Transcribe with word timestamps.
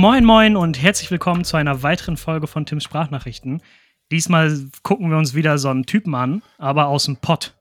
Moin 0.00 0.24
Moin 0.24 0.56
und 0.56 0.80
herzlich 0.80 1.10
willkommen 1.10 1.44
zu 1.44 1.58
einer 1.58 1.82
weiteren 1.82 2.16
Folge 2.16 2.46
von 2.46 2.64
Tims 2.64 2.84
Sprachnachrichten. 2.84 3.60
Diesmal 4.10 4.58
gucken 4.82 5.10
wir 5.10 5.18
uns 5.18 5.34
wieder 5.34 5.58
so 5.58 5.68
einen 5.68 5.84
Typen 5.84 6.14
an, 6.14 6.42
aber 6.56 6.86
aus 6.86 7.04
dem 7.04 7.18
Pott. 7.18 7.54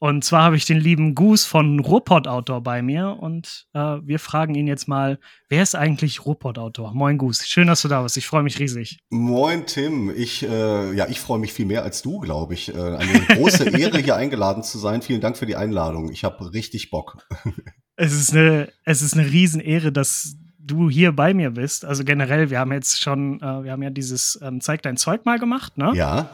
Und 0.00 0.24
zwar 0.24 0.42
habe 0.42 0.56
ich 0.56 0.64
den 0.64 0.80
lieben 0.80 1.14
Goose 1.14 1.46
von 1.46 1.78
Ruhrpott 1.78 2.26
Outdoor 2.26 2.60
bei 2.60 2.82
mir 2.82 3.16
und 3.20 3.68
äh, 3.72 3.98
wir 4.02 4.18
fragen 4.18 4.56
ihn 4.56 4.66
jetzt 4.66 4.88
mal, 4.88 5.20
wer 5.48 5.62
ist 5.62 5.76
eigentlich 5.76 6.26
Ruhrpott 6.26 6.58
Outdoor? 6.58 6.92
Moin 6.92 7.18
Goose, 7.18 7.46
schön, 7.46 7.68
dass 7.68 7.82
du 7.82 7.88
da 7.88 8.02
bist. 8.02 8.16
Ich 8.16 8.26
freue 8.26 8.42
mich 8.42 8.58
riesig. 8.58 8.98
Moin 9.10 9.64
Tim, 9.66 10.12
ich 10.12 10.42
äh, 10.42 10.92
ja, 10.92 11.06
ich 11.06 11.20
freue 11.20 11.38
mich 11.38 11.52
viel 11.52 11.66
mehr 11.66 11.84
als 11.84 12.02
du, 12.02 12.18
glaube 12.18 12.54
ich. 12.54 12.74
Äh, 12.74 12.96
eine 12.96 13.20
große 13.28 13.70
Ehre 13.78 13.98
hier 13.98 14.16
eingeladen 14.16 14.64
zu 14.64 14.78
sein. 14.78 15.02
Vielen 15.02 15.20
Dank 15.20 15.36
für 15.36 15.46
die 15.46 15.54
Einladung. 15.54 16.10
Ich 16.10 16.24
habe 16.24 16.52
richtig 16.52 16.90
Bock. 16.90 17.28
es 17.94 18.12
ist 18.12 18.34
eine 18.34 18.72
es 18.82 19.02
ist 19.02 19.14
eine 19.14 19.30
Riesenehre, 19.30 19.92
dass 19.92 20.36
du 20.66 20.90
hier 20.90 21.12
bei 21.12 21.34
mir 21.34 21.50
bist. 21.50 21.84
Also 21.84 22.04
generell, 22.04 22.50
wir 22.50 22.58
haben 22.58 22.72
jetzt 22.72 23.00
schon, 23.00 23.40
äh, 23.40 23.64
wir 23.64 23.72
haben 23.72 23.82
ja 23.82 23.90
dieses 23.90 24.38
ähm, 24.42 24.60
Zeig 24.60 24.82
dein 24.82 24.96
Zeug 24.96 25.24
mal 25.24 25.38
gemacht, 25.38 25.78
ne? 25.78 25.92
Ja. 25.94 26.30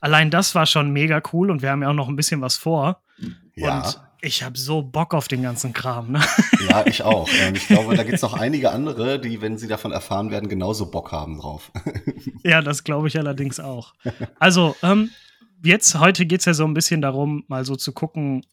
Allein 0.00 0.30
das 0.30 0.54
war 0.54 0.66
schon 0.66 0.90
mega 0.90 1.22
cool 1.32 1.50
und 1.50 1.62
wir 1.62 1.70
haben 1.70 1.82
ja 1.82 1.88
auch 1.88 1.94
noch 1.94 2.08
ein 2.08 2.16
bisschen 2.16 2.40
was 2.40 2.56
vor. 2.56 3.00
Ja. 3.54 3.78
Und 3.78 4.00
ich 4.20 4.42
habe 4.42 4.58
so 4.58 4.82
Bock 4.82 5.14
auf 5.14 5.28
den 5.28 5.42
ganzen 5.42 5.72
Kram. 5.72 6.12
Ne? 6.12 6.20
Ja, 6.68 6.86
ich 6.86 7.02
auch. 7.02 7.28
Ähm, 7.40 7.54
ich 7.54 7.66
glaube, 7.66 7.96
da 7.96 8.02
gibt 8.02 8.16
es 8.16 8.22
noch 8.22 8.34
einige 8.34 8.72
andere, 8.72 9.20
die, 9.20 9.40
wenn 9.40 9.58
sie 9.58 9.68
davon 9.68 9.92
erfahren 9.92 10.30
werden, 10.30 10.48
genauso 10.48 10.90
Bock 10.90 11.12
haben 11.12 11.38
drauf. 11.38 11.70
Ja, 12.42 12.62
das 12.62 12.84
glaube 12.84 13.08
ich 13.08 13.18
allerdings 13.18 13.58
auch. 13.58 13.94
Also, 14.38 14.76
ähm, 14.80 15.10
jetzt, 15.64 15.98
heute 15.98 16.26
geht 16.26 16.40
es 16.40 16.46
ja 16.46 16.54
so 16.54 16.64
ein 16.64 16.74
bisschen 16.74 17.02
darum, 17.02 17.44
mal 17.48 17.64
so 17.64 17.74
zu 17.74 17.90
gucken, 17.92 18.46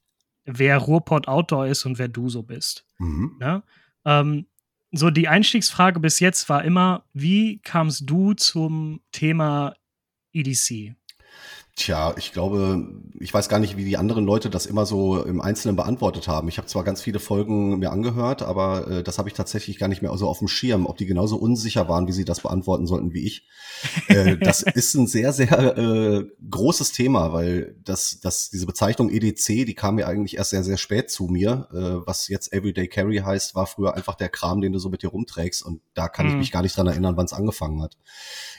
wer 0.45 0.79
Ruhrpott 0.79 1.27
Outdoor 1.27 1.67
ist 1.67 1.85
und 1.85 1.99
wer 1.99 2.07
du 2.07 2.27
so 2.27 2.41
bist. 2.41 2.87
Mhm. 2.97 3.35
Ne? 3.39 3.61
Ähm, 4.03 4.47
so, 4.95 5.09
die 5.09 5.27
Einstiegsfrage 5.27 5.99
bis 5.99 6.19
jetzt 6.19 6.49
war 6.49 6.63
immer, 6.63 7.03
wie 7.13 7.59
kamst 7.59 8.03
du 8.07 8.33
zum 8.33 9.01
Thema 9.11 9.75
EDC? 10.33 10.95
Tja, 11.75 12.13
ich 12.17 12.31
glaube, 12.31 12.87
ich 13.19 13.33
weiß 13.33 13.49
gar 13.49 13.57
nicht, 13.57 13.77
wie 13.77 13.83
die 13.83 13.97
anderen 13.97 14.25
Leute 14.25 14.51
das 14.51 14.67
immer 14.67 14.85
so 14.85 15.23
im 15.23 15.41
Einzelnen 15.41 15.75
beantwortet 15.75 16.27
haben. 16.27 16.47
Ich 16.47 16.57
habe 16.59 16.67
zwar 16.67 16.83
ganz 16.83 17.01
viele 17.01 17.19
Folgen 17.19 17.79
mir 17.79 17.91
angehört, 17.91 18.43
aber 18.43 18.87
äh, 18.87 19.03
das 19.03 19.17
habe 19.17 19.27
ich 19.27 19.33
tatsächlich 19.33 19.79
gar 19.79 19.87
nicht 19.87 20.03
mehr 20.03 20.15
so 20.15 20.27
auf 20.27 20.37
dem 20.37 20.47
Schirm, 20.47 20.85
ob 20.85 20.97
die 20.97 21.07
genauso 21.07 21.35
unsicher 21.37 21.89
waren, 21.89 22.07
wie 22.07 22.11
sie 22.11 22.25
das 22.25 22.41
beantworten 22.41 22.85
sollten 22.85 23.11
wie 23.11 23.25
ich. 23.25 23.47
Äh, 24.07 24.37
das 24.41 24.61
ist 24.61 24.93
ein 24.93 25.07
sehr, 25.07 25.33
sehr 25.33 25.75
äh, 25.75 26.25
großes 26.47 26.91
Thema, 26.91 27.33
weil 27.33 27.75
das, 27.83 28.19
das, 28.21 28.51
diese 28.51 28.67
Bezeichnung 28.67 29.09
EDC, 29.09 29.65
die 29.65 29.73
kam 29.73 29.95
mir 29.95 30.07
eigentlich 30.07 30.37
erst 30.37 30.51
sehr, 30.51 30.63
sehr 30.63 30.77
spät 30.77 31.09
zu 31.09 31.25
mir. 31.25 31.69
Äh, 31.73 32.05
was 32.07 32.27
jetzt 32.27 32.53
Everyday 32.53 32.87
Carry 32.87 33.17
heißt, 33.17 33.55
war 33.55 33.65
früher 33.65 33.95
einfach 33.95 34.13
der 34.13 34.29
Kram, 34.29 34.61
den 34.61 34.73
du 34.73 34.79
so 34.79 34.89
mit 34.89 35.01
dir 35.01 35.09
rumträgst 35.09 35.65
und 35.65 35.81
da 35.95 36.07
kann 36.07 36.27
ich 36.27 36.33
Mhm. 36.33 36.37
mich 36.37 36.51
gar 36.51 36.61
nicht 36.61 36.77
dran 36.77 36.85
erinnern, 36.85 37.17
wann 37.17 37.25
es 37.25 37.33
angefangen 37.33 37.81
hat. 37.81 37.97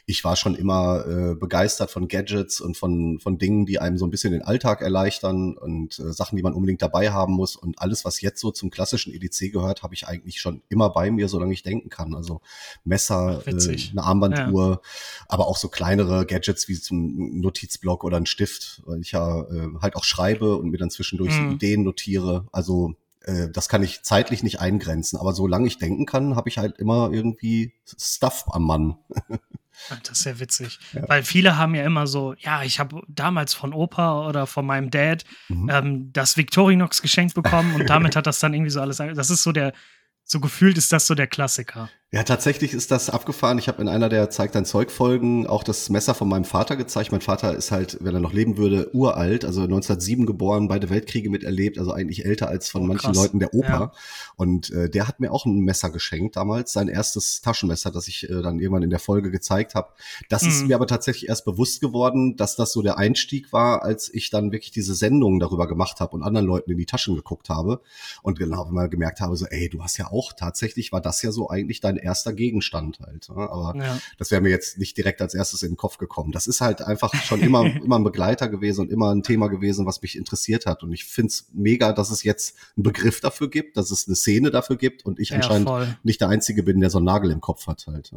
Ich 0.07 0.25
war 0.25 0.35
schon 0.37 0.55
immer 0.57 1.07
äh, 1.07 1.35
begeistert 1.37 1.91
von 1.93 2.09
Gadgets 2.09 2.61
und 2.61 2.77
von, 2.77 3.04
von 3.21 3.39
Dingen, 3.39 3.67
die 3.67 3.79
einem 3.79 3.99
so 3.99 4.07
ein 4.07 4.11
bisschen 4.11 4.33
den 4.33 4.43
Alltag 4.43 4.81
erleichtern 4.81 5.57
und 5.57 5.99
äh, 5.99 6.13
Sachen, 6.13 6.37
die 6.37 6.43
man 6.43 6.53
unbedingt 6.53 6.83
dabei 6.83 7.11
haben 7.11 7.35
muss. 7.35 7.57
Und 7.57 7.79
alles, 7.79 8.05
was 8.05 8.21
jetzt 8.21 8.41
so 8.41 8.51
zum 8.51 8.71
klassischen 8.71 9.13
EDC 9.15 9.53
gehört, 9.53 9.83
habe 9.83 9.95
ich 9.95 10.07
eigentlich 10.09 10.41
schon 10.41 10.63
immer 10.69 10.91
bei 10.91 11.11
mir, 11.11 11.29
solange 11.29 11.53
ich 11.53 11.63
denken 11.63 11.91
kann. 11.91 12.15
Also 12.15 12.41
Messer, 12.85 13.43
Ach, 13.43 13.47
äh, 13.47 13.77
eine 13.91 14.03
Armbanduhr, 14.03 14.81
aber 15.29 15.47
auch 15.47 15.57
so 15.57 15.69
kleinere 15.69 16.27
Gadgets 16.27 16.69
wie 16.69 16.81
zum 16.81 17.41
Notizblock 17.41 18.05
oder 18.05 18.17
ein 18.17 18.27
Stift, 18.27 18.83
weil 18.87 19.01
ich 19.01 19.13
ja 19.13 19.43
äh, 19.43 19.69
halt 19.81 19.97
auch 19.97 20.05
schreibe 20.05 20.57
und 20.57 20.71
mir 20.71 20.79
dann 20.79 20.91
zwischendurch 20.91 21.33
so 21.33 21.45
Mhm. 21.45 21.53
Ideen 21.53 21.83
notiere. 21.85 22.47
Also 22.53 22.95
äh, 23.21 23.49
das 23.51 23.69
kann 23.69 23.83
ich 23.83 24.03
zeitlich 24.03 24.43
nicht 24.43 24.61
eingrenzen, 24.61 25.19
aber 25.19 25.33
solange 25.33 25.67
ich 25.67 25.79
denken 25.79 26.07
kann, 26.07 26.37
habe 26.37 26.49
ich 26.49 26.59
halt 26.59 26.79
immer 26.79 27.11
irgendwie 27.13 27.73
Stuff 27.87 28.47
am 28.49 28.65
Mann. 28.65 28.97
Das 30.05 30.19
ist 30.21 30.25
ja 30.25 30.39
witzig. 30.41 30.79
Ja. 30.93 31.09
Weil 31.09 31.23
viele 31.23 31.57
haben 31.57 31.75
ja 31.75 31.85
immer 31.85 32.07
so, 32.07 32.35
ja, 32.39 32.63
ich 32.63 32.79
habe 32.81 33.03
damals 33.09 33.55
von 33.55 33.73
Opa 33.73 34.27
oder 34.29 34.47
von 34.47 34.65
meinem 34.67 34.91
Dad 34.91 35.25
Mhm. 35.49 35.71
ähm, 35.71 36.13
das 36.13 36.37
Victorinox 36.37 37.03
geschenkt 37.03 37.35
bekommen 37.35 37.75
und 37.75 37.89
damit 37.91 38.17
hat 38.17 38.27
das 38.27 38.39
dann 38.39 38.55
irgendwie 38.55 38.71
so 38.71 38.81
alles. 38.81 38.97
Das 38.99 39.31
ist 39.31 39.43
so 39.43 39.53
der, 39.53 39.73
so 40.25 40.41
gefühlt 40.41 40.79
ist 40.79 40.93
das 40.93 41.07
so 41.07 41.15
der 41.15 41.27
Klassiker. 41.27 41.91
Ja, 42.15 42.23
tatsächlich 42.23 42.75
ist 42.75 42.93
das 42.93 43.11
abgefahren. 43.11 43.59
Ich 43.59 43.67
habe 43.67 43.83
in 43.83 43.89
einer 43.89 44.09
der 44.09 44.31
Zeig 44.31 44.53
dein 44.53 44.65
Zeug 44.65 44.93
Folgen 44.93 45.49
auch 45.49 45.65
das 45.65 45.91
Messer 45.91 46.15
von 46.15 46.29
meinem 46.29 46.45
Vater 46.45 46.77
gezeigt. 46.77 47.11
Mein 47.11 47.23
Vater 47.23 47.57
ist 47.57 47.73
halt, 47.73 47.99
wenn 48.03 48.15
er 48.15 48.21
noch 48.21 48.33
leben 48.33 48.57
würde, 48.57 48.89
uralt, 48.95 49.45
also 49.45 49.63
1907 49.63 50.25
geboren, 50.25 50.69
beide 50.69 50.91
Weltkriege 50.91 51.29
miterlebt, 51.29 51.77
also 51.77 51.91
eigentlich 51.91 52.25
älter 52.25 52.47
als 52.47 52.69
von 52.69 52.83
Oh, 52.83 52.87
manchen 52.87 53.07
krass. 53.07 53.17
Leuten 53.17 53.41
der 53.41 53.53
Opa. 53.53 53.67
Ja. 53.69 53.93
Und 54.37 54.71
äh, 54.71 54.89
der 54.89 55.09
hat 55.09 55.19
mir 55.19 55.33
auch 55.33 55.45
ein 55.45 55.59
Messer 55.63 55.91
geschenkt 55.91 56.37
damals, 56.37 56.73
sein 56.73 56.87
erstes 56.87 57.41
Taschenmesser, 57.41 57.91
das 57.91 58.07
ich 58.07 58.31
äh, 58.31 58.43
dann 58.43 58.61
irgendwann 58.61 58.85
in 58.85 58.91
der 58.91 59.01
Folge 59.01 59.33
gezeigt 59.33 59.75
habe. 59.75 59.89
Das 60.29 60.45
ist 60.45 60.63
Mhm. 60.63 60.69
mir 60.69 60.77
aber 60.77 60.87
tatsächlich 60.87 61.29
erst 61.29 61.45
bewusst 61.45 61.81
geworden, 61.81 62.37
dass 62.37 62.55
das 62.55 62.73
so 62.73 62.81
der 62.83 62.97
Einstieg 62.97 63.53
war, 63.53 63.83
als 63.83 64.09
ich 64.15 64.31
dann 64.31 64.53
wirklich 64.53 64.71
diese 64.71 64.95
Sendungen 64.95 65.41
darüber 65.41 65.67
gemacht 65.67 65.99
habe 65.99 66.13
und 66.15 66.23
anderen 66.23 66.47
Leuten 66.47 66.71
in 66.71 66.79
die 66.79 66.87
Taschen 66.87 67.17
geguckt 67.17 67.49
habe 67.49 67.81
und 68.23 68.39
genau 68.39 68.67
mal 68.71 68.89
gemerkt 68.89 69.21
habe, 69.21 69.37
so, 69.37 69.47
ey, 69.47 69.69
du 69.69 69.83
hast 69.83 69.97
ja 69.97 70.13
auch 70.13 70.33
tatsächlich 70.33 70.93
war 70.93 71.01
das 71.01 71.21
ja 71.21 71.33
so 71.33 71.49
eigentlich 71.51 71.81
dein 71.81 72.04
erster 72.05 72.33
Gegenstand 72.33 73.01
halt. 73.01 73.29
Ne? 73.31 73.37
Aber 73.51 73.75
Ja. 73.77 73.99
das 74.19 74.31
wäre 74.31 74.41
mir 74.41 74.51
jetzt 74.51 74.79
nicht 74.79 74.97
direkt 74.97 75.21
als 75.21 75.35
erstes 75.35 75.63
in 75.63 75.71
den 75.73 75.77
Kopf 75.77 75.99
gekommen. 75.99 76.31
Das 76.31 76.47
ist 76.47 76.61
halt 76.61 76.83
einfach 76.83 77.13
schon 77.15 77.41
immer, 77.41 77.65
immer 77.85 77.99
ein 77.99 78.05
Begleiter 78.05 78.49
gewesen 78.49 78.83
und 78.83 78.91
immer 78.93 79.13
ein 79.13 79.23
Thema 79.25 79.49
gewesen, 79.49 79.87
was 79.87 80.01
mich 80.03 80.17
interessiert 80.17 80.67
hat. 80.67 80.83
Und 80.83 80.93
ich 80.93 81.05
find's 81.05 81.49
mega, 81.53 81.93
dass 81.93 82.11
es 82.11 82.23
jetzt 82.23 82.57
einen 82.77 82.85
Begriff 82.85 83.21
dafür 83.21 83.51
gibt, 83.51 83.77
dass 83.77 83.91
es 83.91 84.07
eine 84.07 84.15
Szene 84.17 84.51
dafür 84.53 84.77
gibt 84.77 85.05
und 85.05 85.19
ich 85.19 85.31
Ja, 85.31 85.37
anscheinend 85.37 85.69
voll. 85.69 85.97
nicht 86.05 86.21
der 86.21 86.29
Einzige 86.29 86.63
bin, 86.63 86.81
der 86.81 86.91
so 86.91 86.99
einen 86.99 87.07
Nagel 87.07 87.31
im 87.33 87.41
Kopf 87.41 87.67
hat 87.67 87.87
halt. 87.89 88.13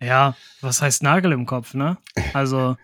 Ja, 0.00 0.36
was 0.60 0.82
heißt 0.82 1.02
Nagel 1.02 1.32
im 1.32 1.46
Kopf, 1.46 1.74
ne? 1.74 1.96
Also, 2.34 2.76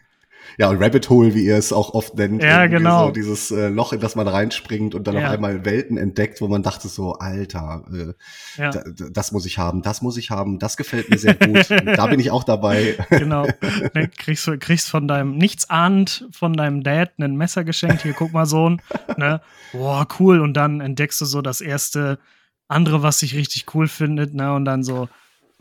Ja, 0.58 0.70
Rabbit 0.70 1.08
Hole, 1.08 1.34
wie 1.34 1.44
ihr 1.46 1.56
es 1.56 1.72
auch 1.72 1.94
oft 1.94 2.14
nennt. 2.16 2.42
Ja, 2.42 2.66
genau. 2.66 3.06
So 3.06 3.12
dieses 3.12 3.50
äh, 3.50 3.68
Loch, 3.68 3.92
in 3.92 4.00
das 4.00 4.16
man 4.16 4.28
reinspringt 4.28 4.94
und 4.94 5.06
dann 5.06 5.16
Ja. 5.16 5.26
auf 5.28 5.32
einmal 5.34 5.64
Welten 5.64 5.96
entdeckt, 5.96 6.40
wo 6.40 6.48
man 6.48 6.62
dachte 6.62 6.88
so, 6.88 7.14
Alter, 7.14 7.84
äh, 7.92 8.60
ja, 8.60 8.70
da, 8.70 8.82
da- 8.84 9.08
das 9.10 9.32
muss 9.32 9.46
ich 9.46 9.58
haben, 9.58 9.82
das 9.82 10.02
muss 10.02 10.16
ich 10.16 10.30
haben, 10.30 10.58
das 10.58 10.76
gefällt 10.76 11.08
mir 11.10 11.18
sehr 11.18 11.34
gut. 11.34 11.70
da 11.96 12.06
bin 12.06 12.20
ich 12.20 12.30
auch 12.30 12.44
dabei. 12.44 12.96
genau. 13.10 13.46
Ne, 13.94 14.08
kriegst, 14.16 14.46
du- 14.46 14.58
kriegst 14.58 14.90
von 14.90 15.08
deinem, 15.08 15.36
nichts 15.38 15.70
ahnend 15.70 16.28
von 16.32 16.52
deinem 16.52 16.82
Dad 16.82 17.12
ein 17.18 17.36
Messer 17.36 17.64
geschenkt. 17.64 18.02
Hier, 18.02 18.12
guck 18.12 18.32
mal, 18.32 18.46
Sohn. 18.46 18.82
Ne? 19.16 19.40
Boah, 19.72 20.06
cool. 20.20 20.40
Und 20.40 20.54
dann 20.54 20.80
entdeckst 20.80 21.20
du 21.20 21.24
so 21.24 21.40
das 21.42 21.60
erste 21.60 22.18
andere, 22.68 23.02
was 23.02 23.18
dich 23.18 23.34
richtig 23.34 23.74
cool 23.74 23.88
findet, 23.88 24.34
ne? 24.34 24.52
Und 24.54 24.64
dann 24.64 24.82
so, 24.82 25.08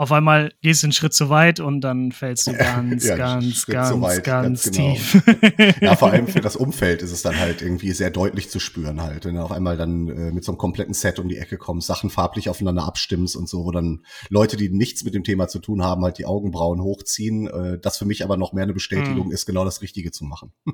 auf 0.01 0.11
einmal 0.11 0.51
gehst 0.63 0.81
du 0.81 0.87
einen 0.87 0.93
Schritt 0.93 1.13
zu 1.13 1.29
weit 1.29 1.59
und 1.59 1.81
dann 1.81 2.11
fällst 2.11 2.47
du 2.47 2.53
ganz, 2.53 3.05
Ja, 3.05 3.15
ganz, 3.17 3.65
ganz, 3.67 4.01
weit, 4.01 4.23
ganz, 4.23 4.63
ganz 4.63 4.75
genau. 4.75 4.93
tief. 4.95 5.75
Ja, 5.81 5.95
vor 5.95 6.09
allem 6.09 6.27
für 6.27 6.41
das 6.41 6.55
Umfeld 6.55 7.03
ist 7.03 7.11
es 7.11 7.21
dann 7.21 7.37
halt 7.37 7.61
irgendwie 7.61 7.91
sehr 7.91 8.09
deutlich 8.09 8.49
zu 8.49 8.59
spüren 8.59 8.99
halt, 9.03 9.25
wenn 9.25 9.35
du 9.35 9.43
auf 9.43 9.51
einmal 9.51 9.77
dann 9.77 10.07
äh, 10.07 10.31
mit 10.31 10.43
so 10.43 10.53
einem 10.53 10.57
kompletten 10.57 10.95
Set 10.95 11.19
um 11.19 11.29
die 11.29 11.37
Ecke 11.37 11.59
kommst, 11.59 11.85
Sachen 11.85 12.09
farblich 12.09 12.49
aufeinander 12.49 12.83
abstimmst 12.83 13.35
und 13.35 13.47
so, 13.47 13.63
wo 13.63 13.69
dann 13.69 14.03
Leute, 14.29 14.57
die 14.57 14.69
nichts 14.69 15.03
mit 15.03 15.13
dem 15.13 15.23
Thema 15.23 15.47
zu 15.47 15.59
tun 15.59 15.83
haben, 15.83 16.03
halt 16.03 16.17
die 16.17 16.25
Augenbrauen 16.25 16.81
hochziehen. 16.81 17.45
Äh, 17.45 17.77
das 17.77 17.99
für 17.99 18.05
mich 18.05 18.23
aber 18.23 18.37
noch 18.37 18.53
mehr 18.53 18.63
eine 18.63 18.73
Bestätigung 18.73 19.27
Mhm. 19.27 19.33
ist, 19.33 19.45
genau 19.45 19.65
das 19.65 19.83
Richtige 19.83 20.09
zu 20.09 20.25
machen. 20.25 20.51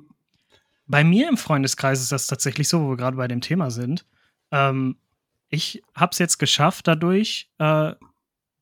Bei 0.87 1.03
mir 1.03 1.27
im 1.27 1.35
Freundeskreis 1.35 1.99
ist 2.01 2.13
das 2.13 2.27
tatsächlich 2.27 2.69
so, 2.69 2.81
wo 2.81 2.91
wir 2.91 2.95
gerade 2.95 3.17
bei 3.17 3.27
dem 3.27 3.41
Thema 3.41 3.71
sind. 3.71 4.05
Ähm, 4.51 4.95
ich 5.49 5.81
habe 5.93 6.11
es 6.13 6.17
jetzt 6.17 6.37
geschafft, 6.37 6.87
dadurch 6.87 7.49
äh, 7.59 7.91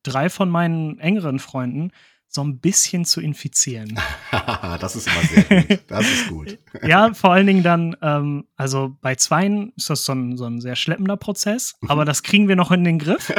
drei 0.06 0.28
von 0.30 0.48
meinen 0.48 0.98
engeren 0.98 1.38
Freunden 1.38 1.90
so 2.28 2.42
ein 2.42 2.58
bisschen 2.58 3.04
zu 3.04 3.20
infizieren. 3.20 3.98
das 4.80 4.96
ist 4.96 5.06
immer 5.08 5.22
sehr 5.22 5.62
gut. 5.62 5.80
Das 5.86 6.04
ist 6.04 6.28
gut. 6.28 6.58
ja, 6.86 7.14
vor 7.14 7.32
allen 7.32 7.46
Dingen 7.46 7.62
dann, 7.62 7.96
ähm, 8.02 8.44
also 8.56 8.96
bei 9.00 9.14
zweien 9.14 9.72
ist 9.76 9.88
das 9.90 10.04
so 10.04 10.12
ein, 10.12 10.36
so 10.36 10.44
ein 10.44 10.60
sehr 10.60 10.76
schleppender 10.76 11.16
Prozess, 11.16 11.76
Mhm. 11.80 11.90
aber 11.90 12.04
das 12.04 12.22
kriegen 12.22 12.48
wir 12.48 12.56
noch 12.56 12.72
in 12.72 12.84
den 12.84 12.98
Griff. 12.98 13.32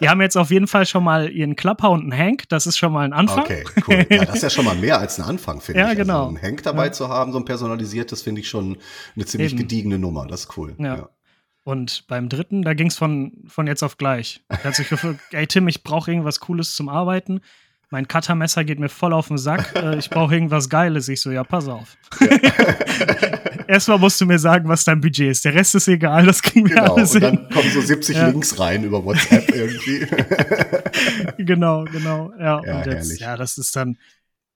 Die 0.00 0.08
haben 0.08 0.20
jetzt 0.20 0.36
auf 0.36 0.50
jeden 0.50 0.66
Fall 0.66 0.84
schon 0.86 1.04
mal 1.04 1.30
ihren 1.30 1.54
Klapper 1.54 1.90
und 1.90 2.02
einen 2.02 2.16
Hank, 2.18 2.48
das 2.48 2.66
ist 2.66 2.76
schon 2.76 2.92
mal 2.92 3.04
ein 3.04 3.12
Anfang. 3.12 3.44
Okay, 3.44 3.64
cool. 3.86 4.04
Ja, 4.10 4.24
das 4.24 4.34
ist 4.36 4.42
ja 4.42 4.50
schon 4.50 4.64
mal 4.64 4.74
mehr 4.74 4.98
als 4.98 5.18
ein 5.20 5.24
Anfang, 5.24 5.60
finde 5.60 5.80
Ja, 5.80 5.92
ich. 5.92 5.96
genau. 5.96 6.24
Also 6.26 6.36
ein 6.36 6.42
Hank 6.42 6.62
dabei 6.64 6.86
Ja. 6.86 6.92
zu 6.92 7.08
haben, 7.08 7.32
so 7.32 7.38
ein 7.38 7.44
personalisiertes, 7.44 8.22
finde 8.22 8.40
ich 8.40 8.48
schon 8.48 8.76
eine 9.14 9.24
ziemlich 9.24 9.52
Eben. 9.52 9.60
gediegene 9.62 9.98
Nummer. 10.00 10.26
Das 10.26 10.40
ist 10.40 10.56
cool. 10.58 10.74
Ja. 10.78 11.08
Und 11.64 12.06
beim 12.08 12.28
dritten, 12.28 12.62
da 12.62 12.74
ging 12.74 12.88
es 12.88 12.96
von, 12.98 13.32
von 13.46 13.66
jetzt 13.68 13.82
auf 13.84 13.96
gleich. 13.96 14.42
Er 14.48 14.64
hat 14.64 14.74
sich 14.74 14.88
gefragt, 14.88 15.20
ey 15.32 15.46
Tim, 15.46 15.68
ich 15.68 15.82
brauche 15.84 16.10
irgendwas 16.10 16.40
Cooles 16.40 16.74
zum 16.74 16.88
Arbeiten. 16.88 17.40
Mein 17.90 18.08
Cuttermesser 18.08 18.64
geht 18.64 18.80
mir 18.80 18.88
voll 18.88 19.12
auf 19.12 19.28
den 19.28 19.36
Sack. 19.38 19.74
Äh, 19.76 19.98
ich 19.98 20.08
brauche 20.10 20.32
irgendwas 20.34 20.68
Geiles. 20.70 21.08
Ich 21.08 21.20
so, 21.20 21.30
ja, 21.30 21.44
pass 21.44 21.68
auf. 21.68 21.96
Erstmal 23.68 23.98
musst 23.98 24.20
du 24.20 24.26
mir 24.26 24.38
sagen, 24.38 24.68
was 24.68 24.84
dein 24.84 25.00
Budget 25.00 25.30
ist. 25.30 25.44
Der 25.44 25.54
Rest 25.54 25.74
ist 25.74 25.88
egal, 25.88 26.26
das 26.26 26.42
kriegen 26.42 26.68
wir 26.68 26.76
Genau, 26.76 26.94
alles 26.96 27.14
und 27.14 27.22
hin. 27.22 27.36
dann 27.36 27.48
kommen 27.50 27.70
so 27.70 27.80
70 27.80 28.16
Ja. 28.16 28.28
Links 28.28 28.58
rein 28.58 28.82
über 28.84 29.04
WhatsApp 29.04 29.54
irgendwie. 29.54 30.06
genau, 31.44 31.84
genau. 31.84 32.32
Ja, 32.38 32.44
Ja, 32.64 32.78
und 32.78 32.86
jetzt, 32.86 32.94
herrlich. 33.06 33.20
ja, 33.20 33.36
das 33.36 33.58
ist 33.58 33.76
dann 33.76 33.96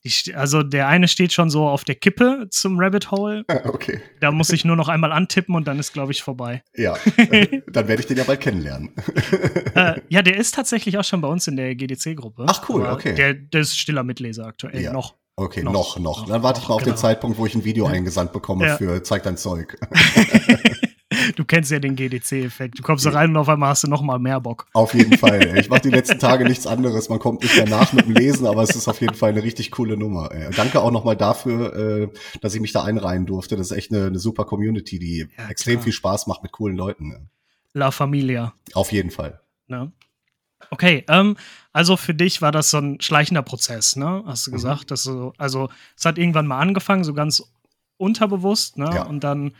Die, 0.06 0.35
also 0.35 0.62
der 0.62 0.88
eine 0.88 1.08
steht 1.08 1.32
schon 1.32 1.50
so 1.50 1.67
auf 1.67 1.85
der 1.85 1.94
Kippe 1.97 2.47
zum 2.50 2.79
Rabbit 2.79 3.11
Hole. 3.11 3.44
Okay. 3.64 4.00
Da 4.20 4.31
muss 4.31 4.50
ich 4.50 4.64
nur 4.64 4.76
noch 4.76 4.88
einmal 4.88 5.12
antippen 5.12 5.55
und 5.55 5.67
dann 5.67 5.79
ist, 5.79 5.93
glaube 5.93 6.12
ich, 6.12 6.23
vorbei. 6.23 6.62
Ja, 6.76 6.97
dann 7.69 7.88
werde 7.88 8.00
ich 8.00 8.06
den 8.06 8.17
ja 8.17 8.25
bald 8.25 8.41
kennenlernen. 8.41 8.93
äh, 9.75 10.00
ja, 10.08 10.23
der 10.23 10.37
ist 10.37 10.55
tatsächlich 10.55 10.97
auch 10.99 11.05
schon 11.05 11.20
bei 11.20 11.29
uns 11.29 11.47
in 11.49 11.56
der 11.56 11.75
GDC-Gruppe. 11.75 12.47
Ach 12.49 12.69
cool, 12.69 12.87
okay. 12.87 13.14
Der, 13.14 13.35
der 13.35 13.61
ist 13.62 13.79
stiller 13.79 14.03
Mitleser 14.05 14.47
aktuell 14.47 14.81
Ja. 14.81 14.93
noch. 14.93 15.14
Okay, 15.38 15.62
Noch. 15.62 15.73
noch, 15.73 15.99
noch. 15.99 16.26
Dann 16.29 16.43
warte 16.43 16.61
ich 16.61 16.62
noch, 16.64 16.69
mal 16.70 16.75
auf 16.76 16.82
den 16.82 16.93
genau. 16.93 16.97
Zeitpunkt, 16.97 17.37
wo 17.37 17.44
ich 17.44 17.55
ein 17.55 17.62
Video 17.64 17.85
eingesandt 17.87 18.32
bekomme 18.32 18.67
Ja. 18.69 18.76
für 18.79 19.02
Zeig 19.02 19.23
dein 19.23 19.37
Zeug. 19.37 19.76
Du 21.37 21.44
kennst 21.44 21.71
ja 21.71 21.79
den 21.79 21.94
GDC-Effekt. 21.94 22.79
Du 22.79 22.83
kommst 22.83 23.06
da 23.06 23.11
rein 23.11 23.31
und 23.31 23.37
auf 23.37 23.49
einmal 23.49 23.69
hast 23.71 23.85
du 23.85 23.88
noch 23.88 24.03
mal 24.03 24.19
mehr 24.19 24.41
Bock. 24.41 24.67
Auf 24.73 24.94
jeden 24.94 25.17
Fall. 25.17 25.41
Ey. 25.43 25.61
Ich 25.61 25.69
mache 25.69 25.83
die 25.83 25.91
letzten 25.91 26.19
Tage 26.19 26.44
nichts 26.44 26.67
anderes. 26.67 27.09
Man 27.09 27.19
kommt 27.19 27.43
nicht 27.43 27.55
mehr 27.56 27.69
nach 27.69 27.93
mit 27.93 28.06
dem 28.06 28.15
Lesen, 28.15 28.47
aber 28.47 28.62
es 28.62 28.75
ist 28.75 28.88
auf 28.88 29.00
jeden 29.00 29.15
Fall 29.15 29.31
eine 29.31 29.43
richtig 29.43 29.71
coole 29.71 29.97
Nummer. 29.97 30.31
Danke 30.56 30.81
auch 30.81 30.91
nochmal 30.91 31.17
dafür, 31.17 31.77
äh, 31.77 32.09
dass 32.41 32.55
ich 32.55 32.61
mich 32.61 32.73
da 32.73 32.83
einreihen 32.85 33.27
durfte. 33.27 33.56
Das 33.56 33.71
ist 33.71 33.77
echt 33.77 33.93
eine, 33.93 34.06
eine 34.06 34.19
super 34.19 34.44
Community, 34.44 34.99
die 34.99 35.29
Ja, 35.38 35.49
extrem 35.49 35.81
viel 35.81 35.93
Spaß 35.93 36.27
macht 36.27 36.43
mit 36.43 36.53
coolen 36.53 36.77
Leuten. 36.77 37.29
La 37.75 37.91
Familia. 37.91 38.55
Auf 38.73 38.91
jeden 38.91 39.11
Fall. 39.11 39.41
Ne? 39.69 39.93
Okay, 40.71 41.05
ähm, 41.09 41.37
also 41.73 41.99
für 41.99 42.15
dich 42.15 42.41
war 42.41 42.50
das 42.50 42.71
so 42.71 42.79
ein 42.79 43.00
schleichender 43.03 43.43
Prozess, 43.43 43.94
ne? 43.97 44.23
Hast 44.27 44.47
du 44.47 44.50
Mhm. 44.50 44.55
gesagt, 44.55 44.91
dass 44.91 45.03
du, 45.03 45.33
also 45.37 45.69
es 45.97 46.06
hat 46.06 46.17
irgendwann 46.17 46.47
mal 46.47 46.59
angefangen, 46.59 47.05
so 47.05 47.12
ganz 47.12 47.43
unterbewusst, 47.99 48.79
ne? 48.79 48.91
Ja. 48.94 49.03
Und 49.05 49.21
dann 49.25 49.53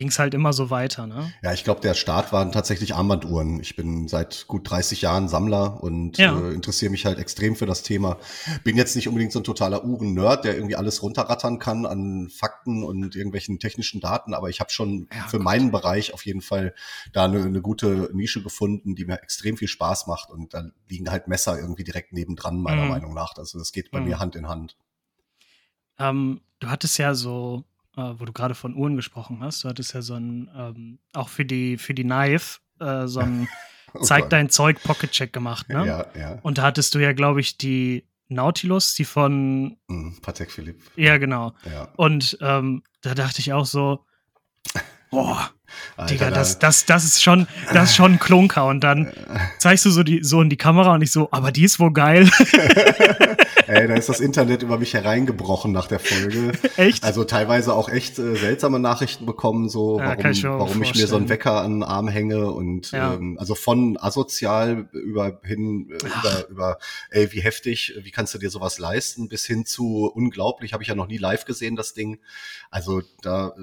ging 0.00 0.08
es 0.08 0.18
halt 0.18 0.32
immer 0.32 0.54
so 0.54 0.70
weiter, 0.70 1.06
ne? 1.06 1.30
Ja, 1.42 1.52
ich 1.52 1.62
glaube, 1.62 1.82
der 1.82 1.92
Start 1.92 2.32
waren 2.32 2.52
tatsächlich 2.52 2.94
Armbanduhren. 2.94 3.60
Ich 3.60 3.76
bin 3.76 4.08
seit 4.08 4.46
gut 4.48 4.68
30 4.70 5.02
Jahren 5.02 5.28
Sammler 5.28 5.82
und 5.82 6.16
Ja. 6.16 6.38
äh, 6.40 6.54
interessiere 6.54 6.90
mich 6.90 7.04
halt 7.04 7.18
extrem 7.18 7.54
für 7.54 7.66
das 7.66 7.82
Thema. 7.82 8.16
Bin 8.64 8.78
jetzt 8.78 8.96
nicht 8.96 9.08
unbedingt 9.08 9.30
so 9.30 9.40
ein 9.40 9.44
totaler 9.44 9.84
Uhren-Nerd, 9.84 10.46
der 10.46 10.54
irgendwie 10.54 10.74
alles 10.74 11.02
runterrattern 11.02 11.58
kann 11.58 11.84
an 11.84 12.30
Fakten 12.30 12.82
und 12.82 13.14
irgendwelchen 13.14 13.58
technischen 13.58 14.00
Daten, 14.00 14.32
aber 14.32 14.48
ich 14.48 14.60
habe 14.60 14.70
schon 14.70 15.06
Ja, 15.12 15.26
für 15.28 15.36
gut. 15.36 15.44
meinen 15.44 15.70
Bereich 15.70 16.14
auf 16.14 16.24
jeden 16.24 16.40
Fall 16.40 16.74
da 17.12 17.26
eine, 17.26 17.42
eine 17.44 17.60
gute 17.60 18.08
Nische 18.14 18.42
gefunden, 18.42 18.94
die 18.94 19.04
mir 19.04 19.22
extrem 19.22 19.58
viel 19.58 19.68
Spaß 19.68 20.06
macht 20.06 20.30
und 20.30 20.54
da 20.54 20.64
liegen 20.88 21.10
halt 21.10 21.28
Messer 21.28 21.58
irgendwie 21.60 21.84
direkt 21.84 22.14
nebendran, 22.14 22.58
meiner 22.62 22.84
Mhm. 22.84 22.88
Meinung 22.88 23.12
nach. 23.12 23.34
Also 23.36 23.58
das 23.58 23.70
geht 23.72 23.90
bei 23.90 23.98
Mhm. 24.00 24.04
mir 24.06 24.18
Hand 24.18 24.34
in 24.34 24.48
Hand. 24.48 24.78
Ähm, 25.98 26.40
du 26.58 26.68
hattest 26.70 26.96
ja 26.96 27.14
so, 27.14 27.64
äh, 28.00 28.18
wo 28.20 28.24
du 28.24 28.32
gerade 28.32 28.54
von 28.54 28.74
Uhren 28.74 28.96
gesprochen 28.96 29.38
hast, 29.42 29.62
du 29.64 29.68
hattest 29.68 29.92
ja 29.94 30.02
so 30.02 30.14
ein, 30.14 30.50
ähm, 30.56 30.98
auch 31.12 31.28
für 31.28 31.44
die, 31.44 31.76
für 31.78 31.94
die 31.94 32.04
Knife, 32.04 32.58
äh, 32.80 33.06
so 33.06 33.20
ein 33.20 33.48
Oh 33.92 33.98
Zeig 34.02 34.22
Gott. 34.24 34.32
dein 34.34 34.48
Zeug 34.50 34.80
Pocket-Check 34.84 35.32
gemacht, 35.32 35.68
ne? 35.68 35.84
Ja, 35.84 36.06
ja. 36.16 36.38
Und 36.42 36.58
da 36.58 36.62
hattest 36.62 36.94
du 36.94 37.00
ja, 37.00 37.12
glaube 37.12 37.40
ich, 37.40 37.58
die 37.58 38.06
Nautilus, 38.28 38.94
die 38.94 39.04
von, 39.04 39.76
Mhm. 39.88 40.16
Patek 40.22 40.52
Philipp. 40.52 40.80
ja, 40.94 41.18
genau. 41.18 41.54
Ja. 41.68 41.88
Und 41.96 42.38
ähm, 42.40 42.84
da 43.00 43.14
dachte 43.16 43.40
ich 43.40 43.52
auch 43.52 43.66
so, 43.66 44.06
boah, 45.10 45.50
Alter, 45.96 46.12
Digga, 46.12 46.30
da- 46.30 46.36
das, 46.36 46.58
das, 46.58 46.84
das 46.86 47.04
ist 47.04 47.22
schon, 47.22 47.46
das 47.72 47.90
ist 47.90 47.96
schon 47.96 48.14
ein 48.14 48.18
Klunker. 48.18 48.66
Und 48.66 48.80
dann 48.80 49.12
zeigst 49.58 49.84
du 49.84 49.90
so 49.90 50.02
die, 50.02 50.22
so 50.24 50.40
in 50.42 50.50
die 50.50 50.56
Kamera 50.56 50.94
und 50.94 51.02
ich 51.02 51.12
so, 51.12 51.28
aber 51.30 51.52
die 51.52 51.64
ist 51.64 51.78
wohl 51.78 51.92
geil. 51.92 52.28
Ey, 53.66 53.86
da 53.86 53.94
ist 53.94 54.08
das 54.08 54.18
Internet 54.18 54.62
über 54.64 54.78
mich 54.78 54.94
hereingebrochen 54.94 55.70
nach 55.70 55.86
der 55.86 56.00
Folge. 56.00 56.50
Echt? 56.76 57.04
Also 57.04 57.22
teilweise 57.22 57.72
auch 57.72 57.88
echt 57.88 58.18
äh, 58.18 58.34
seltsame 58.34 58.80
Nachrichten 58.80 59.26
bekommen, 59.26 59.68
so 59.68 60.00
Ja, 60.00 60.16
warum, 60.16 60.26
ich 60.32 60.42
mir 60.42 60.50
warum 60.58 60.82
ich 60.82 60.94
mir 60.96 61.06
so 61.06 61.16
einen 61.16 61.28
Wecker 61.28 61.60
an 61.62 61.74
den 61.74 61.82
Arm 61.84 62.08
hänge 62.08 62.50
und 62.50 62.90
Ja. 62.90 63.14
ähm, 63.14 63.36
also 63.38 63.54
von 63.54 63.96
asozial 64.00 64.88
über 64.92 65.40
hin 65.44 65.88
äh, 65.92 65.94
über, 66.04 66.48
über 66.48 66.78
ey, 67.10 67.30
wie 67.32 67.40
heftig, 67.42 67.94
wie 68.02 68.10
kannst 68.10 68.34
du 68.34 68.38
dir 68.38 68.50
sowas 68.50 68.80
leisten, 68.80 69.28
bis 69.28 69.46
hin 69.46 69.64
zu 69.64 70.10
unglaublich, 70.12 70.72
habe 70.72 70.82
ich 70.82 70.88
ja 70.88 70.96
noch 70.96 71.06
nie 71.06 71.18
live 71.18 71.44
gesehen, 71.44 71.76
das 71.76 71.94
Ding. 71.94 72.18
Also 72.72 73.02
da 73.22 73.48
äh, 73.56 73.60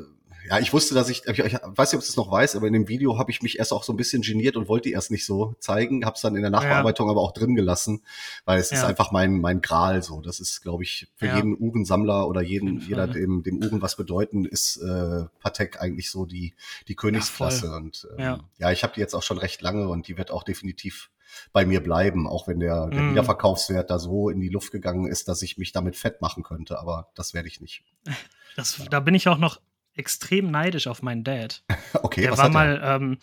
ja, 0.49 0.59
ich 0.59 0.71
wusste, 0.73 0.95
dass 0.95 1.09
ich, 1.09 1.25
ich, 1.27 1.39
ich 1.39 1.53
weiß 1.53 1.91
nicht, 1.91 1.97
ob 1.97 2.03
ich 2.03 2.09
es 2.09 2.15
noch 2.15 2.31
weiß, 2.31 2.55
aber 2.55 2.67
in 2.67 2.73
dem 2.73 2.87
Video 2.87 3.17
habe 3.17 3.31
ich 3.31 3.41
mich 3.41 3.59
erst 3.59 3.73
auch 3.73 3.83
so 3.83 3.93
ein 3.93 3.97
bisschen 3.97 4.21
geniert 4.21 4.55
und 4.55 4.67
wollte 4.67 4.89
die 4.89 4.93
erst 4.93 5.11
nicht 5.11 5.25
so 5.25 5.55
zeigen, 5.59 6.05
habe 6.05 6.15
es 6.15 6.21
dann 6.21 6.35
in 6.35 6.41
der 6.41 6.51
Nachbearbeitung 6.51 7.09
aber 7.09 7.21
auch 7.21 7.33
drin 7.33 7.55
gelassen, 7.55 8.01
weil 8.45 8.59
es 8.59 8.71
ist 8.71 8.81
Ja. 8.81 8.87
einfach 8.87 9.11
mein 9.11 9.39
mein 9.41 9.61
Gral 9.61 10.03
so. 10.03 10.21
Das 10.21 10.39
ist, 10.39 10.61
glaube 10.61 10.83
ich, 10.83 11.07
für 11.15 11.27
Ja. 11.27 11.35
jeden 11.35 11.57
Uhrensammler 11.57 12.27
oder 12.27 12.41
jeden 12.41 12.79
jeder, 12.79 13.07
dem 13.07 13.43
dem 13.43 13.57
Uhren 13.63 13.81
was 13.81 13.95
bedeuten, 13.97 14.45
ist 14.45 14.77
äh, 14.77 15.25
Patek 15.41 15.81
eigentlich 15.81 16.09
so 16.11 16.25
die 16.25 16.53
die 16.87 16.95
Königsklasse 16.95 17.71
und 17.75 18.07
ähm, 18.17 18.23
Ja. 18.23 18.39
ja, 18.57 18.71
ich 18.71 18.83
habe 18.83 18.93
die 18.93 19.01
jetzt 19.01 19.13
auch 19.15 19.23
schon 19.23 19.37
recht 19.37 19.61
lange 19.61 19.87
und 19.89 20.07
die 20.07 20.17
wird 20.17 20.31
auch 20.31 20.43
definitiv 20.43 21.09
bei 21.51 21.65
mir 21.65 21.81
bleiben, 21.83 22.25
auch 22.25 22.47
wenn 22.47 22.59
der, 22.61 22.87
der 22.87 23.03
Mm. 23.03 23.09
Wiederverkaufswert 23.11 23.89
da 23.89 23.99
so 23.99 24.29
in 24.29 24.39
die 24.39 24.47
Luft 24.49 24.71
gegangen 24.71 25.07
ist, 25.07 25.27
dass 25.27 25.41
ich 25.41 25.57
mich 25.57 25.73
damit 25.73 25.95
fett 25.97 26.21
machen 26.21 26.41
könnte, 26.41 26.79
aber 26.79 27.09
das 27.15 27.33
werde 27.33 27.47
ich 27.49 27.59
nicht. 27.61 27.83
Das, 28.55 28.81
Da 28.89 29.01
bin 29.01 29.13
ich 29.13 29.27
auch 29.27 29.37
noch 29.37 29.59
extrem 29.97 30.51
neidisch 30.51 30.87
auf 30.87 31.01
meinen 31.01 31.23
Dad. 31.23 31.63
Okay, 32.03 32.21
der 32.21 32.31
was 32.31 32.37
war 32.39 32.45
hat 32.45 32.53
mal, 32.53 32.81
ähm, 32.83 33.17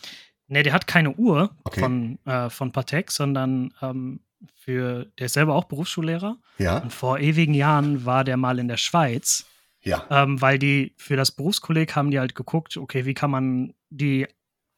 ne, 0.48 0.62
der 0.62 0.72
hat 0.72 0.86
keine 0.86 1.12
Uhr 1.12 1.54
Okay. 1.64 1.80
von, 1.80 2.18
äh, 2.24 2.50
von 2.50 2.72
Patek, 2.72 3.10
sondern 3.10 3.72
ähm, 3.82 4.20
für, 4.54 5.06
der 5.18 5.26
ist 5.26 5.34
selber 5.34 5.54
auch 5.54 5.64
Berufsschullehrer. 5.64 6.38
er? 6.58 6.64
Ja, 6.64 6.78
Und 6.78 6.92
vor 6.92 7.18
ewigen 7.18 7.54
Jahren 7.54 8.04
war 8.04 8.24
der 8.24 8.36
mal 8.36 8.58
in 8.58 8.68
der 8.68 8.76
Schweiz, 8.76 9.46
ja, 9.82 10.04
ähm, 10.10 10.40
weil 10.40 10.58
die 10.58 10.94
für 10.96 11.16
das 11.16 11.30
Berufskolleg 11.30 11.94
haben 11.94 12.10
die 12.10 12.18
halt 12.18 12.34
geguckt, 12.34 12.76
okay, 12.76 13.04
wie 13.04 13.14
kann 13.14 13.30
man 13.30 13.74
die 13.90 14.26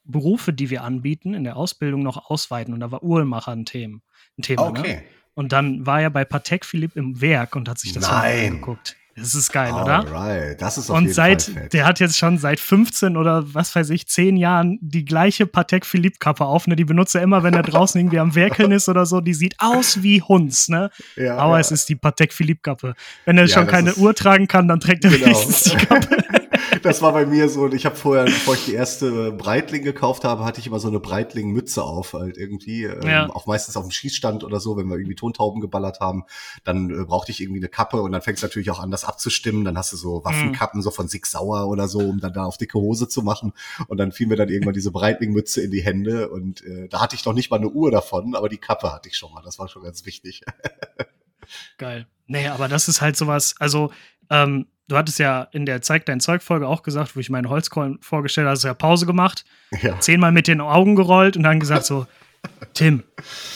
Berufe, 0.04 0.52
die 0.52 0.70
wir 0.70 0.82
anbieten, 0.82 1.34
in 1.34 1.44
der 1.44 1.56
Ausbildung 1.56 2.02
noch 2.02 2.30
ausweiten. 2.30 2.74
Und 2.74 2.80
da 2.80 2.90
war 2.90 3.02
Uhrenmacher 3.02 3.52
ein 3.52 3.64
Thema. 3.64 4.00
Ein 4.38 4.42
Thema 4.42 4.70
ne? 4.70 4.80
okay. 4.80 5.02
Und 5.34 5.52
dann 5.52 5.84
war 5.84 6.00
er 6.00 6.10
bei 6.10 6.24
Patek 6.24 6.64
Philipp 6.64 6.96
im 6.96 7.20
Werk 7.20 7.56
und 7.56 7.68
hat 7.68 7.78
sich 7.78 7.92
das 7.92 8.08
angeguckt. 8.08 8.96
Das 9.18 9.34
ist 9.34 9.50
geil, 9.50 9.72
oder? 9.72 10.00
Alright, 10.00 10.60
das 10.60 10.76
ist 10.76 10.90
auf 10.90 10.96
Und 10.96 11.04
jeden 11.04 11.14
seit, 11.14 11.42
Fall 11.42 11.54
fett. 11.54 11.72
der 11.72 11.86
hat 11.86 12.00
jetzt 12.00 12.18
schon 12.18 12.36
seit 12.36 12.60
15 12.60 13.16
oder 13.16 13.54
was 13.54 13.74
weiß 13.74 13.88
ich, 13.90 14.06
10 14.06 14.36
Jahren 14.36 14.78
die 14.82 15.06
gleiche 15.06 15.46
Patek 15.46 15.86
Philippe 15.86 16.18
Kappe 16.18 16.44
auf, 16.44 16.66
ne? 16.66 16.76
Die 16.76 16.84
benutzt 16.84 17.14
er 17.14 17.22
immer, 17.22 17.42
wenn 17.42 17.54
er 17.54 17.62
draußen 17.62 17.98
irgendwie 17.98 18.18
am 18.18 18.34
Werkeln 18.34 18.72
ist 18.72 18.88
oder 18.90 19.06
so. 19.06 19.22
Die 19.22 19.32
sieht 19.34 19.54
aus 19.58 20.02
wie 20.02 20.20
Hunds, 20.20 20.68
ne? 20.68 20.90
ja, 21.16 21.36
Aber 21.38 21.54
ja. 21.54 21.60
es 21.60 21.72
ist 21.72 21.88
die 21.88 21.96
Patek 21.96 22.32
Philippe 22.34 22.60
Kappe. 22.60 22.94
Wenn 23.24 23.38
er 23.38 23.46
Ja, 23.46 23.54
schon 23.54 23.66
keine 23.66 23.94
Uhr 23.94 24.14
tragen 24.14 24.46
kann, 24.48 24.68
dann 24.68 24.80
trägt 24.80 25.04
er 25.04 25.10
Genau. 25.10 25.24
wenigstens 25.24 25.62
die 25.64 25.76
Kappe. 25.76 26.08
Das 26.82 27.02
war 27.02 27.12
bei 27.12 27.26
mir 27.26 27.48
so, 27.48 27.62
und 27.62 27.74
ich 27.74 27.86
habe 27.86 27.96
vorher, 27.96 28.24
bevor 28.24 28.54
ich 28.54 28.64
die 28.66 28.74
erste 28.74 29.32
Breitling 29.32 29.82
gekauft 29.82 30.24
habe, 30.24 30.44
hatte 30.44 30.60
ich 30.60 30.66
immer 30.66 30.78
so 30.78 30.88
eine 30.88 31.00
Breitling-Mütze 31.00 31.82
auf, 31.82 32.12
halt 32.12 32.36
irgendwie. 32.36 32.84
Ähm, 32.84 33.06
Ja. 33.06 33.30
Auch 33.30 33.46
meistens 33.46 33.76
auf 33.76 33.84
dem 33.84 33.90
Schießstand 33.90 34.44
oder 34.44 34.60
so, 34.60 34.76
wenn 34.76 34.88
wir 34.88 34.96
irgendwie 34.96 35.14
Tontauben 35.14 35.60
geballert 35.60 36.00
haben, 36.00 36.24
dann 36.64 36.90
äh, 36.90 37.04
brauchte 37.04 37.32
ich 37.32 37.40
irgendwie 37.40 37.60
eine 37.60 37.68
Kappe 37.68 38.02
und 38.02 38.12
dann 38.12 38.22
fängst 38.22 38.42
du 38.42 38.46
natürlich 38.46 38.70
auch 38.70 38.80
an, 38.80 38.90
das 38.90 39.04
abzustimmen. 39.04 39.64
Dann 39.64 39.76
hast 39.78 39.92
du 39.92 39.96
so 39.96 40.24
Waffenkappen, 40.24 40.82
so 40.82 40.90
von 40.90 41.08
Sig 41.08 41.26
Sauer 41.26 41.68
oder 41.68 41.88
so, 41.88 42.00
um 42.00 42.20
dann 42.20 42.32
da 42.32 42.44
auf 42.44 42.56
dicke 42.58 42.78
Hose 42.78 43.08
zu 43.08 43.22
machen. 43.22 43.52
Und 43.88 43.98
dann 43.98 44.12
fiel 44.12 44.26
mir 44.26 44.36
dann 44.36 44.48
irgendwann 44.48 44.74
diese 44.74 44.90
Breitling-Mütze 44.90 45.62
in 45.62 45.70
die 45.70 45.82
Hände 45.82 46.28
und 46.28 46.64
äh, 46.64 46.88
da 46.88 47.00
hatte 47.00 47.16
ich 47.16 47.24
noch 47.24 47.32
nicht 47.32 47.50
mal 47.50 47.56
eine 47.56 47.68
Uhr 47.68 47.90
davon, 47.90 48.34
aber 48.34 48.48
die 48.48 48.58
Kappe 48.58 48.92
hatte 48.92 49.08
ich 49.08 49.16
schon 49.16 49.32
mal. 49.32 49.42
Das 49.42 49.58
war 49.58 49.68
schon 49.68 49.82
ganz 49.82 50.04
wichtig. 50.06 50.42
Geil. 51.78 52.06
Nee, 52.26 52.48
aber 52.48 52.68
das 52.68 52.88
ist 52.88 53.00
halt 53.00 53.16
sowas, 53.16 53.54
also, 53.58 53.92
ähm, 54.30 54.66
du 54.88 54.96
hattest 54.96 55.18
ja 55.18 55.48
in 55.52 55.66
der 55.66 55.82
Zeig 55.82 56.06
dein 56.06 56.20
Zeug-Folge 56.20 56.66
auch 56.66 56.82
gesagt, 56.82 57.16
wo 57.16 57.20
ich 57.20 57.30
meinen 57.30 57.48
Holzkorn 57.48 57.98
vorgestellt 58.00 58.46
habe, 58.46 58.52
hast 58.52 58.64
du 58.64 58.68
ja 58.68 58.74
Pause 58.74 59.06
gemacht, 59.06 59.44
ja. 59.82 59.98
zehnmal 60.00 60.32
mit 60.32 60.48
den 60.48 60.60
Augen 60.60 60.96
gerollt 60.96 61.36
und 61.36 61.42
dann 61.42 61.60
gesagt 61.60 61.86
so, 61.86 62.06
Tim, 62.74 63.02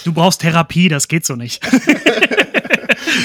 du 0.05 0.13
brauchst 0.13 0.41
Therapie, 0.41 0.89
das 0.89 1.09
geht 1.09 1.25
so 1.25 1.37
nicht. 1.37 1.65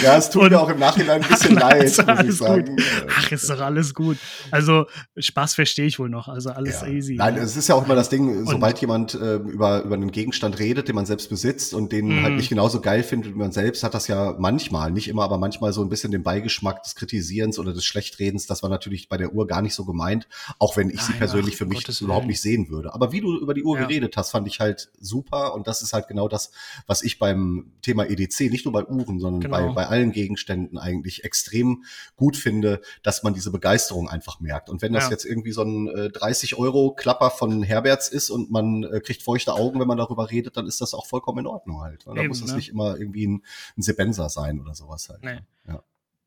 ja, 0.04 0.18
es 0.18 0.30
tut 0.30 0.44
Und- 0.44 0.50
mir 0.52 0.60
auch 0.60 0.70
im 0.70 0.80
Nachhinein 0.80 1.22
ein 1.22 1.28
bisschen 1.28 1.58
Ach, 1.58 1.62
leid, 1.72 1.84
muss 1.84 2.24
ich 2.30 2.38
sagen. 2.38 2.66
gut. 2.76 2.84
Ach, 3.18 3.32
ist 3.32 3.50
doch 3.50 3.60
alles 3.60 3.94
gut. 3.94 4.18
Also, 4.52 4.86
Spaß 5.18 5.56
verstehe 5.56 5.86
ich 5.86 6.00
wohl 6.00 6.10
noch. 6.10 6.28
Also, 6.28 6.50
alles 6.52 6.82
Ja. 6.82 6.88
easy. 6.88 7.16
Nein, 7.16 7.36
ne? 7.36 7.42
es 7.42 7.56
ist 7.56 7.68
ja 7.70 7.76
auch 7.76 7.86
immer 7.86 7.96
das 7.96 8.10
Ding, 8.10 8.40
Und- 8.40 8.48
sobald 8.50 8.80
jemand 8.80 9.14
äh, 9.16 9.36
über, 9.36 9.84
über 9.84 9.96
einen 9.96 10.12
Gegenstand 10.12 10.60
redet, 10.60 10.88
den 10.88 10.96
man 10.96 11.06
selbst 11.06 11.30
besitzt 11.30 11.74
und 11.74 11.92
den 11.92 12.08
Mhm. 12.20 12.24
halt 12.24 12.36
nicht 12.36 12.50
genauso 12.50 12.82
geil 12.82 13.04
findet 13.04 13.34
wie 13.34 13.38
man 13.38 13.52
selbst, 13.52 13.84
hat 13.84 13.94
das 13.94 14.08
ja 14.08 14.36
manchmal, 14.38 14.92
nicht 14.92 15.08
immer, 15.08 15.24
aber 15.24 15.38
manchmal 15.38 15.74
so 15.74 15.82
ein 15.82 15.90
bisschen 15.90 16.12
den 16.12 16.24
Beigeschmack 16.24 16.84
des 16.84 16.96
Kritisierens 16.96 17.60
oder 17.60 17.74
des 17.74 17.86
Schlechtredens. 17.86 18.46
Das 18.48 18.64
war 18.64 18.70
natürlich 18.70 19.10
bei 19.10 19.18
der 19.18 19.34
Uhr 19.34 19.48
gar 19.48 19.62
nicht 19.62 19.74
so 19.76 19.86
gemeint, 19.86 20.28
auch 20.60 20.78
wenn 20.78 20.90
ich 20.90 21.02
sie 21.02 21.12
Nein, 21.12 21.20
persönlich 21.20 21.56
ach, 21.56 21.60
für 21.60 21.66
mich 21.66 21.80
Gottes 21.80 22.02
überhaupt 22.02 22.24
Willen. 22.24 22.30
nicht 22.30 22.42
sehen 22.42 22.70
würde. 22.70 22.94
Aber 22.94 23.12
wie 23.12 23.22
du 23.22 23.38
über 23.40 23.54
die 23.54 23.64
Uhr 23.64 23.78
Ja. 23.80 23.86
geredet 23.86 24.16
hast, 24.18 24.32
fand 24.32 24.48
ich 24.48 24.60
halt 24.60 24.90
super 25.00 25.54
und 25.54 25.68
das 25.68 25.82
ist 25.82 25.94
halt 25.94 26.08
genau 26.08 26.28
das, 26.28 26.52
was 26.88 27.04
ich 27.04 27.20
beim 27.20 27.72
Thema 27.82 28.06
EDC, 28.10 28.50
nicht 28.50 28.66
nur 28.66 28.74
bei 28.74 28.86
Uhren, 28.86 29.20
sondern 29.20 29.42
Genau. 29.42 29.74
bei, 29.74 29.75
bei 29.76 29.86
allen 29.88 30.12
Gegenständen 30.12 30.78
eigentlich 30.78 31.24
extrem 31.24 31.84
gut 32.16 32.38
finde, 32.38 32.82
dass 33.04 33.22
man 33.24 33.34
diese 33.34 33.52
Begeisterung 33.52 34.10
einfach 34.10 34.40
merkt. 34.40 34.70
Und 34.70 34.82
wenn 34.82 34.94
das 34.94 35.06
Ja. 35.06 35.12
jetzt 35.12 35.26
irgendwie 35.26 35.52
so 35.52 35.62
ein 35.62 35.88
äh, 35.90 36.10
30 36.10 36.58
Euro 36.58 36.94
Klapper 36.96 37.30
von 37.30 37.62
Herberts 37.62 38.10
ist 38.10 38.30
und 38.30 38.50
man 38.50 38.84
äh, 38.84 39.00
kriegt 39.02 39.22
feuchte 39.22 39.54
Augen, 39.54 39.80
wenn 39.80 39.88
man 39.88 39.98
darüber 39.98 40.32
redet, 40.32 40.58
dann 40.58 40.66
ist 40.66 40.82
das 40.82 40.94
auch 40.94 41.06
vollkommen 41.06 41.40
in 41.40 41.48
Ordnung 41.48 41.82
halt. 41.82 42.06
Da 42.08 42.16
Eben, 42.16 42.30
muss 42.30 42.42
es 42.42 42.52
ne? 42.52 42.58
nicht 42.58 42.70
immer 42.70 42.98
irgendwie 42.98 43.28
ein, 43.28 43.44
ein 43.78 43.82
Sebenser 43.82 44.30
sein 44.30 44.60
oder 44.60 44.74
sowas 44.74 45.10
halt. 45.10 45.24
Nee. 45.24 45.40
Ja. 45.68 45.84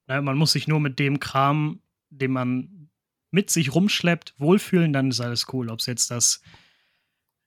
Na, 0.07 0.23
man 0.23 0.37
muss 0.37 0.53
sich 0.53 0.69
nur 0.69 0.81
mit 0.81 0.99
dem 0.99 1.19
Kram, 1.21 1.81
den 2.11 2.33
man 2.33 2.89
mit 3.31 3.51
sich 3.51 3.75
rumschleppt, 3.75 4.35
wohlfühlen, 4.39 4.93
dann 4.93 5.11
ist 5.11 5.21
alles 5.21 5.47
cool. 5.53 5.69
Ob 5.71 5.81
es 5.81 5.87
jetzt 5.87 6.11
das 6.11 6.41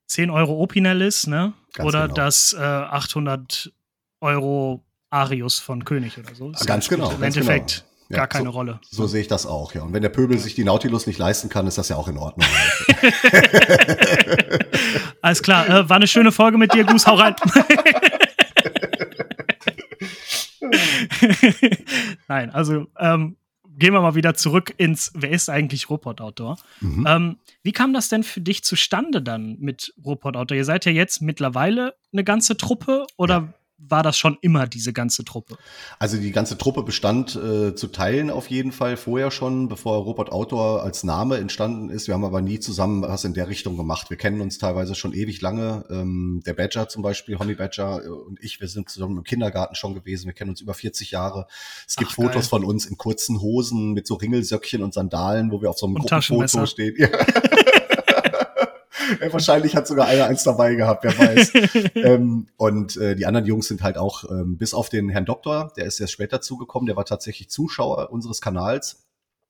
10 0.08 0.29
Euro 0.29 0.62
Opinel 0.62 1.01
ist, 1.01 1.27
ne? 1.27 1.53
Ganz 1.74 1.88
Oder 1.88 2.03
genau. 2.03 2.15
das 2.15 2.53
äh, 2.53 2.58
800 2.60 3.72
Euro 4.20 4.84
Arius 5.12 5.60
von 5.60 5.86
König 5.86 6.18
oder 6.18 6.34
so. 6.34 6.51
Das 6.51 6.65
ganz 6.65 6.89
genau. 6.89 7.12
Im 7.12 7.22
Endeffekt 7.22 7.84
genau. 7.84 7.91
Ja, 8.10 8.18
gar 8.18 8.27
keine 8.27 8.46
so, 8.46 8.51
Rolle. 8.51 8.80
So 8.89 9.08
sehe 9.08 9.22
ich 9.22 9.27
das 9.27 9.46
auch, 9.46 9.74
ja. 9.74 9.84
Und 9.84 9.94
wenn 9.94 10.01
der 10.01 10.10
Pöbel 10.10 10.38
sich 10.38 10.56
die 10.56 10.63
Nautilus 10.63 11.08
nicht 11.08 11.20
leisten 11.20 11.50
kann, 11.50 11.68
ist 11.68 11.77
das 11.77 11.89
ja 11.89 11.96
auch 11.96 12.08
in 12.08 12.18
Ordnung. 12.18 12.48
Alles 15.22 15.44
klar, 15.44 15.70
äh, 15.70 15.88
war 15.88 15.98
eine 15.98 16.08
schöne 16.08 16.32
Folge 16.32 16.58
mit 16.58 16.74
dir, 16.74 16.84
Gus, 16.84 17.06
hau 17.08 17.15
rein. 17.15 17.36
Nein, 22.27 22.50
also 22.50 22.88
ähm, 22.98 23.38
gehen 23.77 23.94
wir 23.94 24.01
mal 24.01 24.15
wieder 24.15 24.34
zurück 24.34 24.74
ins, 24.77 25.12
wer 25.13 25.30
ist 25.32 25.50
eigentlich 25.50 25.89
Robot 25.89 26.20
Outdoor? 26.20 26.58
Mhm. 26.82 27.06
Ähm, 27.08 27.38
wie 27.63 27.72
kam 27.72 27.94
das 27.94 28.10
denn 28.10 28.24
für 28.24 28.41
dich 28.41 28.63
zustande 28.63 29.22
dann 29.22 29.58
mit 29.60 29.94
Robot 30.03 30.36
Outdoor? 30.36 30.58
Ihr 30.58 30.65
seid 30.65 30.84
ja 30.86 30.91
jetzt 30.91 31.22
mittlerweile 31.22 31.96
eine 32.12 32.25
ganze 32.25 32.58
Truppe 32.58 33.06
oder 33.15 33.36
ja 33.36 33.53
war 33.88 34.04
das 34.04 34.18
schon 34.18 34.38
immer 34.42 34.68
diese 34.68 34.94
ganze 34.94 35.26
Truppe? 35.26 35.58
Also 36.00 36.18
die 36.18 36.32
ganze 36.32 36.58
Truppe 36.58 36.84
bestand 36.84 37.36
äh, 37.36 37.76
zu 37.76 37.88
Teilen 37.88 38.30
auf 38.30 38.50
jeden 38.50 38.72
Fall 38.72 38.98
vorher 38.98 39.32
schon, 39.32 39.68
bevor 39.68 40.04
Robot 40.04 40.32
Outdoor 40.32 40.84
als 40.84 41.04
Name 41.04 41.38
entstanden 41.38 41.90
ist. 41.90 42.08
Wir 42.08 42.14
haben 42.14 42.24
aber 42.24 42.42
nie 42.42 42.60
zusammen 42.60 43.02
was 43.02 43.26
in 43.26 43.34
der 43.34 43.48
Richtung 43.48 43.78
gemacht. 43.78 44.10
Wir 44.10 44.18
kennen 44.18 44.42
uns 44.42 44.58
teilweise 44.58 44.96
schon 44.96 45.14
ewig 45.14 45.42
lange. 45.42 45.86
Ähm, 45.90 46.42
der 46.46 46.54
Badger 46.54 46.88
zum 46.88 47.02
Beispiel, 47.02 47.38
Honey 47.38 47.56
Badger 47.56 48.04
äh, 48.04 48.08
und 48.08 48.42
ich, 48.42 48.62
wir 48.62 48.68
sind 48.68 48.90
zusammen 48.90 49.18
im 49.18 49.24
Kindergarten 49.24 49.76
schon 49.76 49.94
gewesen. 49.94 50.28
Wir 50.28 50.34
kennen 50.34 50.52
uns 50.52 50.62
über 50.62 50.74
40 50.74 51.12
Jahre. 51.12 51.48
Es 51.88 51.96
gibt 51.96 52.12
Ach, 52.12 52.16
Fotos 52.16 52.48
von 52.48 52.64
uns 52.64 52.86
in 52.86 52.98
kurzen 52.98 53.42
Hosen 53.42 53.94
mit 53.94 54.08
so 54.08 54.16
Ringelsöckchen 54.16 54.84
und 54.84 54.94
Sandalen, 54.94 55.52
wo 55.52 55.62
wir 55.62 55.70
auf 55.70 55.78
so 55.78 55.86
einem 55.86 55.96
und 55.96 56.10
Gruppenfoto 56.10 56.66
stehen. 56.66 56.96
Ja. 57.02 57.08
Wahrscheinlich 59.31 59.75
hat 59.75 59.88
sogar 59.88 60.08
einer 60.08 60.25
eins 60.25 60.43
dabei 60.43 60.75
gehabt, 60.75 61.03
wer 61.03 61.17
weiß. 61.17 61.53
ähm, 61.96 62.48
und 62.58 62.98
äh, 62.98 63.15
die 63.15 63.25
anderen 63.25 63.46
Jungs 63.46 63.67
sind 63.67 63.84
halt 63.84 63.98
auch, 63.98 64.24
ähm, 64.29 64.58
bis 64.58 64.74
auf 64.74 64.89
den 64.89 65.10
Herrn 65.10 65.25
Doktor, 65.25 65.74
der 65.77 65.86
ist 65.86 66.00
erst 66.00 66.13
später 66.13 66.41
zugekommen, 66.41 66.88
der 66.88 66.96
war 66.96 67.05
tatsächlich 67.05 67.50
Zuschauer 67.50 68.12
unseres 68.12 68.41
Kanals 68.41 69.03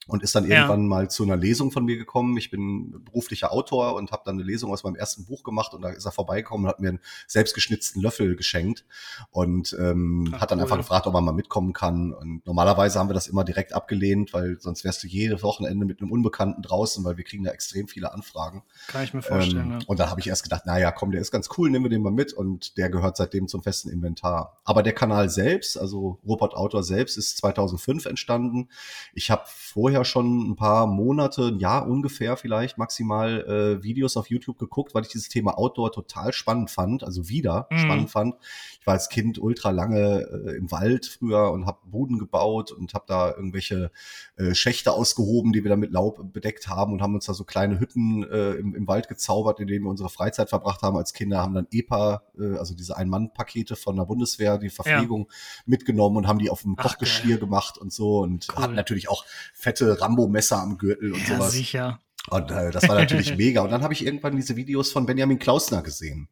und 0.07 0.23
ist 0.23 0.33
dann 0.35 0.45
ja. 0.45 0.57
irgendwann 0.57 0.87
mal 0.87 1.09
zu 1.09 1.23
einer 1.23 1.37
Lesung 1.37 1.71
von 1.71 1.85
mir 1.85 1.95
gekommen. 1.95 2.35
Ich 2.37 2.49
bin 2.49 3.03
beruflicher 3.05 3.51
Autor 3.51 3.95
und 3.95 4.11
habe 4.11 4.23
dann 4.25 4.35
eine 4.35 4.43
Lesung 4.43 4.71
aus 4.71 4.83
meinem 4.83 4.95
ersten 4.95 5.25
Buch 5.25 5.43
gemacht 5.43 5.73
und 5.73 5.83
da 5.83 5.89
ist 5.89 6.05
er 6.05 6.11
vorbeigekommen 6.11 6.65
und 6.65 6.69
hat 6.69 6.79
mir 6.79 6.89
einen 6.89 6.99
selbstgeschnitzten 7.27 8.01
Löffel 8.01 8.35
geschenkt 8.35 8.85
und 9.29 9.75
ähm, 9.79 10.31
Ach, 10.33 10.41
hat 10.41 10.51
dann 10.51 10.57
cool. 10.57 10.63
einfach 10.63 10.77
gefragt, 10.77 11.05
ob 11.05 11.13
er 11.13 11.21
mal 11.21 11.31
mitkommen 11.31 11.73
kann. 11.73 12.13
Und 12.13 12.45
normalerweise 12.45 12.99
haben 12.99 13.09
wir 13.09 13.13
das 13.13 13.27
immer 13.27 13.43
direkt 13.43 13.73
abgelehnt, 13.73 14.33
weil 14.33 14.59
sonst 14.59 14.83
wärst 14.83 15.03
du 15.03 15.07
jedes 15.07 15.43
Wochenende 15.43 15.85
mit 15.85 16.01
einem 16.01 16.11
Unbekannten 16.11 16.63
draußen, 16.63 17.03
weil 17.05 17.17
wir 17.17 17.23
kriegen 17.23 17.43
da 17.43 17.51
extrem 17.51 17.87
viele 17.87 18.11
Anfragen. 18.11 18.63
Kann 18.87 19.03
ich 19.03 19.13
mir 19.13 19.21
vorstellen. 19.21 19.71
Ähm, 19.71 19.79
ja. 19.79 19.85
Und 19.85 19.99
da 19.99 20.09
habe 20.09 20.19
ich 20.19 20.27
erst 20.27 20.43
gedacht, 20.43 20.65
naja, 20.65 20.91
komm, 20.91 21.11
der 21.11 21.21
ist 21.21 21.31
ganz 21.31 21.47
cool, 21.57 21.69
nehmen 21.69 21.85
wir 21.85 21.89
den 21.89 22.01
mal 22.01 22.11
mit 22.11 22.33
und 22.33 22.77
der 22.77 22.89
gehört 22.89 23.17
seitdem 23.17 23.47
zum 23.47 23.61
festen 23.61 23.89
Inventar. 23.89 24.59
Aber 24.63 24.81
der 24.81 24.93
Kanal 24.93 25.29
selbst, 25.29 25.77
also 25.77 26.19
Robot 26.25 26.55
Autor 26.55 26.83
selbst, 26.83 27.17
ist 27.17 27.37
2005 27.37 28.07
entstanden. 28.07 28.69
Ich 29.13 29.29
habe 29.29 29.43
vorher 29.45 29.90
vorher 29.91 30.05
schon 30.05 30.51
ein 30.51 30.55
paar 30.55 30.87
Monate, 30.87 31.47
ein 31.47 31.59
Jahr 31.59 31.85
ungefähr 31.85 32.37
vielleicht 32.37 32.77
maximal 32.77 33.41
äh, 33.41 33.83
Videos 33.83 34.15
auf 34.15 34.29
YouTube 34.29 34.57
geguckt, 34.57 34.95
weil 34.95 35.03
ich 35.03 35.09
dieses 35.09 35.27
Thema 35.27 35.57
Outdoor 35.57 35.91
total 35.91 36.31
spannend 36.31 36.71
fand, 36.71 37.03
also 37.03 37.27
wieder 37.27 37.67
mhm. 37.69 37.77
spannend 37.77 38.09
fand. 38.09 38.35
Ich 38.79 38.87
war 38.87 38.93
als 38.93 39.09
Kind 39.09 39.37
ultra 39.37 39.71
lange 39.71 40.21
äh, 40.21 40.55
im 40.55 40.71
Wald 40.71 41.05
früher 41.05 41.51
und 41.51 41.65
habe 41.65 41.79
Boden 41.83 42.19
gebaut 42.19 42.71
und 42.71 42.93
habe 42.93 43.03
da 43.05 43.31
irgendwelche 43.31 43.91
äh, 44.37 44.55
Schächte 44.55 44.93
ausgehoben, 44.93 45.51
die 45.51 45.63
wir 45.65 45.69
dann 45.69 45.81
mit 45.81 45.91
Laub 45.91 46.31
bedeckt 46.31 46.69
haben 46.69 46.93
und 46.93 47.01
haben 47.01 47.15
uns 47.15 47.25
da 47.25 47.33
so 47.33 47.43
kleine 47.43 47.81
Hütten 47.81 48.23
äh, 48.23 48.53
im, 48.53 48.73
im 48.73 48.87
Wald 48.87 49.09
gezaubert, 49.09 49.59
in 49.59 49.67
denen 49.67 49.83
wir 49.83 49.91
unsere 49.91 50.09
Freizeit 50.09 50.49
verbracht 50.49 50.83
haben 50.83 50.95
als 50.95 51.11
Kinder, 51.11 51.41
haben 51.41 51.53
dann 51.53 51.67
EPA, 51.69 52.23
äh, 52.39 52.57
also 52.57 52.75
diese 52.75 52.95
Ein-Mann-Pakete 52.95 53.75
von 53.75 53.97
der 53.97 54.05
Bundeswehr, 54.05 54.57
die 54.57 54.69
Verpflegung 54.69 55.27
ja. 55.27 55.35
mitgenommen 55.65 56.15
und 56.15 56.27
haben 56.27 56.39
die 56.39 56.49
auf 56.49 56.61
dem 56.61 56.77
Kochgeschirr 56.77 57.39
gemacht 57.39 57.77
und 57.77 57.91
so 57.91 58.19
und 58.19 58.47
cool. 58.55 58.63
hatten 58.63 58.75
natürlich 58.75 59.09
auch 59.09 59.25
fette 59.53 59.80
Rambo-Messer 59.89 60.61
am 60.61 60.77
Gürtel 60.77 61.13
und 61.13 61.27
ja, 61.27 61.35
sowas. 61.35 61.51
sicher. 61.51 61.99
Und 62.29 62.51
äh, 62.51 62.71
das 62.71 62.87
war 62.87 62.95
natürlich 62.95 63.35
mega. 63.37 63.61
Und 63.61 63.71
dann 63.71 63.83
habe 63.83 63.93
ich 63.93 64.05
irgendwann 64.05 64.35
diese 64.35 64.55
Videos 64.55 64.91
von 64.91 65.05
Benjamin 65.05 65.39
Klausner 65.39 65.81
gesehen. 65.81 66.29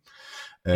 Ähm, 0.66 0.76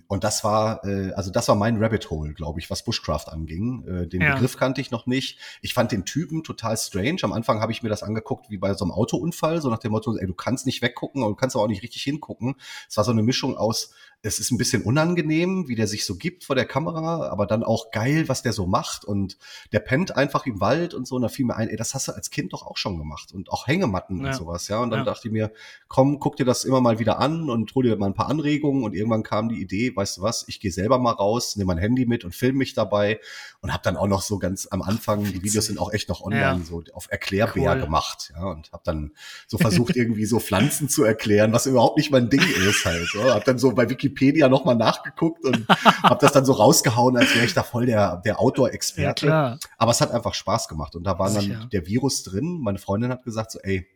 ja. 0.00 0.04
Und 0.06 0.22
das 0.22 0.44
war, 0.44 0.84
äh, 0.84 1.12
also 1.12 1.30
das 1.30 1.48
war 1.48 1.56
mein 1.56 1.82
Rabbit 1.82 2.08
Hole, 2.08 2.34
glaube 2.34 2.60
ich, 2.60 2.70
was 2.70 2.84
Bushcraft 2.84 3.26
anging. 3.28 3.84
Äh, 3.86 4.06
den 4.06 4.20
ja. 4.20 4.34
Begriff 4.34 4.56
kannte 4.56 4.80
ich 4.80 4.92
noch 4.92 5.06
nicht. 5.06 5.38
Ich 5.60 5.74
fand 5.74 5.90
den 5.90 6.04
Typen 6.04 6.44
total 6.44 6.76
strange. 6.76 7.18
Am 7.22 7.32
Anfang 7.32 7.60
habe 7.60 7.72
ich 7.72 7.82
mir 7.82 7.88
das 7.88 8.04
angeguckt 8.04 8.48
wie 8.48 8.58
bei 8.58 8.72
so 8.74 8.84
einem 8.84 8.92
Autounfall, 8.92 9.60
so 9.60 9.70
nach 9.70 9.80
dem 9.80 9.90
Motto, 9.90 10.16
ey, 10.16 10.26
du 10.26 10.34
kannst 10.34 10.66
nicht 10.66 10.82
weggucken 10.82 11.22
und 11.24 11.30
du 11.30 11.34
kannst 11.34 11.56
aber 11.56 11.64
auch 11.64 11.68
nicht 11.68 11.82
richtig 11.82 12.02
hingucken. 12.02 12.54
Es 12.88 12.96
war 12.96 13.04
so 13.04 13.10
eine 13.10 13.24
Mischung 13.24 13.56
aus 13.56 13.92
es 14.26 14.38
ist 14.38 14.50
ein 14.50 14.56
bisschen 14.56 14.82
unangenehm, 14.82 15.68
wie 15.68 15.74
der 15.74 15.86
sich 15.86 16.06
so 16.06 16.16
gibt 16.16 16.44
vor 16.44 16.56
der 16.56 16.64
Kamera, 16.64 17.28
aber 17.28 17.46
dann 17.46 17.62
auch 17.62 17.90
geil, 17.90 18.26
was 18.26 18.40
der 18.40 18.54
so 18.54 18.66
macht. 18.66 19.04
Und 19.04 19.36
der 19.70 19.80
pennt 19.80 20.16
einfach 20.16 20.46
im 20.46 20.62
Wald 20.62 20.94
und 20.94 21.06
so. 21.06 21.16
Und 21.16 21.22
da 21.22 21.28
fiel 21.28 21.44
mir 21.44 21.56
ein, 21.56 21.68
ey, 21.68 21.76
das 21.76 21.92
hast 21.92 22.08
du 22.08 22.12
als 22.12 22.30
Kind 22.30 22.54
doch 22.54 22.64
auch 22.64 22.78
schon 22.78 22.96
gemacht. 22.96 23.32
Und 23.34 23.50
auch 23.52 23.66
Hängematten 23.66 24.22
ja. 24.22 24.28
und 24.28 24.34
sowas, 24.34 24.68
ja. 24.68 24.78
Und 24.78 24.88
dann 24.90 25.00
ja. 25.00 25.04
dachte 25.04 25.28
ich 25.28 25.32
mir, 25.32 25.52
komm, 25.88 26.20
guck 26.20 26.36
dir 26.36 26.46
das 26.46 26.64
immer 26.64 26.80
mal 26.80 26.98
wieder 26.98 27.18
an 27.18 27.50
und 27.50 27.74
hol 27.74 27.84
dir 27.84 27.96
mal 27.96 28.06
ein 28.06 28.14
paar 28.14 28.30
Anregungen. 28.30 28.82
Und 28.82 28.94
irgendwann 28.94 29.24
kam 29.24 29.50
die 29.50 29.60
Idee, 29.60 29.94
weißt 29.94 30.16
du 30.16 30.22
was, 30.22 30.46
ich 30.48 30.58
gehe 30.58 30.72
selber 30.72 30.98
mal 30.98 31.12
raus, 31.12 31.56
nehme 31.56 31.74
mein 31.74 31.78
Handy 31.78 32.06
mit 32.06 32.24
und 32.24 32.34
film 32.34 32.56
mich 32.56 32.72
dabei 32.72 33.20
und 33.60 33.74
habe 33.74 33.82
dann 33.82 33.98
auch 33.98 34.08
noch 34.08 34.22
so 34.22 34.38
ganz 34.38 34.66
am 34.70 34.80
Anfang, 34.80 35.24
die 35.24 35.42
Videos 35.42 35.66
sind 35.66 35.78
auch 35.78 35.92
echt 35.92 36.08
noch 36.08 36.22
online, 36.22 36.60
ja. 36.60 36.64
so 36.64 36.82
auf 36.94 37.08
Erklärbär 37.10 37.74
cool. 37.74 37.80
gemacht, 37.82 38.32
ja. 38.34 38.44
Und 38.44 38.72
habe 38.72 38.84
dann 38.86 39.10
so 39.46 39.58
versucht, 39.58 39.96
irgendwie 39.96 40.24
so 40.24 40.40
Pflanzen 40.40 40.88
zu 40.88 41.04
erklären, 41.04 41.52
was 41.52 41.66
überhaupt 41.66 41.98
nicht 41.98 42.10
mein 42.10 42.30
Ding 42.30 42.40
ist 42.40 42.86
halt. 42.86 43.06
So. 43.12 43.22
Hab 43.22 43.44
dann 43.44 43.58
so 43.58 43.72
bei 43.72 43.90
Wikipedia 43.90 44.13
Wikipedia 44.14 44.48
nochmal 44.48 44.76
nachgeguckt 44.76 45.44
und 45.44 45.66
habe 46.02 46.18
das 46.20 46.32
dann 46.32 46.44
so 46.44 46.52
rausgehauen, 46.52 47.16
als 47.16 47.34
wäre 47.34 47.44
ich 47.44 47.54
da 47.54 47.62
voll 47.62 47.86
der, 47.86 48.16
der 48.24 48.40
Outdoor-Experte. 48.40 49.26
Ja, 49.26 49.58
Aber 49.76 49.90
es 49.90 50.00
hat 50.00 50.12
einfach 50.12 50.34
Spaß 50.34 50.68
gemacht 50.68 50.94
und 50.94 51.04
da 51.04 51.18
war 51.18 51.30
dann 51.30 51.68
der 51.72 51.86
Virus 51.86 52.22
drin. 52.22 52.60
Meine 52.62 52.78
Freundin 52.78 53.10
hat 53.10 53.24
gesagt 53.24 53.50
so, 53.50 53.58
ey, 53.60 53.86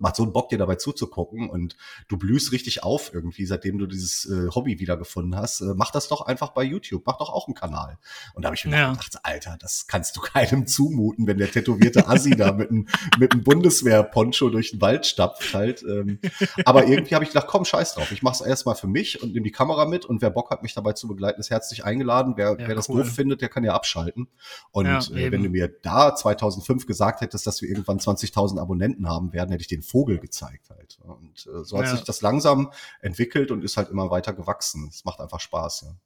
macht 0.00 0.16
so 0.16 0.22
einen 0.22 0.32
Bock, 0.32 0.48
dir 0.48 0.58
dabei 0.58 0.76
zuzugucken 0.76 1.48
und 1.48 1.76
du 2.08 2.16
blühst 2.16 2.52
richtig 2.52 2.82
auf 2.82 3.12
irgendwie, 3.12 3.46
seitdem 3.46 3.78
du 3.78 3.86
dieses 3.86 4.26
äh, 4.26 4.48
Hobby 4.54 4.78
wiedergefunden 4.78 5.36
hast. 5.36 5.60
Äh, 5.60 5.74
mach 5.76 5.90
das 5.90 6.08
doch 6.08 6.22
einfach 6.22 6.50
bei 6.50 6.62
YouTube, 6.62 7.02
mach 7.06 7.18
doch 7.18 7.30
auch 7.30 7.46
einen 7.46 7.54
Kanal. 7.54 7.98
Und 8.34 8.42
da 8.42 8.48
habe 8.48 8.56
ich 8.56 8.64
mir 8.64 8.76
ja. 8.76 8.90
gedacht, 8.90 9.18
Alter, 9.22 9.56
das 9.60 9.86
kannst 9.86 10.16
du 10.16 10.20
keinem 10.22 10.66
zumuten, 10.66 11.26
wenn 11.26 11.38
der 11.38 11.50
tätowierte 11.50 12.08
Assi 12.08 12.30
da 12.30 12.52
mit 12.52 12.70
einem 12.70 12.86
mit 13.18 13.32
einem 13.32 13.42
Bundeswehr-Poncho 13.42 14.50
durch 14.50 14.72
den 14.72 14.80
Wald 14.80 15.06
stapft 15.06 15.54
halt. 15.54 15.82
Ähm. 15.82 16.18
Aber 16.64 16.86
irgendwie 16.86 17.14
habe 17.14 17.24
ich 17.24 17.30
gedacht, 17.30 17.46
komm, 17.48 17.64
scheiß 17.64 17.94
drauf, 17.94 18.12
ich 18.12 18.22
mach's 18.22 18.40
erstmal 18.40 18.74
für 18.74 18.86
mich 18.86 19.22
und 19.22 19.32
nehme 19.32 19.44
die 19.44 19.52
Kamera 19.52 19.86
mit 19.86 20.04
und 20.04 20.22
wer 20.22 20.30
Bock 20.30 20.50
hat, 20.50 20.62
mich 20.62 20.74
dabei 20.74 20.92
zu 20.92 21.08
begleiten, 21.08 21.40
ist 21.40 21.50
herzlich 21.50 21.84
eingeladen. 21.84 22.34
Wer, 22.36 22.56
ja, 22.58 22.68
wer 22.68 22.74
das 22.74 22.88
cool. 22.88 23.02
doof 23.02 23.12
findet, 23.12 23.42
der 23.42 23.48
kann 23.48 23.64
ja 23.64 23.74
abschalten. 23.74 24.28
Und 24.70 24.86
ja, 24.86 25.00
äh, 25.16 25.32
wenn 25.32 25.42
du 25.42 25.48
mir 25.48 25.68
da 25.68 26.14
2005 26.14 26.86
gesagt 26.86 27.20
hättest, 27.20 27.46
dass 27.46 27.62
wir 27.62 27.68
irgendwann 27.68 27.98
20.000 27.98 28.60
Abonnenten 28.60 29.08
haben 29.08 29.32
werden, 29.32 29.50
hätte 29.50 29.62
ich 29.62 29.68
den 29.68 29.82
Vogel 29.88 30.18
gezeigt 30.18 30.70
halt. 30.70 30.98
Und 31.02 31.46
äh, 31.46 31.64
so 31.64 31.78
hat 31.78 31.86
ja. 31.86 31.96
sich 31.96 32.04
das 32.04 32.20
langsam 32.20 32.72
entwickelt 33.00 33.50
und 33.50 33.64
ist 33.64 33.76
halt 33.76 33.88
immer 33.90 34.10
weiter 34.10 34.32
gewachsen. 34.32 34.88
Es 34.88 35.04
macht 35.04 35.20
einfach 35.20 35.40
Spaß, 35.40 35.82
ja. 35.82 35.96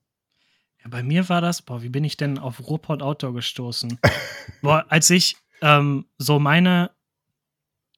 Ja, 0.84 0.90
bei 0.90 1.02
mir 1.02 1.28
war 1.28 1.40
das, 1.40 1.62
boah, 1.62 1.82
wie 1.82 1.88
bin 1.88 2.04
ich 2.04 2.16
denn 2.16 2.38
auf 2.38 2.60
Ruhrport 2.66 3.02
Outdoor 3.02 3.34
gestoßen? 3.34 3.98
boah, 4.62 4.84
als 4.88 5.10
ich 5.10 5.36
ähm, 5.60 6.06
so 6.18 6.38
meine, 6.38 6.90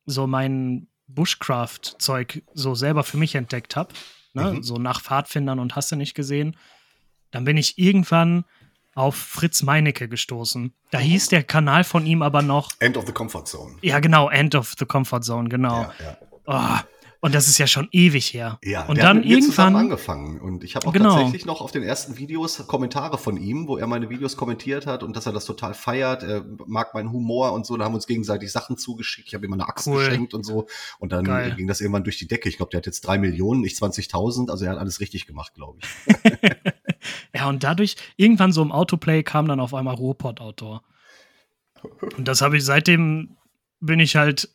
so 0.04 0.26
mein 0.26 0.88
Bushcraft-Zeug 1.06 2.42
so 2.52 2.74
selber 2.74 3.04
für 3.04 3.16
mich 3.16 3.34
entdeckt 3.34 3.76
habe, 3.76 3.94
ne? 4.34 4.54
Mhm. 4.54 4.62
so 4.62 4.76
nach 4.76 5.00
Pfadfindern 5.00 5.58
und 5.58 5.76
hast 5.76 5.92
du 5.92 5.96
nicht 5.96 6.14
gesehen, 6.14 6.56
dann 7.30 7.44
bin 7.44 7.56
ich 7.56 7.78
irgendwann 7.78 8.44
auf 8.94 9.16
Fritz 9.16 9.62
Meinecke 9.62 10.08
gestoßen. 10.08 10.72
Da 10.90 10.98
hieß 10.98 11.28
der 11.28 11.42
Kanal 11.42 11.84
von 11.84 12.06
ihm 12.06 12.22
aber 12.22 12.42
noch 12.42 12.70
End 12.78 12.96
of 12.96 13.06
the 13.06 13.12
Comfort 13.12 13.44
Zone. 13.46 13.76
Ja, 13.82 14.00
genau, 14.00 14.28
End 14.28 14.54
of 14.54 14.74
the 14.78 14.86
Comfort 14.86 15.22
Zone, 15.22 15.48
genau. 15.48 15.82
Ja, 15.82 15.92
ja. 16.00 16.18
Oh, 16.46 16.84
und 17.24 17.34
das 17.34 17.48
ist 17.48 17.56
ja 17.56 17.66
schon 17.66 17.88
ewig 17.90 18.34
her. 18.34 18.58
Ja, 18.62 18.84
und 18.84 18.98
dann 18.98 19.16
hat 19.16 19.24
mit 19.24 19.32
irgendwann 19.32 19.76
angefangen 19.76 20.42
und 20.42 20.62
ich 20.62 20.76
habe 20.76 20.86
auch 20.86 20.92
genau. 20.92 21.14
tatsächlich 21.14 21.46
noch 21.46 21.62
auf 21.62 21.72
den 21.72 21.82
ersten 21.82 22.18
Videos 22.18 22.66
Kommentare 22.66 23.16
von 23.16 23.38
ihm, 23.38 23.66
wo 23.66 23.78
er 23.78 23.86
meine 23.86 24.10
Videos 24.10 24.36
kommentiert 24.36 24.86
hat 24.86 25.02
und 25.02 25.16
dass 25.16 25.24
er 25.24 25.32
das 25.32 25.46
total 25.46 25.72
feiert. 25.72 26.22
Er 26.22 26.44
mag 26.66 26.92
meinen 26.92 27.10
Humor 27.12 27.54
und 27.54 27.64
so. 27.64 27.78
Da 27.78 27.86
haben 27.86 27.92
wir 27.92 27.96
uns 27.96 28.06
gegenseitig 28.06 28.52
Sachen 28.52 28.76
zugeschickt. 28.76 29.28
Ich 29.28 29.34
habe 29.34 29.46
ihm 29.46 29.54
eine 29.54 29.66
Axt 29.66 29.86
cool. 29.86 30.04
geschenkt 30.04 30.34
und 30.34 30.44
so. 30.44 30.66
Und 30.98 31.12
dann 31.12 31.24
Geil. 31.24 31.54
ging 31.56 31.66
das 31.66 31.80
irgendwann 31.80 32.04
durch 32.04 32.18
die 32.18 32.28
Decke. 32.28 32.50
Ich 32.50 32.58
glaube, 32.58 32.68
der 32.72 32.80
hat 32.80 32.86
jetzt 32.86 33.00
drei 33.00 33.16
Millionen, 33.16 33.62
nicht 33.62 33.82
20.000. 33.82 34.50
Also 34.50 34.66
er 34.66 34.72
hat 34.72 34.78
alles 34.78 35.00
richtig 35.00 35.26
gemacht, 35.26 35.54
glaube 35.54 35.78
ich. 35.80 36.12
ja, 37.34 37.48
und 37.48 37.62
dadurch 37.62 37.96
irgendwann 38.16 38.52
so 38.52 38.62
im 38.62 38.72
Autoplay 38.72 39.22
kam 39.22 39.46
dann 39.46 39.60
auf 39.60 39.74
einmal 39.74 39.94
Ruhrpott 39.94 40.40
Outdoor. 40.40 40.82
Und 42.16 42.28
das 42.28 42.40
habe 42.40 42.56
ich 42.56 42.64
seitdem 42.64 43.36
bin 43.80 44.00
ich 44.00 44.16
halt 44.16 44.48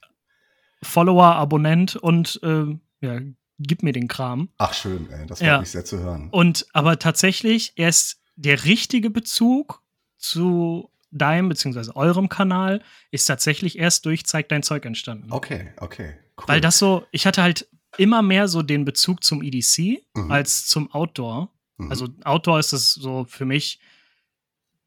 Follower, 0.82 1.36
Abonnent 1.36 1.96
und 1.96 2.39
äh, 2.44 2.65
ja, 3.01 3.20
gib 3.60 3.84
mir 3.84 3.94
den 3.94 4.08
Kram. 4.08 4.50
Ach 4.58 4.74
schön, 4.74 5.10
ey, 5.12 5.25
das 5.27 5.39
freut 5.39 5.48
ja. 5.48 5.60
mich 5.60 5.72
sehr 5.72 5.86
zu 5.86 6.00
hören. 6.00 6.29
Und 6.32 6.65
aber 6.74 7.00
tatsächlich 7.00 7.74
erst 7.75 8.22
der 8.36 8.65
richtige 8.65 9.10
Bezug 9.10 9.84
zu 10.18 10.89
deinem 11.12 11.50
bzw. 11.50 11.91
eurem 11.96 12.29
Kanal 12.29 12.82
ist 13.12 13.25
tatsächlich 13.25 13.77
erst 13.77 14.06
durch 14.06 14.25
Zeig 14.25 14.50
dein 14.50 14.63
Zeug 14.63 14.86
entstanden. 14.86 15.32
Okay, 15.32 15.72
okay. 15.77 16.13
Cool. 16.38 16.48
Weil 16.48 16.62
das 16.62 16.79
so, 16.79 17.06
ich 17.12 17.25
hatte 17.25 17.41
halt 17.41 17.68
immer 17.98 18.22
mehr 18.22 18.48
so 18.48 18.62
den 18.62 18.86
Bezug 18.86 19.24
zum 19.24 19.41
EDC 19.41 20.03
mhm. 20.15 20.32
als 20.32 20.68
zum 20.68 20.91
Outdoor. 20.91 21.51
Mhm. 21.80 21.90
Also 21.90 22.08
Outdoor 22.24 22.60
ist 22.60 22.74
es 22.74 22.94
so 22.94 23.26
für 23.28 23.46
mich 23.46 23.80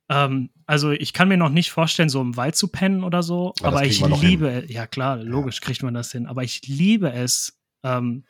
Ähm, 0.08 0.50
also 0.66 0.90
ich 0.90 1.12
kann 1.12 1.28
mir 1.28 1.36
noch 1.36 1.48
nicht 1.48 1.70
vorstellen, 1.70 2.08
so 2.08 2.20
im 2.20 2.36
Wald 2.36 2.54
zu 2.56 2.68
pennen 2.68 3.02
oder 3.04 3.22
so, 3.22 3.54
Ja, 3.60 3.70
das 3.70 3.74
aber 3.80 3.84
ich 3.86 4.00
liebe, 4.20 4.64
ja 4.68 4.86
klar, 4.86 5.16
logisch 5.16 5.60
kriegt 5.60 5.82
man 5.82 5.94
das 5.94 6.12
hin, 6.12 6.26
aber 6.26 6.42
ich 6.42 6.66
liebe 6.66 7.10
es, 7.12 7.58
ähm, 7.82 8.24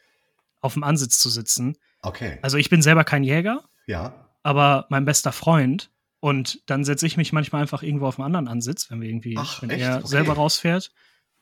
auf 0.61 0.75
dem 0.75 0.85
Ansitz 0.85 1.19
zu 1.19 1.29
sitzen. 1.29 1.77
Okay. 2.03 2.39
Also 2.43 2.57
ich 2.57 2.71
bin 2.71 2.83
selber 2.83 3.05
kein 3.05 3.25
Jäger, 3.25 3.65
Ja. 3.87 4.29
aber 4.43 4.87
mein 4.91 5.05
bester 5.05 5.33
Freund. 5.33 5.91
Und 6.21 6.63
dann 6.67 6.85
setze 6.85 7.05
ich 7.07 7.17
mich 7.17 7.33
manchmal 7.33 7.63
einfach 7.63 7.83
irgendwo 7.83 8.07
auf 8.07 8.19
einen 8.21 8.27
anderen 8.27 8.47
Ansitz, 8.47 8.89
wenn 8.91 9.01
wir 9.01 9.09
irgendwie, 9.09 9.35
Ach, 9.37 9.61
wenn 9.61 9.71
echt? 9.71 9.81
er 9.83 9.97
Okay. 9.99 10.07
selber 10.07 10.35
rausfährt, 10.35 10.93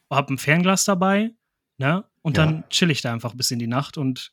hab 0.09 0.31
ein 0.31 0.39
Fernglas 0.39 0.85
dabei, 0.87 1.35
ne? 1.77 2.05
Und 2.23 2.39
Ja. 2.39 2.47
dann 2.47 2.65
chill 2.71 2.91
ich 2.91 3.03
da 3.03 3.12
einfach 3.12 3.35
bis 3.35 3.50
in 3.50 3.59
die 3.59 3.67
Nacht 3.67 3.99
und 3.99 4.33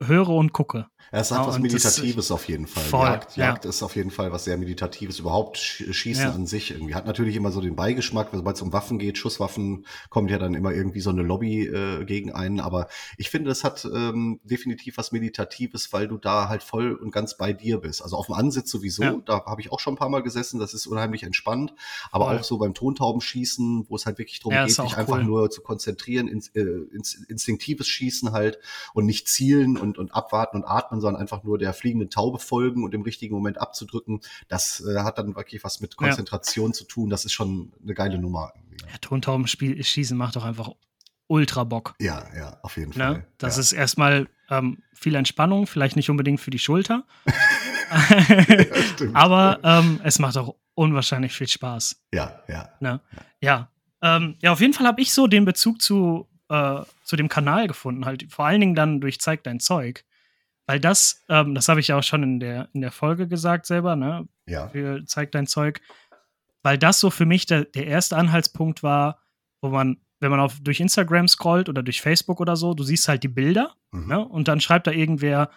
höre 0.00 0.28
und 0.28 0.52
gucke. 0.52 0.86
Es 1.10 1.30
hat 1.30 1.38
Ja, 1.40 1.46
was 1.46 1.58
Meditatives 1.58 2.30
auf 2.30 2.48
jeden 2.48 2.66
Fall. 2.66 2.84
Voll, 2.84 3.06
Jagd, 3.06 3.36
ja. 3.36 3.46
Jagd 3.46 3.64
ist 3.64 3.82
auf 3.82 3.96
jeden 3.96 4.10
Fall 4.10 4.30
was 4.30 4.44
sehr 4.44 4.58
Meditatives. 4.58 5.18
Überhaupt 5.18 5.56
Sch- 5.56 5.92
Schießen 5.92 6.24
Ja. 6.24 6.32
an 6.32 6.46
sich 6.46 6.70
irgendwie. 6.70 6.94
Hat 6.94 7.06
natürlich 7.06 7.34
immer 7.36 7.50
so 7.50 7.60
den 7.62 7.76
Beigeschmack, 7.76 8.28
sobald 8.32 8.56
es 8.56 8.62
um 8.62 8.72
Waffen 8.74 8.98
geht, 8.98 9.16
Schusswaffen, 9.16 9.86
kommt 10.10 10.30
ja 10.30 10.38
dann 10.38 10.54
immer 10.54 10.72
irgendwie 10.72 11.00
so 11.00 11.10
eine 11.10 11.22
Lobby 11.22 11.66
äh, 11.66 12.04
gegen 12.04 12.32
einen. 12.32 12.60
Aber 12.60 12.88
ich 13.16 13.30
finde, 13.30 13.50
es 13.50 13.64
hat 13.64 13.86
ähm, 13.86 14.40
definitiv 14.44 14.98
was 14.98 15.10
Meditatives, 15.12 15.92
weil 15.92 16.08
du 16.08 16.18
da 16.18 16.48
halt 16.50 16.62
voll 16.62 16.92
und 16.92 17.10
ganz 17.10 17.36
bei 17.38 17.52
dir 17.54 17.78
bist. 17.78 18.02
Also 18.02 18.16
auf 18.16 18.26
dem 18.26 18.34
Ansitz 18.34 18.70
sowieso, 18.70 19.02
Ja. 19.02 19.16
da 19.24 19.44
habe 19.46 19.60
ich 19.62 19.72
auch 19.72 19.80
schon 19.80 19.94
ein 19.94 19.98
paar 19.98 20.10
Mal 20.10 20.22
gesessen, 20.22 20.60
das 20.60 20.74
ist 20.74 20.86
unheimlich 20.86 21.22
entspannt. 21.22 21.74
Aber 22.12 22.26
Voll. 22.26 22.38
auch 22.38 22.44
so 22.44 22.58
beim 22.58 22.74
Tontaubenschießen, 22.74 23.86
wo 23.88 23.96
es 23.96 24.06
halt 24.06 24.18
wirklich 24.18 24.40
darum 24.40 24.52
Ja, 24.52 24.66
geht, 24.66 24.78
auch 24.78 24.84
dich 24.84 24.96
einfach 24.96 25.18
cool. 25.18 25.24
nur 25.24 25.50
zu 25.50 25.62
konzentrieren, 25.62 26.28
ins, 26.28 26.48
äh, 26.48 26.60
ins, 26.92 27.14
instinktives 27.14 27.88
Schießen 27.88 28.32
halt 28.32 28.58
und 28.94 29.06
nicht 29.06 29.28
zielen 29.28 29.76
und, 29.76 29.98
und 29.98 30.14
abwarten 30.14 30.58
und 30.58 30.64
atmen, 30.64 30.97
sondern 31.00 31.20
einfach 31.20 31.42
nur 31.44 31.58
der 31.58 31.72
fliegenden 31.72 32.10
Taube 32.10 32.38
folgen 32.38 32.84
und 32.84 32.94
im 32.94 33.02
richtigen 33.02 33.34
Moment 33.34 33.60
abzudrücken. 33.60 34.20
Das 34.48 34.80
äh, 34.86 35.00
hat 35.00 35.18
dann 35.18 35.36
wirklich 35.36 35.64
was 35.64 35.80
mit 35.80 35.94
Ja. 36.00 36.06
Konzentration 36.08 36.72
zu 36.72 36.84
tun. 36.84 37.10
Das 37.10 37.24
ist 37.24 37.32
schon 37.32 37.72
eine 37.82 37.94
geile 37.94 38.18
Nummer. 38.18 38.52
Ja, 38.90 38.98
Tontaubenschießen 39.00 40.16
macht 40.16 40.36
doch 40.36 40.44
einfach 40.44 40.70
ultra 41.26 41.64
Bock. 41.64 41.94
Ja, 42.00 42.26
ja, 42.36 42.58
auf 42.62 42.76
jeden 42.76 42.90
Ne? 42.90 42.96
Fall. 42.96 43.26
Das 43.38 43.56
ja. 43.56 43.60
ist 43.60 43.72
erstmal 43.72 44.28
ähm, 44.50 44.82
viel 44.94 45.14
Entspannung, 45.14 45.66
vielleicht 45.66 45.96
nicht 45.96 46.08
unbedingt 46.10 46.40
für 46.40 46.50
die 46.50 46.58
Schulter. 46.58 47.04
Aber 49.14 49.60
ähm, 49.62 50.00
es 50.04 50.18
macht 50.18 50.36
auch 50.36 50.54
unwahrscheinlich 50.74 51.32
viel 51.32 51.48
Spaß. 51.48 52.00
ja, 52.12 52.42
ja. 52.48 52.68
Ne? 52.80 53.00
Ja. 53.40 53.70
Ähm, 54.00 54.36
ja, 54.40 54.52
auf 54.52 54.60
jeden 54.60 54.72
Fall 54.74 54.86
habe 54.86 55.00
ich 55.00 55.12
so 55.12 55.26
den 55.26 55.44
Bezug 55.44 55.82
zu, 55.82 56.28
äh, 56.48 56.82
zu 57.02 57.16
dem 57.16 57.28
Kanal 57.28 57.66
gefunden, 57.66 58.04
halt 58.04 58.26
vor 58.30 58.46
allen 58.46 58.60
Dingen 58.60 58.74
dann 58.74 59.00
durch 59.00 59.20
Zeig 59.20 59.42
dein 59.42 59.58
Zeug. 59.60 60.04
Weil 60.68 60.78
das, 60.80 61.24
ähm, 61.30 61.54
das 61.54 61.68
habe 61.68 61.80
ich 61.80 61.88
ja 61.88 61.96
auch 61.98 62.02
schon 62.02 62.22
in 62.22 62.40
der, 62.40 62.68
in 62.74 62.82
der 62.82 62.92
Folge 62.92 63.26
gesagt 63.26 63.64
selber, 63.64 63.96
ne? 63.96 64.28
Ja, 64.46 64.68
Für 64.68 65.02
Zeig 65.06 65.32
dein 65.32 65.46
Zeug. 65.46 65.80
Weil 66.62 66.76
das 66.76 67.00
so 67.00 67.08
für 67.10 67.24
mich 67.24 67.46
der, 67.46 67.64
der 67.64 67.86
erste 67.86 68.16
Anhaltspunkt 68.16 68.82
war, 68.82 69.22
wo 69.62 69.70
man, 69.70 69.96
wenn 70.20 70.30
man 70.30 70.40
auf, 70.40 70.60
durch 70.60 70.78
Instagram 70.80 71.26
scrollt 71.26 71.68
oder 71.70 71.82
durch 71.82 72.02
Facebook 72.02 72.38
oder 72.40 72.54
so, 72.54 72.74
du 72.74 72.82
siehst 72.82 73.08
halt 73.08 73.22
die 73.22 73.28
Bilder, 73.28 73.74
Mhm. 73.92 74.06
ne? 74.08 74.28
Und 74.28 74.46
dann 74.48 74.60
schreibt 74.60 74.86
da 74.86 74.90
irgendwer 74.90 75.50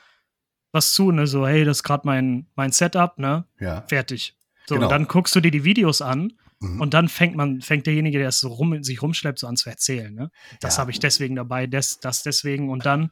was 0.71 0.93
zu, 0.93 1.11
ne? 1.11 1.27
So, 1.27 1.45
hey, 1.45 1.65
das 1.65 1.79
ist 1.79 1.83
gerade 1.83 2.03
mein, 2.05 2.47
mein 2.55 2.71
Setup, 2.71 3.17
ne? 3.19 3.45
ja. 3.59 3.81
Fertig. 3.89 4.37
So, 4.67 4.75
Genau. 4.75 4.87
und 4.87 4.91
dann 4.93 5.07
guckst 5.09 5.35
du 5.35 5.41
dir 5.41 5.51
die 5.51 5.65
Videos 5.65 6.01
an 6.01 6.31
Mhm. 6.61 6.79
und 6.79 6.93
dann 6.93 7.09
fängt 7.09 7.35
man, 7.35 7.59
fängt 7.59 7.85
derjenige, 7.87 8.17
der 8.19 8.29
es 8.29 8.39
so 8.39 8.47
rum, 8.47 8.81
sich 8.81 9.01
rumschleppt, 9.01 9.39
so 9.39 9.47
an 9.47 9.57
zu 9.57 9.69
erzählen. 9.69 10.13
Ne? 10.13 10.31
Das 10.61 10.77
Ja. 10.77 10.81
habe 10.81 10.91
ich 10.91 10.99
deswegen 10.99 11.35
dabei, 11.35 11.67
das, 11.67 11.99
das 11.99 12.23
deswegen 12.23 12.69
und 12.69 12.85
dann 12.85 13.11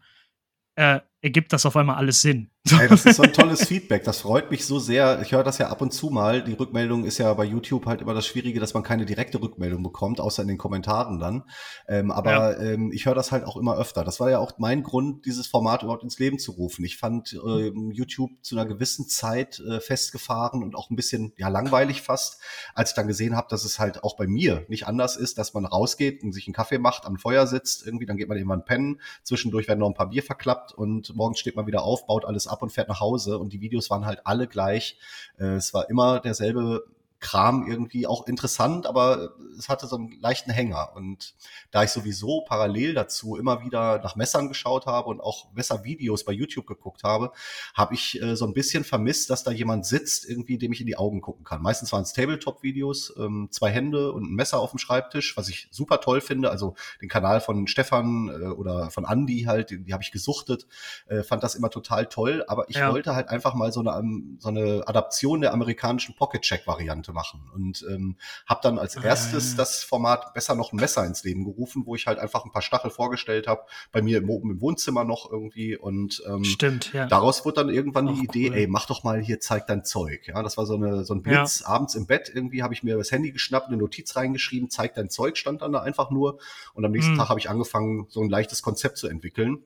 äh, 0.76 1.02
ergibt 1.22 1.52
das 1.54 1.66
auf 1.66 1.76
einmal 1.76 1.98
alles 1.98 2.22
Sinn. 2.22 2.50
Ey, 2.72 2.88
das 2.88 3.06
ist 3.06 3.16
so 3.16 3.24
ein 3.24 3.34
tolles 3.34 3.66
Feedback. 3.66 4.04
Das 4.04 4.20
freut 4.22 4.52
mich 4.52 4.66
so 4.66 4.80
sehr. 4.80 5.22
Ich 5.22 5.32
höre 5.32 5.44
das 5.44 5.58
ja 5.58 5.70
ab 5.70 5.82
und 5.82 5.92
zu 5.92 6.10
mal. 6.10 6.44
Die 6.44 6.54
Rückmeldung 6.54 7.06
ist 7.06 7.18
ja 7.18 7.34
bei 7.34 7.46
YouTube 7.46 7.86
halt 7.86 8.02
immer 8.02 8.14
das 8.14 8.26
Schwierige, 8.28 8.60
dass 8.60 8.74
man 8.74 8.84
keine 8.84 9.06
direkte 9.06 9.42
Rückmeldung 9.42 9.82
bekommt, 9.82 10.20
außer 10.20 10.42
in 10.42 10.50
den 10.50 10.58
Kommentaren 10.58 11.20
dann. 11.20 11.44
Ähm, 11.88 12.12
aber 12.12 12.60
ähm, 12.60 12.92
ich 12.92 13.06
höre 13.06 13.16
das 13.16 13.32
halt 13.32 13.46
auch 13.46 13.58
immer 13.58 13.78
öfter. 13.78 14.04
Das 14.04 14.20
war 14.20 14.30
ja 14.30 14.40
auch 14.40 14.54
mein 14.60 14.84
Grund, 14.84 15.26
dieses 15.26 15.48
Format 15.48 15.84
überhaupt 15.84 16.04
ins 16.04 16.20
Leben 16.20 16.38
zu 16.38 16.52
rufen. 16.52 16.84
Ich 16.86 16.98
fand 16.98 17.34
ähm, 17.34 17.92
YouTube 17.92 18.32
zu 18.42 18.56
einer 18.56 18.66
gewissen 18.66 19.08
Zeit 19.08 19.60
äh, 19.60 19.80
festgefahren 19.80 20.62
und 20.62 20.76
auch 20.76 20.90
ein 20.90 20.96
bisschen 20.96 21.34
ja 21.38 21.48
langweilig 21.48 22.02
fast, 22.02 22.42
als 22.76 22.92
ich 22.92 22.96
dann 22.96 23.08
gesehen 23.08 23.36
habe, 23.36 23.48
dass 23.50 23.64
es 23.64 23.80
halt 23.80 24.04
auch 24.04 24.16
bei 24.16 24.28
mir 24.28 24.66
nicht 24.68 24.86
anders 24.88 25.16
ist, 25.16 25.38
dass 25.38 25.54
man 25.54 25.66
rausgeht 25.66 26.24
und 26.24 26.34
sich 26.34 26.48
einen 26.48 26.54
Kaffee 26.54 26.78
macht, 26.78 27.06
am 27.06 27.18
Feuer 27.18 27.48
sitzt, 27.48 27.86
irgendwie, 27.86 28.06
dann 28.06 28.18
geht 28.18 28.28
man 28.28 28.38
irgendwann 28.38 28.66
pennen, 28.66 29.02
zwischendurch 29.24 29.68
werden 29.68 29.80
noch 29.80 29.88
ein 29.88 29.96
paar 29.96 30.10
Bier 30.10 30.24
verklappt 30.24 30.74
und 30.74 31.09
morgens 31.16 31.40
steht 31.40 31.56
man 31.56 31.68
wieder 31.68 31.84
auf, 31.84 32.06
baut 32.06 32.26
alles 32.26 32.48
ab 32.48 32.62
und 32.62 32.72
fährt 32.72 32.90
nach 32.90 33.00
Hause 33.00 33.38
und 33.38 33.54
die 33.54 33.62
Videos 33.62 33.90
waren 33.90 34.06
halt 34.06 34.22
alle 34.26 34.48
gleich. 34.48 34.98
Äh, 35.38 35.56
es 35.56 35.74
war 35.74 35.90
immer 35.90 36.20
derselbe 36.20 36.86
Kram 37.20 37.68
irgendwie 37.68 38.08
auch 38.08 38.28
interessant, 38.28 38.86
aber 38.86 39.32
es 39.58 39.68
hatte 39.68 39.88
so 39.88 39.98
einen 39.98 40.20
leichten 40.22 40.52
Hänger. 40.52 40.94
Und 40.96 41.36
da 41.72 41.84
ich 41.84 41.90
sowieso 41.90 42.42
parallel 42.42 42.94
dazu 42.94 43.36
immer 43.36 43.62
wieder 43.62 44.00
nach 44.00 44.16
Messern 44.16 44.48
geschaut 44.48 44.86
habe 44.86 45.10
und 45.10 45.20
auch 45.20 45.52
Messervideos 45.54 46.24
bei 46.24 46.32
YouTube 46.32 46.66
geguckt 46.66 47.04
habe, 47.04 47.32
habe 47.74 47.94
ich 47.94 48.22
äh, 48.22 48.36
so 48.36 48.46
ein 48.46 48.54
bisschen 48.54 48.84
vermisst, 48.84 49.30
dass 49.30 49.44
da 49.44 49.52
jemand 49.52 49.86
sitzt, 49.86 50.30
irgendwie, 50.30 50.58
dem 50.58 50.72
ich 50.72 50.80
in 50.80 50.88
die 50.88 50.98
Augen 50.98 51.20
gucken 51.22 51.44
kann. 51.44 51.62
Meistens 51.62 51.92
waren 51.92 52.04
es 52.04 52.14
Tabletop-Videos, 52.14 53.14
ähm, 53.18 53.50
zwei 53.52 53.70
Hände 53.70 54.14
und 54.14 54.24
ein 54.32 54.36
Messer 54.36 54.60
auf 54.60 54.72
dem 54.72 54.80
Schreibtisch, 54.80 55.36
was 55.36 55.50
ich 55.50 55.68
super 55.72 56.00
toll 56.00 56.22
finde. 56.22 56.52
Also 56.52 56.76
den 57.02 57.10
Kanal 57.10 57.42
von 57.42 57.68
Stefan 57.68 58.30
äh, 58.30 58.46
oder 58.48 58.92
von 58.92 59.06
Andy 59.06 59.44
halt, 59.44 59.72
die, 59.72 59.84
die 59.84 59.94
habe 59.94 60.04
ich 60.04 60.12
gesuchtet, 60.12 60.68
äh, 61.08 61.24
fand 61.24 61.44
das 61.44 61.56
immer 61.56 61.70
total 61.70 62.06
toll. 62.06 62.46
Aber 62.48 62.70
ich 62.70 62.78
Ja. 62.78 62.92
wollte 62.92 63.14
halt 63.14 63.28
einfach 63.28 63.56
mal 63.56 63.74
so 63.74 63.82
eine, 63.82 64.38
so 64.40 64.50
eine 64.50 64.84
Adaption 64.88 65.42
der 65.42 65.54
amerikanischen 65.54 66.16
Pocket-Check-Variante 66.16 67.09
machen 67.14 67.50
und 67.54 67.86
ähm, 67.90 68.18
habe 68.46 68.60
dann 68.64 68.78
als 68.80 68.98
Ah. 68.98 69.04
erstes 69.04 69.56
das 69.56 69.84
Format 69.84 70.34
besser 70.34 70.56
noch 70.56 70.72
ein 70.74 70.78
Messer 70.78 71.06
ins 71.06 71.24
Leben 71.24 71.44
gerufen, 71.46 71.84
wo 71.86 71.96
ich 71.96 72.08
halt 72.08 72.20
einfach 72.20 72.46
ein 72.46 72.52
paar 72.52 72.62
Stachel 72.62 72.92
vorgestellt 72.92 73.48
habe, 73.48 73.62
bei 73.92 74.02
mir 74.02 74.18
im, 74.20 74.30
oben 74.30 74.52
im 74.52 74.62
Wohnzimmer 74.62 75.04
noch 75.04 75.30
irgendwie 75.32 75.78
und 75.78 76.22
ähm, 76.28 76.44
Stimmt, 76.44 76.94
ja. 76.94 77.08
Daraus 77.08 77.46
wurde 77.46 77.56
dann 77.64 77.70
irgendwann 77.70 78.08
Ach, 78.10 78.14
die 78.16 78.24
Idee, 78.26 78.50
cool. 78.50 78.56
ey, 78.58 78.68
mach 78.68 78.86
doch 78.86 79.04
mal 79.04 79.20
hier, 79.22 79.40
zeig 79.40 79.68
dein 79.68 79.84
Zeug. 79.86 80.28
Ja, 80.28 80.42
das 80.44 80.58
war 80.58 80.66
so, 80.66 80.76
eine, 80.76 81.04
so 81.06 81.14
ein 81.14 81.22
Blitz 81.24 81.62
abends 81.62 81.96
im 81.96 82.06
Bett. 82.08 82.32
Irgendwie 82.34 82.64
habe 82.64 82.74
ich 82.74 82.84
mir 82.84 82.98
das 82.98 83.12
Handy 83.12 83.32
geschnappt, 83.32 83.68
eine 83.68 83.78
Notiz 83.78 84.16
reingeschrieben, 84.16 84.70
zeig 84.70 84.94
dein 84.96 85.10
Zeug, 85.10 85.38
stand 85.38 85.62
dann 85.62 85.72
da 85.72 85.80
einfach 85.82 86.10
nur. 86.12 86.40
Und 86.74 86.86
am 86.86 86.92
nächsten 86.92 87.14
Mhm. 87.14 87.18
Tag 87.18 87.30
habe 87.30 87.40
ich 87.40 87.50
angefangen, 87.50 88.08
so 88.10 88.22
ein 88.22 88.30
leichtes 88.30 88.62
Konzept 88.62 88.98
zu 88.98 89.08
entwickeln. 89.08 89.64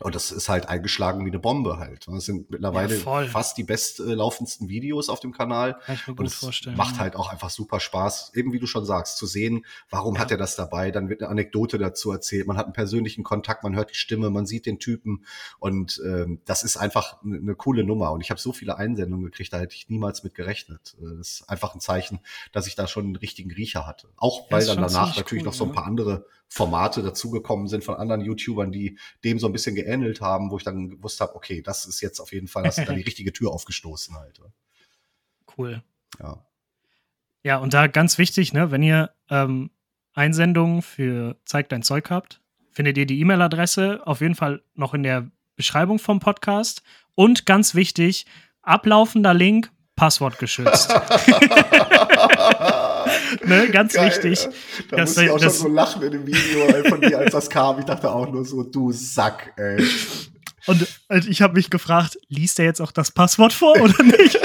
Und 0.00 0.14
das 0.14 0.32
ist 0.32 0.48
halt 0.48 0.68
eingeschlagen 0.68 1.24
wie 1.24 1.30
eine 1.30 1.38
Bombe 1.38 1.78
halt. 1.78 2.06
Das 2.08 2.24
sind 2.24 2.50
mittlerweile 2.50 2.96
Ja, 2.98 3.26
fast 3.26 3.56
die 3.56 3.62
bestlaufendsten 3.62 4.68
Videos 4.68 5.08
auf 5.08 5.20
dem 5.20 5.32
Kanal. 5.32 5.78
Kann 5.86 5.94
ich 5.94 6.06
mir 6.06 6.12
Und 6.12 6.16
gut 6.16 6.26
es 6.26 6.34
vorstellen. 6.34 6.76
macht 6.76 6.98
halt 6.98 7.14
auch 7.16 7.30
einfach 7.30 7.50
super 7.50 7.78
Spaß, 7.80 8.32
eben 8.34 8.52
wie 8.52 8.58
du 8.58 8.66
schon 8.66 8.84
sagst, 8.84 9.16
zu 9.18 9.26
sehen, 9.26 9.64
warum 9.90 10.14
Ja. 10.16 10.22
hat 10.22 10.30
er 10.30 10.36
das 10.36 10.56
dabei, 10.56 10.90
dann 10.90 11.08
wird 11.08 11.22
eine 11.22 11.30
Anekdote 11.30 11.78
dazu 11.78 12.10
erzählt, 12.10 12.46
man 12.46 12.56
hat 12.56 12.64
einen 12.66 12.72
persönlichen 12.72 13.22
Kontakt, 13.24 13.62
man 13.62 13.76
hört 13.76 13.90
die 13.90 13.94
Stimme, 13.94 14.30
man 14.30 14.46
sieht 14.46 14.66
den 14.66 14.78
Typen 14.80 15.24
und 15.60 16.00
ähm, 16.04 16.40
das 16.44 16.64
ist 16.64 16.76
einfach 16.76 17.22
eine, 17.22 17.36
eine 17.38 17.54
coole 17.54 17.84
Nummer 17.84 18.10
und 18.12 18.20
ich 18.20 18.30
habe 18.30 18.40
so 18.40 18.52
viele 18.52 18.76
Einsendungen 18.76 19.24
gekriegt, 19.26 19.52
da 19.52 19.58
hätte 19.60 19.74
ich 19.76 19.88
niemals 19.88 20.24
mit 20.24 20.34
gerechnet. 20.34 20.96
Äh, 21.00 21.16
Das 21.18 21.40
ist 21.40 21.48
einfach 21.48 21.74
ein 21.74 21.80
Zeichen, 21.80 22.18
dass 22.52 22.66
ich 22.66 22.74
da 22.74 22.86
schon 22.88 23.04
einen 23.04 23.16
richtigen 23.16 23.52
Riecher 23.52 23.86
hatte. 23.86 24.08
Auch 24.16 24.50
weil 24.50 24.66
dann 24.66 24.76
danach 24.78 25.16
natürlich 25.16 25.42
cool, 25.42 25.46
noch 25.46 25.54
so 25.54 25.64
ein 25.64 25.68
ne? 25.68 25.74
paar 25.74 25.86
andere 25.86 26.26
Formate 26.48 27.02
dazugekommen 27.02 27.66
sind 27.68 27.82
von 27.84 27.96
anderen 27.96 28.20
YouTubern, 28.20 28.70
die 28.70 28.98
dem 29.24 29.38
so 29.38 29.46
ein 29.46 29.52
bisschen 29.52 29.74
geähnelt 29.84 30.20
haben, 30.20 30.50
wo 30.50 30.56
ich 30.56 30.64
dann 30.64 30.90
gewusst 30.90 31.20
habe, 31.20 31.34
okay, 31.34 31.62
das 31.62 31.86
ist 31.86 32.00
jetzt 32.00 32.20
auf 32.20 32.32
jeden 32.32 32.48
Fall, 32.48 32.64
hast 32.64 32.78
du 32.78 32.84
da 32.84 32.92
die 32.92 33.02
richtige 33.10 33.32
Tür 33.32 33.52
aufgestoßen 33.52 34.16
halt. 34.16 34.40
Cool. 35.56 35.82
Ja. 36.18 36.44
Ja, 37.42 37.58
und 37.58 37.74
da 37.74 37.86
ganz 37.88 38.16
wichtig, 38.16 38.54
ne, 38.54 38.70
wenn 38.70 38.82
ihr 38.82 39.10
ähm, 39.28 39.70
Einsendungen 40.14 40.80
für 40.80 41.36
Zeig 41.44 41.68
dein 41.68 41.82
Zeug 41.82 42.08
habt, 42.08 42.40
findet 42.70 42.96
ihr 42.96 43.06
die 43.06 43.20
E-Mail-Adresse 43.20 44.06
auf 44.06 44.20
jeden 44.20 44.34
Fall 44.34 44.62
noch 44.74 44.94
in 44.94 45.02
der 45.02 45.30
Beschreibung 45.54 45.98
vom 45.98 46.20
Podcast. 46.20 46.82
Und 47.14 47.46
ganz 47.46 47.74
wichtig, 47.74 48.26
ablaufender 48.62 49.34
Link, 49.34 49.70
Passwort 49.96 50.38
geschützt. 50.38 50.90
ne, 53.44 53.68
ganz 53.70 53.92
Geil, 53.94 54.08
wichtig. 54.10 54.44
ja. 54.44 54.50
Da 54.90 54.96
Das- 54.96 55.10
musste 55.10 55.24
ich 55.24 55.30
auch 55.30 55.38
das- 55.40 55.58
schon 55.58 55.68
so 55.68 55.68
lachen 55.68 56.02
in 56.02 56.10
dem 56.12 56.26
Video 56.26 56.84
von 56.88 57.00
dir, 57.00 57.18
als 57.18 57.32
das 57.32 57.50
kam. 57.50 57.78
Ich 57.78 57.84
dachte 57.84 58.10
auch 58.10 58.30
nur 58.30 58.44
so, 58.44 58.62
du 58.62 58.92
Sack, 58.92 59.52
ey. 59.56 59.84
Und 60.66 60.86
ich 61.28 61.42
habe 61.42 61.54
mich 61.54 61.68
gefragt, 61.68 62.18
liest 62.28 62.58
er 62.58 62.64
jetzt 62.64 62.80
auch 62.80 62.92
das 62.92 63.10
Passwort 63.10 63.52
vor 63.52 63.78
oder 63.80 64.02
nicht? 64.02 64.38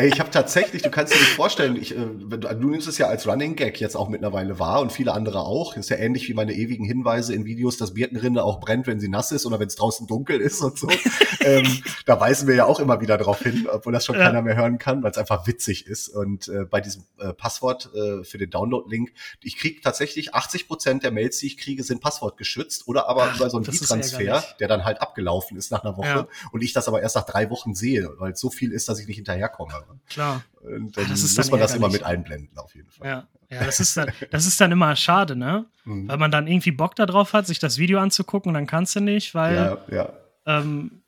Ey, 0.00 0.08
ich 0.08 0.18
habe 0.18 0.30
tatsächlich, 0.30 0.80
du 0.80 0.90
kannst 0.90 1.12
dir 1.12 1.18
nicht 1.18 1.32
vorstellen, 1.32 1.76
ich, 1.76 1.94
äh, 1.94 1.98
du, 1.98 2.70
nimmst 2.70 2.88
es 2.88 2.96
ja 2.96 3.08
als 3.08 3.26
Running 3.26 3.54
Gag 3.54 3.78
jetzt 3.80 3.96
auch 3.96 4.08
mittlerweile 4.08 4.58
wahr 4.58 4.80
und 4.80 4.92
viele 4.92 5.12
andere 5.12 5.40
auch. 5.40 5.76
Ist 5.76 5.90
ja 5.90 5.96
ähnlich 5.96 6.26
wie 6.26 6.32
meine 6.32 6.54
ewigen 6.54 6.86
Hinweise 6.86 7.34
in 7.34 7.44
Videos, 7.44 7.76
dass 7.76 7.92
Birkenrinde 7.92 8.42
auch 8.42 8.60
brennt, 8.60 8.86
wenn 8.86 8.98
sie 8.98 9.08
nass 9.08 9.30
ist 9.30 9.44
oder 9.44 9.60
wenn 9.60 9.66
es 9.66 9.76
draußen 9.76 10.06
dunkel 10.06 10.40
ist 10.40 10.62
und 10.62 10.78
so. 10.78 10.88
ähm, 11.40 11.66
da 12.06 12.18
weisen 12.18 12.48
wir 12.48 12.54
ja 12.54 12.64
auch 12.64 12.80
immer 12.80 13.02
wieder 13.02 13.18
drauf 13.18 13.40
hin, 13.42 13.68
obwohl 13.70 13.92
das 13.92 14.06
schon 14.06 14.16
Ja. 14.16 14.24
keiner 14.24 14.40
mehr 14.40 14.56
hören 14.56 14.78
kann, 14.78 15.02
weil 15.02 15.10
es 15.10 15.18
einfach 15.18 15.46
witzig 15.46 15.86
ist. 15.86 16.08
Und 16.08 16.48
äh, 16.48 16.64
bei 16.64 16.80
diesem 16.80 17.04
äh, 17.18 17.34
Passwort 17.34 17.90
äh, 17.94 18.24
für 18.24 18.38
den 18.38 18.48
Download-Link, 18.48 19.12
ich 19.42 19.58
kriege 19.58 19.82
tatsächlich 19.82 20.34
80 20.34 20.66
Prozent 20.66 21.02
der 21.02 21.10
Mails, 21.10 21.36
die 21.40 21.46
ich 21.48 21.58
kriege, 21.58 21.82
sind 21.82 22.00
passwortgeschützt 22.00 22.88
oder 22.88 23.06
aber 23.06 23.24
Ach, 23.32 23.36
über 23.36 23.50
so 23.50 23.58
einen 23.58 23.66
das 23.66 23.74
ist 23.74 23.88
transfer 23.88 24.18
ärgerlich. 24.20 24.56
der 24.60 24.68
dann 24.68 24.84
halt 24.86 25.02
abgelaufen 25.02 25.58
ist 25.58 25.70
nach 25.70 25.84
einer 25.84 25.98
Woche 25.98 26.08
Ja. 26.08 26.28
und 26.52 26.62
ich 26.62 26.72
das 26.72 26.88
aber 26.88 27.02
erst 27.02 27.16
nach 27.16 27.26
drei 27.26 27.50
Wochen 27.50 27.74
sehe, 27.74 28.10
weil 28.18 28.32
es 28.32 28.40
so 28.40 28.48
viel 28.48 28.72
ist, 28.72 28.88
dass 28.88 28.98
ich 28.98 29.06
nicht 29.06 29.16
hinterherkomme. 29.16 29.72
Klar. 30.08 30.42
Und 30.62 30.96
dann 30.96 31.08
das 31.08 31.36
muss 31.36 31.50
man 31.50 31.60
das 31.60 31.74
immer 31.74 31.88
mit 31.88 32.02
einblenden, 32.02 32.56
auf 32.58 32.74
jeden 32.74 32.90
Fall. 32.90 33.08
Ja, 33.08 33.28
ja 33.48 33.64
das, 33.64 33.80
ist 33.80 33.96
dann, 33.96 34.10
das 34.30 34.46
ist 34.46 34.60
dann 34.60 34.72
immer 34.72 34.94
schade, 34.96 35.36
ne? 35.36 35.66
Mhm. 35.84 36.08
Weil 36.08 36.18
man 36.18 36.30
dann 36.30 36.46
irgendwie 36.46 36.72
Bock 36.72 36.96
darauf 36.96 37.32
hat, 37.32 37.46
sich 37.46 37.58
das 37.58 37.78
Video 37.78 37.98
anzugucken 38.00 38.50
und 38.50 38.54
dann 38.54 38.66
kannst 38.66 38.96
du 38.96 39.00
nicht, 39.00 39.34
weil 39.34 39.54
ja, 39.54 39.78
ja. 39.90 40.12
Ähm, 40.46 40.99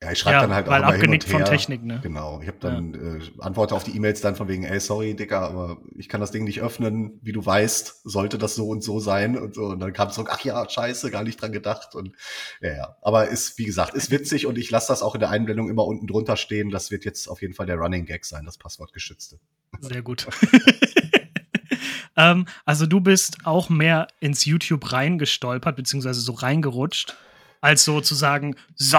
ja, 0.00 0.12
ich 0.12 0.20
schreibe 0.20 0.36
ja, 0.36 0.42
dann 0.42 0.54
halt 0.54 0.66
auch 0.66 0.70
mal 0.70 0.84
abgenickt 0.84 1.24
hin 1.24 1.34
und 1.34 1.38
her. 1.40 1.46
von 1.46 1.56
Technik, 1.56 1.84
ne? 1.84 1.98
Genau. 2.04 2.40
Ich 2.40 2.46
habe 2.46 2.58
dann 2.60 2.94
ja. 2.94 3.16
äh, 3.16 3.30
antworte 3.40 3.74
auf 3.74 3.82
die 3.82 3.96
E-Mails 3.96 4.20
dann 4.20 4.36
von 4.36 4.46
wegen, 4.46 4.62
ey, 4.62 4.78
sorry, 4.78 5.14
Dicker, 5.14 5.40
aber 5.40 5.78
ich 5.96 6.08
kann 6.08 6.20
das 6.20 6.30
Ding 6.30 6.44
nicht 6.44 6.60
öffnen, 6.60 7.18
wie 7.20 7.32
du 7.32 7.44
weißt, 7.44 8.02
sollte 8.04 8.38
das 8.38 8.54
so 8.54 8.68
und 8.68 8.84
so 8.84 9.00
sein 9.00 9.36
und 9.36 9.56
so. 9.56 9.64
Und 9.64 9.80
dann 9.80 9.92
kam 9.92 10.08
es 10.08 10.14
so, 10.14 10.24
ach 10.28 10.40
ja, 10.42 10.68
scheiße, 10.68 11.10
gar 11.10 11.24
nicht 11.24 11.42
dran 11.42 11.50
gedacht. 11.50 11.96
Und 11.96 12.12
ja, 12.60 12.76
ja. 12.76 12.96
Aber 13.02 13.26
ist, 13.26 13.58
wie 13.58 13.64
gesagt, 13.64 13.94
ist 13.94 14.12
witzig 14.12 14.46
und 14.46 14.56
ich 14.56 14.70
lasse 14.70 14.86
das 14.86 15.02
auch 15.02 15.14
in 15.14 15.20
der 15.20 15.30
Einblendung 15.30 15.68
immer 15.68 15.84
unten 15.84 16.06
drunter 16.06 16.36
stehen. 16.36 16.70
Das 16.70 16.92
wird 16.92 17.04
jetzt 17.04 17.26
auf 17.26 17.42
jeden 17.42 17.54
Fall 17.54 17.66
der 17.66 17.76
Running 17.76 18.04
Gag 18.04 18.24
sein, 18.24 18.44
das 18.44 18.56
Passwortgeschützte. 18.56 19.40
Sehr 19.80 20.02
gut. 20.02 20.28
ähm, 22.16 22.46
also 22.64 22.86
du 22.86 23.00
bist 23.00 23.38
auch 23.42 23.68
mehr 23.68 24.06
ins 24.20 24.44
YouTube 24.44 24.92
reingestolpert, 24.92 25.74
beziehungsweise 25.74 26.20
so 26.20 26.34
reingerutscht, 26.34 27.16
als 27.60 27.84
sozusagen, 27.84 28.54
so. 28.76 28.98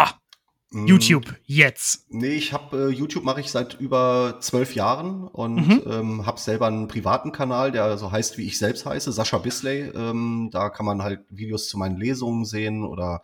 YouTube 0.71 1.36
jetzt? 1.45 2.05
Nee, 2.12 2.34
ich 2.34 2.53
habe 2.53 2.89
äh, 2.89 2.93
YouTube 2.93 3.23
mache 3.23 3.41
ich 3.41 3.49
seit 3.49 3.79
über 3.79 4.38
zwölf 4.39 4.75
Jahren 4.75 5.27
und 5.27 5.67
mhm. 5.67 5.82
ähm, 5.88 6.25
habe 6.27 6.39
selber 6.39 6.67
einen 6.67 6.88
privaten 6.88 7.32
Kanal, 7.32 7.71
der 7.71 7.97
so 7.97 8.12
heißt, 8.12 8.38
wie 8.38 8.45
ich 8.45 8.60
selbst 8.60 8.86
heiße, 8.86 9.12
Sascha 9.12 9.39
Bisley. 9.39 9.89
Ähm, 9.95 10.49
da 10.51 10.69
kann 10.69 10.86
man 10.86 11.01
halt 11.01 11.21
Videos 11.29 11.69
zu 11.69 11.79
meinen 11.79 11.97
Lesungen 11.97 12.45
sehen 12.45 12.84
oder 12.84 13.23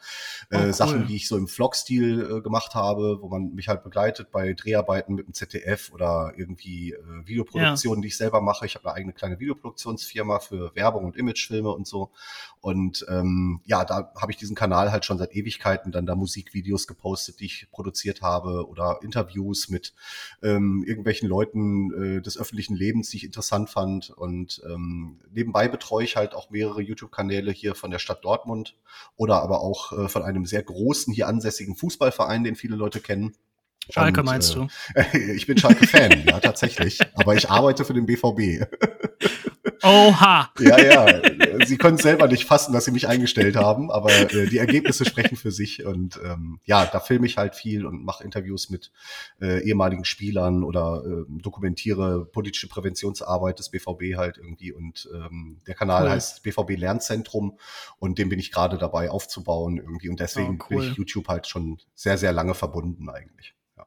äh, 0.50 0.58
oh, 0.58 0.60
cool. 0.64 0.74
Sachen, 0.74 1.08
die 1.08 1.18
ich 1.18 1.28
so 1.28 1.38
im 1.38 1.48
Vlog-Stil 1.48 2.38
äh, 2.38 2.42
gemacht 2.42 2.74
habe, 2.74 3.20
wo 3.22 3.30
man 3.30 3.54
mich 3.54 3.68
halt 3.68 3.84
begleitet 3.84 4.32
bei 4.32 4.54
Dreharbeiten 4.54 5.14
mit 5.14 5.28
dem 5.28 5.36
ZDF 5.36 5.92
oder 5.94 6.34
irgendwie 6.36 6.94
äh, 6.94 7.28
Videoproduktionen, 7.28 8.00
ja. 8.00 8.02
die 8.02 8.08
ich 8.08 8.18
selber 8.18 8.42
mache. 8.42 8.66
Ich 8.66 8.74
habe 8.74 8.90
eine 8.90 8.96
eigene 8.96 9.14
kleine 9.14 9.40
Videoproduktionsfirma 9.40 10.40
für 10.40 10.76
Werbung 10.76 11.06
und 11.06 11.16
Imagefilme 11.16 11.70
und 11.70 11.86
so. 11.86 12.10
Und 12.66 13.06
ähm, 13.10 13.62
ja, 13.66 13.86
da 13.86 14.12
habe 14.20 14.32
ich 14.32 14.40
diesen 14.40 14.56
Kanal 14.56 14.92
halt 14.92 15.06
schon 15.06 15.20
seit 15.20 15.36
Ewigkeiten 15.36 15.92
dann 15.92 16.08
da 16.08 16.16
Musikvideos 16.16 16.88
gepostet, 16.88 17.35
die 17.36 17.46
ich 17.46 17.68
produziert 17.72 18.22
habe 18.22 18.68
oder 18.68 19.00
Interviews 19.02 19.70
mit 19.70 19.94
ähm, 20.42 20.84
irgendwelchen 20.86 21.28
Leuten 21.28 22.18
äh, 22.18 22.22
des 22.22 22.38
öffentlichen 22.38 22.76
Lebens, 22.76 23.10
die 23.10 23.18
ich 23.18 23.24
interessant 23.24 23.70
fand. 23.70 24.10
Und 24.10 24.62
ähm, 24.70 25.20
nebenbei 25.32 25.68
betreue 25.68 26.04
ich 26.04 26.16
halt 26.16 26.34
auch 26.34 26.50
mehrere 26.50 26.82
YouTube-Kanäle 26.82 27.52
hier 27.52 27.76
von 27.76 27.92
der 27.92 28.00
Stadt 28.00 28.24
Dortmund 28.24 28.76
oder 29.16 29.42
aber 29.42 29.62
auch 29.62 29.92
äh, 29.92 30.10
von 30.10 30.24
einem 30.24 30.46
sehr 30.46 30.64
großen 30.64 31.14
hier 31.14 31.28
ansässigen 31.28 31.76
Fußballverein, 31.76 32.44
den 32.44 32.56
viele 32.56 32.76
Leute 32.76 33.00
kennen. 33.00 33.36
Schalke 33.90 34.22
und, 34.22 34.26
meinst 34.26 34.56
äh, 34.56 34.56
du? 34.56 35.18
ich 35.36 35.46
bin 35.46 35.58
Schalke-Fan, 35.58 36.26
ja, 36.28 36.40
tatsächlich. 36.40 37.00
Aber 37.16 37.36
ich 37.36 37.50
arbeite 37.50 37.86
für 37.86 37.94
den 37.94 38.06
BVB. 38.06 38.66
Oha! 39.84 40.52
Ja, 40.60 40.80
ja. 40.80 41.22
Sie 41.66 41.78
können 41.78 41.98
selber 41.98 42.28
nicht 42.28 42.46
fassen, 42.46 42.74
dass 42.74 42.86
sie 42.86 42.92
mich 42.92 43.08
eingestellt 43.08 43.56
haben, 43.56 43.92
aber 43.92 44.12
äh, 44.12 44.48
die 44.48 44.58
Ergebnisse 44.58 45.06
sprechen 45.06 45.36
für 45.38 45.52
sich. 45.52 45.86
Und 45.86 46.20
ähm, 46.24 46.60
ja, 46.66 46.86
da 46.86 47.00
filme 47.00 47.26
ich 47.26 47.38
halt 47.38 47.56
viel 47.56 47.86
und 47.86 48.04
mache 48.04 48.24
Interviews 48.24 48.70
mit 48.70 48.92
äh, 49.42 49.64
ehemaligen 49.64 50.06
Spielern 50.06 50.64
oder 50.64 51.04
äh, 51.06 51.26
dokumentiere 51.42 52.26
politische 52.26 52.68
Präventionsarbeit 52.68 53.60
des 53.60 53.70
BVB 53.70 54.18
halt 54.18 54.38
irgendwie. 54.38 54.72
Und 54.72 55.10
ähm, 55.14 55.60
der 55.68 55.76
Kanal 55.76 56.04
cool. 56.04 56.10
heißt 56.12 56.44
BVB 56.44 56.78
Lernzentrum 56.78 57.58
und 57.98 58.18
den 58.18 58.30
bin 58.30 58.40
ich 58.40 58.52
gerade 58.52 58.78
dabei 58.78 59.10
aufzubauen 59.10 59.78
irgendwie. 59.78 60.10
Und 60.10 60.20
deswegen 60.20 60.60
oh, 60.62 60.66
cool. 60.70 60.78
bin 60.82 60.92
ich 60.92 60.98
YouTube 60.98 61.28
halt 61.28 61.48
schon 61.48 61.80
sehr, 61.94 62.18
sehr 62.18 62.34
lange 62.34 62.54
verbunden 62.54 63.10
eigentlich. 63.10 63.56
Ja. 63.78 63.86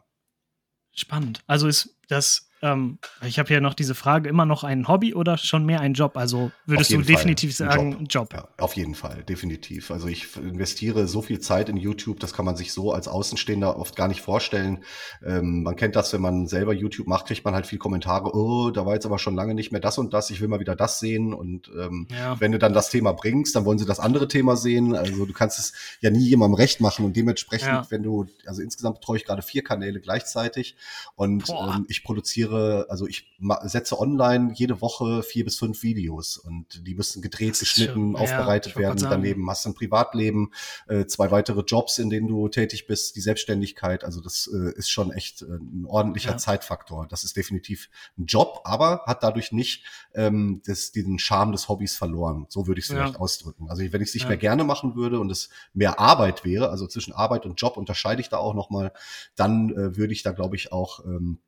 Spannend. 0.93 1.43
Also 1.47 1.69
ist 1.69 1.98
das 2.09 2.49
ähm, 2.62 2.99
ich 3.25 3.38
habe 3.38 3.53
ja 3.53 3.61
noch 3.61 3.75
diese 3.75 3.94
Frage, 3.94 4.29
immer 4.29 4.44
noch 4.44 4.64
ein 4.64 4.88
Hobby 4.88 5.14
oder 5.14 5.38
schon 5.38 5.64
mehr 5.64 5.81
ein 5.81 5.94
Job? 5.94 6.16
Also 6.16 6.51
würdest 6.66 6.90
du 6.90 7.01
definitiv 7.03 7.57
Fall. 7.57 7.71
sagen, 7.71 8.07
Job. 8.07 8.33
Job. 8.33 8.35
Ja, 8.35 8.49
auf 8.59 8.75
jeden 8.75 8.94
Fall, 8.94 9.23
definitiv. 9.23 9.90
Also 9.90 10.09
ich 10.09 10.37
investiere 10.37 11.07
so 11.07 11.23
viel 11.23 11.38
Zeit 11.38 11.68
in 11.68 11.77
YouTube, 11.77 12.18
das 12.21 12.33
kann 12.33 12.44
man 12.44 12.57
sich 12.57 12.73
so 12.73 12.92
als 12.92 13.07
Außenstehender 13.07 13.79
oft 13.79 13.94
gar 13.94 14.09
nicht 14.09 14.23
vorstellen. 14.23 14.83
Ähm, 15.25 15.62
man 15.62 15.77
kennt 15.77 15.94
das, 15.94 16.12
wenn 16.12 16.21
man 16.21 16.49
selber 16.49 16.73
YouTube 16.73 17.07
macht, 17.07 17.27
kriegt 17.27 17.44
man 17.44 17.55
halt 17.55 17.66
viel 17.66 17.79
Kommentare, 17.79 18.35
oh, 18.35 18.71
da 18.71 18.85
war 18.85 18.94
jetzt 18.94 19.07
aber 19.07 19.18
schon 19.18 19.37
lange 19.37 19.55
nicht 19.55 19.71
mehr 19.71 19.81
das 19.81 19.99
und 19.99 20.12
das, 20.12 20.31
ich 20.31 20.40
will 20.40 20.49
mal 20.49 20.61
wieder 20.61 20.75
das 20.75 20.99
sehen. 20.99 21.33
Und 21.33 21.71
ähm, 21.79 22.09
ja. 22.11 22.40
wenn 22.40 22.53
du 22.53 22.59
dann 22.59 22.73
das 22.73 22.90
Thema 22.90 23.12
bringst, 23.12 23.55
dann 23.55 23.64
wollen 23.64 23.79
sie 23.79 23.87
das 23.87 24.01
andere 24.01 24.27
Thema 24.27 24.57
sehen. 24.57 24.97
Also 24.97 25.27
du 25.27 25.33
kannst 25.33 25.59
es 25.59 25.73
ja 26.01 26.11
nie 26.11 26.29
jemandem 26.29 26.55
recht 26.55 26.81
machen 26.81 27.05
und 27.05 27.16
dementsprechend, 27.16 27.68
ja. 27.68 27.87
wenn 27.90 28.03
du, 28.03 28.27
also 28.47 28.62
insgesamt 28.62 28.99
betreue 28.99 29.18
ich 29.18 29.25
gerade 29.25 29.42
vier 29.42 29.62
Kanäle 29.62 30.01
gleichzeitig 30.01 30.77
und 31.14 31.49
ähm, 31.51 31.87
ich 31.99 32.05
produziere 32.05 32.87
also 32.89 33.07
ich 33.07 33.37
setze 33.63 33.99
online 33.99 34.53
jede 34.55 34.81
Woche 34.81 35.23
vier 35.23 35.45
bis 35.45 35.59
fünf 35.59 35.83
Videos 35.83 36.37
und 36.37 36.87
die 36.87 36.95
müssen 36.95 37.23
gedreht, 37.23 37.59
geschnitten, 37.59 38.17
aufbereitet 38.17 38.75
ja, 38.75 38.81
werden. 38.81 38.99
Daneben 39.01 39.49
hast 39.49 39.65
du 39.65 39.71
ein 39.71 39.75
Privatleben, 39.75 40.53
äh, 40.87 41.07
zwei 41.07 41.31
weitere 41.31 41.63
Jobs, 41.63 41.99
in 41.99 42.11
denen 42.11 42.29
du 42.29 42.49
tätig 42.49 42.87
bist, 42.87 43.17
die 43.17 43.21
Selbstständigkeit. 43.21 44.05
Also 44.05 44.21
das 44.21 44.49
äh, 44.53 44.73
ist 44.77 44.91
schon 44.91 45.13
echt 45.13 45.43
äh, 45.43 45.47
ein 45.47 45.85
ordentlicher 45.87 46.33
ja. 46.33 46.37
Zeitfaktor. 46.37 47.07
Das 47.09 47.25
ist 47.25 47.37
definitiv 47.37 47.89
ein 48.17 48.27
Job, 48.27 48.61
aber 48.65 49.03
hat 49.07 49.23
dadurch 49.23 49.53
nicht 49.53 49.85
ähm, 50.15 50.63
das, 50.67 50.93
diesen 50.93 51.19
Charme 51.19 51.53
des 51.53 51.69
Hobbys 51.69 51.97
verloren. 51.97 52.47
So 52.49 52.67
würde 52.67 52.81
ich 52.81 52.87
es 52.87 52.93
vielleicht 52.93 53.17
ausdrücken. 53.17 53.71
Also 53.71 53.83
wenn 53.93 54.03
ich 54.03 54.09
es 54.09 54.15
nicht 54.15 54.29
mehr 54.29 54.37
gerne 54.37 54.65
machen 54.65 54.95
würde 54.95 55.21
und 55.21 55.31
es 55.31 55.49
mehr 55.75 55.99
Arbeit 55.99 56.45
wäre, 56.45 56.71
also 56.71 56.87
zwischen 56.87 57.13
Arbeit 57.13 57.47
und 57.47 57.61
Job 57.61 57.77
unterscheide 57.77 58.21
ich 58.21 58.29
da 58.29 58.39
auch 58.39 58.55
nochmal, 58.55 58.93
dann 59.37 59.71
äh, 59.71 59.97
würde 59.97 60.13
ich 60.13 60.23
da, 60.23 60.33
glaube 60.33 60.57
ich, 60.57 60.73
auch 60.73 61.05
ähm, 61.05 61.39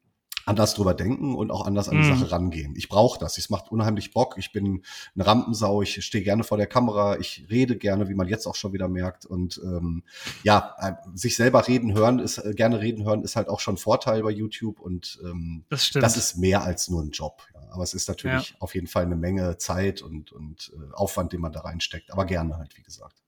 anders 0.46 0.74
drüber 0.74 0.94
denken 0.94 1.34
und 1.34 1.50
auch 1.50 1.66
anders 1.66 1.88
an 1.88 1.96
die 2.00 2.08
mm. 2.08 2.18
Sache 2.18 2.32
rangehen. 2.32 2.74
Ich 2.76 2.88
brauche 2.88 3.18
das. 3.18 3.38
Es 3.38 3.50
macht 3.50 3.70
unheimlich 3.70 4.12
Bock. 4.12 4.36
Ich 4.38 4.52
bin 4.52 4.82
eine 5.14 5.26
Rampensau. 5.26 5.82
Ich 5.82 6.04
stehe 6.04 6.24
gerne 6.24 6.44
vor 6.44 6.58
der 6.58 6.66
Kamera. 6.66 7.18
Ich 7.18 7.46
rede 7.50 7.76
gerne, 7.76 8.08
wie 8.08 8.14
man 8.14 8.28
jetzt 8.28 8.46
auch 8.46 8.54
schon 8.54 8.72
wieder 8.72 8.88
merkt. 8.88 9.26
Und 9.26 9.60
ähm, 9.64 10.02
ja, 10.42 10.74
äh, 10.78 10.92
sich 11.14 11.36
selber 11.36 11.66
reden 11.68 11.94
hören 11.94 12.18
ist 12.18 12.38
äh, 12.38 12.54
gerne 12.54 12.80
reden 12.80 13.04
hören 13.04 13.22
ist 13.22 13.36
halt 13.36 13.48
auch 13.48 13.60
schon 13.60 13.76
Vorteil 13.76 14.22
bei 14.22 14.30
YouTube 14.30 14.80
und 14.80 15.18
ähm, 15.24 15.64
das, 15.68 15.86
stimmt. 15.86 16.04
das 16.04 16.16
ist 16.16 16.36
mehr 16.36 16.62
als 16.62 16.88
nur 16.88 17.02
ein 17.02 17.10
Job. 17.10 17.42
Ja. 17.54 17.60
Aber 17.72 17.82
es 17.82 17.94
ist 17.94 18.08
natürlich 18.08 18.50
ja. 18.50 18.56
auf 18.60 18.74
jeden 18.74 18.86
Fall 18.86 19.04
eine 19.04 19.16
Menge 19.16 19.58
Zeit 19.58 20.02
und 20.02 20.32
und 20.32 20.72
äh, 20.74 20.94
Aufwand, 20.94 21.32
den 21.32 21.40
man 21.40 21.52
da 21.52 21.60
reinsteckt. 21.60 22.12
Aber 22.12 22.24
gerne 22.24 22.56
halt, 22.56 22.76
wie 22.76 22.82
gesagt. 22.82 23.22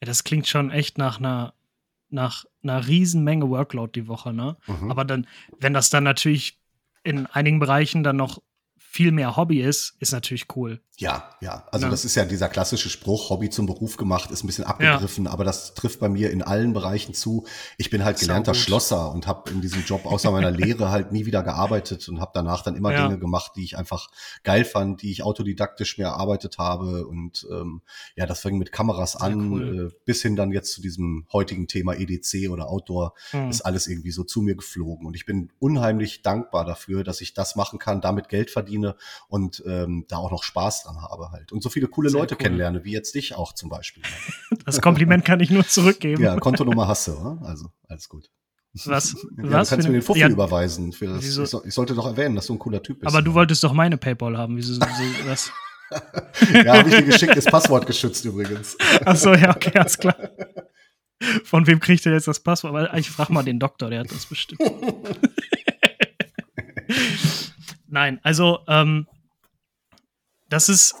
Ja, 0.00 0.06
das 0.06 0.24
klingt 0.24 0.48
schon 0.48 0.70
echt 0.70 0.98
nach 0.98 1.18
einer 1.18 1.54
nach 2.12 2.44
einer 2.62 2.86
Riesenmenge 2.86 3.48
Workload 3.48 4.00
die 4.00 4.08
Woche, 4.08 4.32
ne? 4.32 4.56
Mhm. 4.66 4.90
Aber 4.90 5.04
dann, 5.04 5.26
wenn 5.58 5.74
das 5.74 5.90
dann 5.90 6.04
natürlich 6.04 6.58
in 7.02 7.26
einigen 7.26 7.58
Bereichen 7.58 8.02
dann 8.02 8.16
noch 8.16 8.42
viel 8.92 9.10
mehr 9.10 9.36
Hobby 9.36 9.62
ist, 9.62 9.94
ist 10.00 10.12
natürlich 10.12 10.54
cool. 10.54 10.82
Ja, 10.98 11.30
ja. 11.40 11.66
Also 11.72 11.86
ja. 11.86 11.90
das 11.90 12.04
ist 12.04 12.14
ja 12.14 12.26
dieser 12.26 12.48
klassische 12.48 12.90
Spruch, 12.90 13.30
Hobby 13.30 13.48
zum 13.48 13.64
Beruf 13.64 13.96
gemacht, 13.96 14.30
ist 14.30 14.44
ein 14.44 14.46
bisschen 14.46 14.64
abgegriffen, 14.64 15.24
ja. 15.24 15.30
aber 15.30 15.44
das 15.44 15.72
trifft 15.72 15.98
bei 15.98 16.10
mir 16.10 16.30
in 16.30 16.42
allen 16.42 16.74
Bereichen 16.74 17.14
zu. 17.14 17.46
Ich 17.78 17.88
bin 17.88 18.04
halt 18.04 18.20
gelernter 18.20 18.52
Schlosser 18.52 19.10
und 19.10 19.26
habe 19.26 19.50
in 19.50 19.62
diesem 19.62 19.82
Job 19.84 20.04
außer 20.04 20.30
meiner 20.30 20.50
Lehre 20.52 20.90
halt 20.90 21.10
nie 21.10 21.24
wieder 21.24 21.42
gearbeitet 21.42 22.06
und 22.10 22.20
habe 22.20 22.32
danach 22.34 22.62
dann 22.62 22.76
immer 22.76 22.92
ja. 22.92 23.06
Dinge 23.06 23.18
gemacht, 23.18 23.52
die 23.56 23.64
ich 23.64 23.78
einfach 23.78 24.10
geil 24.44 24.66
fand, 24.66 25.00
die 25.00 25.10
ich 25.10 25.22
autodidaktisch 25.22 25.96
mir 25.96 26.04
erarbeitet 26.04 26.58
habe. 26.58 27.06
Und 27.06 27.46
ähm, 27.50 27.80
ja, 28.14 28.26
das 28.26 28.40
fing 28.40 28.58
mit 28.58 28.70
Kameras 28.70 29.12
Sehr 29.12 29.22
an, 29.22 29.50
cool. 29.50 29.90
äh, 29.90 29.96
bis 30.04 30.20
hin 30.20 30.36
dann 30.36 30.52
jetzt 30.52 30.72
zu 30.74 30.82
diesem 30.82 31.26
heutigen 31.32 31.66
Thema 31.66 31.94
EDC 31.94 32.50
oder 32.50 32.68
Outdoor, 32.68 33.14
hm. 33.30 33.48
ist 33.48 33.62
alles 33.62 33.86
irgendwie 33.86 34.12
so 34.12 34.24
zu 34.24 34.42
mir 34.42 34.54
geflogen. 34.54 35.06
Und 35.06 35.16
ich 35.16 35.24
bin 35.24 35.50
unheimlich 35.58 36.20
dankbar 36.22 36.66
dafür, 36.66 37.02
dass 37.02 37.22
ich 37.22 37.32
das 37.32 37.56
machen 37.56 37.78
kann, 37.78 38.02
damit 38.02 38.28
Geld 38.28 38.50
verdiene 38.82 38.96
und 39.28 39.62
ähm, 39.66 40.04
da 40.08 40.16
auch 40.16 40.30
noch 40.30 40.42
Spaß 40.42 40.84
dran 40.84 41.02
habe 41.02 41.30
halt. 41.30 41.52
Und 41.52 41.62
so 41.62 41.68
viele 41.68 41.86
coole 41.86 42.10
Sehr 42.10 42.20
Leute 42.20 42.34
cool. 42.34 42.38
kennenlerne, 42.38 42.84
wie 42.84 42.92
jetzt 42.92 43.14
dich 43.14 43.34
auch 43.34 43.52
zum 43.54 43.68
Beispiel. 43.68 44.02
Das 44.64 44.80
Kompliment 44.80 45.24
kann 45.24 45.40
ich 45.40 45.50
nur 45.50 45.66
zurückgeben. 45.66 46.22
Ja, 46.22 46.36
Kontonummer 46.38 46.86
hast 46.86 47.08
du, 47.08 47.12
oder? 47.12 47.38
Also, 47.42 47.68
alles 47.88 48.08
gut. 48.08 48.30
Was? 48.84 49.16
Ja, 49.36 49.50
Was? 49.50 49.68
Du 49.70 49.76
kannst 49.76 49.88
mir 49.88 49.94
den 49.94 50.02
Fuffi 50.02 50.20
ja, 50.20 50.28
überweisen. 50.28 50.90
Das, 50.90 51.24
ich, 51.24 51.64
ich, 51.66 51.74
sollte 51.74 51.94
doch 51.94 52.06
erwähnen, 52.06 52.36
dass 52.36 52.46
du 52.46 52.54
ein 52.54 52.58
cooler 52.58 52.82
Typ 52.82 53.00
bist. 53.00 53.08
Aber 53.08 53.22
du 53.22 53.34
wolltest 53.34 53.64
doch 53.64 53.72
meine 53.72 53.96
Paypal 53.96 54.36
haben. 54.36 54.56
Wieso, 54.56 54.74
wieso 54.74 55.28
was? 55.28 55.50
ja, 56.64 56.78
habe 56.78 56.88
ich 56.88 56.96
dir 56.96 57.02
geschickt, 57.02 57.36
ist 57.36 57.50
Passwort 57.50 57.86
geschützt 57.86 58.24
übrigens. 58.24 58.76
Ach 59.04 59.16
so, 59.16 59.34
ja, 59.34 59.54
okay, 59.54 59.72
alles 59.78 59.98
klar. 59.98 60.16
Von 61.44 61.66
wem 61.66 61.80
kriegt 61.80 62.04
er 62.06 62.12
jetzt 62.12 62.28
das 62.28 62.40
Passwort? 62.40 62.72
Weil 62.72 62.90
ich 62.98 63.10
frage 63.10 63.32
mal 63.32 63.42
den 63.42 63.58
Doktor, 63.58 63.90
der 63.90 64.00
hat 64.00 64.10
das 64.10 64.26
bestimmt. 64.26 64.60
Nein, 67.92 68.20
also 68.22 68.60
ähm, 68.68 69.06
das 70.48 70.70
ist 70.70 70.94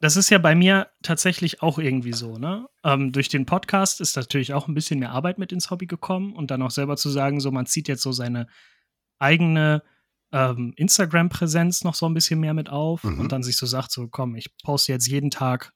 das 0.00 0.16
ist 0.16 0.30
ja 0.30 0.38
bei 0.38 0.54
mir 0.54 0.88
tatsächlich 1.02 1.60
auch 1.60 1.78
irgendwie 1.78 2.14
so, 2.14 2.38
ne? 2.38 2.66
Ähm, 2.84 3.12
durch 3.12 3.28
den 3.28 3.44
Podcast 3.44 4.00
ist 4.00 4.16
natürlich 4.16 4.54
auch 4.54 4.66
ein 4.66 4.72
bisschen 4.72 4.98
mehr 4.98 5.10
Arbeit 5.10 5.38
mit 5.38 5.52
ins 5.52 5.70
Hobby 5.70 5.86
gekommen 5.86 6.34
und 6.34 6.50
dann 6.50 6.62
auch 6.62 6.70
selber 6.70 6.96
zu 6.96 7.10
sagen, 7.10 7.40
so 7.40 7.50
man 7.50 7.66
zieht 7.66 7.86
jetzt 7.86 8.02
so 8.02 8.12
seine 8.12 8.46
eigene 9.18 9.82
ähm, 10.32 10.72
Instagram-Präsenz 10.76 11.84
noch 11.84 11.94
so 11.94 12.06
ein 12.06 12.14
bisschen 12.14 12.40
mehr 12.40 12.54
mit 12.54 12.70
auf 12.70 13.04
mhm. 13.04 13.20
und 13.20 13.32
dann 13.32 13.42
sich 13.42 13.58
so 13.58 13.66
sagt, 13.66 13.92
so 13.92 14.08
komm, 14.08 14.34
ich 14.34 14.56
poste 14.62 14.92
jetzt 14.92 15.06
jeden 15.06 15.30
Tag 15.30 15.74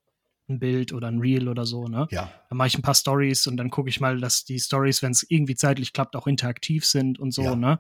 ein 0.49 0.59
Bild 0.59 0.95
oder 0.95 1.09
ein 1.09 1.19
Reel 1.19 1.49
oder 1.49 1.67
so, 1.67 1.87
ne? 1.87 2.07
Ja. 2.11 2.33
Dann 2.49 2.57
mache 2.57 2.69
ich 2.69 2.79
ein 2.79 2.83
paar 2.83 2.95
Stories 2.95 3.47
und 3.47 3.59
dann 3.59 3.69
gucke 3.69 3.91
ich 3.91 4.01
mal, 4.01 4.19
dass 4.19 4.45
die 4.45 4.59
Stories, 4.59 5.03
wenn 5.03 5.13
es 5.13 5.27
irgendwie 5.29 5.55
zeitlich 5.55 5.93
klappt, 5.93 6.17
auch 6.17 6.27
interaktiv 6.27 6.87
sind 6.87 7.19
und 7.19 7.33
so, 7.33 7.43
ja. 7.43 7.57
ne? 7.57 7.79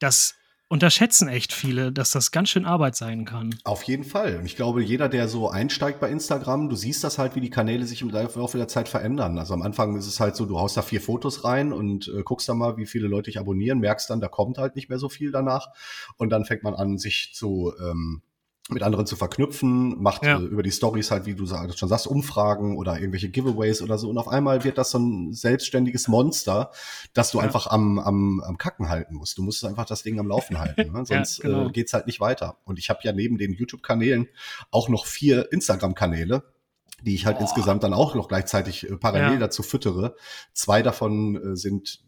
Das 0.00 0.37
unterschätzen 0.68 1.28
echt 1.28 1.52
viele, 1.52 1.92
dass 1.92 2.10
das 2.10 2.30
ganz 2.30 2.50
schön 2.50 2.66
Arbeit 2.66 2.94
sein 2.94 3.24
kann. 3.24 3.54
Auf 3.64 3.82
jeden 3.84 4.04
Fall. 4.04 4.36
Und 4.36 4.46
ich 4.46 4.56
glaube, 4.56 4.82
jeder, 4.82 5.08
der 5.08 5.28
so 5.28 5.48
einsteigt 5.48 5.98
bei 5.98 6.10
Instagram, 6.10 6.68
du 6.68 6.76
siehst 6.76 7.02
das 7.02 7.18
halt, 7.18 7.34
wie 7.34 7.40
die 7.40 7.50
Kanäle 7.50 7.86
sich 7.86 8.02
im 8.02 8.10
Laufe 8.10 8.58
der 8.58 8.68
Zeit 8.68 8.88
verändern. 8.88 9.38
Also 9.38 9.54
am 9.54 9.62
Anfang 9.62 9.96
ist 9.96 10.06
es 10.06 10.20
halt 10.20 10.36
so, 10.36 10.44
du 10.44 10.58
haust 10.58 10.76
da 10.76 10.82
vier 10.82 11.00
Fotos 11.00 11.44
rein 11.44 11.72
und 11.72 12.08
äh, 12.08 12.22
guckst 12.22 12.48
dann 12.48 12.58
mal, 12.58 12.76
wie 12.76 12.86
viele 12.86 13.08
Leute 13.08 13.30
dich 13.30 13.38
abonnieren, 13.38 13.78
merkst 13.78 14.10
dann, 14.10 14.20
da 14.20 14.28
kommt 14.28 14.58
halt 14.58 14.76
nicht 14.76 14.88
mehr 14.88 14.98
so 14.98 15.08
viel 15.08 15.32
danach. 15.32 15.68
Und 16.16 16.30
dann 16.30 16.44
fängt 16.44 16.62
man 16.62 16.74
an, 16.74 16.98
sich 16.98 17.32
zu 17.34 17.72
ähm, 17.80 18.22
mit 18.68 18.82
anderen 18.82 19.06
zu 19.06 19.16
verknüpfen, 19.16 20.00
macht 20.02 20.24
ja. 20.24 20.38
äh, 20.38 20.42
über 20.42 20.62
die 20.62 20.70
Stories 20.70 21.10
halt, 21.10 21.26
wie 21.26 21.34
du 21.34 21.46
schon 21.46 21.88
sagst, 21.88 22.06
Umfragen 22.06 22.76
oder 22.76 22.98
irgendwelche 22.98 23.30
Giveaways 23.30 23.82
oder 23.82 23.98
so. 23.98 24.08
Und 24.10 24.18
auf 24.18 24.28
einmal 24.28 24.64
wird 24.64 24.78
das 24.78 24.90
so 24.90 24.98
ein 24.98 25.32
selbstständiges 25.32 26.08
Monster, 26.08 26.70
das 27.14 27.30
du 27.30 27.38
ja. 27.38 27.44
einfach 27.44 27.66
am, 27.66 27.98
am, 27.98 28.40
am 28.40 28.58
Kacken 28.58 28.88
halten 28.88 29.14
musst. 29.14 29.38
Du 29.38 29.42
musst 29.42 29.64
einfach 29.64 29.86
das 29.86 30.02
Ding 30.02 30.18
am 30.20 30.28
Laufen 30.28 30.58
halten, 30.58 30.92
ne? 30.92 31.04
sonst 31.04 31.38
ja, 31.38 31.48
genau. 31.48 31.68
äh, 31.68 31.72
geht's 31.72 31.92
halt 31.92 32.06
nicht 32.06 32.20
weiter. 32.20 32.58
Und 32.64 32.78
ich 32.78 32.90
habe 32.90 33.00
ja 33.02 33.12
neben 33.12 33.38
den 33.38 33.52
YouTube-Kanälen 33.52 34.28
auch 34.70 34.88
noch 34.88 35.06
vier 35.06 35.50
Instagram-Kanäle 35.52 36.42
die 37.02 37.14
ich 37.14 37.26
halt 37.26 37.38
Boah. 37.38 37.42
insgesamt 37.42 37.82
dann 37.82 37.94
auch 37.94 38.14
noch 38.14 38.28
gleichzeitig 38.28 38.88
äh, 38.88 38.96
parallel 38.96 39.34
ja. 39.34 39.38
dazu 39.38 39.62
füttere. 39.62 40.16
Zwei 40.52 40.82
davon 40.82 41.52
äh, 41.52 41.56
sind 41.56 42.00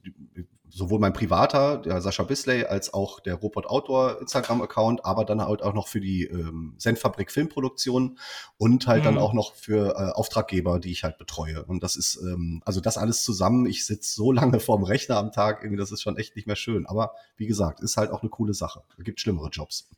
sowohl 0.70 1.00
mein 1.00 1.12
privater, 1.12 1.78
der 1.78 2.00
Sascha 2.00 2.22
Bisley, 2.22 2.64
als 2.64 2.94
auch 2.94 3.20
der 3.20 3.34
Robot 3.34 3.66
Outdoor 3.66 4.20
Instagram-Account, 4.20 5.04
aber 5.04 5.24
dann 5.24 5.42
halt 5.42 5.62
auch 5.62 5.74
noch 5.74 5.88
für 5.88 6.00
die 6.00 6.24
ähm, 6.24 6.74
Senfabrik 6.78 7.30
Filmproduktion 7.30 8.18
und 8.56 8.86
halt 8.86 9.02
mhm. 9.02 9.04
dann 9.04 9.18
auch 9.18 9.32
noch 9.32 9.54
für 9.54 9.94
äh, 9.96 10.12
Auftraggeber, 10.12 10.78
die 10.78 10.92
ich 10.92 11.04
halt 11.04 11.18
betreue. 11.18 11.64
Und 11.64 11.82
das 11.82 11.96
ist, 11.96 12.20
ähm, 12.22 12.62
also 12.64 12.80
das 12.80 12.98
alles 12.98 13.24
zusammen, 13.24 13.66
ich 13.66 13.84
sitze 13.84 14.14
so 14.14 14.32
lange 14.32 14.60
vorm 14.60 14.84
Rechner 14.84 15.16
am 15.16 15.32
Tag, 15.32 15.62
irgendwie, 15.62 15.80
das 15.80 15.92
ist 15.92 16.02
schon 16.02 16.16
echt 16.16 16.36
nicht 16.36 16.46
mehr 16.46 16.56
schön. 16.56 16.86
Aber 16.86 17.14
wie 17.36 17.46
gesagt, 17.46 17.80
ist 17.80 17.96
halt 17.96 18.10
auch 18.10 18.22
eine 18.22 18.30
coole 18.30 18.54
Sache. 18.54 18.82
Es 18.96 19.04
gibt 19.04 19.20
schlimmere 19.20 19.48
Jobs. 19.48 19.88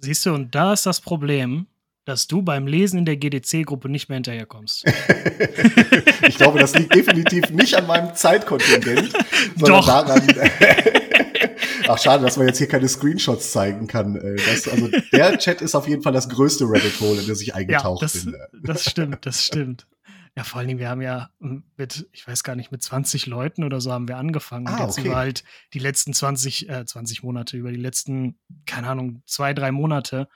Siehst 0.00 0.24
du, 0.24 0.34
und 0.34 0.54
da 0.54 0.72
ist 0.72 0.86
das 0.86 1.00
Problem, 1.00 1.66
dass 2.04 2.26
du 2.26 2.42
beim 2.42 2.66
Lesen 2.66 2.98
in 2.98 3.04
der 3.04 3.16
GDC-Gruppe 3.16 3.88
nicht 3.88 4.08
mehr 4.08 4.16
hinterherkommst. 4.16 4.84
ich 6.26 6.36
glaube, 6.36 6.58
das 6.58 6.74
liegt 6.74 6.94
definitiv 6.94 7.50
nicht 7.50 7.74
an 7.74 7.86
meinem 7.86 8.14
Zeitkontingent, 8.14 9.12
sondern 9.56 9.80
Doch. 9.80 9.86
daran. 9.86 10.26
Ach, 11.88 11.98
schade, 11.98 12.24
dass 12.24 12.36
man 12.36 12.46
jetzt 12.46 12.58
hier 12.58 12.68
keine 12.68 12.88
Screenshots 12.88 13.52
zeigen 13.52 13.86
kann. 13.86 14.16
Äh, 14.16 14.36
das, 14.36 14.68
also 14.68 14.88
der 15.12 15.38
Chat 15.38 15.60
ist 15.60 15.74
auf 15.74 15.88
jeden 15.88 16.02
Fall 16.02 16.12
das 16.12 16.28
größte 16.28 16.64
Rabbit 16.64 17.00
Hole, 17.00 17.20
in 17.20 17.26
das 17.26 17.40
ich 17.40 17.54
eingetaucht 17.54 18.02
ja, 18.02 18.06
das, 18.06 18.24
bin. 18.24 18.36
Das 18.62 18.84
stimmt, 18.84 19.26
das 19.26 19.44
stimmt. 19.44 19.86
Ja, 20.36 20.44
vor 20.44 20.60
allen 20.60 20.68
Dingen, 20.68 20.78
wir 20.78 20.88
haben 20.88 21.02
ja 21.02 21.30
mit, 21.76 22.08
ich 22.12 22.26
weiß 22.26 22.44
gar 22.44 22.54
nicht, 22.54 22.70
mit 22.70 22.82
20 22.82 23.26
Leuten 23.26 23.64
oder 23.64 23.80
so 23.80 23.92
haben 23.92 24.06
wir 24.06 24.16
angefangen. 24.16 24.68
Ah, 24.68 24.76
und 24.76 24.86
jetzt 24.86 24.98
okay. 24.98 25.08
über 25.08 25.16
halt 25.16 25.44
die 25.74 25.80
letzten 25.80 26.14
20, 26.14 26.68
äh, 26.68 26.84
20 26.84 27.24
Monate, 27.24 27.56
über 27.56 27.72
die 27.72 27.78
letzten, 27.78 28.38
keine 28.66 28.88
Ahnung, 28.88 29.22
zwei, 29.26 29.52
drei 29.52 29.72
Monate 29.72 30.28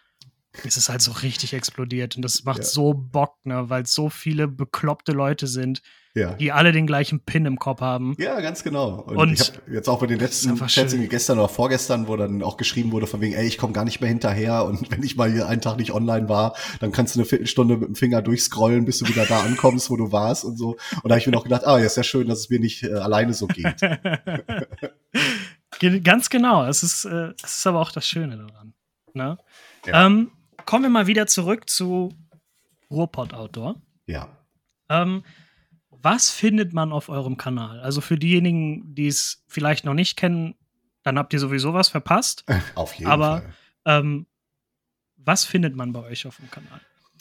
ist 0.62 0.76
es 0.76 0.88
halt 0.88 1.02
so 1.02 1.12
richtig 1.12 1.52
explodiert. 1.52 2.16
Und 2.16 2.22
das 2.22 2.44
macht 2.44 2.58
ja. 2.58 2.64
so 2.64 2.94
Bock, 2.94 3.36
ne, 3.44 3.68
weil 3.68 3.82
es 3.82 3.94
so 3.94 4.08
viele 4.08 4.46
bekloppte 4.46 5.12
Leute 5.12 5.46
sind, 5.46 5.82
ja. 6.14 6.34
die 6.34 6.52
alle 6.52 6.72
den 6.72 6.86
gleichen 6.86 7.20
Pin 7.20 7.44
im 7.44 7.58
Kopf 7.58 7.80
haben. 7.80 8.14
Ja, 8.18 8.40
ganz 8.40 8.62
genau. 8.62 9.00
Und, 9.00 9.16
und 9.16 9.32
ich 9.32 9.48
habe 9.48 9.72
jetzt 9.72 9.88
auch 9.88 9.98
bei 9.98 10.06
den 10.06 10.20
letzten 10.20 10.56
Chats 10.66 10.94
gestern 11.08 11.38
oder 11.38 11.48
vorgestern, 11.48 12.06
wo 12.06 12.16
dann 12.16 12.42
auch 12.42 12.56
geschrieben 12.56 12.92
wurde 12.92 13.06
von 13.06 13.20
wegen, 13.20 13.34
ey, 13.34 13.46
ich 13.46 13.58
komme 13.58 13.72
gar 13.72 13.84
nicht 13.84 14.00
mehr 14.00 14.08
hinterher 14.08 14.64
und 14.64 14.90
wenn 14.90 15.02
ich 15.02 15.16
mal 15.16 15.30
hier 15.30 15.48
einen 15.48 15.60
Tag 15.60 15.76
nicht 15.76 15.92
online 15.92 16.28
war, 16.28 16.54
dann 16.80 16.92
kannst 16.92 17.16
du 17.16 17.20
eine 17.20 17.26
Viertelstunde 17.26 17.76
mit 17.76 17.88
dem 17.88 17.96
Finger 17.96 18.22
durchscrollen, 18.22 18.84
bis 18.84 18.98
du 18.98 19.08
wieder 19.08 19.26
da 19.26 19.40
ankommst, 19.40 19.90
wo 19.90 19.96
du 19.96 20.12
warst 20.12 20.44
und 20.44 20.56
so. 20.56 20.76
Und 21.02 21.08
da 21.08 21.10
habe 21.10 21.18
ich 21.18 21.26
mir 21.26 21.32
noch 21.32 21.44
gedacht, 21.44 21.66
ah, 21.66 21.78
ja, 21.78 21.86
ist 21.86 21.96
ja 21.96 22.04
schön, 22.04 22.28
dass 22.28 22.40
es 22.40 22.50
mir 22.50 22.60
nicht 22.60 22.84
äh, 22.84 22.94
alleine 22.94 23.34
so 23.34 23.48
geht. 23.48 23.80
ganz 26.04 26.30
genau. 26.30 26.64
Es 26.64 26.82
ist, 26.82 27.04
äh, 27.04 27.32
es 27.42 27.58
ist 27.58 27.66
aber 27.66 27.80
auch 27.80 27.90
das 27.90 28.06
Schöne 28.06 28.36
daran. 28.36 28.74
Ne? 29.14 29.38
Ja. 29.86 30.06
Ähm, 30.06 30.30
kommen 30.66 30.84
wir 30.84 30.90
mal 30.90 31.06
wieder 31.06 31.26
zurück 31.26 31.68
zu 31.68 32.12
Ruhrpott 32.90 33.34
Outdoor. 33.34 33.80
Ja. 34.06 34.28
Ähm, 34.88 35.24
was 35.90 36.30
findet 36.30 36.72
man 36.74 36.92
auf 36.92 37.08
eurem 37.08 37.36
Kanal? 37.36 37.80
Also 37.80 38.00
für 38.00 38.18
diejenigen, 38.18 38.94
die 38.94 39.06
es 39.06 39.42
vielleicht 39.48 39.84
noch 39.84 39.94
nicht 39.94 40.16
kennen, 40.16 40.54
dann 41.02 41.18
habt 41.18 41.32
ihr 41.32 41.38
sowieso 41.38 41.72
was 41.74 41.88
verpasst. 41.88 42.44
Auf 42.74 42.94
jeden 42.94 43.10
Aber, 43.10 43.38
Fall. 43.38 43.54
Aber 43.84 43.98
ähm, 43.98 44.26
was 45.16 45.44
findet 45.44 45.76
man 45.76 45.92
bei 45.92 46.00
euch 46.00 46.26
auf 46.26 46.36
dem 46.36 46.50
Kanal? 46.50 46.80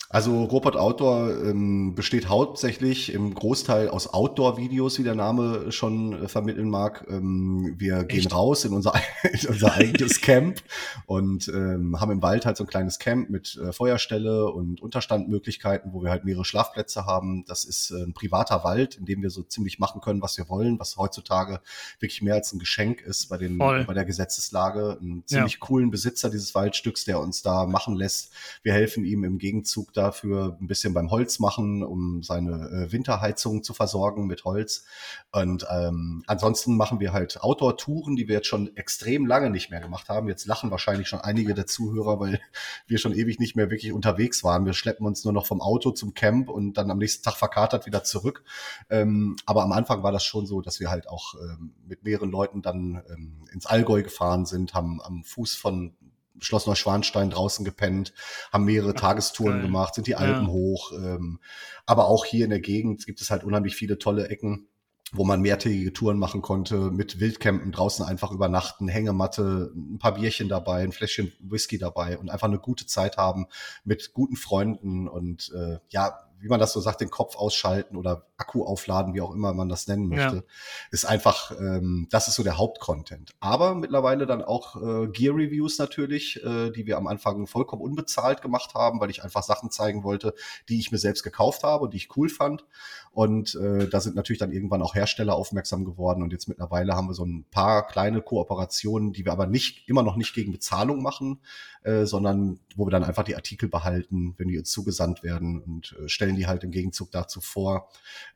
Also 0.10 0.44
Robot 0.44 0.76
Outdoor 0.76 1.44
ähm, 1.44 1.96
besteht 1.96 2.30
hauptsächlich 2.30 3.12
im 3.12 3.34
Großteil 3.34 3.90
aus 3.90 4.14
Outdoor-Videos, 4.14 5.00
wie 5.00 5.04
der 5.04 5.16
Name 5.16 5.72
schon 5.72 6.26
äh, 6.26 6.28
vermitteln 6.28 6.70
mag. 6.70 7.08
Ähm, 7.10 7.74
wir 7.80 8.02
Echt? 8.02 8.10
gehen 8.10 8.28
raus 8.28 8.64
in 8.64 8.74
unser, 8.74 8.94
in 9.24 9.50
unser 9.50 9.74
eigenes 9.74 10.22
Camp 10.22 10.62
und 11.08 11.48
ähm, 11.48 12.00
haben 12.00 12.12
im 12.12 12.22
Wald 12.22 12.46
halt 12.46 12.58
so 12.58 12.64
ein 12.64 12.68
kleines 12.68 13.00
Camp 13.00 13.32
mit 13.32 13.58
äh, 13.58 13.72
Feuerstelle 13.72 14.52
und 14.52 14.82
Unterstandmöglichkeiten, 14.82 15.94
wo 15.94 16.04
wir 16.04 16.12
halt 16.12 16.26
mehrere 16.26 16.46
Schlafplätze 16.46 17.08
haben. 17.08 17.44
Das 17.48 17.64
ist 17.64 17.90
äh, 17.90 18.04
ein 18.04 18.14
privater 18.14 18.64
Wald, 18.64 18.96
in 18.96 19.06
dem 19.06 19.24
wir 19.24 19.32
so 19.32 19.42
ziemlich 19.42 19.80
machen 19.80 20.00
können, 20.00 20.22
was 20.22 20.38
wir 20.38 20.48
wollen, 20.48 20.80
was 20.80 20.96
heutzutage 20.98 21.60
wirklich 22.00 22.22
mehr 22.22 22.36
als 22.36 22.54
ein 22.54 22.60
Geschenk 22.60 23.02
ist 23.02 23.30
bei, 23.30 23.38
den, 23.38 23.58
Voll. 23.58 23.86
bei 23.86 23.96
der 23.96 24.06
Gesetzeslage. 24.06 25.00
Einen 25.02 25.26
ziemlich 25.26 25.54
ja. 25.54 25.60
coolen 25.60 25.90
Besitzer 25.90 26.30
dieses 26.30 26.54
Waldstücks, 26.54 27.06
der 27.06 27.20
uns 27.20 27.42
da 27.42 27.66
machen 27.66 27.96
lässt. 27.96 28.32
Wir 28.62 28.74
helfen 28.74 29.06
ihm 29.06 29.24
im 29.24 29.40
Gegenzug 29.40 29.92
dafür 29.94 30.58
ein 30.60 30.68
bisschen 30.68 30.94
beim 30.94 31.12
Holz 31.12 31.40
machen, 31.40 31.84
um 31.84 32.24
seine 32.24 32.70
äh, 32.70 32.92
Winterheizung 32.92 33.64
zu 33.64 33.74
versorgen 33.74 34.28
mit 34.28 34.46
Holz. 34.46 34.86
Und 35.32 35.66
ähm, 35.70 36.24
ansonsten 36.28 36.78
machen 36.78 37.00
wir 37.00 37.14
halt 37.14 37.42
Outdoor-Touren, 37.42 38.16
die 38.16 38.28
wir 38.28 38.36
jetzt 38.36 38.48
schon 38.48 38.76
extrem 38.76 39.26
lange 39.26 39.50
nicht 39.50 39.72
mehr 39.72 39.80
gemacht 39.80 40.10
haben. 40.10 40.28
Jetzt 40.28 40.46
lachen 40.46 40.72
wahrscheinlich 40.72 41.08
schon 41.08 41.22
einige 41.22 41.54
der 41.54 41.68
Zuhörer, 41.68 42.20
weil 42.20 42.40
wir 42.88 42.98
schon 42.98 43.14
ewig 43.14 43.40
nicht 43.40 43.56
mehr 43.56 43.70
wirklich 43.70 43.94
unterwegs 43.94 44.44
waren. 44.44 44.66
Wir 44.66 44.74
schleppen 44.74 45.06
uns 45.06 45.24
nur 45.24 45.34
noch 45.34 45.46
vom 45.46 45.62
Auto 45.62 45.92
zum 45.92 46.14
Camp 46.14 46.50
und 46.50 46.74
dann 46.74 46.92
am 46.92 46.98
nächsten 46.98 47.24
Tag 47.24 47.36
verkatert 47.36 47.86
wieder 47.86 48.04
zurück. 48.04 48.44
Ähm, 48.90 49.36
aber 49.46 49.64
am 49.64 49.72
Anfang 49.72 50.04
war 50.04 50.12
das 50.12 50.24
schon 50.24 50.46
so, 50.46 50.62
dass 50.62 50.80
wir 50.80 50.90
halt 50.90 51.08
auch 51.08 51.36
ähm, 51.36 51.74
mit 51.86 52.04
mehreren 52.04 52.32
Leuten 52.32 52.62
dann 52.62 53.04
ähm, 53.10 53.46
ins 53.52 53.66
Allgäu 53.66 54.04
gefahren 54.04 54.46
sind, 54.46 54.74
haben 54.74 55.02
am 55.02 55.24
Fuß 55.24 55.56
von 55.56 55.94
Schloss 56.40 56.68
Neuschwanstein 56.68 57.30
draußen 57.30 57.64
gepennt, 57.64 58.14
haben 58.52 58.66
mehrere 58.66 58.94
Ach, 58.96 59.00
Tagestouren 59.00 59.60
geil. 59.60 59.62
gemacht, 59.64 59.96
sind 59.96 60.08
die 60.08 60.16
Alpen 60.16 60.46
ja. 60.46 60.52
hoch. 60.52 60.92
Ähm, 60.94 61.40
aber 61.86 62.08
auch 62.08 62.26
hier 62.26 62.44
in 62.46 62.50
der 62.50 62.60
Gegend 62.60 63.06
gibt 63.06 63.22
es 63.22 63.30
halt 63.30 63.44
unheimlich 63.44 63.76
viele 63.76 63.98
tolle 63.98 64.28
Ecken, 64.30 64.68
wo 65.12 65.24
man 65.24 65.42
mehrtägige 65.42 65.94
Touren 65.94 66.18
machen 66.18 66.42
konnte, 66.42 66.92
mit 66.92 67.20
Wildcampen 67.20 67.72
draußen 67.72 68.04
einfach 68.04 68.32
übernachten, 68.32 68.88
Hängematte, 68.88 69.72
ein 69.76 70.00
paar 70.00 70.16
Bierchen 70.16 70.50
dabei, 70.50 70.84
ein 70.84 70.92
Fläschchen 70.92 71.32
Whisky 71.40 71.78
dabei 71.78 72.18
und 72.18 72.30
einfach 72.30 72.48
eine 72.48 72.60
gute 72.60 72.88
Zeit 72.88 73.18
haben 73.18 73.46
mit 73.84 74.14
guten 74.14 74.36
Freunden 74.36 75.08
und 75.08 75.52
äh, 75.56 75.78
ja, 75.90 76.18
wie 76.44 76.50
man 76.50 76.60
das 76.60 76.74
so 76.74 76.82
sagt, 76.82 77.00
den 77.00 77.10
Kopf 77.10 77.38
ausschalten 77.38 77.96
oder 77.96 78.26
Akku 78.36 78.66
aufladen, 78.66 79.14
wie 79.14 79.22
auch 79.22 79.34
immer 79.34 79.54
man 79.54 79.70
das 79.70 79.88
nennen 79.88 80.10
möchte, 80.10 80.36
ja. 80.36 80.44
ist 80.92 81.06
einfach, 81.06 81.52
ähm, 81.52 82.08
das 82.12 82.28
ist 82.28 82.36
so 82.36 82.44
der 82.44 82.58
Hauptcontent. 82.58 83.32
Aber 83.40 83.76
mittlerweile 83.76 84.26
dann 84.26 84.44
auch 84.44 84.76
äh, 84.76 85.08
Gear-Reviews 85.08 85.78
natürlich, 85.78 86.44
äh, 86.44 86.70
die 86.72 86.86
wir 86.86 86.98
am 86.98 87.08
Anfang 87.08 87.48
vollkommen 87.48 87.82
unbezahlt 87.82 88.42
gemacht 88.42 88.74
haben, 88.74 89.00
weil 89.00 89.10
ich 89.10 89.24
einfach 89.24 89.42
Sachen 89.42 89.72
zeigen 89.72 90.04
wollte, 90.04 90.34
die 90.68 90.80
ich 90.80 90.92
mir 90.92 90.98
selbst 90.98 91.24
gekauft 91.24 91.64
habe 91.64 91.86
und 91.86 91.94
die 91.94 91.98
ich 91.98 92.18
cool 92.18 92.28
fand. 92.28 92.66
Und 93.14 93.54
äh, 93.54 93.88
da 93.88 94.02
sind 94.02 94.16
natürlich 94.16 94.40
dann 94.40 94.52
irgendwann 94.52 94.82
auch 94.82 94.96
Hersteller 94.96 95.36
aufmerksam 95.36 95.86
geworden. 95.86 96.24
Und 96.24 96.34
jetzt 96.34 96.48
mittlerweile 96.48 96.96
haben 96.96 97.08
wir 97.08 97.14
so 97.14 97.24
ein 97.24 97.46
paar 97.52 97.86
kleine 97.86 98.22
Kooperationen, 98.22 99.14
die 99.14 99.24
wir 99.24 99.32
aber 99.32 99.46
nicht 99.46 99.88
immer 99.88 100.02
noch 100.02 100.16
nicht 100.16 100.34
gegen 100.34 100.52
Bezahlung 100.52 101.04
machen, 101.04 101.40
äh, 101.84 102.06
sondern 102.06 102.60
wo 102.76 102.88
wir 102.88 102.92
dann 102.92 103.04
einfach 103.04 103.24
die 103.24 103.36
Artikel 103.36 103.70
behalten, 103.70 104.34
wenn 104.38 104.48
die 104.48 104.58
uns 104.58 104.72
zugesandt 104.72 105.22
werden 105.22 105.62
und 105.62 105.96
äh, 106.04 106.10
stellen 106.10 106.36
die 106.36 106.48
halt 106.48 106.64
im 106.64 106.72
Gegenzug 106.72 107.12
dazu 107.12 107.40
vor. 107.40 107.88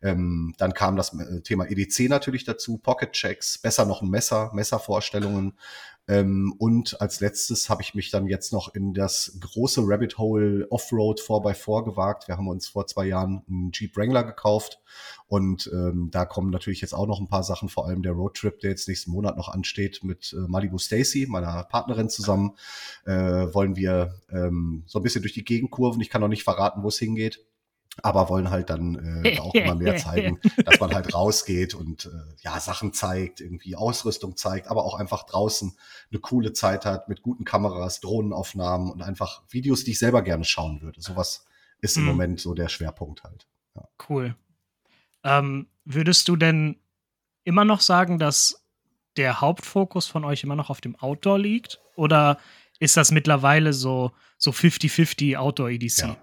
Ähm, 0.04 0.54
dann 0.60 0.76
kam 0.76 0.96
das 0.96 1.12
äh, 1.20 1.42
Thema 1.42 1.66
EDC 1.66 2.08
natürlich 2.08 2.44
dazu, 2.44 2.78
Pocket 2.78 3.12
Checks, 3.14 3.58
besser 3.58 3.86
noch 3.86 4.04
ein 4.04 4.10
Messer, 4.10 4.52
Messervorstellungen. 4.54 5.54
Ähm, 6.08 6.54
und 6.58 7.02
als 7.02 7.20
letztes 7.20 7.70
habe 7.70 7.82
ich 7.82 7.94
mich 7.94 8.12
dann 8.12 8.28
jetzt 8.28 8.54
noch 8.54 8.74
in 8.74 8.94
das 8.94 9.38
große 9.42 9.82
Rabbit 9.84 10.18
Hole 10.18 10.66
Offroad 10.70 11.20
4x4 11.20 11.84
gewagt. 11.84 12.28
Wir 12.28 12.38
haben 12.38 12.48
uns 12.48 12.68
vor 12.68 12.88
zwei 12.88 13.06
Jahren 13.06 13.44
einen 13.50 13.72
Jeep 13.74 13.98
Wrangler 13.98 14.24
gekauft 14.24 14.80
und 15.28 15.70
ähm, 15.74 16.10
da 16.12 16.26
kommen 16.26 16.50
natürlich 16.50 16.80
jetzt 16.80 16.94
auch 16.94 17.08
noch 17.08 17.20
ein 17.20 17.28
paar 17.28 17.44
Sachen, 17.44 17.68
vor 17.68 17.88
allem 17.88 18.04
der 18.04 18.14
Roadtrip, 18.14 18.60
der 18.60 18.70
jetzt 18.70 18.88
nächsten 18.88 19.12
Monat 19.12 19.36
noch 19.36 19.50
ansteht 19.50 20.04
mit 20.04 20.34
äh, 20.34 20.48
Malibu 20.48 20.78
Stacy, 20.78 21.28
meiner 21.28 21.64
Partnerin 21.64 22.10
zusammen, 22.10 22.56
äh, 23.06 23.12
wollen 23.12 23.76
wir 23.76 24.22
ähm, 24.30 24.84
so 24.86 25.00
ein 25.00 25.04
bisschen 25.04 25.22
durch 25.22 25.34
die 25.34 25.44
Gegend 25.44 25.72
kurven. 25.72 26.02
Ich 26.02 26.10
kann 26.10 26.22
noch 26.22 26.30
nicht 26.30 26.44
verraten, 26.44 26.84
wo 26.84 26.88
es 26.88 26.98
hingeht 26.98 27.46
aber 28.04 28.30
wollen 28.30 28.50
halt 28.50 28.70
dann 28.70 29.24
äh, 29.24 29.40
auch 29.40 29.54
immer 29.54 29.76
mehr 29.76 29.98
zeigen, 29.98 30.40
dass 30.66 30.80
man 30.80 30.94
halt 30.94 31.14
rausgeht 31.14 31.74
und 31.74 32.06
äh, 32.06 32.10
ja 32.42 32.60
Sachen 32.60 32.94
zeigt, 32.94 33.42
irgendwie 33.42 33.76
Ausrüstung 33.76 34.38
zeigt, 34.38 34.68
aber 34.68 34.86
auch 34.86 34.96
einfach 34.96 35.24
draußen 35.24 35.76
eine 36.12 36.20
coole 36.20 36.54
Zeit 36.54 36.86
hat 36.86 37.10
mit 37.10 37.22
guten 37.22 37.46
Kameras, 37.46 38.00
Drohnenaufnahmen 38.02 38.92
und 38.92 39.02
einfach 39.02 39.44
Videos, 39.50 39.84
die 39.84 39.92
ich 39.92 40.00
selber 40.00 40.22
gerne 40.22 40.44
schauen 40.44 40.82
würde. 40.82 41.02
Sowas 41.02 41.46
ist 41.80 41.98
im 41.98 42.04
mhm. 42.04 42.10
Moment 42.10 42.40
so 42.40 42.54
der 42.54 42.70
Schwerpunkt 42.70 43.24
halt. 43.24 43.48
Ja. 43.76 43.88
Cool. 44.10 44.36
Ähm, 45.24 45.68
würdest 45.86 46.28
du 46.28 46.36
denn 46.36 46.78
immer 47.44 47.66
noch 47.66 47.82
sagen, 47.82 48.20
dass 48.20 48.64
der 49.16 49.42
Hauptfokus 49.42 50.08
von 50.08 50.24
euch 50.24 50.44
immer 50.44 50.56
noch 50.56 50.70
auf 50.70 50.82
dem 50.82 50.96
Outdoor 50.96 51.40
liegt? 51.40 51.80
Oder 51.96 52.38
ist 52.80 52.98
das 52.98 53.12
mittlerweile 53.12 53.74
so, 53.74 54.12
so 54.38 54.52
50-50 54.52 55.38
Outdoor-EDC? 55.38 55.98
Ja. 56.00 56.18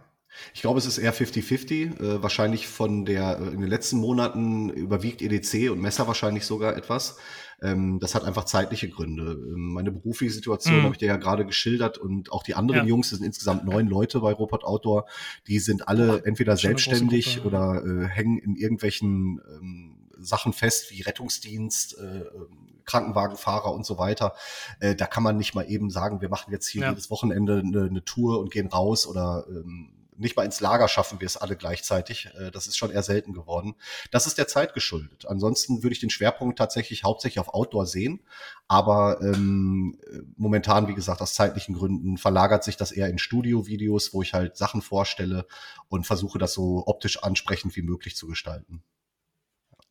Ich 0.53 0.61
glaube, 0.61 0.79
es 0.79 0.87
ist 0.87 0.99
eher 0.99 1.14
50-50. 1.14 2.01
Äh, 2.01 2.23
wahrscheinlich 2.23 2.66
von 2.68 3.05
der, 3.05 3.38
äh, 3.38 3.49
in 3.49 3.61
den 3.61 3.68
letzten 3.68 3.99
Monaten 3.99 4.70
überwiegt 4.70 5.23
EDC 5.23 5.70
und 5.70 5.81
Messer 5.81 6.07
wahrscheinlich 6.07 6.47
sogar 6.47 6.77
etwas. 6.77 7.18
Ähm, 7.62 7.99
das 8.01 8.14
hat 8.14 8.25
einfach 8.25 8.44
zeitliche 8.44 8.88
Gründe. 8.88 9.33
Ähm, 9.33 9.73
meine 9.73 9.90
berufliche 9.90 10.33
Situation 10.33 10.79
mhm. 10.79 10.83
habe 10.83 10.94
ich 10.94 10.99
dir 10.99 11.09
ja 11.09 11.16
gerade 11.16 11.47
geschildert 11.47 11.99
und 11.99 12.33
auch 12.33 12.42
die 12.42 12.55
anderen 12.55 12.83
ja. 12.83 12.88
Jungs, 12.88 13.11
das 13.11 13.18
sind 13.18 13.27
insgesamt 13.27 13.64
neun 13.64 13.87
Leute 13.87 14.20
bei 14.20 14.33
Robot 14.33 14.64
Outdoor, 14.64 15.07
die 15.47 15.59
sind 15.59 15.88
alle 15.88 16.23
entweder 16.25 16.57
selbstständig 16.57 17.42
Gruppe, 17.42 17.49
oder 17.49 17.85
äh, 17.85 18.07
hängen 18.09 18.38
in 18.38 18.57
irgendwelchen 18.57 19.40
ähm, 19.49 19.97
Sachen 20.18 20.53
fest 20.53 20.90
wie 20.90 21.03
Rettungsdienst, 21.03 21.99
äh, 21.99 22.03
ähm, 22.03 22.64
Krankenwagenfahrer 22.85 23.73
und 23.73 23.87
so 23.87 23.99
weiter. 23.99 24.35
Äh, 24.81 24.94
da 24.94 25.07
kann 25.07 25.23
man 25.23 25.37
nicht 25.37 25.55
mal 25.55 25.64
eben 25.70 25.90
sagen, 25.90 26.20
wir 26.20 26.29
machen 26.29 26.53
jetzt 26.53 26.68
hier 26.68 26.83
ja. 26.83 26.90
jedes 26.90 27.11
Wochenende 27.11 27.62
eine, 27.64 27.85
eine, 27.85 28.05
Tour 28.05 28.40
und 28.40 28.51
gehen 28.51 28.66
raus 28.66 29.07
oder 29.07 29.47
ähm, 29.49 29.90
nicht 30.16 30.37
mal 30.37 30.44
ins 30.44 30.61
Lager 30.61 30.88
schaffen 30.88 31.20
wir 31.20 31.27
es 31.27 31.37
alle 31.37 31.57
gleichzeitig. 31.57 32.29
Äh, 32.38 32.50
das 32.50 32.66
ist 32.66 32.77
schon 32.77 32.90
eher 32.90 33.03
selten 33.03 33.33
geworden. 33.33 33.74
Das 34.11 34.27
ist 34.27 34.38
der 34.38 34.48
Zeit 34.48 34.74
geschuldet. 34.74 35.27
Ansonsten 35.27 35.83
würde 35.83 35.94
ich 35.94 36.00
den 36.00 36.11
Schwerpunkt 36.11 36.59
tatsächlich 36.59 37.05
hauptsächlich 37.05 37.38
auf 37.38 37.53
Outdoor 37.53 37.87
sehen. 37.87 38.20
Aber 38.68 39.20
ähm, 39.20 39.98
momentan, 40.37 40.88
wie 40.88 40.94
gesagt, 40.94 41.20
aus 41.20 41.35
zeitlichen 41.35 41.74
Gründen 41.74 42.16
verlagert 42.16 42.64
sich 42.64 42.77
das 42.77 42.92
eher 42.92 43.09
in 43.09 43.18
Studio-Videos, 43.18 44.14
wo 44.14 44.22
ich 44.22 44.35
halt 44.35 44.57
Sachen 44.57 44.83
vorstelle 44.83 45.46
und 45.88 46.07
versuche, 46.07 46.38
das 46.38 46.55
so 46.55 46.85
optisch 46.87 47.22
ansprechend 47.22 47.77
wie 47.77 47.83
möglich 47.83 48.16
zu 48.16 48.27
gestalten. 48.27 48.83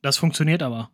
Das 0.01 0.17
funktioniert 0.17 0.61
aber. 0.61 0.91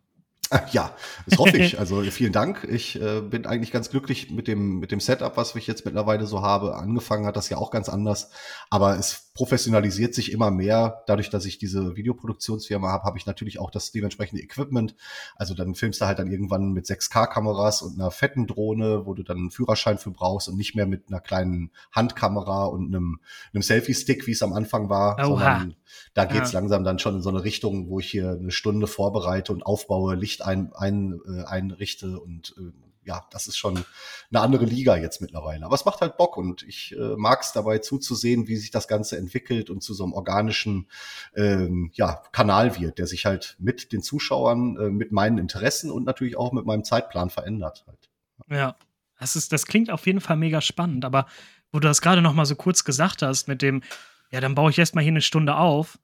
Ja, 0.72 0.94
das 1.26 1.38
hoffe 1.38 1.56
ich. 1.56 1.70
Also 1.78 2.02
vielen 2.02 2.32
Dank. 2.32 2.66
Ich 2.68 3.00
äh, 3.00 3.20
bin 3.20 3.46
eigentlich 3.46 3.72
ganz 3.72 3.90
glücklich 3.90 4.30
mit 4.30 4.48
dem, 4.48 4.80
mit 4.80 4.92
dem 4.92 5.00
Setup, 5.00 5.36
was 5.36 5.54
ich 5.54 5.66
jetzt 5.66 5.84
mittlerweile 5.84 6.26
so 6.26 6.42
habe. 6.42 6.74
Angefangen 6.76 7.26
hat 7.26 7.36
das 7.36 7.48
ja 7.48 7.56
auch 7.56 7.70
ganz 7.70 7.88
anders, 7.88 8.30
aber 8.68 8.98
es 8.98 9.29
professionalisiert 9.40 10.14
sich 10.14 10.32
immer 10.32 10.50
mehr. 10.50 11.02
Dadurch, 11.06 11.30
dass 11.30 11.46
ich 11.46 11.56
diese 11.56 11.96
Videoproduktionsfirma 11.96 12.88
habe, 12.88 13.04
habe 13.04 13.16
ich 13.16 13.24
natürlich 13.24 13.58
auch 13.58 13.70
das 13.70 13.90
dementsprechende 13.90 14.42
Equipment. 14.42 14.94
Also 15.34 15.54
dann 15.54 15.74
filmst 15.74 15.98
du 16.02 16.04
halt 16.04 16.18
dann 16.18 16.30
irgendwann 16.30 16.72
mit 16.72 16.84
6K-Kameras 16.84 17.80
und 17.80 17.98
einer 17.98 18.10
fetten 18.10 18.46
Drohne, 18.46 19.06
wo 19.06 19.14
du 19.14 19.22
dann 19.22 19.38
einen 19.38 19.50
Führerschein 19.50 19.96
für 19.96 20.10
brauchst 20.10 20.50
und 20.50 20.58
nicht 20.58 20.74
mehr 20.74 20.84
mit 20.84 21.08
einer 21.08 21.20
kleinen 21.20 21.70
Handkamera 21.90 22.66
und 22.66 22.94
einem, 22.94 23.20
einem 23.54 23.62
Selfie-Stick, 23.62 24.26
wie 24.26 24.32
es 24.32 24.42
am 24.42 24.52
Anfang 24.52 24.90
war, 24.90 25.14
Oha. 25.14 25.26
sondern 25.26 25.74
da 26.12 26.26
geht's 26.26 26.52
ja. 26.52 26.60
langsam 26.60 26.84
dann 26.84 26.98
schon 26.98 27.14
in 27.14 27.22
so 27.22 27.30
eine 27.30 27.42
Richtung, 27.42 27.88
wo 27.88 27.98
ich 27.98 28.10
hier 28.10 28.32
eine 28.32 28.50
Stunde 28.50 28.88
vorbereite 28.88 29.54
und 29.54 29.62
aufbaue, 29.62 30.16
Licht 30.16 30.44
ein, 30.44 30.70
ein, 30.74 31.18
äh, 31.26 31.44
einrichte 31.44 32.20
und 32.20 32.54
äh, 32.58 32.89
ja, 33.04 33.26
das 33.30 33.46
ist 33.46 33.56
schon 33.56 33.84
eine 34.30 34.40
andere 34.40 34.64
Liga 34.64 34.96
jetzt 34.96 35.20
mittlerweile. 35.20 35.64
Aber 35.64 35.74
es 35.74 35.84
macht 35.84 36.00
halt 36.00 36.16
Bock 36.16 36.36
und 36.36 36.62
ich 36.62 36.94
äh, 36.96 37.16
mag 37.16 37.40
es 37.42 37.52
dabei 37.52 37.78
zuzusehen, 37.78 38.46
wie 38.46 38.56
sich 38.56 38.70
das 38.70 38.88
Ganze 38.88 39.16
entwickelt 39.16 39.70
und 39.70 39.82
zu 39.82 39.94
so 39.94 40.04
einem 40.04 40.12
organischen 40.12 40.88
ähm, 41.34 41.90
ja, 41.94 42.22
Kanal 42.32 42.78
wird, 42.78 42.98
der 42.98 43.06
sich 43.06 43.26
halt 43.26 43.56
mit 43.58 43.92
den 43.92 44.02
Zuschauern, 44.02 44.76
äh, 44.76 44.90
mit 44.90 45.12
meinen 45.12 45.38
Interessen 45.38 45.90
und 45.90 46.04
natürlich 46.04 46.36
auch 46.36 46.52
mit 46.52 46.66
meinem 46.66 46.84
Zeitplan 46.84 47.30
verändert 47.30 47.84
halt. 47.86 48.10
Ja, 48.50 48.76
das, 49.18 49.36
ist, 49.36 49.52
das 49.52 49.66
klingt 49.66 49.90
auf 49.90 50.06
jeden 50.06 50.20
Fall 50.20 50.36
mega 50.36 50.60
spannend, 50.60 51.04
aber 51.04 51.26
wo 51.72 51.78
du 51.78 51.88
das 51.88 52.02
gerade 52.02 52.20
noch 52.20 52.34
mal 52.34 52.46
so 52.46 52.56
kurz 52.56 52.84
gesagt 52.84 53.22
hast 53.22 53.48
mit 53.48 53.62
dem, 53.62 53.82
ja, 54.30 54.40
dann 54.40 54.54
baue 54.54 54.70
ich 54.70 54.78
erstmal 54.78 55.04
hier 55.04 55.12
eine 55.12 55.22
Stunde 55.22 55.56
auf. 55.56 55.98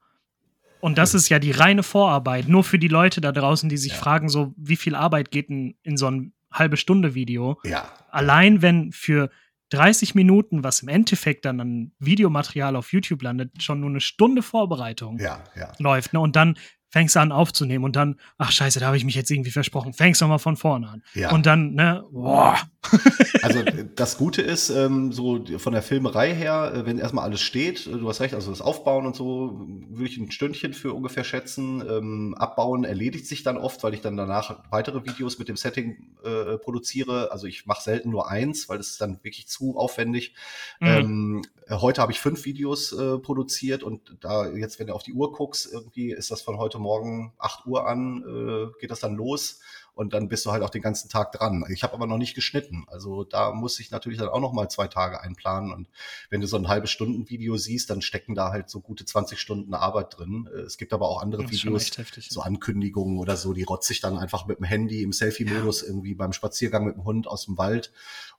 Und 0.80 0.98
das 0.98 1.14
ist 1.14 1.28
ja 1.30 1.38
die 1.38 1.52
reine 1.52 1.82
Vorarbeit, 1.82 2.48
nur 2.48 2.62
für 2.62 2.78
die 2.78 2.88
Leute 2.88 3.20
da 3.20 3.32
draußen, 3.32 3.68
die 3.68 3.78
sich 3.78 3.92
ja. 3.92 3.98
fragen, 3.98 4.28
so, 4.28 4.54
wie 4.56 4.76
viel 4.76 4.94
Arbeit 4.94 5.30
geht 5.30 5.48
in, 5.48 5.74
in 5.82 5.96
so 5.96 6.06
ein 6.08 6.32
halbe 6.52 6.76
Stunde 6.76 7.14
Video? 7.14 7.60
Ja. 7.64 7.90
Allein 8.10 8.62
wenn 8.62 8.92
für 8.92 9.30
30 9.70 10.14
Minuten, 10.14 10.62
was 10.62 10.80
im 10.80 10.88
Endeffekt 10.88 11.44
dann 11.44 11.60
an 11.60 11.92
Videomaterial 11.98 12.76
auf 12.76 12.92
YouTube 12.92 13.22
landet, 13.22 13.62
schon 13.62 13.80
nur 13.80 13.90
eine 13.90 14.00
Stunde 14.00 14.42
Vorbereitung 14.42 15.18
ja, 15.18 15.42
ja. 15.56 15.72
läuft. 15.78 16.12
Ne? 16.12 16.20
Und 16.20 16.36
dann 16.36 16.56
fängst 16.90 17.16
du 17.16 17.20
an 17.20 17.32
aufzunehmen 17.32 17.84
und 17.84 17.96
dann, 17.96 18.16
ach 18.38 18.52
scheiße, 18.52 18.80
da 18.80 18.86
habe 18.86 18.96
ich 18.96 19.04
mich 19.04 19.14
jetzt 19.14 19.30
irgendwie 19.30 19.50
versprochen, 19.50 19.92
fängst 19.92 20.20
du 20.20 20.26
mal 20.26 20.38
von 20.38 20.56
vorne 20.56 20.88
an. 20.88 21.02
Ja. 21.14 21.32
Und 21.32 21.46
dann, 21.46 21.74
ne, 21.74 22.04
boah. 22.10 22.56
also 23.42 23.62
das 23.96 24.16
Gute 24.16 24.42
ist, 24.42 24.70
ähm, 24.70 25.12
so 25.12 25.44
von 25.58 25.72
der 25.72 25.82
Filmerei 25.82 26.34
her, 26.34 26.72
äh, 26.74 26.86
wenn 26.86 26.98
erstmal 26.98 27.24
alles 27.24 27.40
steht, 27.40 27.86
äh, 27.86 27.90
du 27.90 28.08
hast 28.08 28.20
recht, 28.20 28.34
also 28.34 28.50
das 28.50 28.60
Aufbauen 28.60 29.06
und 29.06 29.16
so, 29.16 29.66
würde 29.88 30.08
ich 30.08 30.16
ein 30.18 30.30
Stündchen 30.30 30.72
für 30.72 30.92
ungefähr 30.92 31.24
schätzen. 31.24 31.82
Ähm, 31.88 32.34
abbauen 32.38 32.84
erledigt 32.84 33.26
sich 33.26 33.42
dann 33.42 33.56
oft, 33.56 33.82
weil 33.82 33.94
ich 33.94 34.00
dann 34.00 34.16
danach 34.16 34.62
weitere 34.70 35.04
Videos 35.04 35.38
mit 35.38 35.48
dem 35.48 35.56
Setting 35.56 36.14
äh, 36.24 36.58
produziere. 36.58 37.32
Also 37.32 37.46
ich 37.46 37.66
mache 37.66 37.82
selten 37.82 38.10
nur 38.10 38.30
eins, 38.30 38.68
weil 38.68 38.78
das 38.78 38.90
ist 38.90 39.00
dann 39.00 39.18
wirklich 39.22 39.48
zu 39.48 39.76
aufwendig. 39.76 40.34
Mhm. 40.80 40.86
Ähm, 40.86 41.42
heute 41.70 42.00
habe 42.00 42.12
ich 42.12 42.20
fünf 42.20 42.44
Videos 42.44 42.92
äh, 42.92 43.18
produziert 43.18 43.82
und 43.82 44.16
da 44.20 44.48
jetzt, 44.48 44.78
wenn 44.78 44.86
du 44.86 44.94
auf 44.94 45.02
die 45.02 45.12
Uhr 45.12 45.32
guckst, 45.32 45.68
irgendwie 45.72 46.12
ist 46.12 46.30
das 46.30 46.42
von 46.42 46.58
heute 46.58 46.75
Morgen 46.78 47.32
8 47.38 47.66
Uhr 47.66 47.86
an, 47.86 48.22
äh, 48.26 48.80
geht 48.80 48.90
das 48.90 49.00
dann 49.00 49.14
los 49.14 49.60
und 49.94 50.12
dann 50.12 50.28
bist 50.28 50.44
du 50.44 50.52
halt 50.52 50.62
auch 50.62 50.70
den 50.70 50.82
ganzen 50.82 51.08
Tag 51.08 51.32
dran. 51.32 51.64
Ich 51.70 51.82
habe 51.82 51.94
aber 51.94 52.06
noch 52.06 52.18
nicht 52.18 52.34
geschnitten, 52.34 52.84
also 52.88 53.24
da 53.24 53.52
muss 53.52 53.80
ich 53.80 53.90
natürlich 53.90 54.18
dann 54.18 54.28
auch 54.28 54.40
noch 54.40 54.52
mal 54.52 54.68
zwei 54.68 54.88
Tage 54.88 55.20
einplanen 55.22 55.72
und 55.72 55.88
wenn 56.28 56.40
du 56.40 56.46
so 56.46 56.56
ein 56.56 56.68
halbes 56.68 56.90
Stunden 56.90 57.28
Video 57.30 57.56
siehst, 57.56 57.88
dann 57.88 58.02
stecken 58.02 58.34
da 58.34 58.52
halt 58.52 58.68
so 58.68 58.80
gute 58.80 59.04
20 59.04 59.40
Stunden 59.40 59.72
Arbeit 59.74 60.18
drin. 60.18 60.48
Äh, 60.52 60.60
es 60.60 60.76
gibt 60.76 60.92
aber 60.92 61.08
auch 61.08 61.22
andere 61.22 61.50
Videos, 61.50 61.96
heftig, 61.96 62.28
so 62.30 62.42
Ankündigungen 62.42 63.18
oder 63.18 63.36
so, 63.36 63.54
die 63.54 63.62
rotze 63.64 63.92
ich 63.92 64.00
dann 64.00 64.18
einfach 64.18 64.46
mit 64.46 64.58
dem 64.58 64.64
Handy 64.64 65.02
im 65.02 65.12
Selfie-Modus 65.12 65.80
ja. 65.80 65.88
irgendwie 65.88 66.14
beim 66.14 66.32
Spaziergang 66.32 66.84
mit 66.84 66.96
dem 66.96 67.04
Hund 67.04 67.26
aus 67.26 67.46
dem 67.46 67.56
Wald 67.56 67.92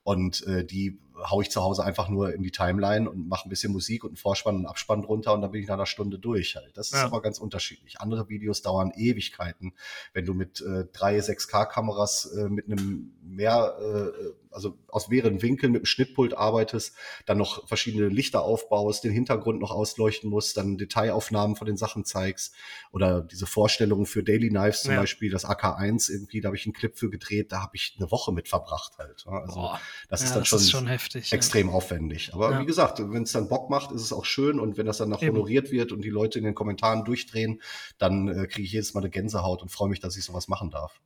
und 0.04 0.46
äh, 0.46 0.64
die 0.64 0.98
hau 1.24 1.40
ich 1.40 1.50
zu 1.50 1.62
Hause 1.62 1.84
einfach 1.84 2.08
nur 2.08 2.32
in 2.32 2.42
die 2.42 2.50
Timeline 2.50 3.08
und 3.08 3.28
mache 3.28 3.46
ein 3.46 3.50
bisschen 3.50 3.72
Musik 3.72 4.04
und 4.04 4.10
einen 4.10 4.16
Vorspann 4.16 4.56
und 4.56 4.66
Abspann 4.66 5.02
drunter 5.02 5.34
und 5.34 5.42
dann 5.42 5.50
bin 5.50 5.62
ich 5.62 5.68
nach 5.68 5.74
einer 5.74 5.86
Stunde 5.86 6.18
durch 6.18 6.56
halt. 6.56 6.76
Das 6.76 6.88
ist 6.88 6.94
ja. 6.94 7.04
aber 7.04 7.22
ganz 7.22 7.38
unterschiedlich. 7.38 8.00
Andere 8.00 8.28
Videos 8.28 8.62
dauern 8.62 8.92
Ewigkeiten. 8.94 9.74
Wenn 10.12 10.26
du 10.26 10.34
mit 10.34 10.60
äh, 10.60 10.84
drei 10.92 11.18
6K-Kameras 11.18 12.32
äh, 12.36 12.48
mit 12.48 12.66
einem 12.66 13.12
mehr, 13.22 13.76
äh, 13.80 14.54
also 14.54 14.78
aus 14.88 15.08
mehreren 15.08 15.42
Winkeln 15.42 15.72
mit 15.72 15.82
dem 15.82 15.86
Schnittpult 15.86 16.34
arbeitest, 16.36 16.94
dann 17.26 17.38
noch 17.38 17.66
verschiedene 17.68 18.08
Lichter 18.08 18.42
aufbaust, 18.42 19.04
den 19.04 19.12
Hintergrund 19.12 19.60
noch 19.60 19.70
ausleuchten 19.70 20.30
musst, 20.30 20.56
dann 20.56 20.78
Detailaufnahmen 20.78 21.56
von 21.56 21.66
den 21.66 21.76
Sachen 21.76 22.04
zeigst 22.04 22.54
oder 22.92 23.20
diese 23.20 23.46
Vorstellungen 23.46 24.06
für 24.06 24.22
Daily 24.22 24.48
Knives 24.48 24.82
zum 24.82 24.92
ja. 24.92 25.00
Beispiel, 25.00 25.30
das 25.30 25.44
AK1 25.44 26.10
irgendwie, 26.10 26.40
da 26.40 26.48
habe 26.48 26.56
ich 26.56 26.66
einen 26.66 26.72
Clip 26.72 26.96
für 26.96 27.10
gedreht, 27.10 27.52
da 27.52 27.62
habe 27.62 27.76
ich 27.76 27.96
eine 27.98 28.10
Woche 28.10 28.32
mit 28.32 28.48
verbracht 28.48 28.98
halt. 28.98 29.24
Also 29.26 29.54
Boah. 29.54 29.80
das 30.08 30.22
ist 30.22 30.28
ja, 30.28 30.34
dann 30.34 30.42
das 30.42 30.48
schon, 30.48 30.58
ist 30.58 30.70
schon 30.70 30.86
heftig, 30.86 31.07
extrem 31.14 31.68
ja. 31.68 31.72
aufwendig. 31.72 32.34
Aber 32.34 32.60
wie 32.60 32.66
gesagt, 32.66 32.98
wenn 32.98 33.22
es 33.22 33.32
dann 33.32 33.48
Bock 33.48 33.70
macht, 33.70 33.92
ist 33.92 34.02
es 34.02 34.12
auch 34.12 34.24
schön 34.24 34.58
und 34.60 34.76
wenn 34.76 34.86
das 34.86 34.98
dann 34.98 35.08
noch 35.08 35.22
Eben. 35.22 35.36
honoriert 35.36 35.70
wird 35.70 35.92
und 35.92 36.02
die 36.02 36.10
Leute 36.10 36.38
in 36.38 36.44
den 36.44 36.54
Kommentaren 36.54 37.04
durchdrehen, 37.04 37.60
dann 37.98 38.28
äh, 38.28 38.46
kriege 38.46 38.64
ich 38.64 38.72
jedes 38.72 38.94
Mal 38.94 39.00
eine 39.00 39.10
Gänsehaut 39.10 39.62
und 39.62 39.70
freue 39.70 39.88
mich, 39.88 40.00
dass 40.00 40.16
ich 40.16 40.24
sowas 40.24 40.48
machen 40.48 40.70
darf. 40.70 41.00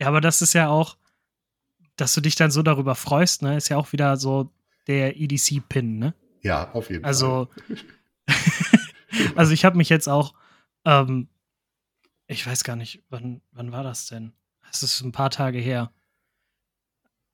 Ja, 0.00 0.08
aber 0.08 0.20
das 0.20 0.42
ist 0.42 0.54
ja 0.54 0.68
auch, 0.68 0.96
dass 1.96 2.14
du 2.14 2.20
dich 2.20 2.34
dann 2.34 2.50
so 2.50 2.62
darüber 2.62 2.94
freust, 2.94 3.42
ne, 3.42 3.56
ist 3.56 3.68
ja 3.68 3.76
auch 3.76 3.92
wieder 3.92 4.16
so 4.16 4.50
der 4.86 5.20
EDC-Pin, 5.20 5.98
ne? 5.98 6.14
Ja, 6.42 6.72
auf 6.72 6.90
jeden 6.90 7.04
also, 7.04 7.48
Fall. 8.26 8.36
also 9.36 9.52
ich 9.52 9.64
habe 9.64 9.76
mich 9.76 9.90
jetzt 9.90 10.08
auch, 10.08 10.34
ähm, 10.84 11.28
ich 12.26 12.46
weiß 12.46 12.64
gar 12.64 12.76
nicht, 12.76 13.02
wann, 13.10 13.42
wann 13.52 13.72
war 13.72 13.82
das 13.82 14.06
denn? 14.06 14.32
Es 14.72 14.82
ist 14.82 15.02
ein 15.02 15.12
paar 15.12 15.30
Tage 15.30 15.58
her. 15.58 15.92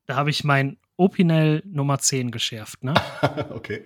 Da 0.07 0.17
habe 0.17 0.31
ich 0.31 0.43
mein 0.43 0.79
Opinel 0.97 1.63
Nummer 1.67 1.99
10 1.99 2.31
geschärft, 2.31 2.85
ne? 2.85 2.95
okay. 3.51 3.85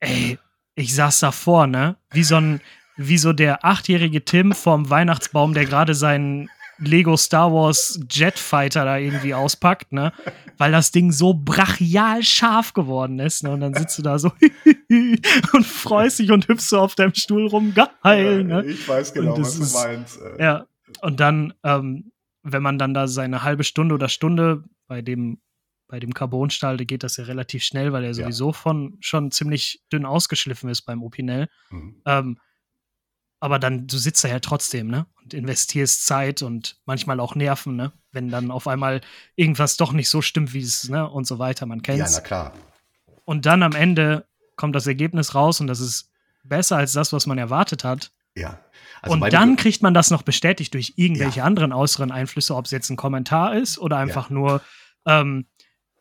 Ey, 0.00 0.38
ich 0.74 0.94
saß 0.94 1.20
davor, 1.20 1.66
ne? 1.66 1.96
Wie 2.10 2.24
so 2.24 2.36
ein, 2.36 2.60
wie 2.96 3.18
so 3.18 3.32
der 3.32 3.64
achtjährige 3.64 4.24
Tim 4.24 4.52
vorm 4.52 4.90
Weihnachtsbaum, 4.90 5.54
der 5.54 5.64
gerade 5.64 5.94
seinen 5.94 6.50
Lego 6.78 7.16
Star 7.16 7.52
Wars 7.52 8.00
Jetfighter 8.10 8.84
da 8.84 8.98
irgendwie 8.98 9.34
auspackt, 9.34 9.92
ne? 9.92 10.12
Weil 10.58 10.72
das 10.72 10.90
Ding 10.90 11.12
so 11.12 11.34
brachial 11.34 12.22
scharf 12.22 12.72
geworden 12.74 13.18
ist, 13.18 13.42
ne? 13.42 13.50
Und 13.50 13.60
dann 13.60 13.74
sitzt 13.74 13.98
du 13.98 14.02
da 14.02 14.18
so 14.18 14.32
und 15.52 15.66
freust 15.66 16.18
dich 16.18 16.30
und 16.30 16.48
hüpfst 16.48 16.68
so 16.68 16.80
auf 16.80 16.94
deinem 16.94 17.14
Stuhl 17.14 17.46
rum, 17.46 17.74
geil, 17.74 18.44
ne? 18.44 18.64
Ich 18.66 18.86
weiß 18.86 19.14
genau, 19.14 19.38
was 19.38 19.58
du 19.58 19.78
meinst. 19.78 20.20
Äh. 20.20 20.42
Ja, 20.42 20.66
und 21.02 21.20
dann, 21.20 21.54
ähm, 21.62 22.12
wenn 22.42 22.62
man 22.62 22.78
dann 22.78 22.94
da 22.94 23.06
seine 23.06 23.42
halbe 23.42 23.64
Stunde 23.64 23.94
oder 23.94 24.08
Stunde 24.08 24.64
bei 24.86 25.00
dem 25.00 25.38
bei 25.86 26.00
dem 26.00 26.14
Carbonstahl 26.14 26.76
geht 26.78 27.02
das 27.02 27.16
ja 27.16 27.24
relativ 27.24 27.62
schnell, 27.62 27.92
weil 27.92 28.04
er 28.04 28.14
sowieso 28.14 28.48
ja. 28.48 28.52
von 28.52 28.96
schon 29.00 29.30
ziemlich 29.30 29.82
dünn 29.92 30.06
ausgeschliffen 30.06 30.70
ist 30.70 30.82
beim 30.82 31.02
Opinel. 31.02 31.48
Mhm. 31.70 32.02
Ähm, 32.06 32.38
aber 33.40 33.58
dann, 33.58 33.86
du 33.86 33.98
sitzt 33.98 34.24
da 34.24 34.28
ja 34.28 34.40
trotzdem, 34.40 34.86
ne? 34.86 35.06
Und 35.22 35.34
investierst 35.34 36.06
Zeit 36.06 36.40
und 36.42 36.78
manchmal 36.86 37.20
auch 37.20 37.34
Nerven, 37.34 37.76
ne? 37.76 37.92
Wenn 38.10 38.30
dann 38.30 38.50
auf 38.50 38.66
einmal 38.66 39.02
irgendwas 39.36 39.76
doch 39.76 39.92
nicht 39.92 40.08
so 40.08 40.22
stimmt, 40.22 40.54
wie 40.54 40.62
es, 40.62 40.88
ne? 40.88 41.08
Und 41.08 41.26
so 41.26 41.38
weiter, 41.38 41.66
man 41.66 41.82
kennt 41.82 41.98
Ja, 41.98 42.08
na 42.10 42.20
klar. 42.20 42.52
Und 43.26 43.44
dann 43.44 43.62
am 43.62 43.72
Ende 43.72 44.26
kommt 44.56 44.74
das 44.74 44.86
Ergebnis 44.86 45.34
raus 45.34 45.60
und 45.60 45.66
das 45.66 45.80
ist 45.80 46.10
besser 46.44 46.76
als 46.76 46.92
das, 46.92 47.12
was 47.12 47.26
man 47.26 47.36
erwartet 47.36 47.84
hat. 47.84 48.12
Ja. 48.34 48.60
Also 49.02 49.14
und 49.14 49.32
dann 49.32 49.56
kriegt 49.56 49.82
man 49.82 49.92
das 49.92 50.10
noch 50.10 50.22
bestätigt 50.22 50.72
durch 50.72 50.94
irgendwelche 50.96 51.40
ja. 51.40 51.44
anderen 51.44 51.72
äußeren 51.72 52.10
Einflüsse, 52.10 52.54
ob 52.54 52.64
es 52.64 52.70
jetzt 52.70 52.88
ein 52.90 52.96
Kommentar 52.96 53.56
ist 53.56 53.78
oder 53.78 53.98
einfach 53.98 54.30
ja. 54.30 54.34
nur, 54.34 54.62
ähm, 55.06 55.46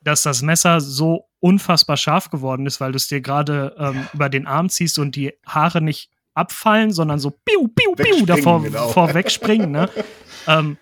dass 0.03 0.23
das 0.23 0.41
Messer 0.41 0.81
so 0.81 1.27
unfassbar 1.39 1.97
scharf 1.97 2.29
geworden 2.29 2.65
ist, 2.65 2.79
weil 2.79 2.91
du 2.91 2.97
es 2.97 3.07
dir 3.07 3.21
gerade 3.21 3.75
ähm, 3.77 4.07
über 4.13 4.29
den 4.29 4.47
Arm 4.47 4.69
ziehst 4.69 4.99
und 4.99 5.15
die 5.15 5.33
Haare 5.45 5.81
nicht 5.81 6.09
abfallen, 6.33 6.91
sondern 6.91 7.19
so 7.19 7.31
piu, 7.31 7.67
piu, 7.67 7.93
piu 7.95 8.25
davor 8.25 8.63
genau. 8.63 8.89
vorwegspringen, 8.89 9.71
ne? 9.71 9.89
ähm, 10.47 10.77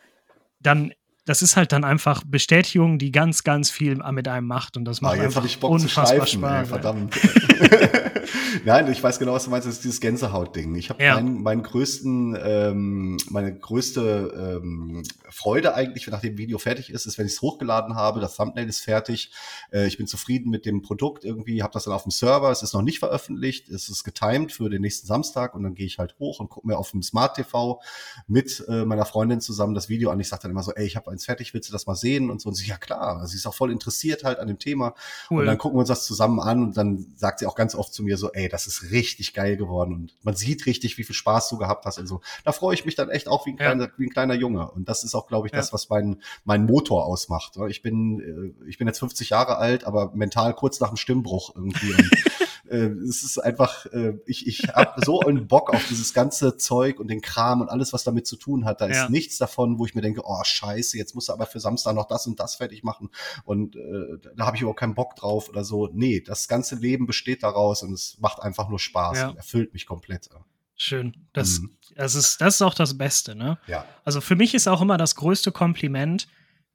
dann 0.60 0.94
das 1.32 1.42
ist 1.42 1.56
halt 1.56 1.72
dann 1.72 1.86
einfach 1.86 2.24
Bestätigung, 2.26 3.00
die 3.00 3.10
ganz, 3.10 3.46
ganz 3.46 3.70
viel 3.70 3.96
mit 4.12 4.28
einem 4.28 4.48
macht 4.48 4.76
und 4.76 4.84
das 4.84 5.00
macht 5.00 5.14
ah, 5.14 5.16
jetzt 5.16 5.26
einfach 5.28 5.46
ich 5.46 5.62
Bock 5.62 5.72
unfassbar 5.72 6.26
zu 6.26 6.34
Spaß. 6.34 6.60
Ey, 6.60 6.66
verdammt. 6.66 7.16
Nein, 8.66 8.92
ich 8.92 9.02
weiß 9.02 9.18
genau, 9.18 9.34
was 9.34 9.46
du 9.46 9.50
meinst. 9.50 9.66
Das 9.66 9.76
ist 9.76 9.84
dieses 9.84 10.02
Gänsehaut-Ding. 10.02 10.76
Ich 10.76 10.90
habe 10.90 11.02
ja. 11.02 11.16
meinen, 11.16 11.42
meinen 11.42 11.64
größten, 11.64 12.38
ähm, 12.44 13.18
meine 13.30 13.58
größte 13.58 14.60
ähm, 14.62 15.04
Freude 15.30 15.74
eigentlich, 15.74 16.08
nachdem 16.08 16.38
Video 16.38 16.58
fertig 16.58 16.90
ist, 16.90 17.06
ist, 17.06 17.18
wenn 17.18 17.26
ich 17.26 17.34
es 17.34 17.42
hochgeladen 17.42 17.96
habe, 17.96 18.20
das 18.20 18.36
Thumbnail 18.36 18.68
ist 18.68 18.80
fertig, 18.80 19.32
äh, 19.72 19.88
ich 19.88 19.98
bin 19.98 20.08
zufrieden 20.08 20.50
mit 20.50 20.66
dem 20.66 20.82
Produkt 20.82 21.24
irgendwie, 21.24 21.64
habe 21.64 21.74
das 21.74 21.86
dann 21.86 21.94
auf 21.94 22.04
dem 22.04 22.12
Server, 22.12 22.52
es 22.52 22.62
ist 22.64 22.74
noch 22.74 22.82
nicht 22.82 23.00
veröffentlicht, 23.00 23.70
es 23.70 23.90
ist 23.90 24.04
getimed 24.04 24.52
für 24.52 24.70
den 24.70 24.82
nächsten 24.82 25.08
Samstag 25.08 25.56
und 25.56 25.64
dann 25.64 25.76
gehe 25.76 25.86
ich 25.86 25.98
halt 25.98 26.16
hoch 26.20 26.40
und 26.40 26.50
gucke 26.50 26.68
mir 26.68 26.78
auf 26.78 26.92
dem 26.92 27.02
Smart 27.02 27.36
TV 27.36 27.82
mit 28.28 28.64
äh, 28.68 28.86
meiner 28.86 29.06
Freundin 29.06 29.42
zusammen 29.42 29.74
das 29.74 29.90
Video 29.90 30.12
an. 30.12 30.20
Ich 30.20 30.30
sage 30.30 30.44
dann 30.44 30.52
immer 30.52 30.64
so, 30.64 30.74
ey, 30.74 30.86
ich 30.86 30.96
habe 30.96 31.10
eins 31.22 31.26
fertig, 31.26 31.54
willst 31.54 31.70
du 31.70 31.74
das 31.74 31.88
mal 31.88 31.96
sehen? 31.96 32.30
Und 32.30 32.42
so 32.42 32.50
und 32.50 32.56
sie, 32.56 32.68
ja 32.68 32.78
klar, 32.78 33.26
sie 33.28 33.38
ist 33.38 33.46
auch 33.46 33.54
voll 33.54 33.72
interessiert 33.72 34.24
halt 34.24 34.40
an 34.40 34.48
dem 34.48 34.60
Thema. 34.60 34.94
Cool. 35.30 35.42
Und 35.42 35.46
dann 35.46 35.58
gucken 35.58 35.78
wir 35.78 35.82
uns 35.82 35.90
das 35.90 36.06
zusammen 36.06 36.40
an 36.40 36.64
und 36.64 36.78
dann 36.78 37.14
sagt 37.16 37.40
sie 37.40 37.46
auch 37.46 37.56
ganz 37.56 37.76
oft 37.76 37.94
zu 37.94 38.04
mir 38.04 38.18
so, 38.18 38.32
ey, 38.32 38.50
das 38.50 38.68
ist 38.68 38.92
richtig 38.92 39.34
geil 39.34 39.58
geworden 39.58 39.94
und 39.94 40.14
man 40.24 40.36
sieht 40.36 40.66
richtig, 40.66 40.98
wie 40.98 41.04
viel 41.04 41.16
Spaß 41.16 41.50
du 41.50 41.58
gehabt 41.58 41.86
hast 41.86 42.00
und 42.00 42.08
so. 42.08 42.22
Da 42.44 42.52
freue 42.52 42.74
ich 42.74 42.86
mich 42.86 42.96
dann 42.96 43.10
echt 43.10 43.28
auch 43.28 43.46
wie 43.46 43.52
ein, 43.52 43.58
kleiner, 43.58 43.86
ja. 43.86 43.92
wie 43.98 44.06
ein 44.08 44.10
kleiner 44.10 44.34
Junge. 44.34 44.70
Und 44.72 44.90
das 44.90 45.04
ist 45.04 45.16
auch, 45.16 45.28
glaube 45.28 45.48
ich, 45.48 45.54
ja. 45.54 45.60
das, 45.60 45.74
was 45.74 45.90
mein, 45.90 46.22
mein 46.44 46.66
Motor 46.66 47.06
ausmacht. 47.06 47.58
Ich 47.70 47.82
bin, 47.82 48.56
äh, 48.66 48.70
ich 48.70 48.78
bin 48.78 48.88
jetzt 48.88 49.00
50 49.00 49.30
Jahre 49.30 49.58
alt, 49.58 49.84
aber 49.86 50.12
mental 50.14 50.54
kurz 50.54 50.80
nach 50.80 50.90
dem 50.90 50.98
Stimmbruch 50.98 51.56
irgendwie. 51.56 51.94
Äh, 52.72 52.88
es 53.08 53.24
ist 53.24 53.38
einfach, 53.38 53.86
äh, 53.88 54.14
ich, 54.26 54.48
ich 54.48 54.70
habe 54.70 55.02
so 55.06 55.20
einen 55.20 55.48
Bock 55.48 55.74
auf 55.74 55.86
dieses 55.90 56.14
ganze 56.14 56.58
Zeug 56.58 57.00
und 57.00 57.10
den 57.10 57.22
Kram 57.22 57.62
und 57.62 57.70
alles, 57.70 57.92
was 57.92 58.04
damit 58.04 58.26
zu 58.28 58.38
tun 58.38 58.66
hat. 58.66 58.80
Da 58.80 58.88
ja. 58.88 59.04
ist 59.04 59.10
nichts 59.10 59.38
davon, 59.38 59.78
wo 59.78 59.86
ich 59.86 59.94
mir 59.94 60.02
denke, 60.02 60.22
oh 60.24 60.44
scheiße, 60.44 60.98
jetzt 60.98 61.14
muss 61.16 61.30
er 61.30 61.34
aber 61.34 61.46
für 61.46 61.60
Samstag 61.60 61.96
noch 61.96 62.08
das 62.08 62.26
und 62.28 62.40
das 62.40 62.56
fertig 62.56 62.84
machen. 62.84 63.10
Und 63.44 63.76
äh, 63.76 64.18
da 64.36 64.46
habe 64.46 64.56
ich 64.56 64.62
überhaupt 64.62 64.80
keinen 64.80 64.96
Bock 64.96 65.16
drauf 65.16 65.50
oder 65.50 65.64
so. 65.64 65.90
Nee, 65.92 66.22
das 66.22 66.48
ganze 66.48 66.76
Leben 66.76 67.06
besteht 67.06 67.44
daraus 67.44 67.84
und 67.84 67.94
es 67.94 68.18
macht 68.20 68.42
einfach 68.42 68.70
nur 68.70 68.80
Spaß 68.80 69.18
ja. 69.18 69.30
und 69.30 69.38
erfüllt 69.38 69.74
mich 69.74 69.86
komplett. 69.86 70.30
Schön. 70.76 71.16
Das, 71.34 71.60
mhm. 71.60 71.72
das, 71.96 72.16
ist, 72.16 72.42
das 72.42 72.56
ist 72.56 72.62
auch 72.62 72.74
das 72.74 72.98
Beste, 72.98 73.36
ne? 73.36 73.60
Ja. 73.68 73.86
Also 74.04 74.22
für 74.22 74.36
mich 74.36 74.54
ist 74.54 74.68
auch 74.68 74.82
immer 74.82 74.98
das 74.98 75.16
größte 75.16 75.52
Kompliment, 75.52 76.28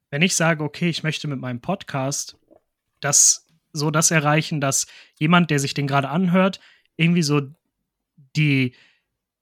wenn 0.09 0.21
ich 0.21 0.35
sage, 0.35 0.63
okay, 0.63 0.89
ich 0.89 1.03
möchte 1.03 1.27
mit 1.27 1.39
meinem 1.39 1.59
Podcast 1.59 2.37
das 2.99 3.46
so 3.77 3.91
das 3.91 4.11
erreichen, 4.11 4.61
dass 4.61 4.87
jemand, 5.19 5.51
der 5.51 5.59
sich 5.59 5.73
den 5.73 5.87
gerade 5.87 6.09
anhört, 6.09 6.59
irgendwie 6.95 7.23
so 7.23 7.41
die 8.35 8.73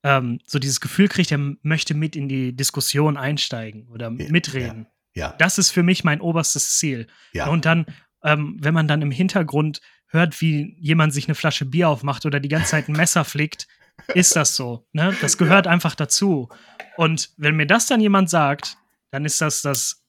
ähm, 0.04 0.40
so 0.46 0.60
dieses 0.60 0.80
Gefühl 0.80 1.08
kriegt, 1.08 1.32
er 1.32 1.40
möchte 1.64 1.96
mit 1.96 2.16
in 2.16 2.30
die 2.30 2.56
Diskussion 2.56 3.18
einsteigen 3.18 3.88
oder 3.88 4.12
ja, 4.12 4.30
mitreden. 4.30 4.86
Ja, 5.16 5.30
ja. 5.30 5.36
Das 5.40 5.58
ist 5.58 5.72
für 5.72 5.82
mich 5.82 6.04
mein 6.04 6.22
oberstes 6.22 6.78
Ziel. 6.78 7.08
Ja. 7.34 7.48
Und 7.48 7.66
dann, 7.66 7.88
ähm, 8.24 8.56
wenn 8.60 8.76
man 8.76 8.88
dann 8.88 9.02
im 9.02 9.10
Hintergrund 9.10 9.82
hört, 10.08 10.40
wie 10.42 10.78
jemand 10.80 11.12
sich 11.12 11.28
eine 11.28 11.34
Flasche 11.34 11.66
Bier 11.66 11.90
aufmacht 11.90 12.26
oder 12.28 12.40
die 12.40 12.50
ganze 12.50 12.70
Zeit 12.70 12.88
ein 12.88 12.96
Messer 12.96 13.26
flickt, 13.26 13.68
ist 14.14 14.36
das 14.36 14.56
so. 14.56 14.88
Ne? 14.94 15.16
Das 15.22 15.40
gehört 15.40 15.66
einfach 15.66 15.96
dazu. 15.96 16.50
Und 16.98 17.32
wenn 17.38 17.56
mir 17.56 17.66
das 17.66 17.88
dann 17.88 18.00
jemand 18.00 18.30
sagt, 18.30 18.78
dann 19.10 19.26
ist 19.26 19.42
das 19.42 19.64
das 19.64 20.04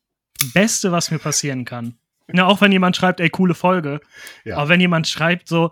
Beste, 0.52 0.92
was 0.92 1.10
mir 1.10 1.18
passieren 1.18 1.64
kann. 1.64 1.96
Ja, 2.32 2.46
auch 2.46 2.60
wenn 2.60 2.72
jemand 2.72 2.96
schreibt, 2.96 3.20
ey, 3.20 3.30
coole 3.30 3.54
Folge. 3.54 4.00
Ja. 4.44 4.56
Aber 4.56 4.68
wenn 4.68 4.80
jemand 4.80 5.06
schreibt 5.06 5.48
so, 5.48 5.70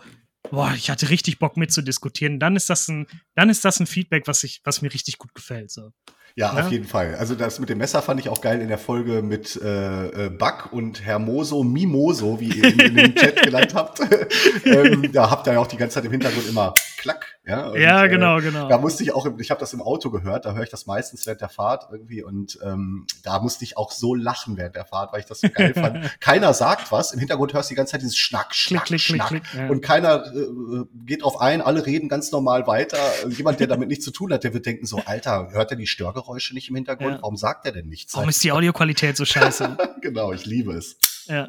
boah, 0.51 0.73
ich 0.77 0.91
hatte 0.91 1.11
richtig 1.11 1.39
Bock 1.39 1.57
mitzudiskutieren, 1.57 2.39
dann 2.39 2.57
ist 2.57 2.71
das 2.71 2.89
ein, 2.89 3.07
dann 3.35 3.51
ist 3.51 3.65
das 3.65 3.81
ein 3.81 3.87
Feedback, 3.87 4.27
was 4.27 4.45
ich, 4.45 4.61
was 4.65 4.83
mir 4.83 4.93
richtig 4.93 5.19
gut 5.19 5.35
gefällt. 5.35 5.71
So. 5.71 5.91
Ja, 6.37 6.57
ja, 6.57 6.65
auf 6.65 6.73
jeden 6.73 6.87
Fall. 6.87 7.15
Also 7.15 7.35
das 7.35 7.61
mit 7.61 7.69
dem 7.69 7.79
Messer 7.79 8.03
fand 8.03 8.21
ich 8.21 8.29
auch 8.29 8.41
geil 8.41 8.61
in 8.61 8.69
der 8.69 8.79
Folge 8.79 9.23
mit 9.23 9.57
äh, 9.57 10.27
äh 10.27 10.31
Buck 10.31 10.73
und 10.73 11.05
Hermoso 11.05 11.63
Mimoso, 11.63 12.41
wie 12.41 12.49
ihr 12.49 12.65
in, 12.65 12.81
in 12.81 12.97
dem 12.97 13.15
Chat 13.17 13.43
genannt 13.43 13.75
habt. 13.75 14.01
ähm, 14.65 15.11
da 15.13 15.31
habt 15.31 15.47
ihr 15.47 15.55
ja 15.55 15.59
auch 15.61 15.67
die 15.67 15.77
ganze 15.77 15.95
Zeit 15.95 16.05
im 16.05 16.11
Hintergrund 16.11 16.49
immer 16.49 16.75
Klack. 16.99 17.34
Ja, 17.47 17.69
und, 17.69 17.79
ja 17.79 18.07
genau, 18.07 18.39
äh, 18.39 18.43
genau. 18.43 18.69
Da 18.69 18.79
musste 18.79 19.03
ich 19.03 19.15
auch, 19.15 19.27
ich 19.39 19.51
habe 19.51 19.61
das 19.61 19.75
im 19.75 19.83
Auto 19.83 20.11
gehört, 20.11 20.47
da 20.47 20.55
höre 20.55 20.63
ich 20.63 20.71
das 20.71 20.87
meistens 20.87 21.27
während 21.27 21.43
der 21.43 21.51
Fahrt 21.51 21.89
irgendwie 21.93 22.23
und 22.23 22.59
ähm, 22.63 23.07
da 23.23 23.39
musste 23.39 23.65
ich 23.65 23.77
auch 23.77 23.93
so 23.93 24.15
lachen 24.15 24.57
während 24.57 24.77
der 24.77 24.87
Fahrt, 24.87 25.13
weil 25.13 25.21
ich 25.21 25.27
das 25.27 25.41
so 25.41 25.49
geil 25.51 25.75
fand. 25.75 25.99
keiner 26.21 26.55
sagt 26.55 26.91
was, 26.91 27.13
im 27.13 27.19
Hintergrund 27.19 27.53
hörst 27.53 27.69
du 27.69 27.75
die 27.75 27.77
ganze 27.77 27.93
Zeit 27.93 28.01
dieses 28.01 28.17
Schnack, 28.17 28.55
Schnack, 28.55 28.87
klick, 28.87 29.01
Schnack 29.01 29.29
klick, 29.29 29.45
klick, 29.45 29.61
ja. 29.61 29.69
und 29.69 29.83
keiner 29.83 30.25
äh, 30.27 30.85
geht 31.05 31.23
drauf 31.23 31.39
ein, 31.39 31.61
alle 31.61 31.85
reden 31.85 32.09
ganz 32.09 32.33
normal 32.33 32.67
weiter. 32.67 32.99
Jemand, 33.29 33.61
der 33.61 33.67
damit 33.67 33.89
nichts 33.89 34.07
zu 34.07 34.11
tun 34.11 34.33
hat, 34.33 34.43
der 34.43 34.55
wird 34.55 34.65
denken 34.65 34.87
so, 34.87 35.03
Alter, 35.05 35.51
hört 35.51 35.71
er 35.71 35.77
die 35.77 35.87
Störgeräusche 35.87 36.55
nicht 36.55 36.71
im 36.71 36.77
Hintergrund? 36.77 37.17
Ja. 37.17 37.23
Warum 37.23 37.37
sagt 37.37 37.67
er 37.67 37.73
denn 37.73 37.89
nichts? 37.89 38.15
Warum 38.15 38.31
ist 38.31 38.43
die 38.43 38.53
Audioqualität 38.53 39.19
so 39.19 39.27
scheiße? 39.27 39.77
genau, 40.01 40.33
ich 40.33 40.47
liebe 40.47 40.73
es. 40.73 40.97
Ja, 41.27 41.47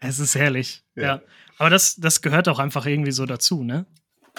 es 0.00 0.18
ist 0.18 0.34
herrlich. 0.34 0.82
ja. 0.96 1.02
ja. 1.02 1.20
Aber 1.58 1.70
das, 1.70 1.94
das 1.94 2.22
gehört 2.22 2.48
auch 2.48 2.58
einfach 2.58 2.86
irgendwie 2.86 3.12
so 3.12 3.24
dazu, 3.24 3.62
ne? 3.62 3.86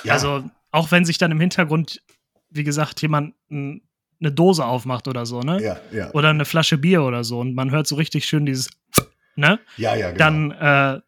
Ja. 0.03 0.13
Also 0.13 0.43
auch 0.73 0.91
wenn 0.91 1.05
sich 1.05 1.17
dann 1.17 1.31
im 1.31 1.39
Hintergrund, 1.39 2.01
wie 2.49 2.63
gesagt, 2.63 3.01
jemand 3.01 3.35
eine 3.49 3.81
Dose 4.19 4.65
aufmacht 4.65 5.07
oder 5.07 5.25
so, 5.25 5.39
ne? 5.41 5.61
Ja, 5.61 5.79
ja. 5.91 6.11
Oder 6.13 6.29
eine 6.29 6.45
Flasche 6.45 6.77
Bier 6.77 7.03
oder 7.03 7.23
so 7.23 7.39
und 7.39 7.53
man 7.53 7.71
hört 7.71 7.87
so 7.87 7.95
richtig 7.95 8.25
schön 8.25 8.45
dieses, 8.45 8.69
ne? 9.35 9.59
Ja, 9.77 9.95
ja, 9.95 10.11
genau. 10.11 10.17
Dann, 10.17 10.51
äh, 10.51 11.01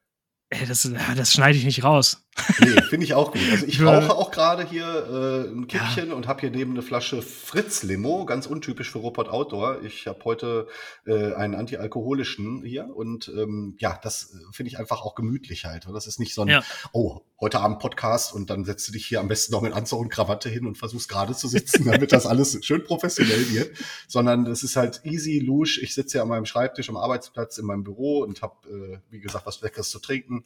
ey, 0.49 0.67
das, 0.67 0.89
das 1.17 1.33
schneide 1.33 1.57
ich 1.57 1.65
nicht 1.65 1.83
raus. 1.83 2.24
Nee, 2.59 2.81
finde 2.89 3.05
ich 3.05 3.13
auch 3.13 3.31
gut. 3.31 3.41
Also 3.51 3.65
ich 3.65 3.81
rauche 3.85 4.13
auch 4.13 4.31
gerade 4.31 4.67
hier 4.67 4.85
äh, 4.85 5.49
ein 5.49 5.67
Kippchen 5.67 6.09
ja. 6.09 6.15
und 6.15 6.27
habe 6.27 6.41
hier 6.41 6.51
neben 6.51 6.71
eine 6.71 6.81
Flasche 6.81 7.21
Fritz 7.21 7.83
Limo, 7.83 8.25
ganz 8.25 8.45
untypisch 8.45 8.91
für 8.91 8.99
Robot 8.99 9.29
Outdoor. 9.29 9.81
Ich 9.83 10.07
habe 10.07 10.19
heute 10.25 10.67
äh, 11.05 11.33
einen 11.33 11.55
antialkoholischen 11.55 12.63
hier 12.63 12.93
und 12.93 13.29
ähm, 13.29 13.75
ja, 13.79 13.99
das 14.03 14.33
äh, 14.33 14.51
finde 14.51 14.69
ich 14.69 14.79
einfach 14.79 15.01
auch 15.01 15.15
gemütlich 15.15 15.65
halt. 15.65 15.87
Das 15.91 16.07
ist 16.07 16.19
nicht 16.19 16.33
so 16.33 16.41
ein, 16.41 16.49
ja. 16.49 16.63
oh, 16.91 17.21
heute 17.39 17.59
Abend 17.59 17.79
Podcast 17.79 18.33
und 18.33 18.49
dann 18.49 18.65
setzt 18.65 18.87
du 18.87 18.91
dich 18.91 19.05
hier 19.05 19.21
am 19.21 19.27
besten 19.27 19.53
noch 19.53 19.61
mit 19.61 19.73
Anzug 19.73 20.01
und 20.01 20.09
Krawatte 20.09 20.49
hin 20.49 20.65
und 20.65 20.77
versuchst 20.77 21.07
gerade 21.09 21.35
zu 21.35 21.47
sitzen, 21.47 21.85
damit 21.91 22.11
das 22.11 22.25
alles 22.25 22.63
schön 22.65 22.83
professionell 22.83 23.49
wird, 23.51 23.77
sondern 24.07 24.45
es 24.45 24.63
ist 24.63 24.75
halt 24.75 25.01
easy, 25.03 25.39
lusch. 25.39 25.81
Ich 25.81 25.93
sitze 25.93 26.13
hier 26.17 26.21
an 26.23 26.29
meinem 26.29 26.45
Schreibtisch 26.45 26.89
am 26.89 26.97
Arbeitsplatz 26.97 27.57
in 27.57 27.65
meinem 27.65 27.83
Büro 27.83 28.19
und 28.19 28.41
habe, 28.41 28.55
äh, 28.69 28.97
wie 29.09 29.19
gesagt, 29.19 29.45
was 29.45 29.61
Leckeres 29.61 29.89
zu 29.89 29.99
trinken 29.99 30.43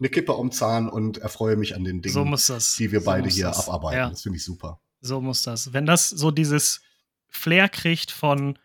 eine 0.00 0.08
Kippe 0.08 0.32
um 0.32 0.50
Zahn 0.50 0.88
und 0.88 1.18
erfreue 1.18 1.56
mich 1.56 1.76
an 1.76 1.84
den 1.84 2.02
Dingen, 2.02 2.12
so 2.12 2.24
die 2.78 2.90
wir 2.90 3.00
so 3.00 3.06
beide 3.06 3.28
hier 3.28 3.46
das. 3.46 3.68
abarbeiten. 3.68 3.98
Ja. 3.98 4.10
Das 4.10 4.22
finde 4.22 4.38
ich 4.38 4.44
super. 4.44 4.80
So 5.00 5.20
muss 5.20 5.42
das. 5.42 5.72
Wenn 5.72 5.86
das 5.86 6.08
so 6.08 6.30
dieses 6.30 6.80
Flair 7.28 7.68
kriegt 7.68 8.10
von 8.10 8.58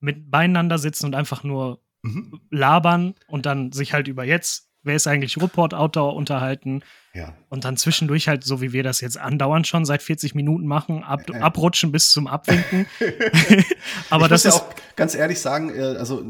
mit 0.00 0.30
beieinander 0.30 0.78
sitzen 0.78 1.06
und 1.06 1.14
einfach 1.14 1.44
nur 1.44 1.80
mhm. 2.02 2.40
labern 2.50 3.14
und 3.26 3.46
dann 3.46 3.72
sich 3.72 3.92
halt 3.92 4.08
über 4.08 4.24
jetzt, 4.24 4.68
wer 4.82 4.96
ist 4.96 5.06
eigentlich 5.06 5.40
Report-Outdoor 5.40 6.14
unterhalten, 6.14 6.82
ja. 7.14 7.34
Und 7.50 7.64
dann 7.66 7.76
zwischendurch 7.76 8.28
halt, 8.28 8.42
so 8.42 8.62
wie 8.62 8.72
wir 8.72 8.82
das 8.82 9.02
jetzt 9.02 9.18
andauernd 9.18 9.66
schon 9.66 9.84
seit 9.84 10.02
40 10.02 10.34
Minuten 10.34 10.66
machen, 10.66 11.04
ab, 11.04 11.20
äh. 11.28 11.38
abrutschen 11.38 11.92
bis 11.92 12.10
zum 12.10 12.26
Abwinken. 12.26 12.86
aber 14.10 14.24
ich 14.24 14.30
das 14.30 14.44
muss 14.44 14.54
ja 14.54 14.60
auch 14.60 14.74
ganz 14.96 15.14
ehrlich 15.14 15.40
sagen, 15.40 15.74
äh, 15.74 15.80
also 15.80 16.24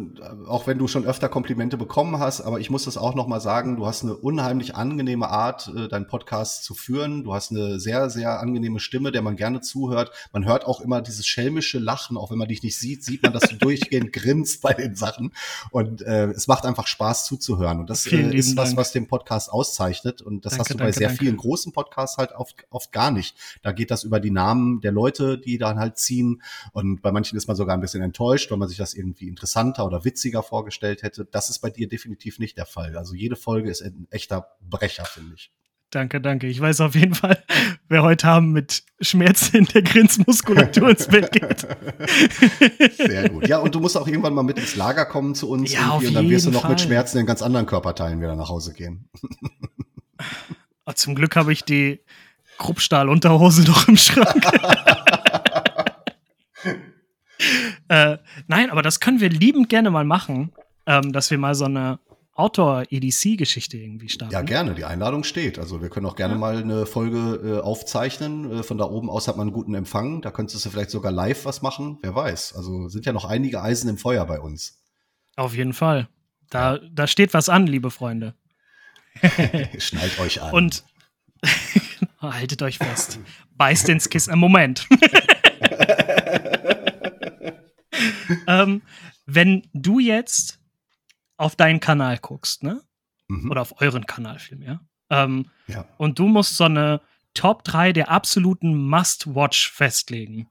auch 0.48 0.66
wenn 0.66 0.78
du 0.78 0.88
schon 0.88 1.04
öfter 1.04 1.28
Komplimente 1.28 1.76
bekommen 1.76 2.18
hast, 2.18 2.40
aber 2.40 2.58
ich 2.58 2.70
muss 2.70 2.84
das 2.84 2.96
auch 2.96 3.14
noch 3.14 3.28
mal 3.28 3.40
sagen, 3.40 3.76
du 3.76 3.86
hast 3.86 4.02
eine 4.02 4.16
unheimlich 4.16 4.74
angenehme 4.74 5.28
Art, 5.28 5.72
äh, 5.76 5.88
deinen 5.88 6.08
Podcast 6.08 6.64
zu 6.64 6.74
führen. 6.74 7.22
Du 7.22 7.32
hast 7.32 7.52
eine 7.52 7.78
sehr, 7.78 8.10
sehr 8.10 8.40
angenehme 8.40 8.80
Stimme, 8.80 9.12
der 9.12 9.22
man 9.22 9.36
gerne 9.36 9.60
zuhört. 9.60 10.10
Man 10.32 10.44
hört 10.44 10.64
auch 10.64 10.80
immer 10.80 11.00
dieses 11.00 11.26
schelmische 11.26 11.78
Lachen, 11.78 12.16
auch 12.16 12.32
wenn 12.32 12.38
man 12.38 12.48
dich 12.48 12.64
nicht 12.64 12.76
sieht, 12.76 13.04
sieht 13.04 13.22
man, 13.22 13.32
dass 13.32 13.44
du 13.44 13.56
durchgehend 13.60 14.12
grinst 14.12 14.62
bei 14.62 14.72
den 14.72 14.96
Sachen. 14.96 15.32
Und 15.70 16.02
äh, 16.02 16.26
es 16.30 16.48
macht 16.48 16.66
einfach 16.66 16.88
Spaß 16.88 17.24
zuzuhören. 17.26 17.78
Und 17.78 17.90
das 17.90 18.06
äh, 18.06 18.16
ist 18.16 18.56
was, 18.56 18.76
was 18.76 18.90
den 18.90 19.06
Podcast 19.06 19.52
auszeichnet. 19.52 20.22
Und 20.22 20.44
das 20.44 20.54
Danke. 20.54 20.70
hast 20.70 20.71
du 20.74 20.78
bei 20.78 20.84
danke, 20.84 20.98
sehr 20.98 21.08
danke. 21.08 21.24
vielen 21.24 21.36
großen 21.36 21.72
Podcasts 21.72 22.18
halt 22.18 22.32
oft, 22.32 22.64
oft 22.70 22.92
gar 22.92 23.10
nicht. 23.10 23.36
Da 23.62 23.72
geht 23.72 23.90
das 23.90 24.04
über 24.04 24.20
die 24.20 24.30
Namen 24.30 24.80
der 24.80 24.92
Leute, 24.92 25.38
die 25.38 25.58
dann 25.58 25.78
halt 25.78 25.98
ziehen. 25.98 26.42
Und 26.72 27.02
bei 27.02 27.12
manchen 27.12 27.36
ist 27.36 27.46
man 27.46 27.56
sogar 27.56 27.76
ein 27.76 27.80
bisschen 27.80 28.02
enttäuscht, 28.02 28.50
weil 28.50 28.58
man 28.58 28.68
sich 28.68 28.78
das 28.78 28.94
irgendwie 28.94 29.28
interessanter 29.28 29.86
oder 29.86 30.04
witziger 30.04 30.42
vorgestellt 30.42 31.02
hätte. 31.02 31.24
Das 31.24 31.50
ist 31.50 31.60
bei 31.60 31.70
dir 31.70 31.88
definitiv 31.88 32.38
nicht 32.38 32.56
der 32.56 32.66
Fall. 32.66 32.96
Also 32.96 33.14
jede 33.14 33.36
Folge 33.36 33.70
ist 33.70 33.82
ein 33.82 34.06
echter 34.10 34.48
Brecher, 34.60 35.04
finde 35.04 35.34
ich. 35.34 35.50
Danke, 35.92 36.22
danke. 36.22 36.46
Ich 36.46 36.58
weiß 36.58 36.80
auf 36.80 36.94
jeden 36.94 37.14
Fall, 37.14 37.44
wer 37.90 38.02
heute 38.02 38.26
Abend 38.26 38.54
mit 38.54 38.82
Schmerzen 39.02 39.58
in 39.58 39.64
der 39.66 39.82
Grinzmuskulatur 39.82 40.88
ins 40.88 41.06
Bett 41.06 41.30
geht. 41.32 41.66
Sehr 42.96 43.28
gut. 43.28 43.46
Ja, 43.46 43.58
und 43.58 43.74
du 43.74 43.80
musst 43.80 43.98
auch 43.98 44.06
irgendwann 44.06 44.32
mal 44.32 44.42
mit 44.42 44.58
ins 44.58 44.74
Lager 44.74 45.04
kommen 45.04 45.34
zu 45.34 45.50
uns. 45.50 45.70
Ja, 45.70 45.90
auf 45.90 46.02
und 46.02 46.14
dann 46.14 46.30
wirst 46.30 46.46
du 46.46 46.50
noch 46.50 46.62
Fall. 46.62 46.70
mit 46.70 46.80
Schmerzen 46.80 47.18
in 47.18 47.26
ganz 47.26 47.42
anderen 47.42 47.66
Körperteilen 47.66 48.20
wieder 48.20 48.34
nach 48.36 48.48
Hause 48.48 48.72
gehen. 48.72 49.10
Oh, 50.86 50.92
zum 50.92 51.14
Glück 51.14 51.36
habe 51.36 51.52
ich 51.52 51.64
die 51.64 52.00
Kruppstahl-Unterhose 52.58 53.62
noch 53.64 53.88
im 53.88 53.96
Schrank. 53.96 54.44
äh, 57.88 58.18
nein, 58.46 58.70
aber 58.70 58.82
das 58.82 59.00
können 59.00 59.20
wir 59.20 59.28
liebend 59.28 59.68
gerne 59.68 59.90
mal 59.90 60.04
machen, 60.04 60.52
ähm, 60.86 61.12
dass 61.12 61.30
wir 61.30 61.38
mal 61.38 61.54
so 61.54 61.66
eine 61.66 61.98
Outdoor-EDC-Geschichte 62.34 63.76
irgendwie 63.76 64.08
starten. 64.08 64.32
Ja, 64.32 64.42
gerne. 64.42 64.74
Die 64.74 64.84
Einladung 64.84 65.22
steht. 65.22 65.58
Also 65.58 65.82
wir 65.82 65.90
können 65.90 66.06
auch 66.06 66.16
gerne 66.16 66.34
ja. 66.34 66.40
mal 66.40 66.56
eine 66.56 66.86
Folge 66.86 67.40
äh, 67.44 67.60
aufzeichnen. 67.60 68.50
Äh, 68.50 68.62
von 68.62 68.78
da 68.78 68.84
oben 68.84 69.10
aus 69.10 69.28
hat 69.28 69.36
man 69.36 69.48
einen 69.48 69.54
guten 69.54 69.74
Empfang. 69.74 70.22
Da 70.22 70.30
könntest 70.30 70.64
du 70.64 70.70
vielleicht 70.70 70.90
sogar 70.90 71.12
live 71.12 71.44
was 71.44 71.60
machen. 71.60 71.98
Wer 72.00 72.14
weiß. 72.14 72.54
Also 72.56 72.88
sind 72.88 73.04
ja 73.04 73.12
noch 73.12 73.26
einige 73.26 73.62
Eisen 73.62 73.88
im 73.90 73.98
Feuer 73.98 74.24
bei 74.24 74.40
uns. 74.40 74.82
Auf 75.36 75.54
jeden 75.54 75.74
Fall. 75.74 76.08
Da, 76.48 76.78
da 76.90 77.06
steht 77.06 77.34
was 77.34 77.48
an, 77.48 77.66
liebe 77.66 77.90
Freunde. 77.90 78.34
Schnallt 79.78 80.18
euch 80.18 80.42
an. 80.42 80.52
Und 80.52 80.84
haltet 82.20 82.62
euch 82.62 82.78
fest. 82.78 83.18
Beißt 83.56 83.88
ins 83.88 84.08
Kissen. 84.08 84.38
Moment. 84.38 84.86
ähm, 88.46 88.82
wenn 89.26 89.68
du 89.72 89.98
jetzt 89.98 90.60
auf 91.36 91.56
deinen 91.56 91.80
Kanal 91.80 92.18
guckst, 92.18 92.62
ne? 92.62 92.82
Mhm. 93.28 93.50
Oder 93.50 93.62
auf 93.62 93.80
euren 93.80 94.06
Kanal 94.06 94.38
vielmehr. 94.38 94.80
Ähm, 95.10 95.50
ja. 95.66 95.86
Und 95.98 96.18
du 96.18 96.28
musst 96.28 96.56
so 96.56 96.64
eine 96.64 97.00
Top 97.34 97.64
3 97.64 97.92
der 97.92 98.10
absoluten 98.10 98.74
Must-Watch 98.74 99.70
festlegen. 99.70 100.48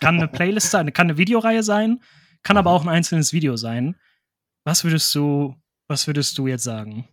Kann 0.00 0.16
eine 0.16 0.28
Playlist 0.28 0.70
sein, 0.70 0.92
kann 0.92 1.08
eine 1.08 1.18
Videoreihe 1.18 1.62
sein, 1.62 2.02
kann 2.42 2.56
aber 2.56 2.70
mhm. 2.70 2.76
auch 2.76 2.82
ein 2.82 2.88
einzelnes 2.88 3.32
Video 3.32 3.56
sein. 3.56 3.96
Was 4.64 4.84
würdest 4.84 5.14
du, 5.14 5.56
was 5.86 6.06
würdest 6.06 6.36
du 6.38 6.46
jetzt 6.46 6.64
sagen? 6.64 7.08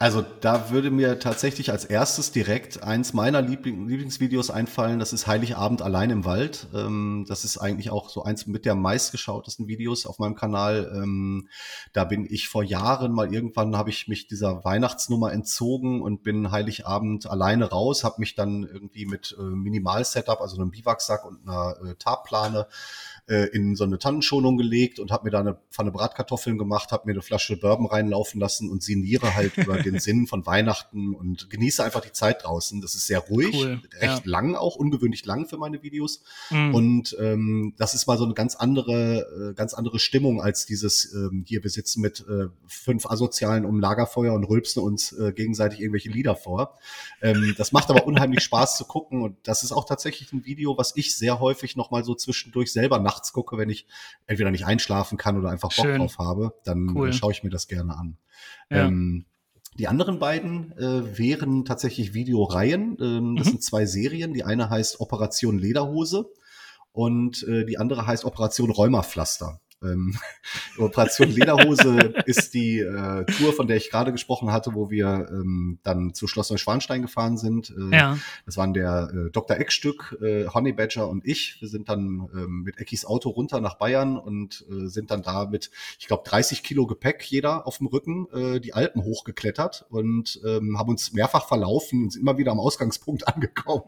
Also 0.00 0.22
da 0.40 0.70
würde 0.70 0.90
mir 0.90 1.20
tatsächlich 1.20 1.70
als 1.70 1.84
erstes 1.84 2.32
direkt 2.32 2.82
eins 2.82 3.12
meiner 3.12 3.40
Liebling 3.40 3.88
Lieblingsvideos 3.88 4.50
einfallen. 4.50 4.98
Das 4.98 5.12
ist 5.12 5.28
Heiligabend 5.28 5.82
allein 5.82 6.10
im 6.10 6.24
Wald. 6.24 6.66
Ähm, 6.74 7.24
das 7.28 7.44
ist 7.44 7.58
eigentlich 7.58 7.90
auch 7.90 8.10
so 8.10 8.24
eins 8.24 8.46
mit 8.46 8.64
der 8.64 8.74
meistgeschautesten 8.74 9.68
Videos 9.68 10.04
auf 10.06 10.18
meinem 10.18 10.34
Kanal. 10.34 10.92
Ähm, 10.94 11.48
da 11.92 12.04
bin 12.04 12.26
ich 12.28 12.48
vor 12.48 12.64
Jahren 12.64 13.12
mal 13.12 13.32
irgendwann 13.32 13.76
habe 13.76 13.90
ich 13.90 14.08
mich 14.08 14.26
dieser 14.26 14.64
Weihnachtsnummer 14.64 15.32
entzogen 15.32 16.02
und 16.02 16.24
bin 16.24 16.50
Heiligabend 16.50 17.30
alleine 17.30 17.66
raus, 17.66 18.02
habe 18.02 18.16
mich 18.18 18.34
dann 18.34 18.64
irgendwie 18.64 19.06
mit 19.06 19.36
äh, 19.38 19.42
Minimal-Setup, 19.42 20.40
also 20.40 20.56
einem 20.56 20.72
Biwaksack 20.72 21.24
und 21.24 21.48
einer 21.48 21.76
äh, 21.84 21.94
Tarplane 21.94 22.66
äh, 23.26 23.48
in 23.48 23.74
so 23.74 23.84
eine 23.84 23.98
Tannenschonung 23.98 24.56
gelegt 24.56 24.98
und 24.98 25.10
habe 25.10 25.24
mir 25.24 25.30
da 25.30 25.40
eine 25.40 25.58
Pfanne 25.70 25.90
Bratkartoffeln 25.90 26.58
gemacht, 26.58 26.92
habe 26.92 27.06
mir 27.06 27.12
eine 27.12 27.22
Flasche 27.22 27.56
Bourbon 27.56 27.86
reinlaufen 27.86 28.40
lassen 28.40 28.70
und 28.70 28.82
sinniere 28.82 29.34
halt 29.34 29.56
über 29.56 29.78
den 29.78 29.98
Sinn 29.98 30.26
von 30.26 30.44
Weihnachten 30.46 31.14
und 31.14 31.48
genieße 31.50 31.82
einfach 31.82 32.02
die 32.02 32.12
Zeit 32.12 32.44
draußen. 32.44 32.80
Das 32.80 32.94
ist 32.94 33.06
sehr 33.06 33.20
ruhig, 33.20 33.54
cool. 33.54 33.80
recht 33.98 34.26
ja. 34.26 34.30
lang 34.30 34.54
auch, 34.54 34.76
ungewöhnlich 34.76 35.24
lang 35.24 35.46
für 35.46 35.56
meine 35.56 35.82
Videos. 35.82 36.22
Mhm. 36.50 36.74
Und 36.74 37.16
ähm, 37.20 37.74
das 37.78 37.94
ist 37.94 38.06
mal 38.06 38.18
so 38.18 38.24
eine 38.24 38.34
ganz 38.34 38.56
andere, 38.56 39.50
äh, 39.52 39.54
ganz 39.54 39.74
andere 39.74 39.98
Stimmung 39.98 40.42
als 40.42 40.66
dieses 40.66 41.12
ähm, 41.14 41.44
hier, 41.46 41.62
wir 41.62 41.70
sitzen 41.70 42.00
mit 42.00 42.20
äh, 42.28 42.48
fünf 42.66 43.06
Asozialen 43.06 43.64
um 43.64 43.80
Lagerfeuer 43.80 44.34
und 44.34 44.44
rülpsen 44.44 44.82
uns 44.82 45.12
äh, 45.12 45.32
gegenseitig 45.32 45.80
irgendwelche 45.80 46.10
Lieder 46.10 46.36
vor. 46.36 46.78
Ähm, 47.22 47.54
das 47.56 47.72
macht 47.72 47.90
aber 47.90 48.06
unheimlich 48.06 48.40
Spaß 48.44 48.76
zu 48.76 48.84
gucken 48.84 49.22
und 49.22 49.36
das 49.44 49.62
ist 49.62 49.72
auch 49.72 49.86
tatsächlich 49.86 50.32
ein 50.32 50.44
Video, 50.44 50.76
was 50.76 50.92
ich 50.96 51.16
sehr 51.16 51.40
häufig 51.40 51.76
nochmal 51.76 52.04
so 52.04 52.14
zwischendurch 52.14 52.72
selber 52.72 52.98
nach 52.98 53.13
nachts 53.14 53.32
gucke, 53.32 53.56
wenn 53.58 53.70
ich 53.70 53.86
entweder 54.26 54.50
nicht 54.50 54.66
einschlafen 54.66 55.18
kann 55.18 55.38
oder 55.38 55.50
einfach 55.50 55.70
Bock 55.74 55.86
Schön. 55.86 55.98
drauf 55.98 56.18
habe, 56.18 56.54
dann 56.64 56.90
cool. 56.94 57.12
schaue 57.12 57.32
ich 57.32 57.42
mir 57.42 57.50
das 57.50 57.68
gerne 57.68 57.96
an. 57.96 58.16
Ja. 58.70 58.86
Ähm, 58.86 59.26
die 59.76 59.88
anderen 59.88 60.18
beiden 60.18 60.72
äh, 60.78 61.18
wären 61.18 61.64
tatsächlich 61.64 62.14
Videoreihen. 62.14 62.96
Ähm, 63.00 63.36
das 63.36 63.46
mhm. 63.46 63.50
sind 63.52 63.62
zwei 63.62 63.86
Serien. 63.86 64.32
Die 64.32 64.44
eine 64.44 64.70
heißt 64.70 65.00
Operation 65.00 65.58
Lederhose 65.58 66.26
und 66.92 67.42
äh, 67.48 67.64
die 67.64 67.78
andere 67.78 68.06
heißt 68.06 68.24
Operation 68.24 68.70
Rheumapflaster. 68.70 69.60
Ähm, 69.84 70.16
Operation 70.78 71.30
Lederhose 71.30 72.14
ist 72.26 72.54
die 72.54 72.80
äh, 72.80 73.24
Tour, 73.24 73.52
von 73.52 73.66
der 73.66 73.76
ich 73.76 73.90
gerade 73.90 74.12
gesprochen 74.12 74.52
hatte, 74.52 74.74
wo 74.74 74.90
wir 74.90 75.28
ähm, 75.30 75.78
dann 75.82 76.14
zu 76.14 76.26
Schloss 76.26 76.50
Neuschwanstein 76.50 77.02
gefahren 77.02 77.36
sind. 77.36 77.70
Äh, 77.70 77.96
ja. 77.96 78.18
Das 78.46 78.56
waren 78.56 78.74
der 78.74 79.10
äh, 79.12 79.30
Dr. 79.30 79.56
Eckstück, 79.56 80.18
äh, 80.22 80.46
Honey 80.46 80.72
Badger 80.72 81.08
und 81.08 81.26
ich. 81.26 81.56
Wir 81.60 81.68
sind 81.68 81.88
dann 81.88 82.28
ähm, 82.34 82.62
mit 82.62 82.78
Eckis 82.78 83.04
Auto 83.04 83.30
runter 83.30 83.60
nach 83.60 83.74
Bayern 83.74 84.16
und 84.18 84.64
äh, 84.70 84.86
sind 84.86 85.10
dann 85.10 85.22
da 85.22 85.46
mit, 85.46 85.70
ich 85.98 86.06
glaube, 86.06 86.22
30 86.26 86.62
Kilo 86.62 86.86
Gepäck 86.86 87.22
jeder 87.24 87.66
auf 87.66 87.78
dem 87.78 87.86
Rücken 87.86 88.26
äh, 88.32 88.60
die 88.60 88.74
Alpen 88.74 89.04
hochgeklettert 89.04 89.86
und 89.90 90.40
ähm, 90.44 90.78
haben 90.78 90.90
uns 90.90 91.12
mehrfach 91.12 91.46
verlaufen 91.48 92.04
und 92.04 92.12
sind 92.12 92.22
immer 92.22 92.38
wieder 92.38 92.52
am 92.52 92.60
Ausgangspunkt 92.60 93.28
angekommen. 93.34 93.84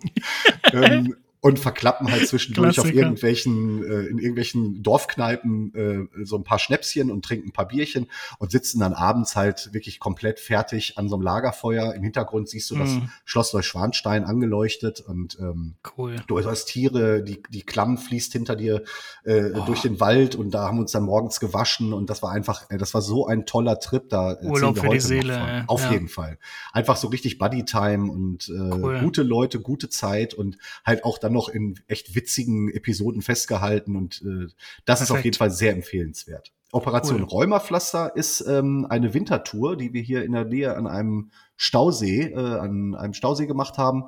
ähm, 0.73 1.17
und 1.41 1.59
verklappen 1.59 2.11
halt 2.11 2.27
zwischendurch 2.29 2.75
Klassiker. 2.75 2.95
auf 2.95 2.95
irgendwelchen, 2.95 3.85
äh, 3.85 4.07
in 4.07 4.19
irgendwelchen 4.19 4.83
Dorfkneipen 4.83 5.75
äh, 5.75 6.25
so 6.25 6.37
ein 6.37 6.45
paar 6.45 6.59
Schnäpschen 6.59 7.11
und 7.11 7.25
trinken 7.25 7.49
ein 7.49 7.53
paar 7.53 7.69
Bierchen 7.69 8.09
und 8.39 8.51
sitzen 8.51 8.81
dann 8.81 8.93
abends 8.93 9.37
halt 9.37 9.73
wirklich 9.73 10.01
komplett 10.01 10.41
fertig 10.41 10.99
an 10.99 11.09
so 11.09 11.17
einem 11.17 11.23
Lagerfeuer. 11.23 11.95
Im 11.95 12.03
Hintergrund 12.03 12.49
siehst 12.49 12.71
du 12.71 12.77
das 12.77 12.91
mhm. 12.91 13.11
Schloss 13.25 13.53
Neuschwanstein 13.53 14.25
angeleuchtet 14.25 15.01
und 15.01 15.39
ähm, 15.41 15.75
cool. 15.97 16.17
du 16.27 16.45
hast 16.45 16.67
Tiere, 16.67 17.23
die, 17.23 17.43
die 17.51 17.63
Klamm 17.63 17.99
fließt 17.99 18.33
hinter 18.33 18.57
dir 18.57 18.83
äh, 19.25 19.53
oh. 19.55 19.65
durch 19.67 19.83
den 19.83 20.01
Wald 20.01 20.35
und 20.35 20.53
da 20.53 20.67
haben 20.67 20.79
wir 20.79 20.83
uns 20.83 20.93
dann 20.93 21.05
morgens 21.05 21.41
gewaschen 21.41 21.93
und 21.93 22.11
das 22.11 22.23
war 22.23 22.33
einfach, 22.33 22.71
äh, 22.71 22.79
das 22.79 22.95
war 22.95 23.03
so 23.03 23.27
ein 23.27 23.47
toller 23.47 23.79
Trip 23.79 24.09
da. 24.09 24.37
Urlaub 24.43 24.79
für 24.79 24.89
die 24.89 25.01
Seele. 25.01 25.65
Auf 25.67 25.83
ja. 25.85 25.93
jeden 25.93 26.09
Fall. 26.09 26.39
Einfach 26.73 26.97
so 26.97 27.09
richtig 27.09 27.39
Buddy-Time 27.39 28.11
und 28.11 28.49
äh, 28.49 28.53
cool. 28.53 29.01
gute 29.01 29.23
Leute, 29.23 29.61
gute 29.61 29.89
Zeit 29.89 30.35
und 30.35 30.59
halt 30.85 31.05
auch 31.05 31.19
dann 31.27 31.33
noch 31.33 31.49
in 31.49 31.79
echt 31.89 32.15
witzigen 32.15 32.71
Episoden 32.71 33.23
festgehalten 33.23 33.97
und 33.97 34.23
äh, 34.23 34.47
das 34.85 35.01
Perfekt. 35.01 35.01
ist 35.03 35.11
auf 35.11 35.25
jeden 35.25 35.37
Fall 35.37 35.51
sehr 35.51 35.73
empfehlenswert. 35.73 36.53
Operation 36.73 37.23
cool. 37.23 37.29
Rheumapflaster 37.29 38.17
ist 38.17 38.41
ähm, 38.47 38.87
eine 38.89 39.15
Wintertour, 39.15 39.77
die 39.77 39.93
wir 39.93 40.03
hier 40.03 40.25
in 40.25 40.33
der 40.33 40.45
Nähe 40.45 40.77
an 40.77 40.87
einem 40.87 41.31
Stausee, 41.57 42.33
äh, 42.33 42.37
an 42.37 42.95
einem 42.95 43.15
Stausee 43.15 43.47
gemacht 43.47 43.79
haben. 43.79 44.05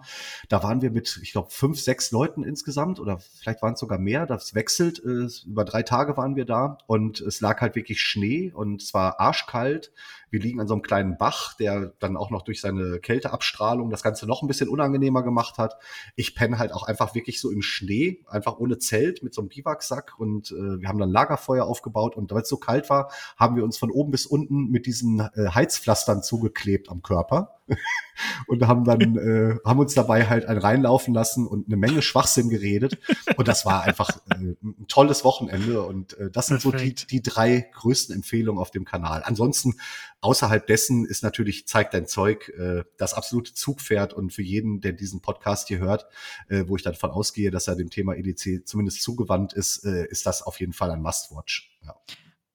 Da 0.48 0.62
waren 0.62 0.82
wir 0.82 0.90
mit, 0.90 1.18
ich 1.22 1.32
glaube, 1.32 1.50
fünf, 1.50 1.80
sechs 1.80 2.10
Leuten 2.10 2.42
insgesamt 2.42 3.00
oder 3.00 3.18
vielleicht 3.18 3.62
waren 3.62 3.74
es 3.74 3.80
sogar 3.80 3.98
mehr. 3.98 4.26
Das 4.26 4.54
wechselt. 4.54 5.02
Äh, 5.04 5.28
über 5.46 5.64
drei 5.64 5.82
Tage 5.82 6.16
waren 6.16 6.36
wir 6.36 6.44
da 6.44 6.78
und 6.86 7.20
es 7.20 7.40
lag 7.40 7.60
halt 7.60 7.74
wirklich 7.74 8.00
Schnee 8.00 8.52
und 8.52 8.82
es 8.82 8.94
war 8.94 9.20
arschkalt. 9.20 9.92
Wir 10.30 10.40
liegen 10.40 10.60
an 10.60 10.68
so 10.68 10.74
einem 10.74 10.82
kleinen 10.82 11.16
Bach, 11.16 11.54
der 11.54 11.94
dann 12.00 12.16
auch 12.16 12.30
noch 12.30 12.42
durch 12.42 12.60
seine 12.60 12.98
Kälteabstrahlung 13.00 13.90
das 13.90 14.02
Ganze 14.02 14.26
noch 14.26 14.42
ein 14.42 14.48
bisschen 14.48 14.68
unangenehmer 14.68 15.22
gemacht 15.22 15.56
hat. 15.56 15.76
Ich 16.16 16.34
penne 16.34 16.58
halt 16.58 16.72
auch 16.72 16.82
einfach 16.82 17.14
wirklich 17.14 17.40
so 17.40 17.50
im 17.50 17.62
Schnee, 17.62 18.24
einfach 18.26 18.58
ohne 18.58 18.78
Zelt 18.78 19.22
mit 19.22 19.32
so 19.32 19.40
einem 19.40 19.48
Biwaksack 19.48 20.18
und 20.18 20.50
äh, 20.50 20.80
wir 20.80 20.88
haben 20.88 20.98
dann 20.98 21.10
Lagerfeuer 21.10 21.64
aufgebaut 21.64 22.16
und 22.16 22.30
weil 22.30 22.42
es 22.42 22.48
so 22.48 22.58
kalt 22.58 22.90
war, 22.90 23.10
haben 23.36 23.56
wir 23.56 23.64
uns 23.64 23.78
von 23.78 23.90
oben 23.90 24.10
bis 24.10 24.26
unten 24.26 24.70
mit 24.70 24.84
diesen 24.84 25.20
äh, 25.20 25.48
Heizpflastern 25.54 26.22
zugeklebt 26.22 26.90
am 26.90 27.02
Körper. 27.02 27.37
und 28.46 28.66
haben 28.66 28.84
dann 28.84 29.16
äh, 29.16 29.58
haben 29.64 29.78
uns 29.78 29.94
dabei 29.94 30.26
halt 30.26 30.46
ein 30.46 30.58
reinlaufen 30.58 31.14
lassen 31.14 31.46
und 31.46 31.66
eine 31.66 31.76
Menge 31.76 32.02
Schwachsinn 32.02 32.48
geredet 32.48 32.98
und 33.36 33.46
das 33.46 33.66
war 33.66 33.82
einfach 33.82 34.18
äh, 34.30 34.54
ein 34.62 34.86
tolles 34.88 35.24
Wochenende 35.24 35.82
und 35.82 36.16
äh, 36.18 36.30
das 36.30 36.46
sind 36.46 36.62
Perfekt. 36.62 37.00
so 37.00 37.06
die, 37.06 37.20
die 37.20 37.22
drei 37.22 37.70
größten 37.74 38.14
Empfehlungen 38.14 38.60
auf 38.60 38.70
dem 38.70 38.84
Kanal. 38.84 39.22
Ansonsten 39.24 39.74
außerhalb 40.20 40.66
dessen 40.66 41.04
ist 41.04 41.22
natürlich 41.22 41.66
zeigt 41.66 41.94
dein 41.94 42.06
Zeug 42.06 42.48
äh, 42.58 42.84
das 42.96 43.14
absolute 43.14 43.54
Zugpferd 43.54 44.14
und 44.14 44.32
für 44.32 44.42
jeden, 44.42 44.80
der 44.80 44.92
diesen 44.92 45.20
Podcast 45.20 45.68
hier 45.68 45.78
hört, 45.78 46.06
äh, 46.48 46.64
wo 46.66 46.76
ich 46.76 46.82
dann 46.82 46.94
von 46.94 47.10
ausgehe, 47.10 47.50
dass 47.50 47.68
er 47.68 47.76
dem 47.76 47.90
Thema 47.90 48.14
EDC 48.16 48.66
zumindest 48.66 49.02
zugewandt 49.02 49.52
ist, 49.52 49.84
äh, 49.84 50.06
ist 50.06 50.26
das 50.26 50.42
auf 50.42 50.60
jeden 50.60 50.72
Fall 50.72 50.90
ein 50.90 51.02
Must-Watch. 51.02 51.78
Ja. 51.84 51.94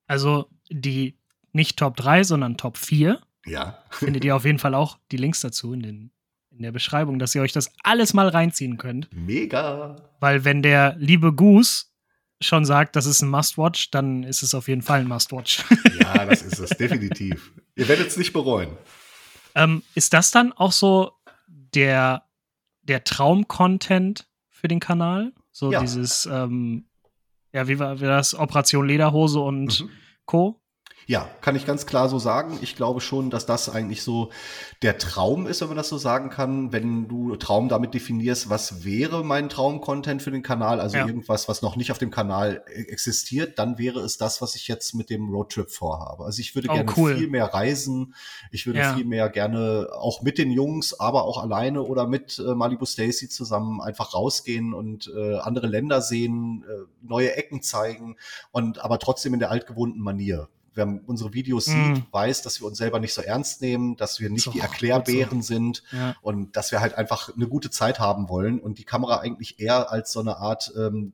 Also 0.07 0.47
die 0.69 1.17
nicht 1.53 1.77
Top 1.77 1.95
3, 1.95 2.23
sondern 2.23 2.57
Top 2.57 2.77
4 2.77 3.21
ja. 3.45 3.83
Findet 3.89 4.23
ihr 4.25 4.35
auf 4.35 4.45
jeden 4.45 4.59
Fall 4.59 4.73
auch 4.75 4.97
die 5.11 5.17
Links 5.17 5.41
dazu 5.41 5.73
in, 5.73 5.81
den, 5.81 6.11
in 6.51 6.63
der 6.63 6.71
Beschreibung, 6.71 7.19
dass 7.19 7.35
ihr 7.35 7.41
euch 7.41 7.51
das 7.51 7.71
alles 7.83 8.13
mal 8.13 8.27
reinziehen 8.27 8.77
könnt. 8.77 9.09
Mega. 9.13 9.95
Weil 10.19 10.45
wenn 10.45 10.61
der 10.61 10.95
liebe 10.97 11.33
Goose 11.33 11.85
schon 12.41 12.65
sagt, 12.65 12.95
das 12.95 13.05
ist 13.05 13.21
ein 13.21 13.29
Must-Watch, 13.29 13.91
dann 13.91 14.23
ist 14.23 14.43
es 14.43 14.53
auf 14.53 14.67
jeden 14.67 14.81
Fall 14.81 15.01
ein 15.01 15.07
Must-Watch. 15.07 15.63
ja, 15.99 16.25
das 16.25 16.41
ist 16.41 16.59
es, 16.59 16.69
definitiv. 16.77 17.53
Ihr 17.75 17.87
werdet 17.87 18.07
es 18.07 18.17
nicht 18.17 18.33
bereuen. 18.33 18.69
Ähm, 19.55 19.83
ist 19.95 20.13
das 20.13 20.31
dann 20.31 20.51
auch 20.51 20.71
so 20.71 21.11
der, 21.47 22.23
der 22.81 23.03
Traum-Content 23.03 24.27
für 24.49 24.67
den 24.67 24.79
Kanal? 24.79 25.33
So 25.51 25.71
ja. 25.71 25.81
dieses, 25.81 26.25
ähm, 26.25 26.85
ja, 27.51 27.67
wie 27.67 27.79
war, 27.79 27.99
wie 27.99 28.05
das? 28.05 28.33
Operation 28.35 28.87
Lederhose 28.87 29.39
und 29.39 29.81
mhm. 29.81 29.89
Co. 30.25 30.62
Ja, 31.05 31.29
kann 31.41 31.55
ich 31.55 31.65
ganz 31.65 31.85
klar 31.85 32.09
so 32.09 32.19
sagen. 32.19 32.57
Ich 32.61 32.75
glaube 32.75 33.01
schon, 33.01 33.29
dass 33.29 33.45
das 33.45 33.69
eigentlich 33.69 34.03
so 34.03 34.29
der 34.81 34.97
Traum 34.97 35.47
ist, 35.47 35.61
wenn 35.61 35.67
man 35.67 35.77
das 35.77 35.89
so 35.89 35.97
sagen 35.97 36.29
kann. 36.29 36.71
Wenn 36.71 37.07
du 37.07 37.35
Traum 37.35 37.69
damit 37.69 37.93
definierst, 37.93 38.49
was 38.49 38.85
wäre 38.85 39.23
mein 39.23 39.49
Traum-Content 39.49 40.21
für 40.21 40.31
den 40.31 40.43
Kanal, 40.43 40.79
also 40.79 40.97
ja. 40.97 41.05
irgendwas, 41.05 41.49
was 41.49 41.61
noch 41.61 41.75
nicht 41.75 41.91
auf 41.91 41.97
dem 41.97 42.11
Kanal 42.11 42.63
e-, 42.67 42.83
existiert, 42.83 43.59
dann 43.59 43.77
wäre 43.77 43.99
es 43.99 44.17
das, 44.17 44.41
was 44.41 44.55
ich 44.55 44.67
jetzt 44.67 44.93
mit 44.93 45.09
dem 45.09 45.29
Roadtrip 45.29 45.71
vorhabe. 45.71 46.23
Also 46.25 46.39
ich 46.39 46.55
würde 46.55 46.69
oh, 46.69 46.73
gerne 46.73 46.91
cool. 46.97 47.17
viel 47.17 47.27
mehr 47.27 47.45
reisen. 47.45 48.15
Ich 48.51 48.65
würde 48.65 48.79
ja. 48.79 48.93
viel 48.93 49.05
mehr 49.05 49.29
gerne 49.29 49.89
auch 49.93 50.21
mit 50.21 50.37
den 50.37 50.51
Jungs, 50.51 50.99
aber 50.99 51.25
auch 51.25 51.41
alleine 51.41 51.83
oder 51.83 52.07
mit 52.07 52.39
äh, 52.39 52.55
Malibu 52.55 52.85
Stacy 52.85 53.29
zusammen 53.29 53.81
einfach 53.81 54.13
rausgehen 54.13 54.73
und 54.73 55.11
äh, 55.15 55.37
andere 55.37 55.67
Länder 55.67 56.01
sehen, 56.01 56.63
äh, 56.67 56.85
neue 57.01 57.35
Ecken 57.35 57.61
zeigen 57.61 58.15
und 58.51 58.83
aber 58.83 58.99
trotzdem 58.99 59.33
in 59.33 59.39
der 59.39 59.51
altgewohnten 59.51 60.01
Manier 60.01 60.47
wer 60.75 60.87
unsere 61.05 61.33
Videos 61.33 61.67
mm. 61.67 61.95
sieht, 61.95 62.13
weiß, 62.13 62.41
dass 62.41 62.61
wir 62.61 62.67
uns 62.67 62.77
selber 62.77 62.99
nicht 62.99 63.13
so 63.13 63.21
ernst 63.21 63.61
nehmen, 63.61 63.95
dass 63.95 64.19
wir 64.19 64.29
nicht 64.29 64.43
so, 64.43 64.51
die 64.51 64.59
Erklärbären 64.59 65.41
so. 65.41 65.47
sind 65.47 65.83
ja. 65.91 66.15
und 66.21 66.55
dass 66.55 66.71
wir 66.71 66.81
halt 66.81 66.95
einfach 66.95 67.33
eine 67.35 67.47
gute 67.47 67.69
Zeit 67.69 67.99
haben 67.99 68.29
wollen 68.29 68.59
und 68.59 68.79
die 68.79 68.83
Kamera 68.83 69.17
eigentlich 69.17 69.59
eher 69.59 69.91
als 69.91 70.11
so 70.11 70.19
eine 70.19 70.37
Art 70.37 70.71
ähm, 70.77 71.11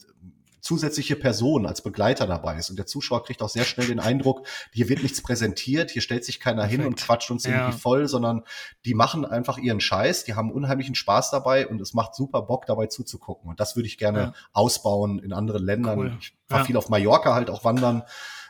zusätzliche 0.62 1.16
Person 1.16 1.66
als 1.66 1.82
Begleiter 1.82 2.28
dabei 2.28 2.58
ist. 2.58 2.70
Und 2.70 2.78
der 2.78 2.86
Zuschauer 2.86 3.24
kriegt 3.24 3.42
auch 3.42 3.50
sehr 3.50 3.64
schnell 3.64 3.88
den 3.88 4.00
Eindruck, 4.00 4.48
hier 4.72 4.90
wird 4.90 5.04
nichts 5.04 5.22
präsentiert, 5.22 5.92
hier 5.92 6.02
stellt 6.02 6.26
sich 6.26 6.40
keiner 6.40 6.64
Perfekt. 6.64 6.82
hin 6.82 6.88
und 6.88 6.98
quatscht 6.98 7.32
uns 7.32 7.46
ja. 7.46 7.52
irgendwie 7.52 7.78
voll, 7.78 8.08
sondern 8.08 8.44
die 8.86 8.94
machen 8.94 9.26
einfach 9.26 9.58
ihren 9.58 9.82
Scheiß, 9.82 10.24
die 10.24 10.36
haben 10.36 10.52
unheimlichen 10.52 10.96
Spaß 10.96 11.32
dabei 11.32 11.68
und 11.68 11.82
es 11.82 11.94
macht 11.94 12.16
super 12.16 12.42
Bock, 12.42 12.66
dabei 12.66 12.88
zuzugucken. 12.88 13.50
Und 13.50 13.60
das 13.60 13.76
würde 13.76 13.88
ich 13.88 13.98
gerne 13.98 14.20
ja. 14.20 14.34
ausbauen 14.54 15.20
in 15.20 15.34
anderen 15.34 15.64
Ländern. 15.64 16.00
Cool. 16.00 16.18
Ich 16.20 16.34
war 16.48 16.60
ja. 16.60 16.66
viel 16.66 16.78
auf 16.78 16.90
Mallorca 16.90 17.34
halt 17.34 17.50
auch 17.50 17.64
wandern. 17.64 18.04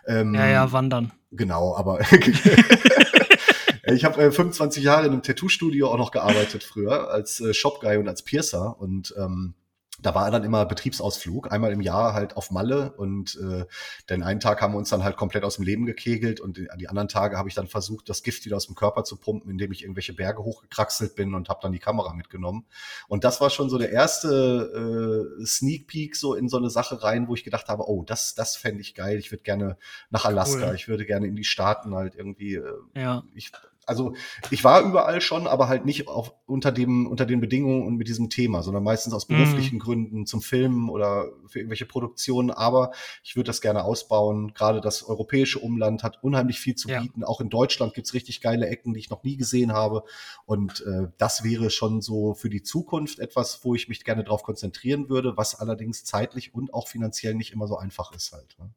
Ähm, 0.08 0.34
ja, 0.34 0.48
ja, 0.48 0.72
wandern. 0.72 1.12
Genau, 1.32 1.76
aber 1.76 2.00
ich 3.84 4.04
habe 4.06 4.22
äh, 4.22 4.32
25 4.32 4.84
Jahre 4.84 5.06
in 5.06 5.14
einem 5.14 5.24
Tattoo-Studio 5.24 5.92
auch 5.92 5.98
noch 5.98 6.12
gearbeitet 6.12 6.64
früher 6.64 7.12
als 7.12 7.40
äh, 7.40 7.54
Shopguy 7.54 7.98
und 7.98 8.08
als 8.08 8.24
Piercer 8.24 8.80
und 8.80 9.14
ähm, 9.18 9.54
da 10.02 10.16
war 10.16 10.30
dann 10.32 10.44
immer 10.44 10.66
Betriebsausflug, 10.66 11.52
einmal 11.52 11.72
im 11.72 11.82
Jahr 11.82 12.14
halt 12.14 12.38
auf 12.38 12.52
Malle 12.52 12.94
und 12.94 13.38
äh, 13.42 13.66
den 14.10 14.24
einen 14.24 14.40
Tag 14.40 14.62
haben 14.62 14.74
wir 14.74 14.78
uns 14.78 14.90
dann 14.90 15.04
halt 15.04 15.18
komplett 15.18 15.44
aus 15.44 15.56
dem 15.56 15.66
Leben 15.66 15.86
gekegelt 15.86 16.40
und 16.40 16.58
die, 16.58 16.68
die 16.78 16.88
anderen 16.88 17.08
Tage 17.08 17.38
habe 17.38 17.50
ich 17.50 17.56
dann 17.56 17.68
versucht, 17.68 18.10
das 18.10 18.24
Gift 18.24 18.46
wieder 18.46 18.56
aus 18.56 18.68
dem 18.68 18.76
Körper 18.76 19.04
zu 19.04 19.18
pumpen, 19.18 19.52
indem 19.52 19.72
ich 19.72 19.84
irgendwelche 19.84 20.14
Berge 20.14 20.44
hochgekraxelt 20.44 21.16
bin 21.16 21.34
und 21.34 21.50
habe 21.50 21.60
dann 21.62 21.72
die 21.72 21.80
Kamera 21.80 22.14
mitgenommen. 22.14 22.66
Und 23.08 23.24
das 23.24 23.42
war 23.42 23.50
schon 23.50 23.70
so 23.70 23.78
der 23.78 23.92
erste 23.92 25.38
äh, 25.40 25.46
Sneak 25.46 25.88
Peek 25.88 26.16
so 26.16 26.34
in 26.36 26.50
so 26.50 26.58
eine 26.58 26.70
Sache 26.70 27.04
rein, 27.04 27.28
wo 27.28 27.36
ich 27.36 27.44
gedacht 27.44 27.68
habe, 27.68 27.90
oh, 27.90 28.04
das, 28.04 28.36
das 28.36 28.56
fände 28.56 28.82
ich 28.82 28.96
geil. 28.96 29.18
Ich 29.18 29.32
würde 29.32 29.44
gerne 29.44 29.78
nach 30.10 30.26
Alaska, 30.26 30.70
cool. 30.70 30.76
ich 30.76 30.88
würde 30.88 31.06
gerne 31.06 31.28
in 31.28 31.36
die 31.36 31.44
Staaten 31.44 31.96
halt 31.96 32.16
irgendwie. 32.16 32.56
Äh, 32.56 32.74
ja. 32.96 33.24
Ich 33.34 33.52
also 33.90 34.14
ich 34.52 34.64
war 34.64 34.82
überall 34.82 35.20
schon, 35.20 35.48
aber 35.48 35.68
halt 35.68 35.84
nicht 35.84 36.08
auf, 36.08 36.34
unter 36.46 36.72
dem 36.72 37.08
unter 37.08 37.26
den 37.26 37.42
Bedingungen 37.42 37.86
und 37.86 37.96
mit 37.96 38.08
diesem 38.08 38.30
Thema, 38.30 38.62
sondern 38.62 38.84
meistens 38.84 39.14
aus 39.14 39.28
mhm. 39.28 39.38
beruflichen 39.38 39.78
mm. 39.78 39.80
Gründen 39.80 40.26
zum 40.26 40.42
Filmen 40.42 40.90
oder 40.90 41.26
für 41.48 41.60
irgendwelche 41.60 41.86
Produktionen. 41.86 42.52
Aber 42.52 42.92
ich 43.24 43.36
würde 43.36 43.48
das 43.48 43.62
gerne 43.62 43.84
ausbauen. 43.84 44.54
Gerade 44.54 44.80
das 44.80 45.04
europäische 45.04 45.60
Umland 45.60 46.04
hat 46.04 46.24
unheimlich 46.24 46.60
viel 46.60 46.76
zu 46.76 46.88
ja. 46.88 47.02
bieten. 47.02 47.24
Auch 47.24 47.42
in 47.42 47.50
Deutschland 47.50 47.96
gibt's 47.96 48.14
richtig 48.14 48.42
geile 48.42 48.68
Ecken, 48.68 48.94
die 48.94 49.00
ich 49.00 49.10
noch 49.10 49.24
nie 49.24 49.38
gesehen 49.38 49.74
habe. 49.74 50.04
Und 50.46 50.82
äh, 50.86 51.08
das 51.18 51.44
wäre 51.44 51.72
schon 51.72 52.02
so 52.02 52.36
für 52.36 52.50
die 52.50 52.62
Zukunft 52.62 53.20
etwas, 53.20 53.66
wo 53.66 53.74
ich 53.74 53.90
mich 53.90 54.04
gerne 54.04 54.24
darauf 54.24 54.44
konzentrieren 54.44 55.10
würde, 55.10 55.36
was 55.36 55.56
allerdings 55.56 56.06
zeitlich 56.06 56.54
und 56.54 56.74
auch 56.74 56.88
finanziell 56.88 57.34
nicht 57.34 57.54
immer 57.54 57.68
so 57.68 57.78
einfach 57.78 58.14
ist 58.14 58.32
halt. 58.32 58.56
Ne? 58.60 58.70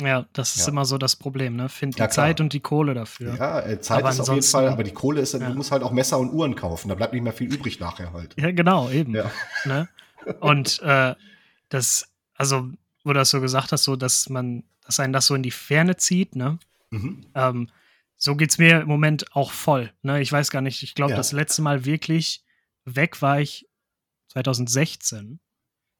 Ja, 0.00 0.26
das 0.32 0.54
ist 0.56 0.66
ja. 0.66 0.72
immer 0.72 0.84
so 0.84 0.96
das 0.98 1.16
Problem, 1.16 1.56
ne? 1.56 1.68
Find 1.68 1.96
die 1.96 2.00
ja, 2.00 2.08
Zeit 2.08 2.40
und 2.40 2.52
die 2.52 2.60
Kohle 2.60 2.94
dafür. 2.94 3.34
Ja, 3.34 3.60
äh, 3.60 3.80
Zeit 3.80 3.98
aber 3.98 4.10
ist 4.10 4.20
auf 4.20 4.28
jeden 4.28 4.42
Fall, 4.42 4.68
aber 4.68 4.84
die 4.84 4.92
Kohle 4.92 5.20
ist, 5.20 5.34
ja. 5.34 5.40
du 5.40 5.54
musst 5.54 5.72
halt 5.72 5.82
auch 5.82 5.90
Messer 5.90 6.18
und 6.18 6.32
Uhren 6.32 6.54
kaufen, 6.54 6.88
da 6.88 6.94
bleibt 6.94 7.12
nicht 7.12 7.22
mehr 7.22 7.32
viel 7.32 7.52
übrig 7.52 7.80
nachher 7.80 8.12
halt. 8.12 8.34
Ja, 8.38 8.50
genau, 8.52 8.90
eben. 8.90 9.14
Ja. 9.14 9.30
Ne? 9.64 9.88
Und 10.40 10.80
äh, 10.82 11.14
das, 11.68 12.08
also, 12.34 12.70
wo 13.04 13.12
du 13.12 13.14
das 13.14 13.30
so 13.30 13.40
gesagt 13.40 13.72
hast, 13.72 13.84
so, 13.84 13.96
dass 13.96 14.28
man, 14.28 14.64
dass 14.84 15.00
einen 15.00 15.12
das 15.12 15.26
so 15.26 15.34
in 15.34 15.42
die 15.42 15.50
Ferne 15.50 15.96
zieht, 15.96 16.36
ne? 16.36 16.58
Mhm. 16.90 17.26
Ähm, 17.34 17.68
so 18.16 18.34
geht's 18.34 18.58
mir 18.58 18.80
im 18.80 18.88
Moment 18.88 19.34
auch 19.34 19.52
voll. 19.52 19.92
Ne? 20.02 20.20
Ich 20.20 20.32
weiß 20.32 20.50
gar 20.50 20.60
nicht, 20.60 20.82
ich 20.82 20.94
glaube, 20.94 21.14
das 21.14 21.32
letzte 21.32 21.62
Mal 21.62 21.84
wirklich 21.84 22.44
weg 22.84 23.22
war 23.22 23.40
ich 23.40 23.68
2016. 24.28 25.38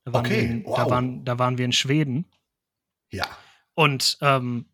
Da 0.05 0.13
waren, 0.13 0.27
okay. 0.27 0.35
wir 0.35 0.51
in, 0.51 0.65
wow. 0.65 0.77
da 0.77 0.91
waren, 0.91 1.25
da 1.25 1.39
waren 1.39 1.59
wir 1.59 1.65
in 1.65 1.73
Schweden. 1.73 2.27
Ja. 3.11 3.27
Und 3.79 4.19
ähm, 4.23 4.65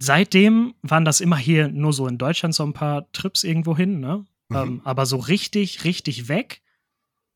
seitdem 0.00 0.74
waren 0.82 1.04
das 1.04 1.20
immer 1.20 1.36
hier 1.36 1.68
nur 1.68 1.92
so 1.92 2.08
in 2.08 2.18
Deutschland 2.18 2.52
so 2.52 2.64
ein 2.64 2.72
paar 2.72 3.08
Trips 3.12 3.44
irgendwo 3.44 3.76
hin, 3.76 4.00
ne? 4.00 4.24
Mhm. 4.48 4.56
Ähm, 4.56 4.80
aber 4.82 5.06
so 5.06 5.16
richtig, 5.16 5.84
richtig 5.84 6.26
weg 6.26 6.62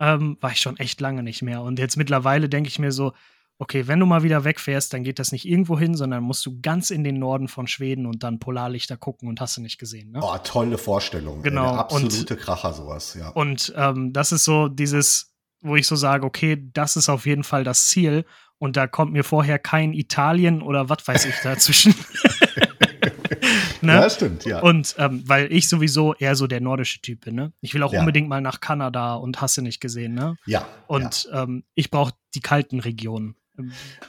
ähm, 0.00 0.36
war 0.40 0.50
ich 0.50 0.58
schon 0.58 0.76
echt 0.76 1.00
lange 1.00 1.22
nicht 1.22 1.42
mehr. 1.42 1.62
Und 1.62 1.78
jetzt 1.78 1.96
mittlerweile 1.96 2.48
denke 2.48 2.68
ich 2.68 2.80
mir 2.80 2.90
so, 2.90 3.12
okay, 3.58 3.86
wenn 3.86 4.00
du 4.00 4.06
mal 4.06 4.24
wieder 4.24 4.42
wegfährst, 4.42 4.92
dann 4.92 5.04
geht 5.04 5.20
das 5.20 5.30
nicht 5.30 5.46
irgendwo 5.46 5.78
hin, 5.78 5.94
sondern 5.94 6.24
musst 6.24 6.44
du 6.44 6.60
ganz 6.60 6.90
in 6.90 7.04
den 7.04 7.20
Norden 7.20 7.46
von 7.46 7.68
Schweden 7.68 8.04
und 8.04 8.24
dann 8.24 8.40
Polarlichter 8.40 8.96
gucken 8.96 9.28
und 9.28 9.40
hast 9.40 9.58
du 9.58 9.60
nicht 9.60 9.78
gesehen. 9.78 10.10
Ne? 10.10 10.18
Oh, 10.20 10.38
tolle 10.42 10.76
Vorstellung. 10.76 11.40
Genau. 11.44 11.68
Eine 11.68 11.78
absolute 11.78 12.34
und, 12.34 12.40
Kracher, 12.40 12.72
sowas, 12.72 13.14
ja. 13.14 13.28
Und 13.28 13.72
ähm, 13.76 14.12
das 14.12 14.32
ist 14.32 14.42
so 14.42 14.66
dieses, 14.66 15.36
wo 15.60 15.76
ich 15.76 15.86
so 15.86 15.94
sage, 15.94 16.26
okay, 16.26 16.68
das 16.72 16.96
ist 16.96 17.08
auf 17.08 17.26
jeden 17.26 17.44
Fall 17.44 17.62
das 17.62 17.86
Ziel. 17.86 18.24
Und 18.58 18.76
da 18.76 18.86
kommt 18.86 19.12
mir 19.12 19.24
vorher 19.24 19.58
kein 19.58 19.92
Italien 19.92 20.62
oder 20.62 20.88
was 20.88 21.06
weiß 21.06 21.26
ich 21.26 21.36
dazwischen. 21.42 21.94
ne? 23.80 23.92
Ja, 23.92 24.10
stimmt, 24.10 24.44
ja. 24.44 24.60
Und 24.60 24.94
ähm, 24.98 25.22
weil 25.26 25.52
ich 25.52 25.68
sowieso 25.68 26.14
eher 26.14 26.34
so 26.34 26.46
der 26.46 26.60
nordische 26.60 27.00
Typ 27.00 27.24
bin, 27.24 27.36
ne? 27.36 27.52
Ich 27.60 27.74
will 27.74 27.82
auch 27.82 27.92
ja. 27.92 28.00
unbedingt 28.00 28.28
mal 28.28 28.40
nach 28.40 28.60
Kanada 28.60 29.14
und 29.14 29.40
hasse 29.40 29.62
nicht 29.62 29.80
gesehen, 29.80 30.14
ne? 30.14 30.36
Ja. 30.46 30.66
Und 30.86 31.24
ja. 31.24 31.44
Ähm, 31.44 31.64
ich 31.74 31.90
brauche 31.90 32.12
die 32.34 32.40
kalten 32.40 32.80
Regionen. 32.80 33.36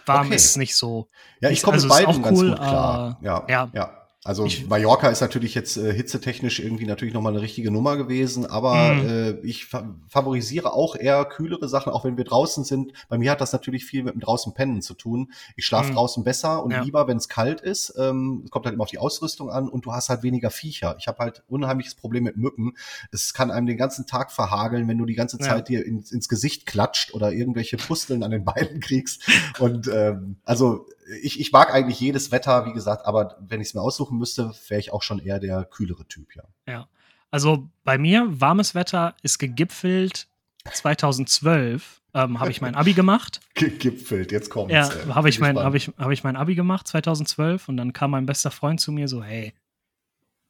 Warm 0.05 0.27
okay. 0.27 0.35
ist 0.35 0.57
nicht 0.57 0.75
so. 0.75 1.07
Ja, 1.41 1.49
ich 1.49 1.63
komme 1.63 1.75
also 1.75 1.87
mit 1.87 1.97
beiden 1.97 2.15
cool, 2.15 2.21
ganz 2.21 2.39
gut 2.39 2.55
klar. 2.55 3.19
ja, 3.21 3.45
ja. 3.47 3.69
ja. 3.73 3.98
Also 4.25 4.45
ich, 4.45 4.67
Mallorca 4.67 5.07
ist 5.07 5.21
natürlich 5.21 5.55
jetzt 5.55 5.77
äh, 5.77 5.93
hitzetechnisch 5.93 6.59
irgendwie 6.59 6.85
natürlich 6.85 7.13
nochmal 7.13 7.31
eine 7.31 7.41
richtige 7.41 7.71
Nummer 7.71 7.95
gewesen, 7.95 8.45
aber 8.45 8.93
mhm. 8.95 9.07
äh, 9.07 9.29
ich 9.47 9.65
fa 9.65 9.95
favorisiere 10.09 10.73
auch 10.73 10.97
eher 10.97 11.23
kühlere 11.23 11.69
Sachen, 11.69 11.93
auch 11.93 12.03
wenn 12.03 12.17
wir 12.17 12.25
draußen 12.25 12.65
sind. 12.65 12.91
Bei 13.07 13.17
mir 13.17 13.31
hat 13.31 13.39
das 13.39 13.53
natürlich 13.53 13.85
viel 13.85 14.03
mit 14.03 14.13
dem 14.13 14.19
draußen 14.19 14.53
pennen 14.53 14.81
zu 14.81 14.93
tun. 14.93 15.31
Ich 15.55 15.65
schlafe 15.65 15.91
mhm. 15.91 15.95
draußen 15.95 16.23
besser 16.25 16.61
und 16.65 16.71
ja. 16.71 16.81
lieber, 16.81 17.07
wenn 17.07 17.15
es 17.15 17.29
kalt 17.29 17.61
ist. 17.61 17.93
Ähm, 17.97 18.45
kommt 18.49 18.65
halt 18.65 18.73
immer 18.73 18.83
auf 18.83 18.89
die 18.89 18.97
Ausrüstung 18.97 19.49
an 19.49 19.69
und 19.69 19.85
du 19.85 19.93
hast 19.93 20.09
halt 20.09 20.21
weniger 20.21 20.49
Viecher. 20.49 20.97
Ich 20.99 21.07
habe 21.07 21.19
halt 21.19 21.43
unheimliches 21.47 21.95
Problem 21.95 22.25
mit 22.25 22.35
Mücken. 22.35 22.73
Es 23.13 23.33
kann 23.33 23.51
einem 23.51 23.67
den 23.67 23.77
ganzen 23.77 24.05
Tag 24.05 24.33
verhageln, 24.33 24.85
wenn 24.89 24.97
du 24.97 25.05
die 25.05 25.15
ganze 25.15 25.37
Zeit 25.37 25.69
ja. 25.69 25.79
dir 25.79 25.85
in, 25.85 26.03
ins 26.11 26.27
Gesicht 26.27 26.65
klatscht 26.65 27.13
oder 27.13 27.31
irgendwelche 27.31 27.77
Pusteln 27.77 28.23
an 28.23 28.31
den 28.31 28.43
Beinen 28.43 28.79
kriegst. 28.81 29.23
Und 29.59 29.87
ähm, 29.87 30.35
also 30.43 30.87
ich, 31.21 31.39
ich 31.39 31.51
mag 31.51 31.73
eigentlich 31.73 31.99
jedes 31.99 32.31
Wetter, 32.31 32.65
wie 32.65 32.73
gesagt, 32.73 33.05
aber 33.05 33.37
wenn 33.39 33.61
ich 33.61 33.69
es 33.69 33.73
mir 33.73 33.81
aussuchen 33.81 34.17
müsste, 34.17 34.53
wäre 34.67 34.79
ich 34.79 34.91
auch 34.91 35.03
schon 35.03 35.19
eher 35.19 35.39
der 35.39 35.65
kühlere 35.65 36.05
Typ, 36.05 36.35
ja. 36.35 36.43
Ja. 36.67 36.87
Also 37.31 37.69
bei 37.83 37.97
mir, 37.97 38.27
warmes 38.29 38.75
Wetter 38.75 39.15
ist 39.21 39.37
gegipfelt 39.37 40.27
2012. 40.71 42.01
Ähm, 42.15 42.39
habe 42.39 42.49
ich 42.49 42.59
mein 42.59 42.73
Abi 42.75 42.93
gemacht. 42.93 43.39
Gegipfelt, 43.53 44.31
jetzt 44.31 44.49
kommt's. 44.49 44.73
Ja, 44.73 44.89
habe 45.13 45.29
ich, 45.29 45.39
mein, 45.39 45.57
hab 45.57 45.75
ich, 45.75 45.91
hab 45.97 46.09
ich 46.09 46.23
mein 46.23 46.35
Abi 46.35 46.55
gemacht 46.55 46.87
2012 46.87 47.69
und 47.69 47.77
dann 47.77 47.93
kam 47.93 48.11
mein 48.11 48.25
bester 48.25 48.49
Freund 48.49 48.81
zu 48.81 48.91
mir 48.91 49.07
so, 49.07 49.23
hey, 49.23 49.53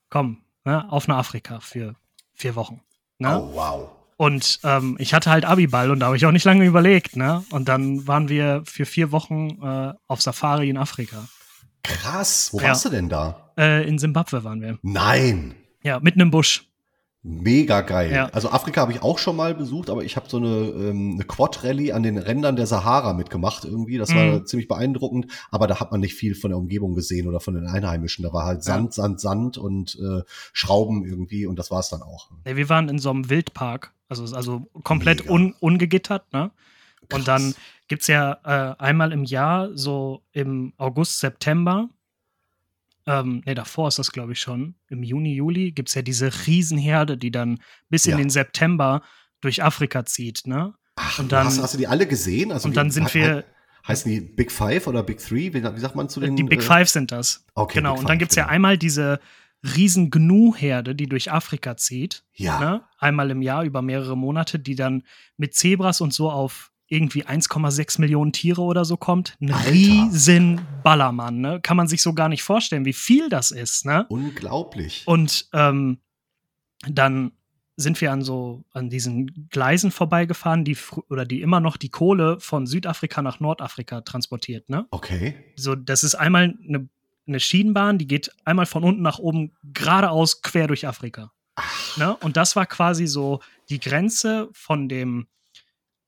komm, 0.09 0.41
ne, 0.63 0.89
auf 0.89 1.07
nach 1.07 1.17
Afrika 1.17 1.59
für 1.59 1.95
vier 2.33 2.55
Wochen. 2.55 2.81
Ne? 3.17 3.37
Oh, 3.37 3.53
wow. 3.53 3.89
Und 4.19 4.59
ähm, 4.65 4.97
ich 4.99 5.13
hatte 5.13 5.31
halt 5.31 5.45
Abiball 5.45 5.91
und 5.91 6.01
da 6.01 6.07
habe 6.07 6.17
ich 6.17 6.25
auch 6.25 6.33
nicht 6.33 6.43
lange 6.43 6.65
überlegt, 6.65 7.15
ne? 7.15 7.45
Und 7.51 7.69
dann 7.69 8.05
waren 8.05 8.27
wir 8.27 8.63
für 8.65 8.85
vier 8.85 9.13
Wochen 9.13 9.61
äh, 9.63 9.93
auf 10.07 10.21
Safari 10.21 10.69
in 10.69 10.75
Afrika. 10.75 11.29
Krass, 11.83 12.49
wo 12.51 12.59
ja. 12.59 12.67
warst 12.67 12.83
du 12.83 12.89
denn 12.89 13.07
da? 13.07 13.53
Äh, 13.57 13.87
in 13.87 13.97
Simbabwe 13.97 14.43
waren 14.43 14.61
wir. 14.61 14.77
Nein. 14.81 15.55
Ja, 15.83 16.01
mitten 16.01 16.19
im 16.19 16.31
Busch. 16.31 16.65
Mega 17.23 17.79
geil. 17.79 18.11
Ja. 18.11 18.25
Also 18.33 18.51
Afrika 18.51 18.81
habe 18.81 18.91
ich 18.91 19.01
auch 19.01 19.19
schon 19.19 19.37
mal 19.37 19.55
besucht, 19.55 19.89
aber 19.89 20.03
ich 20.03 20.17
habe 20.17 20.27
so 20.29 20.35
eine, 20.35 20.47
ähm, 20.47 21.13
eine 21.13 21.23
Quad-Rallye 21.23 21.93
an 21.93 22.03
den 22.03 22.17
Rändern 22.17 22.57
der 22.57 22.65
Sahara 22.65 23.13
mitgemacht 23.13 23.63
irgendwie. 23.63 23.97
Das 23.97 24.13
war 24.13 24.23
mhm. 24.23 24.45
ziemlich 24.45 24.67
beeindruckend, 24.67 25.27
aber 25.49 25.67
da 25.67 25.79
hat 25.79 25.91
man 25.91 26.01
nicht 26.01 26.15
viel 26.15 26.35
von 26.35 26.49
der 26.49 26.57
Umgebung 26.57 26.93
gesehen 26.93 27.25
oder 27.29 27.39
von 27.39 27.53
den 27.53 27.67
Einheimischen. 27.67 28.23
Da 28.23 28.33
war 28.33 28.45
halt 28.45 28.65
Sand, 28.65 28.97
ja. 28.97 29.03
Sand, 29.03 29.21
Sand 29.21 29.57
und 29.57 29.97
äh, 29.97 30.23
Schrauben 30.51 31.05
irgendwie 31.05 31.45
und 31.45 31.57
das 31.57 31.71
war 31.71 31.79
es 31.79 31.87
dann 31.87 32.01
auch. 32.01 32.31
Ja, 32.45 32.57
wir 32.57 32.67
waren 32.67 32.89
in 32.89 32.99
so 32.99 33.09
einem 33.11 33.29
Wildpark, 33.29 33.93
also, 34.09 34.35
also 34.35 34.69
komplett 34.83 35.29
un, 35.29 35.53
ungegittert, 35.59 36.31
ne? 36.33 36.51
Krass. 37.07 37.19
Und 37.19 37.27
dann 37.27 37.55
gibt's 37.87 38.07
ja 38.07 38.39
äh, 38.43 38.75
einmal 38.77 39.11
im 39.13 39.23
Jahr, 39.23 39.69
so 39.75 40.23
im 40.31 40.73
August, 40.77 41.19
September, 41.19 41.89
ähm, 43.05 43.41
ne, 43.45 43.55
davor 43.55 43.87
ist 43.87 43.97
das, 43.97 44.11
glaube 44.11 44.33
ich, 44.33 44.39
schon, 44.39 44.75
im 44.89 45.01
Juni, 45.01 45.33
Juli, 45.33 45.71
gibt 45.71 45.89
es 45.89 45.95
ja 45.95 46.01
diese 46.01 46.31
Riesenherde, 46.45 47.17
die 47.17 47.31
dann 47.31 47.59
bis 47.89 48.05
in 48.05 48.17
den 48.17 48.29
September 48.29 49.01
durch 49.41 49.63
Afrika 49.63 50.05
zieht, 50.05 50.45
ne? 50.45 50.73
Ach, 50.95 51.19
und 51.19 51.31
dann, 51.31 51.47
hast, 51.47 51.61
hast, 51.61 51.73
du 51.73 51.77
die 51.77 51.87
alle 51.87 52.05
gesehen? 52.05 52.51
Also 52.51 52.67
und 52.67 52.75
dann 52.75 52.91
sind 52.91 53.13
wir, 53.13 53.45
Heißen 53.87 54.11
die 54.11 54.19
Big 54.19 54.51
Five 54.51 54.87
oder 54.87 55.01
Big 55.03 55.19
Three? 55.19 55.53
Wie, 55.53 55.61
sagt 55.79 55.95
man 55.95 56.09
zu 56.09 56.19
den? 56.19 56.35
Die 56.35 56.43
Big 56.43 56.59
äh, 56.59 56.63
Five 56.63 56.89
sind 56.89 57.11
das. 57.11 57.45
Okay, 57.55 57.79
genau. 57.79 57.93
Big 57.93 58.01
Und 58.01 58.09
dann 58.09 58.19
gibt 58.19 58.31
es 58.31 58.35
ja 58.35 58.43
genau. 58.43 58.53
einmal 58.53 58.77
diese 58.77 59.19
riesen 59.63 60.09
Gnu-Herde, 60.09 60.95
die 60.95 61.07
durch 61.07 61.31
Afrika 61.31 61.77
zieht. 61.77 62.23
Ja. 62.33 62.59
Ne? 62.59 62.81
Einmal 62.97 63.31
im 63.31 63.41
Jahr 63.41 63.63
über 63.63 63.81
mehrere 63.81 64.17
Monate, 64.17 64.59
die 64.59 64.75
dann 64.75 65.03
mit 65.37 65.53
Zebras 65.53 66.01
und 66.01 66.13
so 66.13 66.29
auf 66.31 66.71
irgendwie 66.87 67.25
1,6 67.25 68.01
Millionen 68.01 68.31
Tiere 68.31 68.61
oder 68.61 68.83
so 68.83 68.97
kommt. 68.97 69.37
Ein 69.39 69.51
Alter. 69.51 69.71
riesen 69.71 70.61
Ballermann, 70.83 71.39
ne? 71.39 71.59
Kann 71.61 71.77
man 71.77 71.87
sich 71.87 72.01
so 72.01 72.13
gar 72.13 72.29
nicht 72.29 72.41
vorstellen, 72.41 72.85
wie 72.85 72.93
viel 72.93 73.29
das 73.29 73.51
ist, 73.51 73.85
ne? 73.85 74.07
Unglaublich. 74.09 75.03
Und 75.05 75.47
ähm, 75.53 75.99
dann 76.87 77.31
sind 77.75 78.01
wir 78.01 78.11
an 78.11 78.23
so 78.23 78.65
an 78.71 78.89
diesen 78.89 79.47
Gleisen 79.49 79.91
vorbeigefahren, 79.91 80.65
die 80.65 80.77
oder 81.09 81.25
die 81.25 81.41
immer 81.41 81.59
noch 81.59 81.77
die 81.77 81.89
Kohle 81.89 82.39
von 82.39 82.67
Südafrika 82.67 83.21
nach 83.21 83.39
Nordafrika 83.39 84.01
transportiert, 84.01 84.69
ne? 84.69 84.85
okay. 84.91 85.35
So, 85.55 85.75
das 85.75 86.03
ist 86.03 86.15
einmal 86.15 86.55
eine, 86.67 86.89
eine 87.29 87.39
Schienenbahn, 87.39 87.97
die 87.97 88.07
geht 88.07 88.31
einmal 88.45 88.65
von 88.65 88.83
unten 88.83 89.01
nach 89.01 89.19
oben 89.19 89.53
geradeaus 89.63 90.41
quer 90.41 90.67
durch 90.67 90.85
Afrika. 90.87 91.31
Ne? 91.97 92.15
Und 92.17 92.37
das 92.37 92.55
war 92.55 92.65
quasi 92.65 93.07
so 93.07 93.39
die 93.69 93.79
Grenze 93.79 94.49
von 94.53 94.87
dem 94.89 95.27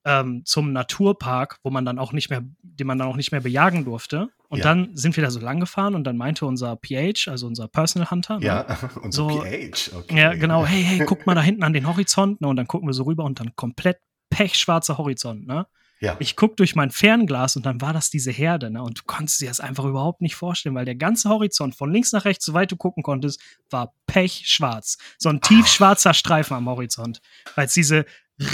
ähm, 0.03 0.41
zum 0.45 0.73
Naturpark, 0.73 1.59
wo 1.63 1.69
man 1.69 1.85
dann 1.85 1.99
auch 1.99 2.11
nicht 2.11 2.29
mehr, 2.31 2.41
den 2.63 2.87
man 2.87 2.97
dann 2.97 3.07
auch 3.07 3.15
nicht 3.17 3.31
mehr 3.31 3.41
bejagen 3.41 3.85
durfte. 3.85 4.29
Und 4.49 4.57
Ja. 4.59 4.63
dann 4.63 4.95
sind 4.97 5.15
wir 5.15 5.23
da 5.23 5.29
so 5.29 5.39
lang 5.39 5.59
gefahren 5.59 5.93
und 5.93 6.03
dann 6.05 6.17
meinte 6.17 6.45
unser 6.45 6.75
PH, 6.75 7.29
also 7.29 7.45
unser 7.47 7.67
Personal 7.67 8.09
Hunter, 8.09 8.39
ne? 8.39 8.45
Ja, 8.45 8.65
und 9.03 9.11
so, 9.13 9.29
So- 9.29 9.41
pH. 9.41 9.95
Okay. 9.95 10.17
Ja, 10.19 10.33
genau. 10.33 10.65
Hey, 10.65 10.81
hey, 10.83 11.05
guck 11.05 11.25
mal 11.27 11.35
da 11.35 11.41
hinten 11.41 11.63
an 11.63 11.73
den 11.73 11.85
Horizont. 11.87 12.41
Ne? 12.41 12.47
Und 12.47 12.55
dann 12.55 12.67
gucken 12.67 12.89
wir 12.89 12.93
so 12.93 13.03
rüber 13.03 13.23
und 13.23 13.39
dann 13.39 13.55
komplett 13.55 13.99
pechschwarzer 14.31 14.97
Horizont. 14.97 15.45
Ne? 15.45 15.67
Ja. 16.01 16.17
Ich 16.19 16.35
guck 16.35 16.57
durch 16.57 16.75
mein 16.75 16.89
Fernglas 16.91 17.55
und 17.55 17.65
dann 17.65 17.79
war 17.79 17.93
das 17.93 18.09
diese 18.09 18.31
Herde. 18.31 18.71
Ne? 18.71 18.81
Und 18.81 18.99
du 18.99 19.03
konntest 19.05 19.39
dir 19.39 19.47
das 19.49 19.59
einfach 19.59 19.85
überhaupt 19.85 20.21
nicht 20.21 20.35
vorstellen, 20.35 20.73
weil 20.75 20.83
der 20.85 20.95
ganze 20.95 21.29
Horizont 21.29 21.75
von 21.75 21.91
links 21.93 22.11
nach 22.11 22.25
rechts, 22.25 22.43
soweit 22.43 22.71
du 22.71 22.75
gucken 22.75 23.03
konntest, 23.03 23.39
war 23.69 23.93
pechschwarz. 24.07 24.97
So 25.19 25.29
ein 25.29 25.41
tiefschwarzer 25.41 26.13
Streifen 26.15 26.55
am 26.57 26.67
Horizont, 26.67 27.21
weil 27.55 27.67
es 27.67 27.73
diese 27.75 28.05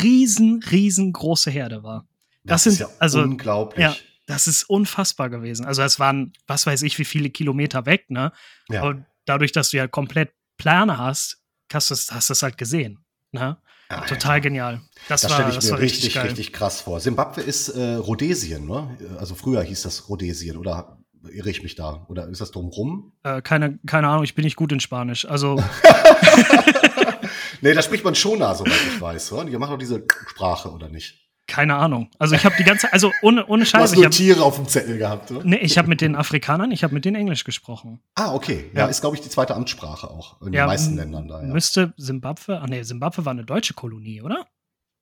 riesen, 0.04 0.62
riesengroße 0.70 1.50
Herde 1.52 1.84
war. 1.84 2.06
das, 2.43 2.64
das 2.64 2.74
ist 2.74 2.78
sind- 2.80 2.89
ja 2.89 2.95
also- 3.00 3.22
unglaublich. 3.22 3.82
Ja, 3.84 3.95
das 4.26 4.48
ist 4.48 4.64
unfassbar 4.70 5.30
gewesen. 5.30 5.66
Also 5.66 5.82
es 5.84 6.00
waren, 6.00 6.34
was 6.48 6.66
weiß 6.66 6.82
ich, 6.84 7.00
wie 7.00 7.06
viele 7.06 7.30
Kilometer 7.30 7.86
weg, 7.86 8.10
ne? 8.10 8.32
Ja. 8.70 8.84
Und 8.84 9.06
dadurch, 9.26 9.54
dass 9.54 9.70
du 9.70 9.78
ja 9.78 9.88
komplett 9.88 10.34
Plane 10.58 10.98
hast, 10.98 11.41
hast 11.72 11.91
du 11.91 11.95
hast 12.14 12.30
es 12.30 12.43
halt 12.43 12.58
gesehen. 12.58 13.00
Ne? 13.32 13.58
Ja, 13.90 14.02
Total 14.02 14.42
genial. 14.42 14.82
Das, 15.08 15.22
Das 15.22 15.34
stelle 15.34 15.50
ich 15.50 15.56
das 15.56 15.72
mir 15.72 15.80
richtig, 15.80 16.06
richtig, 16.08 16.24
richtig, 16.24 16.54
krass 16.54 16.82
vor. 16.82 17.00
Simbabwe 17.00 17.42
ist 17.42 17.70
äh, 17.70 17.96
Rhodesien, 17.96 18.66
ne? 18.66 18.98
Also 19.18 19.34
früher 19.36 19.62
hieß 19.64 19.84
das 19.84 20.10
Rhodesien 20.10 20.58
oder 20.58 20.98
irre 21.32 21.50
ich 21.50 21.64
mich 21.64 21.76
da? 21.76 22.06
Oder 22.10 22.28
ist 22.28 22.42
das 22.42 22.52
drumrum? 22.52 23.14
Äh, 23.24 23.42
keine, 23.42 23.80
keine 23.86 24.10
Ahnung, 24.10 24.24
ich 24.24 24.36
bin 24.36 24.44
nicht 24.44 24.56
gut 24.58 24.72
in 24.72 24.80
Spanisch. 24.80 25.26
Also, 25.26 25.62
Nee, 27.62 27.74
da 27.74 27.82
spricht 27.82 28.04
man 28.04 28.16
Shona, 28.16 28.54
soweit 28.54 28.74
ich 28.74 29.02
weiß. 29.02 29.32
Oder? 29.34 29.46
Die 29.46 29.58
machen 29.58 29.72
doch 29.72 29.78
diese 29.80 30.04
Sprache, 30.28 30.72
oder 30.72 30.90
nicht? 30.90 31.26
Keine 31.48 31.76
Ahnung. 31.76 32.10
Also 32.20 32.36
ich 32.36 32.45
habe 32.45 32.56
die 32.58 32.64
ganze 32.64 32.91
also 32.93 33.12
ohne, 33.22 33.45
ohne 33.48 33.64
Du 33.64 33.66
hast 33.66 33.70
Scheiße, 33.72 33.93
ich 33.93 33.98
nur 34.00 34.06
habe 34.06 34.16
Tiere 34.16 34.43
auf 34.43 34.56
dem 34.58 34.68
Zettel 34.68 34.98
gehabt, 34.98 35.32
oder? 35.32 35.43
nee, 35.45 35.58
ich 35.58 35.78
hab 35.78 35.88
mit 35.88 36.02
den 36.02 36.16
Afrikanern, 36.16 36.72
ich 36.72 36.84
habe 36.84 36.93
mit 36.93 37.06
denen 37.06 37.16
Englisch 37.16 37.43
gesprochen. 37.45 38.00
Ah, 38.16 38.34
okay. 38.34 38.70
Ja, 38.74 38.82
Ja. 38.82 38.88
ist, 38.88 39.02
glaube 39.02 39.16
ich, 39.16 39.22
die 39.22 39.30
zweite 39.30 39.56
Amtssprache 39.56 40.10
auch 40.10 40.41
in 40.41 40.54
Ja, 40.54 40.64
den 40.64 40.68
meisten 40.68 40.95
Ländern 40.95 41.28
da. 41.28 41.41
Ja. 41.41 41.48
Müsste 41.48 41.93
Simbabwe, 41.98 42.60
ah 42.62 42.68
nee, 42.68 42.84
Simbabwe 42.84 43.24
war 43.26 43.32
eine 43.32 43.45
deutsche 43.45 43.74
Kolonie, 43.74 44.22
oder? 44.22 44.45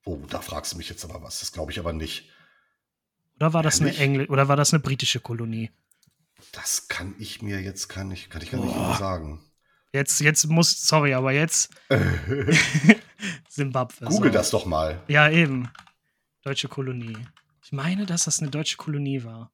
Oh, 0.06 0.20
da 0.30 0.40
fragst 0.40 0.74
du 0.74 0.78
mich 0.78 0.88
jetzt 0.88 1.04
aber 1.04 1.22
was. 1.24 1.40
Das 1.40 1.52
glaube 1.52 1.72
ich 1.72 1.80
aber 1.80 1.92
nicht. 1.94 2.30
Oder 3.38 3.54
war 3.54 3.64
das 3.64 3.80
eine 3.82 3.90
Ehrlich? 3.90 4.02
Engl 4.02 4.26
oder 4.28 4.48
war 4.48 4.56
das 4.56 4.72
eine 4.72 4.82
britische 4.82 5.20
Kolonie? 5.20 5.72
Das 6.52 6.88
kann 6.88 7.16
ich 7.18 7.42
mir 7.42 7.60
jetzt, 7.60 7.88
kann 7.90 8.12
ich, 8.12 8.30
kann 8.30 8.42
ich 8.42 8.52
gar 8.52 8.64
nicht 8.64 8.76
mehr 8.78 8.96
sagen. 8.96 9.42
Jetzt, 9.94 10.20
jetzt 10.22 10.46
muss, 10.48 10.80
sorry, 10.86 11.14
aber 11.16 11.32
jetzt 11.32 11.70
Simbabwe. 13.50 14.06
Google 14.06 14.32
so. 14.32 14.38
das 14.38 14.50
doch 14.52 14.66
mal. 14.66 15.02
Ja, 15.08 15.30
eben. 15.30 15.70
Deutsche 16.46 16.68
Kolonie. 16.68 17.18
Ich 17.64 17.72
meine, 17.72 18.06
dass 18.06 18.26
das 18.26 18.40
eine 18.40 18.52
deutsche 18.52 18.78
Kolonie 18.78 19.24
war. 19.24 19.52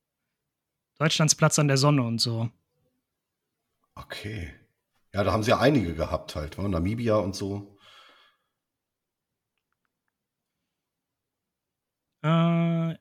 Deutschlands 0.99 1.35
Platz 1.35 1.57
an 1.57 1.69
der 1.69 1.77
Sonne 1.77 2.03
und 2.03 2.19
so. 2.19 2.49
Okay. 3.95 4.53
Ja, 5.13 5.23
da 5.23 5.31
haben 5.31 5.41
sie 5.41 5.51
ja 5.51 5.59
einige 5.61 5.95
gehabt 5.95 6.35
halt, 6.35 6.57
ne? 6.57 6.67
Namibia 6.67 7.15
und 7.15 7.33
so. 7.33 7.77
Äh, 12.23 12.97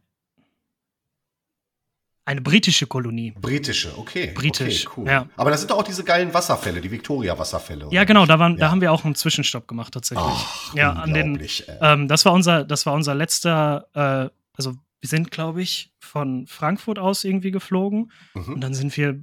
eine 2.31 2.41
britische 2.41 2.87
Kolonie. 2.87 3.33
Britische, 3.33 3.97
okay. 3.99 4.33
Britisch, 4.35 4.87
okay, 4.87 4.95
cool. 5.01 5.09
ja. 5.09 5.27
Aber 5.37 5.51
da 5.51 5.57
sind 5.57 5.69
doch 5.71 5.79
auch 5.79 5.83
diese 5.83 6.05
geilen 6.05 6.33
Wasserfälle, 6.33 6.81
die 6.81 6.91
Victoria-Wasserfälle. 6.91 7.89
Ja, 7.91 8.05
genau, 8.05 8.25
da, 8.25 8.39
waren, 8.39 8.57
da 8.57 8.67
Ja. 8.67 8.71
haben 8.71 8.81
wir 8.81 8.93
auch 8.93 9.05
einen 9.05 9.17
Zwischenstopp 9.17 9.67
gemacht 9.67 9.93
tatsächlich. 9.93 10.25
Ach, 10.29 10.75
ja, 10.75 10.93
an 10.93 11.13
den, 11.13 11.41
ähm, 11.81 12.07
das 12.07 12.25
war 12.25 12.33
unser, 12.33 12.65
das 12.65 12.87
war 12.87 12.93
unser 12.95 13.17
letzter, 13.17 13.87
äh, 13.95 14.31
also 14.57 14.75
wir 15.01 15.09
sind, 15.09 15.33
glaube 15.33 15.61
ich, 15.61 15.93
von 15.99 16.47
Frankfurt 16.47 17.01
aus 17.01 17.25
irgendwie 17.25 17.51
geflogen 17.51 18.13
und 18.35 18.47
Mhm. 18.49 18.61
dann 18.61 18.75
sind 18.75 18.97
wir 18.97 19.21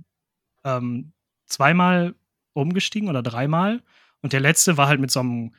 ähm, 0.65 1.13
zweimal 1.45 2.13
umgestiegen 2.53 3.07
oder 3.07 3.23
dreimal 3.23 3.81
und 4.21 4.33
der 4.33 4.41
letzte 4.41 4.75
war 4.75 4.87
halt 4.89 4.99
mit 4.99 5.11
so 5.11 5.21
einem 5.21 5.55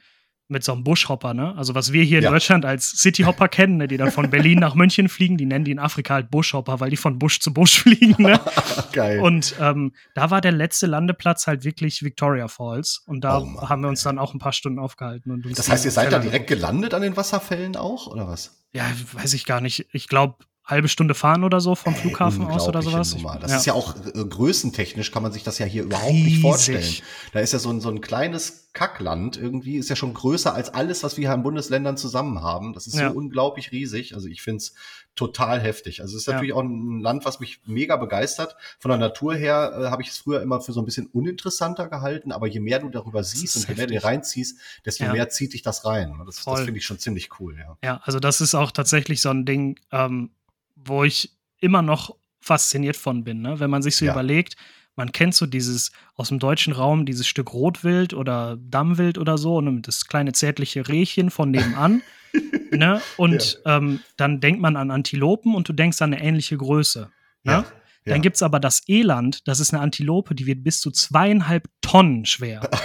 mit 0.51 0.65
so 0.65 0.73
einem 0.73 0.83
Buschhopper, 0.83 1.35
ne? 1.35 1.55
Also 1.57 1.75
was 1.75 1.93
wir 1.93 2.03
hier 2.03 2.19
in 2.19 2.25
Ja. 2.25 2.31
Deutschland 2.31 2.65
als 2.65 2.91
Cityhopper 2.91 3.49
kennen, 3.49 3.77
ne? 3.77 3.87
die 3.89 3.97
dann 3.99 4.11
von 4.11 4.31
Berlin 4.31 4.59
nach 4.59 4.75
München 4.75 5.09
fliegen, 5.09 5.37
die 5.37 5.45
nennen 5.47 5.65
die 5.65 5.71
in 5.73 5.79
Afrika 5.79 6.15
halt 6.15 6.31
Buschhopper, 6.31 6.81
weil 6.81 6.91
die 6.91 6.97
von 6.97 7.19
Busch 7.19 7.41
zu 7.41 7.53
Busch 7.53 7.79
fliegen, 7.83 8.23
ne? 8.23 8.41
Geil. 8.93 9.21
Und 9.21 9.55
ähm, 9.61 9.93
da 10.15 10.31
war 10.31 10.41
der 10.41 10.53
letzte 10.53 10.87
Landeplatz 10.87 11.47
halt 11.47 11.65
wirklich 11.65 12.03
Victoria 12.03 12.49
Falls. 12.49 13.03
Und 13.07 13.23
da 13.23 13.39
Oh 13.41 13.69
haben 13.69 13.83
wir 13.83 13.89
uns 13.89 14.03
dann 14.03 14.19
auch 14.19 14.33
ein 14.35 14.39
paar 14.39 14.53
Stunden 14.53 14.79
aufgehalten. 14.79 15.31
Und 15.31 15.45
uns 15.47 15.57
das 15.57 15.69
heißt, 15.69 15.85
ihr 15.85 15.91
seid 15.91 16.13
da 16.13 16.19
direkt 16.19 16.47
gelandet 16.49 16.95
an 16.95 17.03
den 17.03 17.17
Wasserfällen 17.17 17.77
auch, 17.77 18.07
oder 18.07 18.27
was? 18.27 18.63
Ja, 18.73 18.85
weiß 19.13 19.35
ich 19.35 19.45
gar 19.45 19.61
nicht. 19.61 19.87
Ich 19.93 20.09
glaube, 20.09 20.37
halbe 20.65 20.89
Stunde 20.89 21.15
fahren 21.15 21.45
oder 21.45 21.61
so 21.61 21.75
vom 21.75 21.95
Flughafen 21.95 22.45
aus 22.47 22.69
oder 22.69 22.83
sowas. 22.83 23.15
Nummer. 23.15 23.39
Das 23.41 23.51
ja. 23.51 23.57
ist 23.57 23.67
ja 23.67 23.73
auch 23.73 23.95
äh, 23.97 24.25
größentechnisch 24.25 25.11
kann 25.13 25.23
man 25.23 25.33
sich 25.33 25.43
das 25.43 25.59
ja 25.59 25.65
hier 25.67 25.85
überhaupt 25.85 26.13
nicht 26.13 26.27
Riesig. 26.27 26.43
vorstellen. 26.43 26.95
Da 27.33 27.41
ist 27.41 27.53
ja 27.55 27.59
so 27.59 27.71
ein, 27.71 27.81
so 27.81 27.89
ein 27.89 28.01
kleines 28.03 28.68
Kackland 28.79 29.37
irgendwie, 29.37 29.77
ist 29.77 29.91
ja 29.91 29.97
schon 29.97 30.15
größer 30.15 30.55
als 30.55 30.73
alles, 30.73 31.03
was 31.03 31.17
wir 31.17 31.27
hier 31.29 31.35
in 31.35 31.43
Bundesländern 31.43 31.97
zusammen 31.97 32.43
haben. 32.43 32.75
Das 32.75 32.87
ist 32.87 32.95
Ja. 32.97 33.11
so 33.11 33.17
unglaublich 33.17 33.73
riesig. 33.73 34.15
Also 34.15 34.29
ich 34.29 34.41
finde 34.41 34.59
es 34.59 34.75
total 35.17 35.59
heftig. 35.61 36.01
Also 36.01 36.15
es 36.17 36.23
ist 36.23 36.27
Ja. 36.29 36.35
natürlich 36.35 36.55
auch 36.55 36.63
ein 36.63 37.01
Land, 37.01 37.25
was 37.25 37.41
mich 37.41 37.61
mega 37.67 37.97
begeistert. 37.97 38.55
Von 38.79 38.91
der 38.91 38.99
Natur 38.99 39.35
her 39.35 39.73
äh, 39.77 39.91
habe 39.91 40.03
ich 40.03 40.11
es 40.11 40.19
früher 40.19 40.41
immer 40.43 40.61
für 40.61 40.73
so 40.73 40.81
ein 40.81 40.85
bisschen 40.85 41.07
uninteressanter 41.09 41.89
gehalten, 41.89 42.31
aber 42.31 42.47
je 42.47 42.61
mehr 42.61 42.79
du 42.79 42.89
darüber 42.89 43.25
siehst 43.25 43.57
und 43.57 43.69
je 43.69 43.75
mehr 43.75 43.89
du 43.89 43.95
dir 43.95 44.05
reinziehst, 44.05 44.59
desto 44.85 45.05
Ja. 45.07 45.13
mehr 45.13 45.29
zieht 45.29 45.55
dich 45.55 45.63
das 45.63 45.85
rein. 45.85 46.15
Das, 46.25 46.45
das 46.45 46.61
finde 46.61 46.79
ich 46.79 46.87
schon 46.87 47.01
ziemlich 47.01 47.31
cool, 47.41 47.57
ja. 47.59 47.77
Ja, 47.83 48.01
also 48.05 48.21
das 48.21 48.41
ist 48.41 48.55
auch 48.55 48.71
tatsächlich 48.71 49.21
so 49.21 49.31
ein 49.31 49.45
Ding, 49.45 49.81
ähm, 49.91 50.31
wo 50.77 51.03
ich 51.03 51.37
immer 51.59 51.83
noch 51.83 52.15
fasziniert 52.39 52.97
von 52.97 53.25
bin. 53.25 53.43
Ne? 53.43 53.59
Wenn 53.59 53.71
man 53.71 53.83
sich 53.83 53.97
so 53.97 54.05
überlegt, 54.05 54.55
man 54.99 55.13
kennt 55.13 55.35
so 55.35 55.47
dieses 55.47 55.93
aus 56.17 56.29
dem 56.29 56.41
deutschen 56.41 56.73
Raum, 56.73 57.07
dieses 57.07 57.27
Stück 57.27 57.55
Rotwild 57.55 58.13
oder 58.15 58.59
Dammwild 58.61 59.17
oder 59.17 59.39
so, 59.39 59.61
ne? 59.61 59.81
das 59.81 60.07
kleine 60.07 60.33
zärtliche 60.33 60.89
Rehchen 60.89 61.31
von 61.31 61.53
nebenan. 61.53 62.03
ne? 62.73 63.01
Und 63.17 63.63
ähm, 63.65 64.01
dann 64.17 64.41
denkt 64.41 64.61
man 64.61 64.77
an 64.77 64.91
Antilopen 64.91 65.55
und 65.55 65.69
du 65.69 65.73
denkst 65.73 66.03
an 66.03 66.13
eine 66.13 66.23
ähnliche 66.23 66.57
Größe. 66.57 67.11
Ne? 67.45 67.53
Ja. 67.53 67.65
Ja. 68.05 68.15
Dann 68.15 68.23
gibt 68.23 68.37
es 68.37 68.43
aber 68.43 68.59
das 68.59 68.83
Eland, 68.89 69.47
das 69.47 69.61
ist 69.61 69.73
eine 69.73 69.83
Antilope, 69.83 70.35
die 70.35 70.47
wird 70.47 70.65
bis 70.65 70.81
zu 70.81 70.91
zweieinhalb 70.91 71.69
Tonnen 71.81 72.27
schwer. 72.27 72.69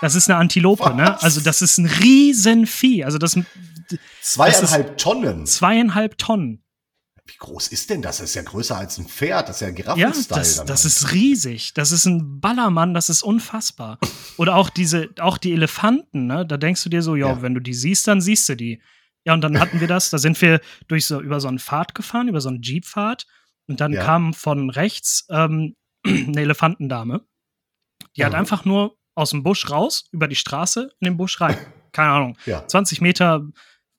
Das 0.00 0.14
ist 0.14 0.28
eine 0.28 0.38
Antilope, 0.38 0.94
ne? 0.94 1.14
Was? 1.14 1.22
Also 1.22 1.40
das 1.40 1.62
ist 1.62 1.78
ein 1.78 1.86
Riesenvieh. 1.86 3.04
Also 3.04 3.16
das 3.16 3.38
Zweieinhalb 4.20 4.98
Tonnen. 4.98 5.46
zweieinhalb 5.46 6.18
Tonnen. 6.18 6.63
Wie 7.26 7.36
groß 7.38 7.68
ist 7.68 7.88
denn 7.88 8.02
das? 8.02 8.18
Das 8.18 8.30
ist 8.30 8.34
ja 8.34 8.42
größer 8.42 8.76
als 8.76 8.98
ein 8.98 9.06
Pferd. 9.06 9.48
Das 9.48 9.56
ist 9.56 9.60
ja 9.62 9.68
Ja, 9.68 9.74
Giraffenstyle. 9.74 10.40
das, 10.40 10.56
dann 10.56 10.66
das 10.66 10.84
halt. 10.84 10.92
ist 10.92 11.12
riesig. 11.12 11.72
Das 11.74 11.90
ist 11.90 12.04
ein 12.04 12.40
Ballermann, 12.40 12.92
das 12.92 13.08
ist 13.08 13.22
unfassbar. 13.22 13.98
Oder 14.36 14.56
auch 14.56 14.68
diese, 14.68 15.08
auch 15.20 15.38
die 15.38 15.52
Elefanten, 15.52 16.26
ne? 16.26 16.44
Da 16.46 16.58
denkst 16.58 16.82
du 16.84 16.90
dir 16.90 17.00
so, 17.02 17.16
ja, 17.16 17.28
Ja. 17.28 17.42
wenn 17.42 17.54
du 17.54 17.60
die 17.60 17.72
siehst, 17.74 18.06
dann 18.08 18.20
siehst 18.20 18.48
du 18.50 18.56
die. 18.56 18.82
Ja, 19.26 19.32
und 19.32 19.40
dann 19.40 19.58
hatten 19.58 19.80
wir 19.80 19.88
das, 19.88 20.10
da 20.10 20.18
sind 20.18 20.38
wir 20.42 20.60
durch 20.86 21.06
so, 21.06 21.18
über 21.20 21.40
so 21.40 21.48
einen 21.48 21.58
Pfad 21.58 21.94
gefahren, 21.94 22.28
über 22.28 22.42
so 22.42 22.50
einen 22.50 22.60
Jeep-Pfad. 22.60 23.26
Und 23.68 23.80
dann 23.80 23.92
Ja. 23.94 24.04
kam 24.04 24.34
von 24.34 24.68
rechts 24.68 25.26
ähm, 25.30 25.76
eine 26.06 26.40
Elefantendame. 26.42 27.24
Die 28.18 28.24
hat 28.24 28.32
Mhm. 28.32 28.38
einfach 28.38 28.66
nur 28.66 28.98
aus 29.14 29.30
dem 29.30 29.42
Busch 29.42 29.70
raus, 29.70 30.04
über 30.12 30.28
die 30.28 30.36
Straße 30.36 30.90
in 31.00 31.04
den 31.06 31.16
Busch 31.16 31.40
rein. 31.40 31.56
Keine 31.92 32.10
Ahnung. 32.10 32.36
Ja. 32.44 32.66
20 32.68 33.00
Meter, 33.00 33.46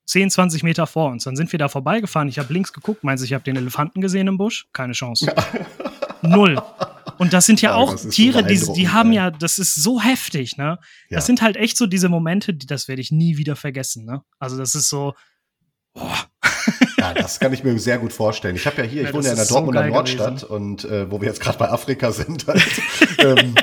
10, 0.06 0.30
20 0.30 0.64
Meter 0.64 0.88
vor 0.88 1.12
uns. 1.12 1.24
Dann 1.24 1.36
sind 1.36 1.51
wir 1.51 1.60
da 1.60 1.68
vorbeigefahren. 1.68 2.28
Ich 2.30 2.39
habe 2.39 2.53
links 2.53 2.74
geguckt, 2.74 3.03
meinst 3.03 3.24
du, 3.24 3.26
ich 3.26 3.34
habe 3.34 3.43
den 3.43 3.56
Elefanten 3.56 4.01
gesehen 4.01 4.28
im 4.28 4.38
Busch? 4.38 4.68
Keine 4.74 4.93
Chance. 4.93 5.34
Null. 6.22 6.62
Und 7.18 7.34
das 7.34 7.45
sind 7.45 7.62
ja 7.62 7.72
Ja, 7.72 7.76
auch 7.76 7.91
das 7.91 8.06
ist 8.06 8.16
so 8.16 8.24
Tiere, 8.24 8.43
die, 8.43 8.60
die 8.74 8.89
haben 8.89 9.14
ja, 9.14 9.32
das 9.32 9.58
ist 9.58 9.76
so 9.76 10.01
heftig, 10.01 10.58
ne? 10.58 10.80
Ja. 11.10 11.18
Das 11.18 11.26
sind 11.26 11.41
halt 11.41 11.56
echt 11.56 11.78
so 11.78 11.86
diese 11.86 12.10
Momente, 12.10 12.53
die, 12.53 12.66
das 12.66 12.88
werde 12.88 13.01
ich 13.01 13.12
nie 13.12 13.38
wieder 13.38 13.56
vergessen, 13.56 14.06
ne? 14.06 14.22
Also 14.39 14.58
das 14.58 14.76
ist 14.76 14.89
so, 14.89 15.14
boah, 15.93 16.28
Ja, 16.97 17.06
Ja, 17.06 17.14
das 17.14 17.39
kann 17.39 17.53
ich 17.53 17.64
mir 17.64 17.78
sehr 17.80 17.99
gut 17.99 18.14
vorstellen. 18.14 18.56
Ich 18.56 18.66
habe 18.66 18.82
ja 18.82 18.88
hier, 18.88 19.01
ich 19.03 19.10
Ja, 19.10 19.14
wohne 19.14 19.26
ja 19.26 19.32
in 19.32 19.36
der 19.36 19.45
so 19.45 19.56
Dortmunder 19.56 19.82
geil 19.82 19.91
Nordstadt 19.91 20.43
und 20.43 20.86
äh, 20.86 21.10
wo 21.12 21.22
wir 21.22 21.28
jetzt 21.28 21.39
gerade 21.39 21.58
bei 21.58 21.70
Afrika 21.70 22.12
sind. 22.12 22.47
Halt, 22.47 22.64
ähm, 23.20 23.56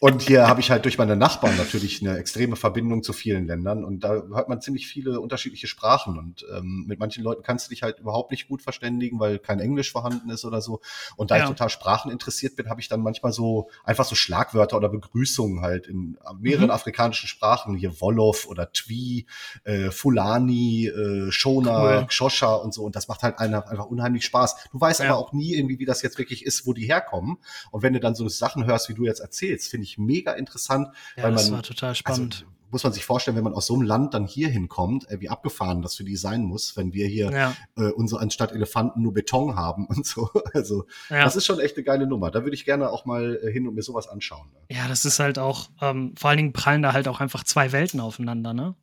und 0.00 0.22
hier 0.22 0.46
habe 0.48 0.60
ich 0.60 0.70
halt 0.70 0.84
durch 0.84 0.98
meine 0.98 1.16
Nachbarn 1.16 1.56
natürlich 1.56 2.00
eine 2.02 2.18
extreme 2.18 2.56
Verbindung 2.56 3.02
zu 3.02 3.12
vielen 3.12 3.46
Ländern 3.46 3.84
und 3.84 4.00
da 4.04 4.10
hört 4.32 4.48
man 4.48 4.60
ziemlich 4.60 4.86
viele 4.86 5.20
unterschiedliche 5.20 5.66
Sprachen 5.66 6.18
und 6.18 6.44
ähm, 6.56 6.84
mit 6.86 6.98
manchen 6.98 7.22
Leuten 7.24 7.42
kannst 7.42 7.66
du 7.66 7.70
dich 7.70 7.82
halt 7.82 7.98
überhaupt 7.98 8.30
nicht 8.30 8.48
gut 8.48 8.62
verständigen, 8.62 9.18
weil 9.20 9.38
kein 9.38 9.60
Englisch 9.60 9.92
vorhanden 9.92 10.30
ist 10.30 10.44
oder 10.44 10.60
so. 10.60 10.80
Und 11.16 11.30
da 11.30 11.36
Ja. 11.36 11.42
ich 11.44 11.48
total 11.48 11.68
Sprachen 11.70 12.10
interessiert 12.10 12.56
bin, 12.56 12.68
habe 12.68 12.80
ich 12.80 12.88
dann 12.88 13.00
manchmal 13.00 13.32
so 13.32 13.68
einfach 13.84 14.04
so 14.04 14.14
Schlagwörter 14.14 14.76
oder 14.76 14.88
Begrüßungen 14.88 15.60
halt 15.62 15.86
in 15.86 16.18
mehreren 16.38 16.66
Mhm. 16.66 16.70
afrikanischen 16.70 17.28
Sprachen, 17.28 17.74
hier 17.76 18.00
Wolof 18.00 18.46
oder 18.48 18.72
Twi, 18.72 19.26
äh, 19.64 19.90
Fulani, 19.90 20.86
äh, 20.88 21.30
Shona, 21.30 21.98
Cool. 22.00 22.06
Xhosa 22.06 22.54
und 22.54 22.74
so. 22.74 22.84
Und 22.84 22.96
das 22.96 23.08
macht 23.08 23.22
halt 23.22 23.38
einfach, 23.38 23.66
einfach 23.66 23.86
unheimlich 23.86 24.24
Spaß. 24.24 24.56
Du 24.72 24.80
weißt 24.80 25.00
Ja. 25.00 25.10
aber 25.10 25.18
auch 25.18 25.32
nie 25.32 25.54
irgendwie, 25.54 25.78
wie 25.78 25.84
das 25.84 26.02
jetzt 26.02 26.18
wirklich 26.18 26.44
ist, 26.44 26.66
wo 26.66 26.72
die 26.72 26.86
herkommen. 26.86 27.38
Und 27.70 27.82
wenn 27.82 27.92
du 27.92 28.00
dann 28.00 28.14
so 28.14 28.28
Sachen 28.28 28.66
hörst, 28.66 28.88
wie 28.88 28.94
du 28.94 29.04
jetzt 29.04 29.20
erzählst, 29.20 29.70
finde 29.70 29.84
ich 29.84 29.85
mega 29.98 30.32
interessant, 30.32 30.88
Ja, 31.16 31.24
weil 31.24 31.32
das 31.32 31.48
man 31.48 31.58
war 31.58 31.62
total 31.62 31.94
spannend. 31.94 32.34
Also, 32.34 32.56
muss 32.70 32.84
man 32.84 32.92
sich 32.92 33.04
vorstellen, 33.04 33.36
wenn 33.36 33.44
man 33.44 33.54
aus 33.54 33.66
so 33.66 33.74
einem 33.74 33.82
Land 33.82 34.14
dann 34.14 34.26
hier 34.26 34.48
hinkommt, 34.48 35.08
äh, 35.10 35.20
wie 35.20 35.28
abgefahren 35.28 35.82
das 35.82 35.96
für 35.96 36.04
die 36.04 36.16
sein 36.16 36.42
muss, 36.42 36.76
wenn 36.76 36.92
wir 36.92 37.06
hier 37.06 37.30
ja, 37.30 37.56
äh, 37.76 37.90
unsere 37.92 38.20
anstatt 38.20 38.52
Elefanten 38.52 39.02
nur 39.02 39.14
Beton 39.14 39.56
haben 39.56 39.86
und 39.88 40.04
so. 40.04 40.30
Also 40.52 40.86
ja. 41.10 41.24
das 41.24 41.36
ist 41.36 41.46
schon 41.46 41.60
echt 41.60 41.76
eine 41.76 41.84
geile 41.84 42.06
Nummer. 42.06 42.30
Da 42.30 42.42
würde 42.42 42.54
ich 42.54 42.64
gerne 42.64 42.90
auch 42.90 43.04
mal 43.04 43.40
äh, 43.42 43.52
hin 43.52 43.66
und 43.68 43.74
mir 43.74 43.82
sowas 43.82 44.08
anschauen. 44.08 44.50
Ne? 44.52 44.76
Ja, 44.76 44.88
das 44.88 45.04
ist 45.04 45.20
halt 45.20 45.38
auch, 45.38 45.70
ähm, 45.80 46.14
vor 46.16 46.30
allen 46.30 46.38
Dingen 46.38 46.52
prallen 46.52 46.82
da 46.82 46.92
halt 46.92 47.08
auch 47.08 47.20
einfach 47.20 47.44
zwei 47.44 47.72
Welten 47.72 48.00
aufeinander, 48.00 48.52
ne? 48.52 48.74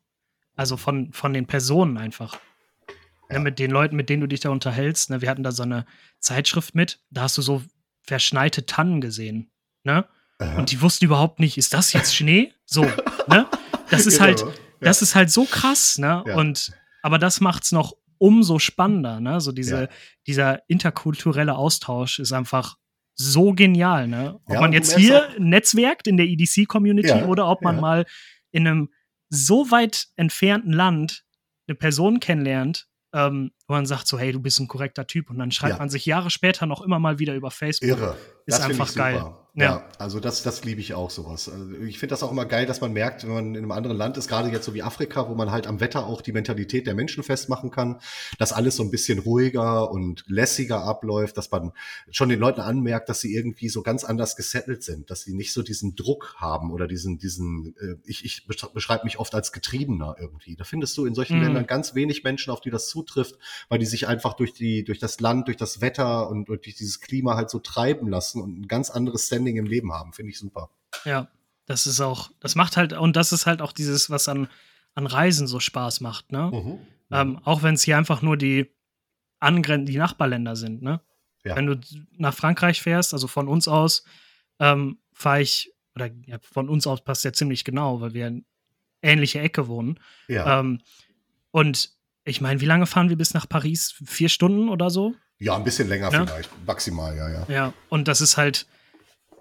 Also 0.56 0.78
von, 0.78 1.12
von 1.14 1.34
den 1.34 1.48
Personen 1.48 1.98
einfach. 1.98 2.38
Ja. 3.30 3.38
Ne, 3.38 3.44
mit 3.44 3.60
den 3.60 3.72
Leuten, 3.72 3.96
mit 3.96 4.10
denen 4.10 4.22
du 4.22 4.28
dich 4.28 4.42
da 4.42 4.50
unterhältst. 4.50 5.10
Ne? 5.10 5.22
Wir 5.22 5.30
hatten 5.30 5.44
da 5.44 5.52
so 5.52 5.64
eine 5.64 5.86
Zeitschrift 6.20 6.76
mit, 6.76 7.00
da 7.10 7.24
hast 7.24 7.38
du 7.38 7.42
so 7.42 7.64
verschneite 8.04 8.66
Tannen 8.66 9.02
gesehen. 9.02 9.52
Ne? 9.84 10.06
Aha. 10.40 10.58
Und 10.58 10.72
die 10.72 10.82
wussten 10.82 11.06
überhaupt 11.06 11.40
nicht, 11.40 11.58
ist 11.58 11.74
das 11.74 11.94
jetzt 11.94 12.16
Schnee? 12.16 12.54
So, 12.66 12.82
ne? 13.28 13.48
Das 13.90 14.06
ist 14.06 14.18
Genau, 14.18 14.26
halt, 14.26 14.46
das 14.82 15.02
ist 15.02 15.16
halt 15.16 15.30
so 15.32 15.46
krass, 15.46 15.98
ne? 15.98 16.24
Ja. 16.26 16.36
Und 16.36 16.72
aber 17.02 17.20
das 17.20 17.42
macht's 17.42 17.72
noch 17.72 17.94
umso 18.18 18.60
spannender, 18.60 19.20
ne? 19.20 19.42
So 19.42 19.52
diese, 19.52 19.82
Ja. 19.84 19.88
dieser 20.28 20.70
interkulturelle 20.70 21.56
Austausch 21.56 22.20
ist 22.20 22.32
einfach 22.32 22.78
so 23.16 23.54
genial, 23.54 24.08
ne? 24.08 24.40
Ob 24.46 24.54
Ja, 24.56 24.62
man 24.62 24.74
jetzt 24.74 24.96
hier 24.98 25.28
netzwerkt 25.38 26.08
in 26.08 26.18
der 26.18 26.26
EDC-Community 26.28 27.10
oder 27.26 27.48
ob 27.48 27.62
man 27.62 27.76
mal 27.82 28.06
in 28.52 28.68
einem 28.68 28.90
so 29.30 29.70
weit 29.72 30.08
entfernten 30.16 30.74
Land 30.74 31.24
eine 31.68 31.76
Person 31.76 32.20
kennenlernt, 32.20 32.88
ähm, 33.14 33.52
wo 33.68 33.74
man 33.76 33.86
sagt 33.86 34.08
so, 34.08 34.18
hey, 34.18 34.32
du 34.32 34.40
bist 34.40 34.60
ein 34.60 34.68
korrekter 34.68 35.06
Typ 35.08 35.30
und 35.30 35.38
dann 35.40 35.52
schreibt 35.52 35.74
man 35.80 35.90
sich 35.90 36.06
Jahre 36.06 36.30
später 36.32 36.66
noch 36.66 36.82
immer 36.82 37.00
mal 37.00 37.20
wieder 37.20 37.36
über 37.36 37.52
Facebook. 37.52 37.90
Irre. 37.90 38.18
Ist 38.46 38.60
das 38.60 38.66
einfach 38.66 38.88
super. 38.88 39.04
geil. 39.04 39.34
Ja. 39.56 39.64
Ja. 39.66 39.88
also 40.00 40.20
das, 40.20 40.42
das 40.42 40.64
liebe 40.64 40.82
ich 40.82 40.96
auch 40.96 41.12
sowas. 41.12 41.48
Also 41.48 41.74
ich 41.86 42.00
finde 42.00 42.14
das 42.14 42.24
auch 42.24 42.32
immer 42.32 42.46
geil, 42.46 42.66
dass 42.66 42.82
man 42.82 42.92
merkt, 42.92 43.24
wenn 43.24 43.34
man 43.34 43.46
in 43.54 43.58
einem 43.58 43.72
anderen 43.72 43.96
Land 43.96 44.18
ist, 44.18 44.28
gerade 44.28 44.50
jetzt 44.50 44.66
so 44.66 44.74
wie 44.74 44.82
Afrika, 44.82 45.30
wo 45.30 45.36
man 45.36 45.52
halt 45.52 45.68
am 45.68 45.80
Wetter 45.80 46.08
auch 46.08 46.22
die 46.22 46.32
Mentalität 46.32 46.88
der 46.88 46.96
Menschen 46.96 47.22
festmachen 47.22 47.70
kann, 47.70 48.00
dass 48.40 48.52
alles 48.52 48.76
so 48.78 48.84
ein 48.84 48.90
bisschen 48.90 49.20
ruhiger 49.20 49.92
und 49.92 50.24
lässiger 50.28 50.84
abläuft, 50.84 51.38
dass 51.38 51.52
man 51.52 51.72
schon 52.10 52.30
den 52.30 52.40
Leuten 52.40 52.62
anmerkt, 52.62 53.10
dass 53.10 53.22
sie 53.22 53.36
irgendwie 53.36 53.70
so 53.70 53.84
ganz 53.84 54.04
anders 54.04 54.36
gesettelt 54.36 54.84
sind, 54.84 55.12
dass 55.12 55.22
sie 55.22 55.36
nicht 55.36 55.54
so 55.54 55.62
diesen 55.62 55.96
Druck 55.96 56.34
haben 56.38 56.72
oder 56.72 56.88
diesen, 56.88 57.20
diesen, 57.20 57.76
äh, 57.80 57.96
ich, 58.06 58.26
ich 58.26 58.48
beschreibe 58.48 59.04
mich 59.04 59.20
oft 59.20 59.36
als 59.36 59.52
Getriebener 59.52 60.16
irgendwie. 60.20 60.56
Da 60.56 60.64
findest 60.64 60.98
du 60.98 61.06
in 61.06 61.14
solchen 61.14 61.38
Mhm. 61.38 61.44
Ländern 61.44 61.68
ganz 61.68 61.94
wenig 61.94 62.24
Menschen, 62.24 62.52
auf 62.52 62.62
die 62.62 62.72
das 62.72 62.88
zutrifft, 62.88 63.36
weil 63.70 63.78
die 63.78 63.86
sich 63.86 64.08
einfach 64.08 64.34
durch 64.34 64.54
die, 64.54 64.84
durch 64.84 64.98
das 64.98 65.20
Land, 65.20 65.48
durch 65.48 65.58
das 65.58 65.80
Wetter 65.80 66.28
und 66.28 66.46
durch 66.50 66.62
dieses 66.62 67.02
Klima 67.02 67.36
halt 67.36 67.52
so 67.52 67.60
treiben 67.60 68.08
lassen 68.08 68.33
und 68.42 68.62
ein 68.62 68.68
ganz 68.68 68.90
anderes 68.90 69.28
Standing 69.28 69.58
im 69.58 69.66
Leben 69.66 69.94
haben. 69.94 70.14
Finde 70.14 70.32
ich 70.32 70.40
super. 70.40 70.70
Ja, 71.06 71.28
das 71.66 71.88
ist 71.88 72.02
auch, 72.02 72.32
das 72.40 72.56
macht 72.56 72.78
halt, 72.78 72.94
und 72.94 73.16
das 73.16 73.32
ist 73.32 73.46
halt 73.46 73.62
auch 73.62 73.72
dieses, 73.72 74.10
was 74.10 74.28
an, 74.28 74.48
an 74.96 75.08
Reisen 75.08 75.48
so 75.48 75.60
Spaß 75.60 76.02
macht, 76.02 76.32
ne? 76.32 76.52
Mhm. 76.54 76.80
Ähm, 77.12 77.40
auch 77.44 77.64
wenn 77.64 77.76
es 77.76 77.84
hier 77.84 77.98
einfach 77.98 78.22
nur 78.22 78.38
die 78.38 78.72
Angren 79.40 79.86
die 79.86 79.98
Nachbarländer 79.98 80.56
sind, 80.56 80.82
ne? 80.82 81.02
Ja. 81.44 81.56
Wenn 81.56 81.68
du 81.68 81.80
nach 82.18 82.34
Frankreich 82.34 82.82
fährst, 82.82 83.14
also 83.14 83.28
von 83.28 83.48
uns 83.48 83.68
aus, 83.68 84.04
ähm, 84.60 85.00
fahre 85.12 85.42
ich, 85.42 85.74
oder 85.96 86.10
ja, 86.26 86.38
von 86.40 86.70
uns 86.70 86.88
aus 86.88 87.04
passt 87.04 87.26
ja 87.26 87.34
ziemlich 87.34 87.66
genau, 87.66 88.02
weil 88.02 88.14
wir 88.14 88.28
in 88.28 88.46
ähnliche 89.02 89.40
Ecke 89.42 89.68
wohnen. 89.68 90.00
ja. 90.28 90.60
Ähm, 90.60 90.80
und 91.52 91.92
ich 92.26 92.42
meine, 92.42 92.62
wie 92.62 92.66
lange 92.66 92.86
fahren 92.86 93.10
wir 93.10 93.18
bis 93.18 93.34
nach 93.34 93.48
Paris? 93.48 93.96
Vier 94.06 94.30
Stunden 94.30 94.70
oder 94.70 94.90
so? 94.90 95.14
ja, 95.40 95.56
ein 95.58 95.64
bisschen 95.66 95.90
länger 95.90 96.10
Ja. 96.12 96.26
vielleicht. 96.26 96.50
Maximal, 96.66 97.16
ja, 97.18 97.30
ja. 97.30 97.46
Ja, 97.50 97.74
und 97.90 98.08
das 98.08 98.22
ist 98.22 98.38
halt, 98.38 98.66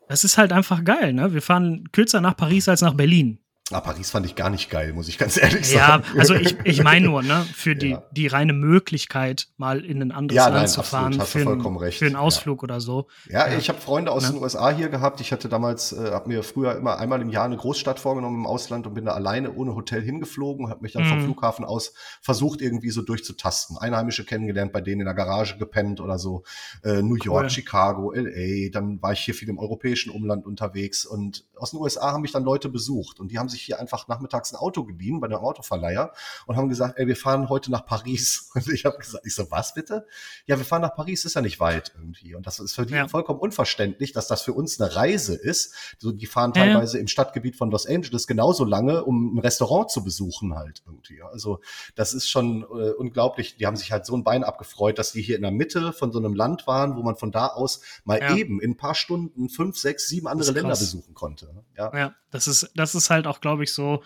das 0.08 0.24
ist 0.24 0.36
halt 0.36 0.52
einfach 0.52 0.82
geil, 0.82 1.12
ne? 1.12 1.32
Wir 1.32 1.42
fahren 1.42 1.90
kürzer 1.92 2.20
nach 2.20 2.36
Paris 2.36 2.68
als 2.68 2.80
nach 2.80 2.94
Berlin. 2.94 3.38
Ah, 3.70 3.80
Paris 3.80 4.10
fand 4.10 4.26
ich 4.26 4.34
gar 4.34 4.50
nicht 4.50 4.68
geil, 4.70 4.92
muss 4.92 5.08
ich 5.08 5.16
ganz 5.18 5.36
ehrlich 5.42 5.72
Ja, 5.72 5.86
sagen. 5.86 6.04
also 6.18 6.34
ich, 6.34 6.56
ich 6.64 6.82
meine 6.82 7.06
nur, 7.06 7.22
ne, 7.22 7.46
für 7.54 7.74
die, 7.76 7.90
Ja. 7.90 8.02
die 8.10 8.26
reine 8.26 8.52
Möglichkeit, 8.52 9.48
mal 9.56 9.82
in 9.84 10.02
ein 10.02 10.10
anderes 10.12 10.36
Ja, 10.36 10.44
Land 10.48 10.56
nein, 10.56 10.68
zu 10.68 10.82
fahren, 10.82 11.18
hast 11.18 11.34
du 11.34 11.38
für, 11.38 11.44
vollkommen 11.44 11.76
einen, 11.78 11.84
recht. 11.84 11.98
für 11.98 12.04
einen 12.06 12.16
Ja. 12.16 12.20
Ausflug 12.20 12.62
oder 12.64 12.80
so. 12.80 13.06
Ja, 13.30 13.48
Ja. 13.48 13.56
ich 13.56 13.68
habe 13.70 13.80
Freunde 13.80 14.10
aus 14.10 14.24
Ne? 14.26 14.32
den 14.34 14.42
USA 14.42 14.70
hier 14.70 14.88
gehabt. 14.88 15.20
Ich 15.22 15.32
hatte 15.32 15.48
damals, 15.48 15.92
äh, 15.92 16.10
habe 16.10 16.28
mir 16.28 16.42
früher 16.42 16.76
immer 16.76 16.98
einmal 16.98 17.22
im 17.22 17.30
Jahr 17.30 17.44
eine 17.46 17.56
Großstadt 17.56 17.98
vorgenommen 18.00 18.40
im 18.40 18.46
Ausland 18.46 18.86
und 18.86 18.94
bin 18.94 19.04
da 19.06 19.12
alleine 19.12 19.52
ohne 19.54 19.74
Hotel 19.74 20.02
hingeflogen, 20.02 20.68
habe 20.68 20.82
mich 20.82 20.92
dann 20.92 21.04
vom 21.06 21.18
Mhm. 21.20 21.24
Flughafen 21.24 21.64
aus 21.64 21.94
versucht 22.20 22.60
irgendwie 22.60 22.90
so 22.90 23.00
durchzutasten. 23.00 23.78
Einheimische 23.78 24.24
kennengelernt, 24.24 24.72
bei 24.72 24.80
denen 24.82 25.00
in 25.02 25.06
der 25.06 25.14
Garage 25.14 25.56
gepennt 25.56 26.00
oder 26.00 26.18
so. 26.18 26.42
Äh, 26.84 27.00
New 27.00 27.14
York, 27.16 27.44
Cool. 27.44 27.50
Chicago, 27.50 28.12
LA. 28.12 28.68
Dann 28.70 29.00
war 29.00 29.12
ich 29.12 29.20
hier 29.20 29.34
viel 29.34 29.48
im 29.48 29.58
europäischen 29.58 30.10
Umland 30.10 30.44
unterwegs 30.46 31.06
und 31.06 31.44
aus 31.56 31.70
den 31.70 31.80
USA 31.80 32.12
haben 32.12 32.22
mich 32.22 32.32
dann 32.32 32.42
Leute 32.44 32.68
besucht 32.68 33.20
und 33.20 33.30
die 33.30 33.38
haben 33.38 33.48
sich 33.52 33.62
hier 33.62 33.78
einfach 33.78 34.08
nachmittags 34.08 34.52
ein 34.52 34.56
Auto 34.56 34.84
geliehen 34.84 35.20
bei 35.20 35.28
einem 35.28 35.38
Autoverleiher 35.38 36.12
und 36.46 36.56
haben 36.56 36.68
gesagt, 36.68 36.98
ey, 36.98 37.06
wir 37.06 37.16
fahren 37.16 37.48
heute 37.48 37.70
nach 37.70 37.86
Paris. 37.86 38.50
Und 38.54 38.68
ich 38.72 38.84
habe 38.84 38.98
gesagt, 38.98 39.24
ich 39.26 39.34
so, 39.34 39.50
was 39.50 39.74
bitte? 39.74 40.06
Ja, 40.46 40.58
wir 40.58 40.64
fahren 40.64 40.82
nach 40.82 40.94
Paris, 40.94 41.24
ist 41.24 41.34
ja 41.34 41.40
nicht 41.40 41.60
weit 41.60 41.92
irgendwie. 41.96 42.34
Und 42.34 42.46
das 42.46 42.58
ist 42.60 42.74
für 42.74 42.84
die 42.86 42.94
Ja. 42.94 43.06
vollkommen 43.08 43.38
unverständlich, 43.40 44.12
dass 44.12 44.26
das 44.26 44.42
für 44.42 44.52
uns 44.52 44.80
eine 44.80 44.94
Reise 44.96 45.34
ist. 45.34 45.74
So, 45.98 46.12
die 46.12 46.26
fahren 46.26 46.52
Ja, 46.54 46.64
ja. 46.64 46.72
teilweise 46.72 46.98
im 46.98 47.06
Stadtgebiet 47.08 47.56
von 47.56 47.70
Los 47.70 47.86
Angeles 47.86 48.26
genauso 48.26 48.64
lange, 48.64 49.04
um 49.04 49.36
ein 49.36 49.38
Restaurant 49.38 49.90
zu 49.90 50.02
besuchen 50.04 50.54
halt 50.56 50.82
irgendwie. 50.86 51.22
Also 51.22 51.60
das 51.94 52.14
ist 52.14 52.28
schon 52.28 52.62
äh, 52.62 52.90
unglaublich. 52.92 53.56
Die 53.56 53.66
haben 53.66 53.76
sich 53.76 53.92
halt 53.92 54.06
so 54.06 54.16
ein 54.16 54.24
Bein 54.24 54.44
abgefreut, 54.44 54.98
dass 54.98 55.12
die 55.12 55.22
hier 55.22 55.36
in 55.36 55.42
der 55.42 55.50
Mitte 55.50 55.92
von 55.92 56.12
so 56.12 56.18
einem 56.18 56.34
Land 56.34 56.66
waren, 56.66 56.96
wo 56.96 57.02
man 57.02 57.16
von 57.16 57.30
da 57.32 57.46
aus 57.48 57.80
mal 58.04 58.20
Ja. 58.20 58.36
eben 58.36 58.60
in 58.60 58.72
ein 58.72 58.76
paar 58.76 58.94
Stunden 58.94 59.48
fünf, 59.48 59.76
sechs, 59.78 60.08
sieben 60.08 60.26
andere 60.28 60.52
Länder 60.52 60.70
besuchen 60.70 61.14
konnte. 61.14 61.64
Ja. 61.76 61.92
Ja, 61.96 62.14
das 62.32 62.48
ist, 62.48 62.72
das 62.74 62.94
ist 62.96 63.10
halt 63.10 63.26
auch, 63.28 63.40
glaube 63.40 63.62
ich, 63.62 63.72
so, 63.72 64.02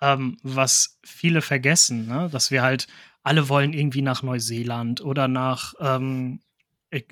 ähm, 0.00 0.38
was 0.42 0.98
viele 1.04 1.42
vergessen, 1.42 2.06
ne? 2.06 2.28
dass 2.32 2.50
wir 2.50 2.62
halt, 2.62 2.86
alle 3.24 3.48
wollen 3.50 3.74
irgendwie 3.74 4.00
nach 4.00 4.22
Neuseeland 4.22 5.02
oder 5.02 5.28
nach, 5.28 5.74
ähm, 5.80 6.40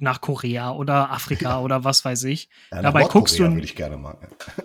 nach 0.01 0.23
Korea 0.23 0.71
oder 0.71 1.11
Afrika 1.11 1.59
oder 1.61 1.85
was 1.85 2.05
weiß 2.05 2.25
ich. 2.25 2.49
Ja, 2.73 2.81
Dabei 2.81 3.05
guckst 3.05 3.39
du 3.39 3.45
ich 3.59 3.75
gerne 3.75 3.99
mal. 3.99 4.17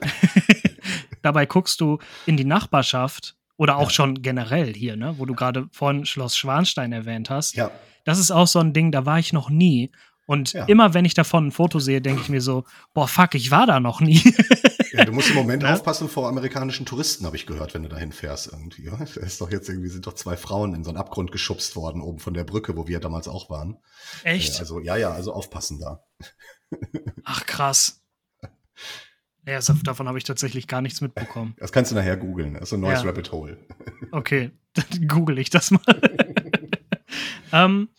Dabei 1.22 1.46
guckst 1.46 1.82
du 1.82 2.00
in 2.26 2.38
die 2.38 2.46
Nachbarschaft 2.46 3.36
oder 3.58 3.78
auch 3.78 3.90
Ja. 3.90 3.96
schon 3.96 4.22
generell 4.22 4.74
hier, 4.74 4.96
ne, 4.96 5.16
wo 5.18 5.26
du 5.26 5.36
gerade 5.36 5.68
vorhin 5.72 6.06
Schloss 6.06 6.38
Schwanstein 6.38 6.94
erwähnt 6.94 7.30
hast. 7.30 7.56
Ja, 7.56 7.72
Das 8.06 8.18
ist 8.18 8.32
auch 8.32 8.48
so 8.48 8.60
ein 8.60 8.74
Ding, 8.74 8.92
da 8.92 9.06
war 9.06 9.20
ich 9.20 9.34
noch 9.34 9.50
nie. 9.50 9.92
Und 10.26 10.54
Ja. 10.54 10.66
immer 10.66 10.94
wenn 10.94 11.06
ich 11.06 11.14
davon 11.14 11.48
ein 11.48 11.52
Foto 11.52 11.80
sehe, 11.80 12.02
denke 12.02 12.22
ich 12.22 12.30
mir 12.30 12.42
so, 12.42 12.64
boah, 12.94 13.08
fuck, 13.08 13.36
ich 13.36 13.52
war 13.52 13.68
da 13.68 13.80
noch 13.80 14.00
nie. 14.00 14.22
Ja, 14.92 15.06
du 15.06 15.12
musst 15.12 15.30
im 15.30 15.36
Moment 15.36 15.64
Ne? 15.64 15.74
aufpassen 15.74 16.10
vor 16.10 16.28
amerikanischen 16.28 16.86
Touristen, 16.86 17.26
habe 17.26 17.36
ich 17.36 17.46
gehört, 17.46 17.74
wenn 17.74 17.84
du 17.84 17.90
dahin 17.90 18.12
fährst 18.12 18.48
irgendwie. 18.52 18.86
Ja? 18.86 18.98
Da 18.98 19.04
ist 19.22 19.40
doch 19.42 19.52
jetzt 19.52 19.70
irgendwie, 19.70 19.90
sind 19.90 20.06
doch 20.08 20.14
zwei 20.14 20.36
Frauen 20.38 20.74
in 20.76 20.84
so 20.84 20.90
einen 20.90 20.98
Abgrund 20.98 21.32
geschubst 21.32 21.76
worden, 21.76 22.02
oben 22.02 22.20
von 22.20 22.34
der 22.34 22.44
Brücke, 22.44 22.76
wo 22.78 22.88
wir 22.88 23.00
damals 23.00 23.28
auch 23.28 23.50
waren. 23.50 23.78
Echt? 24.24 24.56
Äh, 24.56 24.60
Also, 24.60 24.80
ja, 24.80 24.96
ja, 24.98 25.12
also 25.12 25.34
aufpassen 25.34 25.80
da. 25.80 26.04
Ach, 27.24 27.46
krass. 27.46 28.02
Ja, 29.48 29.60
davon 29.84 30.08
habe 30.08 30.20
ich 30.20 30.24
tatsächlich 30.24 30.68
gar 30.68 30.82
nichts 30.82 31.02
mitbekommen. 31.02 31.56
Das 31.58 31.72
kannst 31.72 31.92
du 31.92 31.96
nachher 31.96 32.16
googeln. 32.16 32.54
Das 32.54 32.64
ist 32.64 32.74
ein 32.74 32.80
neues 32.82 33.02
Ja. 33.02 33.08
Rabbit 33.08 33.32
Hole. 33.32 33.58
Okay, 34.12 34.52
dann 34.74 35.08
google 35.08 35.40
ich 35.40 35.50
das 35.50 35.72
mal. 35.72 35.82
ähm, 37.54 37.90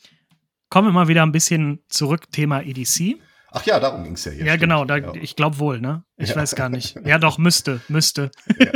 kommen 0.69 0.89
wir 0.89 0.93
mal 0.93 1.09
wieder 1.09 1.23
ein 1.23 1.33
bisschen 1.33 1.83
zurück, 1.89 2.31
Thema 2.31 2.61
EDC. 2.61 3.17
Ach 3.53 3.65
ja, 3.67 3.79
darum 3.81 4.03
ging's 4.05 4.25
ja 4.25 4.33
hier. 4.33 4.45
Ja, 4.47 4.57
genau, 4.57 4.85
da, 4.85 4.97
ja. 4.97 5.15
ich 5.15 5.37
glaube 5.37 5.59
wohl, 5.59 5.81
ne? 5.81 6.05
Ich 6.17 6.31
Ja. 6.31 6.37
weiß 6.37 6.55
gar 6.55 6.69
nicht. 6.69 6.97
Ja, 7.05 7.19
doch, 7.19 7.39
müsste, 7.39 7.81
müsste. 7.89 8.31
Ja. 8.59 8.73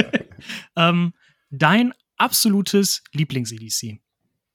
ähm, 0.91 1.13
dein 1.51 1.93
absolutes 2.19 3.03
Lieblings-EDC. 3.13 4.01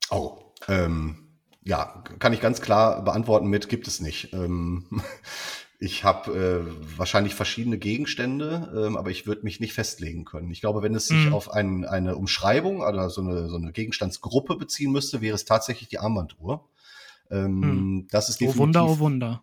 Oh, 0.10 0.38
ähm, 0.68 1.28
ja, 1.64 2.04
kann 2.20 2.34
ich 2.34 2.42
ganz 2.42 2.62
klar 2.62 3.04
beantworten 3.04 3.48
mit, 3.48 3.70
gibt 3.70 3.88
es 3.88 4.00
nicht. 4.00 4.34
Ähm, 4.34 4.88
Ich 5.84 6.04
habe 6.04 6.32
äh, 6.68 7.00
wahrscheinlich 7.00 7.34
verschiedene 7.34 7.80
Gegenstände, 7.80 8.72
ähm, 8.86 8.96
aber 8.98 9.10
ich 9.10 9.26
würde 9.26 9.42
mich 9.42 9.60
nicht 9.60 9.74
festlegen 9.74 10.26
können. 10.26 10.52
Ich 10.52 10.62
glaube, 10.62 10.84
wenn 10.84 10.94
es 10.94 11.08
sich 11.08 11.26
Mhm. 11.26 11.34
auf 11.34 11.50
ein, 11.52 11.86
eine 11.86 12.16
Umschreibung 12.18 12.82
oder 12.82 13.10
so 13.10 13.22
eine, 13.22 13.50
so 13.50 13.56
eine 13.56 13.72
Gegenstandsgruppe 13.72 14.58
beziehen 14.58 14.92
müsste, 14.92 15.22
wäre 15.22 15.34
es 15.34 15.44
tatsächlich 15.44 15.90
die 15.90 15.98
Armbanduhr. 15.98 16.70
Ähm, 17.32 18.08
Das 18.12 18.28
ist 18.30 18.42
Oh 18.42 18.46
definitiv, 18.48 18.60
Wunder, 18.60 18.86
oh 18.86 19.00
Wunder. 19.00 19.42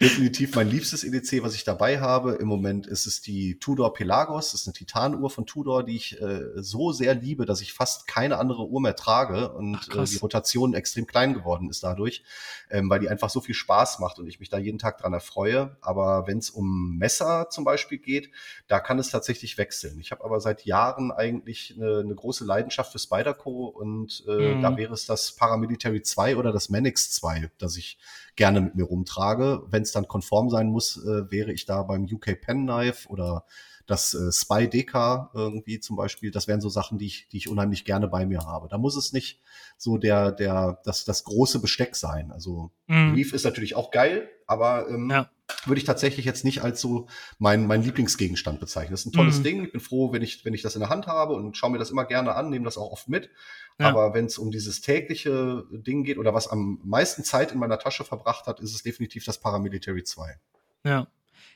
definitiv 0.00 0.54
mein 0.54 0.68
liebstes 0.68 1.04
EDC, 1.04 1.42
was 1.42 1.54
ich 1.54 1.64
dabei 1.64 2.00
habe. 2.00 2.32
Im 2.34 2.46
Moment 2.48 2.86
ist 2.86 3.06
es 3.06 3.20
die 3.20 3.58
Tudor 3.58 3.92
Pelagos. 3.94 4.52
Das 4.52 4.60
ist 4.62 4.66
eine 4.68 4.74
Titanuhr 4.74 5.28
von 5.30 5.46
Tudor, 5.46 5.82
die 5.84 5.96
ich 5.96 6.20
äh, 6.20 6.40
so 6.56 6.92
sehr 6.92 7.14
liebe, 7.14 7.46
dass 7.46 7.60
ich 7.60 7.72
fast 7.72 8.06
keine 8.06 8.38
andere 8.38 8.66
Uhr 8.68 8.80
mehr 8.80 8.96
trage 8.96 9.52
und 9.52 9.76
Ach, 9.80 9.88
äh, 9.96 10.04
die 10.04 10.16
Rotation 10.18 10.74
extrem 10.74 11.06
klein 11.06 11.34
geworden 11.34 11.68
ist 11.68 11.82
dadurch, 11.82 12.22
ähm, 12.70 12.88
weil 12.90 13.00
die 13.00 13.08
einfach 13.08 13.30
so 13.30 13.40
viel 13.40 13.54
Spaß 13.54 13.98
macht 13.98 14.18
und 14.18 14.26
ich 14.28 14.40
mich 14.40 14.48
da 14.48 14.58
jeden 14.58 14.78
Tag 14.78 14.98
dran 14.98 15.12
erfreue. 15.12 15.76
Aber 15.80 16.26
wenn 16.26 16.38
es 16.38 16.50
um 16.50 16.96
Messer 16.96 17.48
zum 17.50 17.64
Beispiel 17.64 17.98
geht, 17.98 18.30
da 18.68 18.80
kann 18.80 18.98
es 18.98 19.10
tatsächlich 19.10 19.58
wechseln. 19.58 19.98
Ich 20.00 20.10
habe 20.12 20.24
aber 20.24 20.40
seit 20.40 20.64
Jahren 20.64 21.10
eigentlich 21.10 21.74
eine, 21.76 22.00
eine 22.00 22.14
große 22.14 22.44
Leidenschaft 22.44 22.92
für 22.92 22.98
Spyderco 22.98 23.66
und 23.66 24.22
äh, 24.28 24.52
Mhm. 24.52 24.60
da 24.62 24.76
wäre 24.76 24.92
es 24.94 25.06
das 25.06 25.32
Paramilitary 25.32 26.02
2 26.02 26.36
oder 26.36 26.51
das 26.52 26.68
Manix 26.68 27.10
2, 27.12 27.50
das 27.58 27.76
ich 27.76 27.98
gerne 28.36 28.60
mit 28.60 28.74
mir 28.74 28.84
rumtrage. 28.84 29.62
Wenn 29.68 29.82
es 29.82 29.92
dann 29.92 30.08
konform 30.08 30.50
sein 30.50 30.68
muss, 30.68 30.96
äh, 30.96 31.30
wäre 31.30 31.52
ich 31.52 31.66
da 31.66 31.82
beim 31.82 32.04
UK 32.04 32.40
Penknife 32.40 33.08
oder 33.08 33.44
das 33.86 34.14
äh, 34.14 34.30
Spy 34.32 34.68
DK 34.68 35.30
irgendwie 35.34 35.80
zum 35.80 35.96
Beispiel. 35.96 36.30
Das 36.30 36.46
wären 36.46 36.60
so 36.60 36.68
Sachen, 36.68 36.98
die 36.98 37.06
ich, 37.06 37.28
die 37.30 37.36
ich 37.38 37.48
unheimlich 37.48 37.84
gerne 37.84 38.06
bei 38.08 38.24
mir 38.26 38.46
habe. 38.46 38.68
Da 38.68 38.78
muss 38.78 38.96
es 38.96 39.12
nicht 39.12 39.40
so 39.76 39.98
der, 39.98 40.30
der, 40.32 40.80
das, 40.84 41.04
das 41.04 41.24
große 41.24 41.60
Besteck 41.60 41.96
sein. 41.96 42.30
Also 42.32 42.70
Mhm. 42.86 43.14
Reef 43.14 43.32
ist 43.32 43.44
natürlich 43.44 43.74
auch 43.74 43.90
geil, 43.90 44.28
aber 44.46 44.88
ähm, 44.90 45.08
Ja. 45.10 45.30
würde 45.64 45.78
ich 45.78 45.84
tatsächlich 45.86 46.26
jetzt 46.26 46.44
nicht 46.44 46.62
als 46.62 46.80
so 46.80 47.06
mein, 47.38 47.66
mein 47.66 47.82
Lieblingsgegenstand 47.82 48.60
bezeichnen. 48.60 48.90
Das 48.92 49.00
ist 49.00 49.06
ein 49.06 49.12
tolles 49.12 49.38
Mhm. 49.38 49.42
Ding. 49.44 49.64
Ich 49.64 49.72
bin 49.72 49.80
froh, 49.80 50.12
wenn 50.12 50.20
ich, 50.22 50.44
wenn 50.44 50.52
ich 50.54 50.62
das 50.62 50.74
in 50.76 50.80
der 50.80 50.90
Hand 50.90 51.06
habe 51.06 51.34
und 51.34 51.56
schaue 51.56 51.70
mir 51.70 51.78
das 51.78 51.90
immer 51.90 52.04
gerne 52.04 52.34
an, 52.34 52.50
nehme 52.50 52.64
das 52.66 52.76
auch 52.78 52.90
oft 52.92 53.08
mit. 53.08 53.30
Ja. 53.78 53.88
Aber 53.88 54.14
wenn 54.14 54.26
es 54.26 54.38
um 54.38 54.50
dieses 54.50 54.80
tägliche 54.80 55.64
Ding 55.70 56.04
geht 56.04 56.18
oder 56.18 56.34
was 56.34 56.48
am 56.48 56.80
meisten 56.84 57.24
Zeit 57.24 57.52
in 57.52 57.58
meiner 57.58 57.78
Tasche 57.78 58.04
verbracht 58.04 58.46
hat, 58.46 58.60
ist 58.60 58.74
es 58.74 58.82
definitiv 58.82 59.24
das 59.24 59.38
Paramilitary 59.38 60.04
2. 60.04 60.38
Ja. 60.84 61.06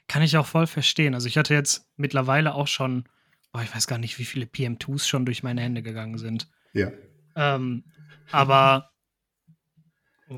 Kann 0.09 0.23
ich 0.23 0.37
auch 0.37 0.47
voll 0.47 0.67
verstehen. 0.67 1.14
Also 1.14 1.27
ich 1.27 1.37
hatte 1.37 1.55
jetzt 1.55 1.87
mittlerweile 1.97 2.55
auch 2.55 2.69
schon, 2.69 3.05
oh, 3.53 3.61
ich 3.61 3.75
weiß 3.75 3.87
gar 3.87 3.99
nicht, 3.99 4.19
wie 4.19 4.25
viele 4.25 4.47
PM2s 4.47 5.07
schon 5.07 5.27
durch 5.27 5.43
meine 5.43 5.61
Hände 5.61 5.83
gegangen 5.83 6.19
sind. 6.19 6.49
Ja. 6.73 6.91
Ähm, 7.35 7.85
aber. 8.31 8.91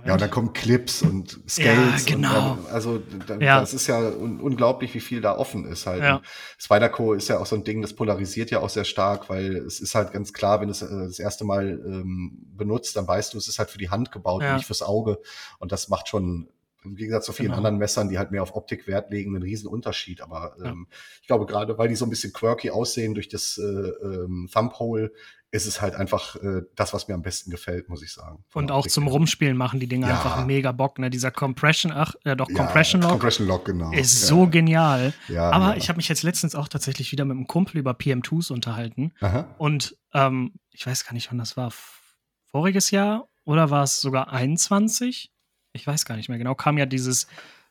Ja, 0.05 0.13
und 0.13 0.21
dann 0.21 0.31
kommen 0.31 0.53
Clips 0.53 1.01
und 1.01 1.41
Scales. 1.49 2.07
Ja, 2.07 2.15
genau. 2.15 2.53
Und 2.53 2.65
dann, 2.67 2.75
also 2.75 2.99
da, 3.27 3.37
Ja. 3.39 3.61
das 3.61 3.73
ist 3.73 3.87
ja 3.87 3.99
un 3.99 4.39
unglaublich, 4.41 4.93
wie 4.93 5.01
viel 5.01 5.23
da 5.23 5.35
offen 5.37 5.65
ist 5.65 5.87
halt. 5.87 6.03
Ja. 6.03 6.17
Und 6.17 6.27
Spyderco 6.59 7.15
ist 7.15 7.29
ja 7.29 7.39
auch 7.39 7.47
so 7.47 7.57
ein 7.57 7.65
Ding, 7.65 7.81
das 7.81 7.95
polarisiert 7.95 8.51
ja 8.51 8.61
auch 8.61 8.69
sehr 8.69 8.85
stark, 8.85 9.31
weil 9.31 9.57
es 9.57 9.81
ist 9.81 9.95
halt 9.95 10.13
ganz 10.13 10.35
klar, 10.35 10.61
wenn 10.61 10.69
du 10.69 10.73
es 10.73 10.83
äh, 10.83 10.89
das 11.07 11.19
erste 11.19 11.45
Mal 11.45 11.81
ähm, 11.87 12.37
benutzt, 12.55 12.97
dann 12.97 13.09
weißt 13.09 13.33
du, 13.33 13.39
es 13.39 13.49
ist 13.49 13.59
halt 13.59 13.71
für 13.71 13.79
die 13.79 13.89
Hand 13.89 14.13
gebaut 14.13 14.43
Ja. 14.43 14.51
und 14.51 14.57
nicht 14.57 14.67
fürs 14.67 14.83
Auge. 14.83 15.21
Und 15.59 15.73
das 15.73 15.89
macht 15.89 16.09
schon 16.09 16.51
im 16.85 16.95
Gegensatz 16.97 17.27
zu 17.27 17.33
vielen 17.33 17.47
Genau. 17.49 17.57
anderen 17.59 17.79
Messern, 17.79 18.09
die 18.09 18.19
halt 18.19 18.31
mehr 18.31 18.43
auf 18.43 18.55
Optik 18.55 18.87
Wert 18.87 19.11
legen, 19.11 19.35
einen 19.35 19.43
riesen 19.43 19.69
Unterschied. 19.69 20.21
Aber 20.21 20.55
Ja. 20.63 20.71
ähm, 20.71 20.87
ich 21.21 21.27
glaube, 21.27 21.47
gerade 21.47 21.77
weil 21.79 21.89
die 21.89 21.97
so 21.97 22.05
ein 22.07 22.11
bisschen 22.11 22.33
quirky 22.33 22.71
aussehen 22.71 23.15
durch 23.15 23.29
das 23.29 23.59
äh, 23.59 23.63
ähm, 23.63 24.49
Thumbhole, 24.53 25.13
ist 25.51 25.67
es 25.67 25.81
halt 25.81 25.95
einfach 25.95 26.37
äh, 26.37 26.61
das, 26.77 26.93
was 26.93 27.09
mir 27.09 27.15
am 27.15 27.23
besten 27.23 27.51
gefällt, 27.51 27.89
muss 27.89 28.03
ich 28.03 28.13
sagen. 28.13 28.45
Und 28.53 28.71
auch 28.71 28.81
Optik 28.81 28.93
zum. 28.93 29.09
Rumspielen 29.09 29.57
machen 29.57 29.81
die 29.81 29.87
Dinge 29.87 30.07
Ja. 30.07 30.17
einfach 30.17 30.45
mega 30.45 30.73
Bock. 30.73 30.99
Ne? 30.99 31.09
Dieser 31.09 31.31
Compression, 31.31 31.91
ach, 31.91 32.15
äh, 32.25 32.37
doch, 32.37 32.51
Ja, 32.51 32.55
Compression 32.57 33.01
Lock 33.01 33.13
Compression 33.13 33.47
Lock, 33.49 33.65
genau. 33.65 33.91
ist 33.93 34.21
ja. 34.21 34.27
so 34.27 34.47
genial. 34.47 35.15
Ja, 35.29 35.51
Aber 35.51 35.69
ja. 35.71 35.77
ich 35.77 35.89
habe 35.89 35.97
mich 35.97 36.09
jetzt 36.11 36.23
letztens 36.23 36.55
auch 36.55 36.69
tatsächlich 36.69 37.13
wieder 37.13 37.25
mit 37.25 37.35
einem 37.35 37.47
Kumpel 37.47 37.79
über 37.79 37.93
PM2s 37.93 38.53
unterhalten. 38.53 39.15
Aha. 39.21 39.55
Und 39.57 39.97
ähm, 40.13 40.53
ich 40.71 40.87
weiß 40.87 41.07
gar 41.07 41.15
nicht, 41.15 41.31
wann 41.31 41.39
das 41.39 41.57
war. 41.57 41.73
Voriges 42.51 42.91
Jahr 42.91 43.27
oder 43.45 43.71
war 43.71 43.85
es 43.85 44.03
sogar 44.03 44.31
21? 44.31 45.33
Ich 45.73 45.87
weiß 45.87 46.05
gar 46.05 46.17
nicht 46.17 46.29
mehr 46.29 46.39
genau. 46.39 46.55
Kam 46.55 46.79
ja 46.79 46.87
dieses, 46.87 47.27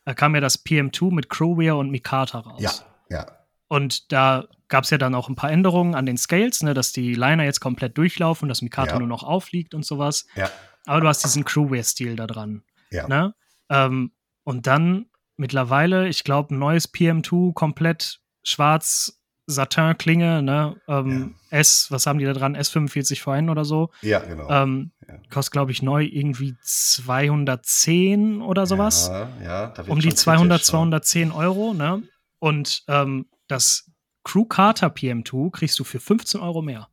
äh, 0.05 0.13
kam 0.13 0.35
ja 0.35 0.41
das 0.41 0.63
PM2 0.65 1.11
mit 1.13 1.29
Crowwear 1.29 1.77
und 1.77 1.89
Mikata 1.91 2.39
raus. 2.39 2.61
Ja, 2.61 2.71
ja. 3.09 3.25
Und 3.67 4.11
da 4.11 4.45
gab 4.69 4.83
es 4.85 4.89
ja 4.91 4.97
dann 4.97 5.15
auch 5.15 5.27
ein 5.29 5.35
paar 5.35 5.51
Änderungen 5.51 5.95
an 5.95 6.05
den 6.05 6.17
Scales, 6.17 6.63
ne, 6.63 6.73
dass 6.73 6.91
die 6.93 7.13
Liner 7.15 7.43
jetzt 7.43 7.59
komplett 7.59 7.97
durchlaufen, 7.97 8.47
dass 8.47 8.61
Mikata 8.61 8.93
Ja. 8.93 8.99
nur 8.99 9.07
noch 9.07 9.23
aufliegt 9.23 9.73
und 9.73 9.85
sowas. 9.85 10.25
Ja, 10.35 10.49
Aber 10.85 11.01
du 11.01 11.07
hast 11.07 11.23
diesen 11.23 11.43
Crewwear-Stil 11.43 12.15
da 12.15 12.27
dran. 12.27 12.63
ja. 12.91 13.07
Ne? 13.07 13.33
Ähm, 13.69 14.11
und 14.45 14.67
dann 14.67 15.07
mittlerweile, 15.35 16.07
ich 16.07 16.23
glaube, 16.23 16.55
ein 16.55 16.59
neues 16.59 16.93
PM2, 16.93 17.53
komplett 17.53 18.21
schwarz, 18.43 19.19
Satin-Klinge, 19.47 20.41
ne? 20.43 20.75
Ähm, 20.87 21.35
S, 21.49 21.87
was 21.89 22.05
haben 22.05 22.19
die 22.19 22.25
da 22.25 22.33
dran? 22.33 22.55
S45VN 22.55 23.49
oder 23.49 23.63
so. 23.65 23.89
Ja, 24.01 24.19
genau. 24.19 24.49
Ähm, 24.49 24.91
Ja. 25.07 25.15
Kostet, 25.29 25.53
glaube 25.53 25.71
ich, 25.71 25.81
neu 25.81 26.03
irgendwie 26.03 26.55
210 26.61 28.41
oder 28.41 28.65
sowas. 28.65 29.09
Ja, 29.11 29.29
ja, 29.43 29.67
da 29.67 29.77
wird 29.77 29.89
um 29.89 29.99
die 29.99 30.09
schon 30.09 30.17
200, 30.17 30.57
kritisch, 30.59 30.67
ne? 30.67 30.71
210 30.71 31.31
Euro, 31.31 31.73
ne? 31.73 32.03
Und 32.39 32.83
ähm, 32.87 33.25
das 33.47 33.89
Crew 34.23 34.45
Carter 34.45 34.87
PM2 34.87 35.51
kriegst 35.51 35.79
du 35.79 35.83
für 35.83 35.99
15 35.99 36.41
Euro 36.41 36.61
mehr. 36.61 36.89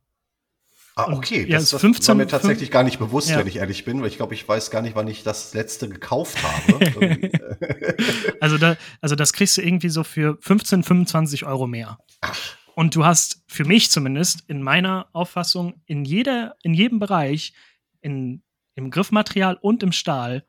Ah, 0.97 1.03
und- 1.05 1.15
okay. 1.15 1.41
ja, 1.45 1.55
das, 1.57 1.63
ist 1.63 1.73
das 1.73 1.81
15 1.81 2.07
war 2.07 2.15
mir 2.15 2.27
tatsächlich 2.27 2.71
gar 2.71 2.83
nicht 2.83 2.99
bewusst, 2.99 3.29
Ja. 3.29 3.37
wenn 3.39 3.47
ich 3.47 3.57
ehrlich 3.57 3.83
bin, 3.83 4.01
weil 4.01 4.07
ich 4.07 4.15
glaube, 4.17 4.33
ich 4.33 4.47
weiß 4.47 4.71
gar 4.71 4.81
nicht, 4.81 4.95
wann 4.95 5.07
ich 5.09 5.23
das 5.23 5.53
letzte 5.53 5.89
gekauft 5.89 6.37
habe. 6.41 6.85
Äh, 7.01 7.95
Also, 8.41 8.57
da, 8.57 8.75
also 9.01 9.15
das 9.15 9.33
kriegst 9.33 9.57
du 9.57 9.61
irgendwie 9.61 9.89
so 9.89 10.03
für 10.03 10.37
15, 10.41 10.83
25 10.83 11.45
Euro 11.45 11.67
mehr. 11.67 11.97
Und 12.75 12.95
du 12.95 13.05
hast 13.05 13.43
für 13.47 13.63
mich 13.65 13.89
zumindest 13.91 14.43
in 14.47 14.61
meiner 14.61 15.07
Auffassung 15.13 15.81
in, 15.85 16.03
jeder, 16.05 16.55
in 16.63 16.73
jedem 16.73 16.99
Bereich, 16.99 17.53
in, 18.01 18.43
im 18.75 18.91
Griffmaterial 18.91 19.57
und 19.61 19.81
im 19.83 19.91
Stahl, 19.91 20.45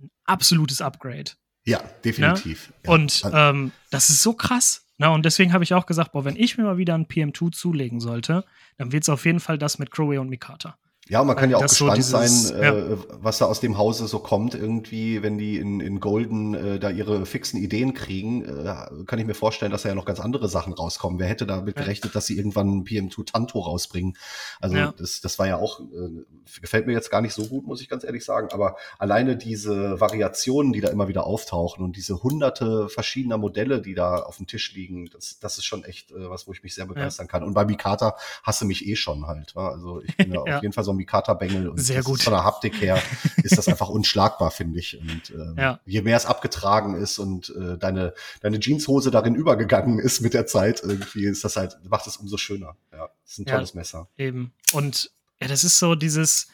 ein 0.00 0.10
absolutes 0.24 0.80
Upgrade. 0.80 1.32
ja, 1.64 1.80
definitiv. 2.04 2.72
Ja. 2.84 2.92
Und 2.92 3.22
ähm, 3.32 3.72
das 3.90 4.10
ist 4.10 4.22
so 4.22 4.32
krass. 4.34 4.84
Na, 4.98 5.10
und 5.10 5.24
deswegen 5.24 5.52
habe 5.52 5.62
ich 5.62 5.74
auch 5.74 5.86
gesagt, 5.86 6.12
boah, 6.12 6.24
wenn 6.24 6.36
ich 6.36 6.58
mir 6.58 6.64
mal 6.64 6.76
wieder 6.76 6.94
ein 6.94 7.06
PM2 7.06 7.52
zulegen 7.52 8.00
sollte, 8.00 8.44
dann 8.76 8.90
wird 8.92 9.04
es 9.04 9.08
auf 9.08 9.24
jeden 9.24 9.40
Fall 9.40 9.56
das 9.56 9.78
mit 9.78 9.92
Crowley 9.92 10.18
und 10.18 10.28
Mikata. 10.28 10.76
Ja, 11.08 11.24
man 11.24 11.36
kann 11.36 11.50
ja 11.50 11.56
auch 11.56 11.62
das 11.62 11.76
so 11.76 11.86
gespannt 11.86 11.98
dieses- 12.24 12.48
sein, 12.48 12.62
äh, 12.62 12.96
was 13.20 13.38
da 13.38 13.46
aus 13.46 13.60
dem 13.60 13.78
Hause 13.78 14.06
so 14.06 14.18
kommt. 14.18 14.54
Irgendwie, 14.54 15.22
wenn 15.22 15.38
die 15.38 15.56
in, 15.58 15.80
in 15.80 16.00
Golden 16.00 16.54
äh, 16.54 16.78
da 16.78 16.90
ihre 16.90 17.24
fixen 17.26 17.60
Ideen 17.62 17.94
kriegen, 17.94 18.44
äh, 18.44 18.74
kann 19.06 19.18
ich 19.18 19.26
mir 19.26 19.34
vorstellen, 19.34 19.72
dass 19.72 19.82
da 19.82 19.88
ja 19.88 19.94
noch 19.94 20.04
ganz 20.04 20.20
andere 20.20 20.48
Sachen 20.48 20.72
rauskommen. 20.72 21.18
Wer 21.18 21.26
hätte 21.28 21.46
damit 21.46 21.76
Ja. 21.76 21.82
gerechnet, 21.82 22.14
dass 22.14 22.26
sie 22.26 22.36
irgendwann 22.36 22.68
ein 22.78 22.84
PM2 22.84 23.24
Tanto 23.24 23.60
rausbringen? 23.60 24.16
Also 24.60 24.76
Ja. 24.76 24.92
das, 24.96 25.20
das 25.20 25.38
war 25.38 25.46
ja 25.46 25.56
auch, 25.56 25.80
äh, 25.80 26.24
gefällt 26.60 26.86
mir 26.86 26.92
jetzt 26.92 27.10
gar 27.10 27.20
nicht 27.20 27.34
so 27.34 27.46
gut, 27.46 27.66
muss 27.66 27.80
ich 27.80 27.88
ganz 27.88 28.04
ehrlich 28.04 28.24
sagen. 28.24 28.48
Aber 28.52 28.76
alleine 28.98 29.36
diese 29.36 30.00
Variationen, 30.00 30.72
die 30.72 30.80
da 30.80 30.88
immer 30.88 31.08
wieder 31.08 31.24
auftauchen 31.26 31.84
und 31.84 31.96
diese 31.96 32.22
hunderte 32.22 32.88
verschiedener 32.88 33.38
Modelle, 33.38 33.80
die 33.80 33.94
da 33.94 34.16
auf 34.20 34.36
dem 34.36 34.46
Tisch 34.46 34.72
liegen, 34.74 35.08
das, 35.12 35.38
das 35.40 35.58
ist 35.58 35.64
schon 35.64 35.84
echt 35.84 36.10
äh, 36.10 36.28
was, 36.30 36.46
wo 36.46 36.52
ich 36.52 36.62
mich 36.62 36.74
sehr 36.74 36.86
begeistern 36.86 37.28
kann. 37.28 37.42
Und 37.42 37.54
bei 37.54 37.64
Mikata 37.64 38.16
hasse 38.42 38.64
mich 38.64 38.86
eh 38.86 38.96
schon 38.96 39.26
halt. 39.26 39.54
wa? 39.56 39.68
Also 39.70 40.02
ich 40.02 40.16
bin 40.16 40.32
ja 40.32 40.42
Ja. 40.46 40.56
auf 40.56 40.62
jeden 40.62 40.72
Fall 40.72 40.84
so 40.84 40.92
ein 40.92 40.97
Mikata-Bengel 40.98 41.68
und 41.70 41.78
Sehr 41.78 42.02
gut. 42.02 42.22
Von 42.22 42.34
der 42.34 42.44
Haptik 42.44 42.78
her 42.82 43.02
ist 43.42 43.56
das 43.56 43.66
einfach 43.68 43.88
unschlagbar, 43.88 44.50
finde 44.50 44.78
ich. 44.78 44.98
Und 45.00 45.30
ähm, 45.30 45.54
Ja. 45.56 45.80
je 45.86 46.02
mehr 46.02 46.16
es 46.18 46.26
abgetragen 46.26 46.94
ist 46.94 47.18
und 47.18 47.48
äh, 47.58 47.78
deine, 47.78 48.12
deine 48.42 48.60
Jeanshose 48.60 49.10
darin 49.10 49.34
übergegangen 49.34 49.98
ist 49.98 50.20
mit 50.20 50.34
der 50.34 50.46
Zeit, 50.46 50.82
irgendwie 50.84 51.24
ist 51.24 51.42
das 51.44 51.56
halt, 51.56 51.78
macht 51.88 52.06
es 52.06 52.18
umso 52.18 52.36
schöner. 52.36 52.76
Ja, 52.92 53.08
das 53.24 53.32
ist 53.32 53.38
ein 53.38 53.46
Ja. 53.46 53.54
tolles 53.54 53.72
Messer. 53.74 54.08
Eben. 54.18 54.52
Und 54.72 55.10
ja, 55.40 55.48
das 55.48 55.64
ist 55.64 55.78
so 55.78 55.94
dieses. 55.94 56.48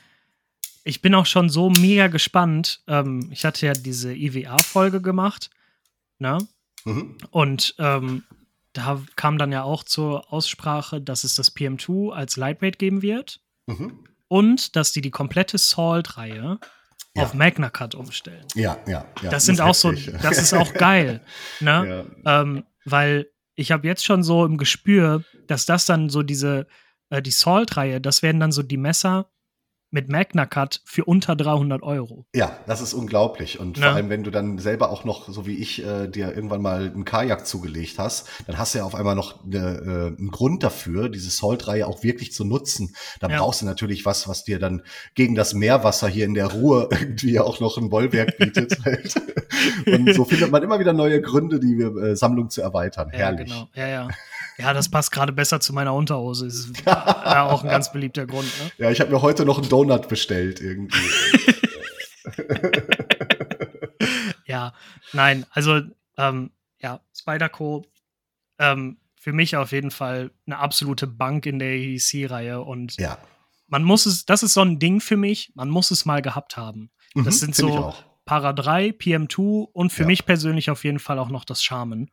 Ich 0.87 1.01
bin 1.01 1.15
auch 1.15 1.27
schon 1.27 1.49
so 1.49 1.71
mega 1.71 2.09
gespannt. 2.09 2.83
Ähm, 2.87 3.29
ich 3.33 3.45
hatte 3.47 3.65
ja 3.67 3.73
diese 3.73 4.13
IWA-Folge 4.15 5.01
gemacht. 5.01 5.49
Ne? 6.19 6.39
Mhm. 6.85 7.17
Und 7.31 7.75
ähm, 7.79 8.23
da 8.75 9.01
kam 9.17 9.39
dann 9.39 9.51
ja 9.53 9.63
auch 9.63 9.83
zur 9.85 10.33
Aussprache, 10.33 11.01
dass 11.01 11.25
es 11.25 11.37
das 11.37 11.57
PM2 11.57 12.13
als 12.13 12.37
Lightweight 12.37 12.79
geben 12.79 13.01
wird 13.03 13.41
Mhm. 13.67 13.99
Und 14.35 14.75
dass 14.75 14.91
die 14.91 15.01
die 15.01 15.13
komplette 15.13 15.59
Salt-Reihe 15.59 16.59
Ja. 17.17 17.23
auf 17.23 17.35
Magna 17.35 17.71
Cut 17.71 17.95
umstellen. 17.95 18.45
Ja, 18.57 18.77
ja, 18.89 19.05
ja. 19.23 19.31
das 19.31 19.47
sind 19.47 19.61
auch 19.61 19.75
so, 19.75 19.93
das 19.93 20.39
ist 20.39 20.53
auch 20.53 20.73
geil, 20.75 21.21
ne? 21.61 22.05
ja. 22.25 22.41
Ähm, 22.43 22.65
weil 22.85 23.31
ich 23.55 23.71
habe 23.71 23.87
jetzt 23.87 24.05
schon 24.05 24.25
so 24.25 24.45
im 24.45 24.59
Gespür, 24.59 25.23
dass 25.47 25.67
das 25.67 25.87
dann 25.87 26.11
so 26.11 26.25
diese, 26.25 26.67
äh, 27.11 27.23
die 27.23 27.31
Salt-Reihe, 27.31 28.01
das 28.01 28.23
werden 28.23 28.41
dann 28.41 28.51
so 28.51 28.65
die 28.65 28.77
Messer 28.77 29.31
mit 29.95 30.09
Magna 30.09 30.45
Cut 30.45 30.81
für 30.85 31.05
unter 31.05 31.37
300 31.37 31.83
Euro. 31.83 32.27
Ja, 32.35 32.59
das 32.67 32.81
ist 32.81 32.93
unglaublich. 32.95 33.61
Und 33.61 33.79
Ne? 33.79 33.85
vor 33.85 33.95
allem, 33.95 34.11
wenn 34.11 34.25
du 34.25 34.31
dann 34.33 34.59
selber 34.59 34.91
auch 34.91 35.05
noch, 35.05 35.29
so 35.29 35.47
wie 35.47 35.55
ich, 35.57 35.85
äh, 35.87 36.09
dir 36.09 36.35
irgendwann 36.35 36.61
mal 36.61 36.91
einen 36.93 37.05
Kajak 37.05 37.47
zugelegt 37.47 37.99
hast, 37.99 38.29
dann 38.47 38.59
hast 38.59 38.75
du 38.75 38.79
ja 38.79 38.85
auf 38.85 38.95
einmal 38.97 39.15
noch 39.15 39.45
eine, 39.45 39.59
äh, 39.59 40.19
einen 40.19 40.31
Grund 40.33 40.63
dafür, 40.65 41.09
diese 41.09 41.31
Salt-Reihe 41.31 41.87
auch 41.87 42.03
wirklich 42.03 42.33
zu 42.33 42.45
nutzen. 42.45 42.95
Da 43.21 43.29
Ja. 43.29 43.39
brauchst 43.39 43.63
du 43.63 43.67
natürlich 43.67 44.05
was, 44.05 44.29
was 44.29 44.43
dir 44.45 44.59
dann 44.59 44.83
gegen 45.15 45.35
das 45.37 45.55
Meerwasser 45.55 46.09
hier 46.09 46.25
in 46.25 46.35
der 46.35 46.49
Ruhe 46.49 46.89
irgendwie 46.91 47.39
auch 47.39 47.61
noch 47.61 47.79
ein 47.79 47.89
Bollwerk 47.89 48.37
bietet. 48.37 48.77
Und 49.87 50.13
so 50.15 50.25
findet 50.25 50.51
man 50.51 50.63
immer 50.63 50.81
wieder 50.81 50.93
neue 50.93 51.21
Gründe, 51.21 51.61
die 51.61 51.81
äh, 51.81 52.17
Sammlung 52.17 52.51
zu 52.51 52.61
erweitern. 52.63 53.11
Ja, 53.13 53.19
Herrlich. 53.19 53.49
genau. 53.49 53.69
Ja, 53.75 53.87
ja. 53.87 54.09
Ja, 54.59 54.73
das 54.73 54.89
passt 54.89 55.11
gerade 55.11 55.33
besser 55.33 55.59
zu 55.61 55.73
meiner 55.73 55.93
Unterhose. 55.95 56.47
Ist 56.47 56.71
ja 56.87 57.45
auch 57.49 57.65
ein 57.65 57.71
ganz 57.71 57.91
beliebter 57.93 58.27
Grund. 58.27 58.47
Ne? 58.63 58.71
Ja, 58.79 58.91
ich 58.91 59.01
habe 59.01 59.11
mir 59.11 59.21
heute 59.23 59.45
noch 59.45 59.59
einen 59.59 59.69
Donut 59.69 60.09
bestellt 60.09 60.61
irgendwie. 60.61 60.99
Ja, 64.47 64.75
nein, 65.13 65.47
also 65.51 65.81
ähm, 66.19 66.51
ja, 66.79 67.01
Spyderco 67.17 67.87
ähm, 68.59 68.99
für 69.17 69.33
mich 69.33 69.57
auf 69.57 69.73
jeden 69.73 69.91
Fall 69.91 70.31
eine 70.47 70.59
absolute 70.59 71.07
Bank 71.07 71.47
in 71.47 71.59
der 71.59 71.71
AEC-Reihe 71.71 72.61
und 72.61 72.97
ja. 72.99 73.19
man 73.69 73.83
muss 73.85 74.05
es, 74.07 74.27
das 74.27 74.43
ist 74.43 74.55
so 74.55 74.61
ein 74.61 74.79
Ding 74.79 75.01
für 75.01 75.17
mich, 75.17 75.53
man 75.55 75.71
muss 75.71 75.91
es 75.91 76.05
mal 76.05 76.21
gehabt 76.23 76.57
haben. 76.57 76.91
Mhm, 77.15 77.25
Das 77.25 77.41
sind 77.41 77.57
find 77.57 77.71
ich 77.71 77.75
so. 77.75 77.95
Para 78.27 78.53
3, 78.53 78.89
PM2 78.91 79.67
und 79.73 79.93
für 79.93 80.03
Ja. 80.03 80.07
mich 80.09 80.25
persönlich 80.27 80.71
auf 80.71 80.85
jeden 80.85 80.99
Fall 80.99 81.19
auch 81.19 81.31
noch 81.31 81.45
das 81.45 81.63
Charmen. 81.63 82.11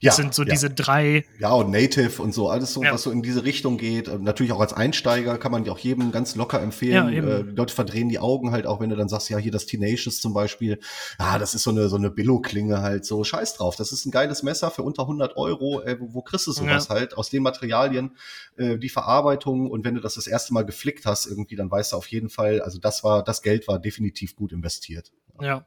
Ja, 0.00 0.10
Das 0.10 0.16
sind 0.16 0.34
so 0.34 0.42
ja. 0.42 0.50
diese 0.50 0.70
drei, 0.70 1.24
Ja, 1.38 1.52
und 1.52 1.70
Native 1.70 2.20
und 2.20 2.32
so, 2.34 2.48
alles 2.50 2.72
so, 2.72 2.82
Ja. 2.82 2.92
was 2.92 3.02
so 3.02 3.10
in 3.10 3.22
diese 3.22 3.44
Richtung 3.44 3.78
geht. 3.78 4.08
Ähm, 4.08 4.22
Natürlich 4.22 4.52
auch 4.52 4.60
als 4.60 4.72
Einsteiger 4.72 5.38
kann 5.38 5.52
man 5.52 5.64
die 5.64 5.70
auch 5.70 5.78
jedem 5.78 6.12
ganz 6.12 6.34
locker 6.36 6.60
empfehlen. 6.60 7.12
Ja, 7.12 7.22
äh, 7.38 7.40
Leute 7.42 7.74
verdrehen 7.74 8.08
die 8.08 8.18
Augen 8.18 8.50
halt 8.50 8.66
auch, 8.66 8.80
wenn 8.80 8.90
du 8.90 8.96
dann 8.96 9.08
sagst, 9.08 9.30
ja, 9.30 9.38
hier 9.38 9.52
das 9.52 9.66
Tenacious 9.66 10.20
zum 10.20 10.34
Beispiel. 10.34 10.78
Ja, 11.18 11.38
das 11.38 11.54
ist 11.54 11.62
so 11.62 11.70
eine, 11.70 11.88
so 11.88 11.96
eine 11.96 12.10
Billo-Klinge 12.10 12.82
halt 12.82 13.04
so. 13.04 13.24
Scheiß 13.24 13.54
drauf. 13.54 13.76
Das 13.76 13.92
ist 13.92 14.04
ein 14.04 14.10
geiles 14.10 14.42
Messer 14.42 14.70
für 14.70 14.82
unter 14.82 15.02
100 15.02 15.36
Euro. 15.36 15.80
Äh, 15.82 15.98
wo, 16.00 16.12
wo 16.14 16.22
kriegst 16.22 16.46
du 16.46 16.52
sowas 16.52 16.90
halt? 16.90 17.16
Aus 17.16 17.30
den 17.30 17.42
Materialien, 17.42 18.16
äh, 18.56 18.76
die 18.78 18.88
Verarbeitung. 18.88 19.70
Und 19.70 19.84
wenn 19.84 19.94
du 19.94 20.00
das 20.00 20.14
das 20.14 20.26
erste 20.26 20.52
Mal 20.52 20.64
geflickt 20.64 21.06
hast 21.06 21.26
irgendwie, 21.26 21.56
dann 21.56 21.70
weißt 21.70 21.92
du 21.92 21.96
auf 21.96 22.06
jeden 22.08 22.28
Fall, 22.28 22.60
also 22.60 22.78
das 22.78 23.04
war, 23.04 23.22
das 23.24 23.42
Geld 23.42 23.68
war 23.68 23.78
definitiv 23.78 24.36
gut 24.36 24.52
investiert. 24.52 25.12
Ja. 25.40 25.64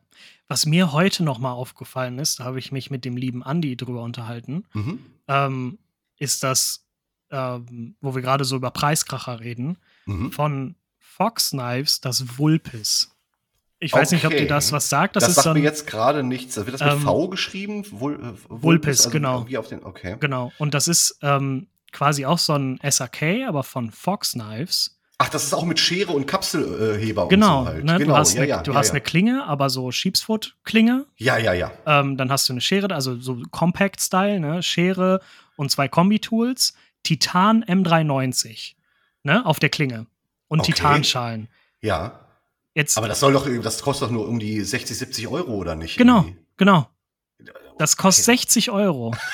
Was 0.47 0.65
mir 0.65 0.93
heute 0.93 1.24
noch 1.24 1.39
mal 1.39 1.51
aufgefallen 1.51 2.20
ist, 2.20 2.39
da 2.39 2.45
habe 2.45 2.59
ich 2.59 2.72
mich 2.72 2.89
mit 2.89 3.03
dem 3.03 3.18
lieben 3.18 3.41
Andy 3.43 3.76
drüber 3.76 4.01
unterhalten, 4.03 4.63
Mhm. 4.74 4.99
ähm, 5.28 5.78
ist 6.18 6.43
das, 6.43 6.86
ähm, 7.32 7.95
wo 8.01 8.15
wir 8.15 8.22
gerade 8.22 8.45
so 8.45 8.55
über 8.55 8.72
Preiskracher 8.72 9.39
reden, 9.41 9.78
Mhm. 10.05 10.32
von 10.32 10.76
Fox 10.99 11.49
Knives 11.51 11.99
das 11.99 12.38
Vulpis. 12.38 13.11
Ich 13.80 13.93
weiß 13.93 14.11
nicht, 14.11 14.26
ob 14.26 14.32
Okay. 14.32 14.43
dir 14.43 14.47
das 14.47 14.72
was 14.72 14.89
sagt. 14.89 15.15
Das, 15.15 15.24
Das, 15.24 15.30
ist 15.32 15.36
sagt 15.36 15.43
so 15.45 15.53
mir 15.53 15.59
jetzt 15.61 15.86
gerade 15.86 16.24
nichts. 16.24 16.55
Wird 16.55 16.70
das 16.74 16.82
mit 16.82 16.91
Ähm, 16.93 17.01
V 17.01 17.28
geschrieben? 17.28 17.86
Vul, 17.91 18.15
äh, 18.15 18.34
Vulpis, 18.49 18.99
also 19.01 19.09
genau. 19.11 19.43
Den, 19.43 19.84
okay. 19.84 20.15
genau. 20.20 20.51
Und 20.57 20.74
das 20.74 20.88
ist 20.88 21.20
ähm, 21.22 21.68
quasi 21.91 22.26
auch 22.26 22.39
so 22.39 22.53
ein 22.53 22.80
SAK, 22.82 23.45
aber 23.47 23.63
von 23.63 23.91
Fox 23.91 24.32
Knives. 24.34 24.97
Ach, 25.20 25.30
das 25.30 25.45
ist 25.45 25.53
auch 25.53 25.65
mit 25.65 25.80
Schere 25.80 26.11
und 26.11 26.28
Kapselheber 26.28 27.28
Genau. 27.28 27.59
und 27.61 27.65
so 27.65 27.72
halt. 27.72 27.84
ne? 27.86 27.97
genau, 27.97 28.13
Du 28.13 28.18
hast, 28.20 28.34
ja, 28.36 28.41
eine, 28.41 28.49
ja, 28.49 28.61
du 28.61 28.72
ja, 28.72 28.78
hast 28.78 28.91
eine 28.91 29.01
Klinge, 29.01 29.45
aber 29.45 29.70
so 29.72 29.91
Sheepsfoot-Klinge. 29.91 31.05
Ja, 31.18 31.38
ja, 31.38 31.53
ja. 31.53 31.72
Ähm, 31.88 32.18
dann 32.18 32.32
hast 32.32 32.47
du 32.49 32.53
eine 32.53 32.61
Schere, 32.61 32.93
also 32.93 33.20
so 33.20 33.41
Compact-Style, 33.49 34.39
ne? 34.39 34.61
Schere 34.61 35.22
und 35.55 35.72
zwei 35.72 35.88
Kombi-Tools. 35.88 36.74
Titan 37.03 37.63
M390 37.65 38.74
ne? 39.24 39.45
auf 39.45 39.59
der 39.59 39.70
Klinge. 39.70 40.05
Und 40.49 40.59
Okay. 40.61 40.74
Titanschalen. 40.74 41.47
Ja. 41.82 42.20
Jetzt, 42.76 42.95
Aber 42.97 43.07
das 43.07 43.20
soll 43.20 43.34
doch, 43.34 43.47
das 43.63 43.82
kostet 43.82 44.07
doch 44.07 44.11
nur 44.13 44.28
um 44.28 44.38
die 44.39 44.61
60, 44.61 44.97
70 44.97 45.28
Euro, 45.30 45.53
oder 45.55 45.74
nicht? 45.76 45.97
genau, 45.97 46.18
Irgendwie? 46.20 46.38
genau. 46.57 46.88
Das 47.80 47.97
kostet 47.97 48.26
60 48.26 48.70
Euro. 48.72 49.15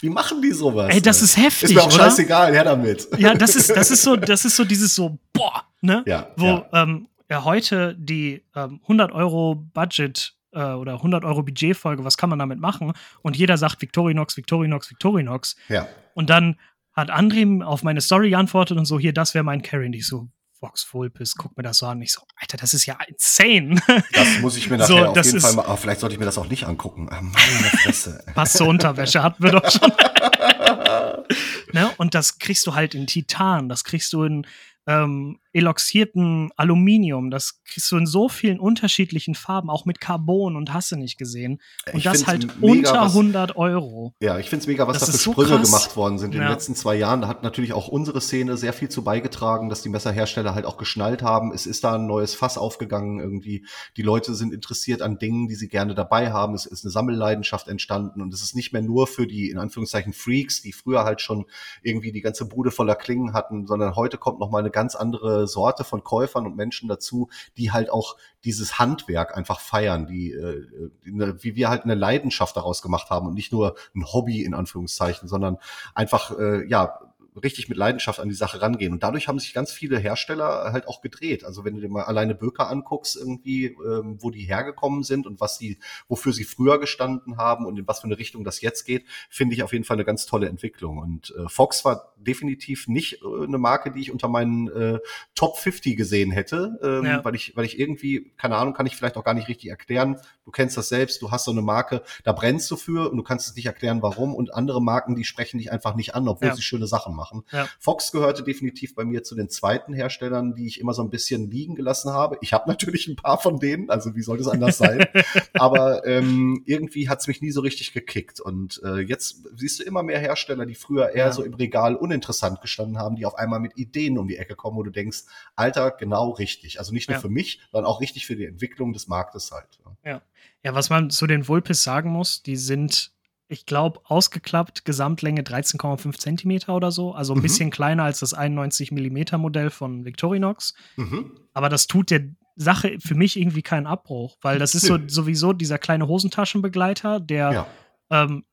Wie 0.00 0.10
machen 0.10 0.42
die 0.42 0.52
sowas? 0.52 0.92
Ey, 0.92 1.00
das 1.00 1.22
ist 1.22 1.36
heftig, 1.36 1.70
Ist 1.70 1.74
mir 1.74 1.82
auch 1.82 1.86
oder? 1.86 2.04
scheißegal, 2.04 2.52
her 2.52 2.64
damit. 2.64 3.08
Ja, 3.18 3.34
das 3.34 3.56
ist, 3.56 3.70
das 3.70 3.90
ist 3.90 4.02
so, 4.02 4.16
das 4.16 4.44
ist 4.44 4.56
so 4.56 4.64
dieses 4.64 4.94
so, 4.94 5.18
boah, 5.32 5.62
ne? 5.80 6.02
Ja, 6.06 6.28
Wo 6.36 6.46
ja. 6.46 6.68
Ähm, 6.72 7.08
ja 7.30 7.44
heute 7.44 7.94
die 7.98 8.42
ähm, 8.54 8.80
100 8.82 9.12
Euro 9.12 9.54
Budget 9.54 10.34
äh, 10.52 10.60
oder 10.60 10.94
100 10.94 11.24
Euro 11.24 11.42
Budgetfolge, 11.42 12.04
was 12.04 12.16
kann 12.16 12.30
man 12.30 12.38
damit 12.38 12.58
machen? 12.58 12.92
Und 13.22 13.36
jeder 13.36 13.56
sagt 13.56 13.80
Victorinox, 13.82 14.36
Victorinox, 14.36 14.90
Victorinox. 14.90 15.56
Ja. 15.68 15.86
Und 16.14 16.30
dann 16.30 16.56
hat 16.94 17.10
André 17.10 17.62
auf 17.62 17.82
meine 17.82 18.00
Story 18.00 18.30
geantwortet 18.30 18.78
und 18.78 18.84
so, 18.84 18.98
hier, 18.98 19.12
das 19.12 19.34
wäre 19.34 19.44
mein 19.44 19.62
Carry. 19.62 19.86
Und 19.86 19.94
ich 19.94 20.06
so, 20.06 20.28
Vox 20.64 20.94
Vulpis, 20.94 21.34
guck 21.36 21.54
mir 21.58 21.62
das 21.62 21.76
so 21.78 21.86
an. 21.86 22.00
Ich 22.00 22.12
so, 22.12 22.22
Alter, 22.36 22.56
das 22.56 22.72
ist 22.72 22.86
ja 22.86 22.96
insane. 23.06 23.80
Das 24.12 24.38
muss 24.40 24.56
ich 24.56 24.70
mir 24.70 24.78
nachher 24.78 24.88
So, 24.88 25.04
auf 25.04 25.24
jeden 25.24 25.40
Fall 25.40 25.52
mal, 25.52 25.66
aber 25.66 25.76
vielleicht 25.76 26.00
sollte 26.00 26.14
ich 26.14 26.18
mir 26.18 26.24
das 26.24 26.38
auch 26.38 26.48
nicht 26.48 26.64
angucken. 26.64 27.08
Ah, 27.10 27.20
meine 27.20 27.36
Fresse. 27.82 28.24
Passt 28.34 28.56
zur 28.56 28.68
Unterwäsche, 28.68 29.22
hatten 29.22 29.42
wir 29.42 29.50
doch 29.50 29.70
schon. 29.70 29.92
ne? 31.72 31.90
Und 31.98 32.14
das 32.14 32.38
kriegst 32.38 32.66
du 32.66 32.74
halt 32.74 32.94
in 32.94 33.06
Titan, 33.06 33.68
das 33.68 33.84
kriegst 33.84 34.14
du 34.14 34.22
in 34.22 34.46
ähm, 34.86 35.38
eloxierten 35.54 36.50
Aluminium, 36.56 37.30
das 37.30 37.60
kriegst 37.64 37.90
du 37.90 37.96
in 37.96 38.06
so 38.06 38.28
vielen 38.28 38.58
unterschiedlichen 38.60 39.34
Farben, 39.34 39.70
auch 39.70 39.84
mit 39.86 40.00
Carbon 40.00 40.56
und 40.56 40.72
hast 40.74 40.92
du 40.92 40.96
nicht 40.96 41.16
gesehen. 41.18 41.60
Und 41.92 41.98
Ich 41.98 42.04
das 42.04 42.26
halt 42.26 42.48
unter 42.60 42.92
was- 43.02 43.12
100 43.14 43.56
Euro. 43.56 44.14
Ja, 44.20 44.38
ich 44.38 44.50
find's 44.50 44.66
mega, 44.66 44.86
was 44.86 44.98
Das 44.98 45.06
da 45.08 45.12
für 45.12 45.18
so 45.18 45.32
Sprünge 45.32 45.48
krass. 45.56 45.62
gemacht 45.70 45.96
worden 45.96 46.18
sind 46.18 46.34
in 46.34 46.40
Ja. 46.40 46.46
den 46.48 46.52
letzten 46.52 46.74
zwei 46.74 46.94
Jahren. 46.96 47.20
Da 47.22 47.28
hat 47.28 47.42
natürlich 47.42 47.72
auch 47.72 47.88
unsere 47.88 48.20
Szene 48.20 48.56
sehr 48.56 48.72
viel 48.72 48.88
zu 48.88 49.02
beigetragen, 49.04 49.68
dass 49.68 49.82
die 49.82 49.88
Messerhersteller 49.88 50.54
halt 50.54 50.66
auch 50.66 50.76
geschnallt 50.76 51.22
haben. 51.22 51.52
Es 51.52 51.66
ist 51.66 51.84
da 51.84 51.94
ein 51.94 52.06
neues 52.06 52.34
Fass 52.34 52.58
aufgegangen 52.58 53.20
irgendwie. 53.20 53.66
Die 53.96 54.02
Leute 54.02 54.34
sind 54.34 54.52
interessiert 54.52 55.02
an 55.02 55.18
Dingen, 55.18 55.48
die 55.48 55.54
sie 55.54 55.68
gerne 55.68 55.94
dabei 55.94 56.32
haben. 56.32 56.54
Es 56.54 56.66
ist 56.66 56.84
eine 56.84 56.90
Sammelleidenschaft 56.90 57.68
entstanden 57.68 58.20
und 58.22 58.32
es 58.34 58.42
ist 58.42 58.54
nicht 58.54 58.72
mehr 58.72 58.82
nur 58.82 59.06
für 59.06 59.26
die, 59.26 59.50
in 59.50 59.58
Anführungszeichen, 59.58 60.12
Freaks, 60.12 60.62
die 60.62 60.72
früher 60.72 61.04
halt 61.04 61.20
schon 61.20 61.44
irgendwie 61.82 62.12
die 62.12 62.20
ganze 62.20 62.46
Bude 62.46 62.70
voller 62.70 62.94
Klingen 62.94 63.32
hatten, 63.32 63.66
sondern 63.66 63.96
heute 63.96 64.18
kommt 64.18 64.38
noch 64.40 64.50
mal 64.50 64.58
eine 64.58 64.70
ganz 64.70 64.94
andere 64.94 65.43
Sorte 65.46 65.84
von 65.84 66.04
Käufern 66.04 66.46
und 66.46 66.56
Menschen 66.56 66.88
dazu, 66.88 67.28
die 67.56 67.72
halt 67.72 67.90
auch 67.90 68.16
dieses 68.44 68.78
Handwerk 68.78 69.36
einfach 69.36 69.60
feiern, 69.60 70.06
die, 70.06 70.32
äh, 70.32 70.90
eine, 71.06 71.42
wie 71.42 71.56
wir 71.56 71.68
halt 71.68 71.84
eine 71.84 71.94
Leidenschaft 71.94 72.56
daraus 72.56 72.82
gemacht 72.82 73.10
haben 73.10 73.26
und 73.26 73.34
nicht 73.34 73.52
nur 73.52 73.76
ein 73.94 74.04
Hobby 74.04 74.42
in 74.42 74.54
Anführungszeichen, 74.54 75.28
sondern 75.28 75.58
einfach 75.94 76.38
äh, 76.38 76.66
ja 76.68 76.98
richtig 77.42 77.68
mit 77.68 77.76
Leidenschaft 77.78 78.20
an 78.20 78.28
die 78.28 78.34
Sache 78.34 78.62
rangehen. 78.62 78.92
Und 78.92 79.02
dadurch 79.02 79.26
haben 79.28 79.38
sich 79.38 79.54
ganz 79.54 79.72
viele 79.72 79.98
Hersteller 79.98 80.72
halt 80.72 80.86
auch 80.86 81.00
gedreht. 81.00 81.44
Also 81.44 81.64
wenn 81.64 81.74
du 81.74 81.80
dir 81.80 81.88
mal 81.88 82.04
alleine 82.04 82.34
Böker 82.34 82.68
anguckst, 82.70 83.16
irgendwie, 83.16 83.66
ähm, 83.66 84.18
wo 84.20 84.30
die 84.30 84.42
hergekommen 84.44 85.02
sind 85.02 85.26
und 85.26 85.40
was 85.40 85.58
sie, 85.58 85.78
wofür 86.08 86.32
sie 86.32 86.44
früher 86.44 86.78
gestanden 86.78 87.36
haben 87.36 87.66
und 87.66 87.78
in 87.78 87.86
was 87.88 88.00
für 88.00 88.04
eine 88.06 88.18
Richtung 88.18 88.44
das 88.44 88.60
jetzt 88.60 88.84
geht, 88.84 89.04
finde 89.28 89.54
ich 89.54 89.62
auf 89.62 89.72
jeden 89.72 89.84
Fall 89.84 89.96
eine 89.96 90.04
ganz 90.04 90.26
tolle 90.26 90.48
Entwicklung. 90.48 90.98
Und 90.98 91.34
äh, 91.36 91.48
Fox 91.48 91.84
war 91.84 92.14
definitiv 92.16 92.88
nicht 92.88 93.20
äh, 93.22 93.44
eine 93.44 93.58
Marke, 93.58 93.90
die 93.90 94.00
ich 94.00 94.12
unter 94.12 94.28
meinen 94.28 94.68
äh, 94.68 94.98
Top 95.34 95.58
50 95.58 95.96
gesehen 95.96 96.30
hätte, 96.30 96.78
ähm, 96.82 97.04
Ja. 97.04 97.24
weil 97.24 97.34
ich, 97.34 97.56
weil 97.56 97.64
ich 97.64 97.78
irgendwie, 97.78 98.32
keine 98.36 98.56
Ahnung, 98.56 98.74
kann 98.74 98.86
ich 98.86 98.96
vielleicht 98.96 99.16
auch 99.16 99.24
gar 99.24 99.34
nicht 99.34 99.48
richtig 99.48 99.70
erklären. 99.70 100.18
Du 100.44 100.50
kennst 100.50 100.76
das 100.76 100.88
selbst, 100.88 101.20
du 101.22 101.30
hast 101.30 101.44
so 101.44 101.50
eine 101.50 101.62
Marke, 101.62 102.02
da 102.22 102.32
brennst 102.32 102.70
du 102.70 102.76
für 102.76 103.10
und 103.10 103.16
du 103.16 103.22
kannst 103.22 103.48
es 103.48 103.56
nicht 103.56 103.66
erklären, 103.66 104.02
warum. 104.02 104.34
Und 104.34 104.54
andere 104.54 104.80
Marken, 104.82 105.14
die 105.16 105.24
sprechen 105.24 105.58
dich 105.58 105.72
einfach 105.72 105.94
nicht 105.94 106.14
an, 106.14 106.28
obwohl 106.28 106.48
Ja. 106.48 106.54
sie 106.54 106.62
schöne 106.62 106.86
Sachen 106.86 107.14
machen. 107.14 107.23
Ja. 107.52 107.68
Fox 107.78 108.12
gehörte 108.12 108.42
definitiv 108.42 108.94
bei 108.94 109.04
mir 109.04 109.22
zu 109.22 109.34
den 109.34 109.48
zweiten 109.48 109.92
Herstellern, 109.92 110.54
die 110.54 110.66
ich 110.66 110.80
immer 110.80 110.92
so 110.94 111.02
ein 111.02 111.10
bisschen 111.10 111.50
liegen 111.50 111.74
gelassen 111.74 112.12
habe. 112.12 112.36
Ich 112.40 112.52
habe 112.52 112.68
natürlich 112.68 113.08
ein 113.08 113.16
paar 113.16 113.38
von 113.38 113.58
denen, 113.58 113.90
also 113.90 114.14
wie 114.14 114.22
sollte 114.22 114.42
es 114.42 114.48
anders 114.48 114.78
sein? 114.78 115.04
Aber 115.54 116.06
ähm, 116.06 116.62
irgendwie 116.66 117.08
hat 117.08 117.20
es 117.20 117.26
mich 117.26 117.40
nie 117.40 117.50
so 117.50 117.60
richtig 117.60 117.92
gekickt. 117.92 118.40
Und 118.40 118.80
äh, 118.84 119.00
jetzt 119.00 119.46
siehst 119.56 119.80
du 119.80 119.84
immer 119.84 120.02
mehr 120.02 120.18
Hersteller, 120.18 120.66
die 120.66 120.74
früher 120.74 121.10
eher 121.10 121.26
Ja. 121.26 121.32
so 121.32 121.42
im 121.42 121.54
Regal 121.54 121.96
uninteressant 121.96 122.60
gestanden 122.60 122.98
haben, 122.98 123.16
die 123.16 123.26
auf 123.26 123.36
einmal 123.36 123.60
mit 123.60 123.76
Ideen 123.76 124.18
um 124.18 124.28
die 124.28 124.36
Ecke 124.36 124.54
kommen, 124.56 124.76
wo 124.76 124.82
du 124.82 124.90
denkst, 124.90 125.22
Alter, 125.56 125.90
genau 125.92 126.30
richtig. 126.30 126.78
Also 126.78 126.92
nicht 126.92 127.08
nur 127.08 127.16
Ja. 127.16 127.20
für 127.20 127.28
mich, 127.30 127.60
sondern 127.72 127.90
auch 127.90 128.00
richtig 128.00 128.26
für 128.26 128.36
die 128.36 128.44
Entwicklung 128.44 128.92
des 128.92 129.08
Marktes 129.08 129.50
halt. 129.52 129.68
Ja, 130.04 130.74
was 130.74 130.90
man 130.90 131.10
zu 131.10 131.26
den 131.26 131.46
Vulpis 131.48 131.82
sagen 131.82 132.10
muss, 132.10 132.42
die 132.42 132.56
sind, 132.56 133.12
ich 133.54 133.66
glaube, 133.66 134.00
ausgeklappt, 134.04 134.84
Gesamtlänge 134.84 135.42
13,5 135.42 136.18
Zentimeter 136.18 136.74
oder 136.74 136.90
so. 136.90 137.14
Also 137.14 137.32
ein 137.32 137.38
Mhm. 137.38 137.42
bisschen 137.42 137.70
kleiner 137.70 138.04
als 138.04 138.20
das 138.20 138.34
91 138.34 138.92
Millimeter 138.92 139.38
Modell 139.38 139.70
von 139.70 140.04
Victorinox. 140.04 140.74
Mhm. 140.96 141.32
Aber 141.54 141.68
das 141.68 141.86
tut 141.86 142.10
der 142.10 142.28
Sache 142.56 142.98
für 143.00 143.14
mich 143.14 143.38
irgendwie 143.38 143.62
keinen 143.62 143.86
Abbruch, 143.86 144.36
weil 144.42 144.58
das 144.58 144.74
ist 144.74 144.86
so 144.86 144.98
sowieso 145.08 145.52
dieser 145.52 145.78
kleine 145.78 146.06
Hosentaschenbegleiter, 146.06 147.18
der 147.20 147.52
Ja. 147.52 147.66
ähm, 148.10 148.44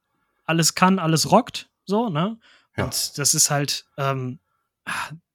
alles 0.45 0.73
kann, 0.76 0.98
alles 0.99 1.32
rockt, 1.32 1.69
so, 1.86 2.10
ne? 2.10 2.40
Ja. 2.78 2.86
Und 2.86 3.18
das 3.18 3.34
ist 3.34 3.52
halt 3.52 3.86
ähm, 3.98 4.40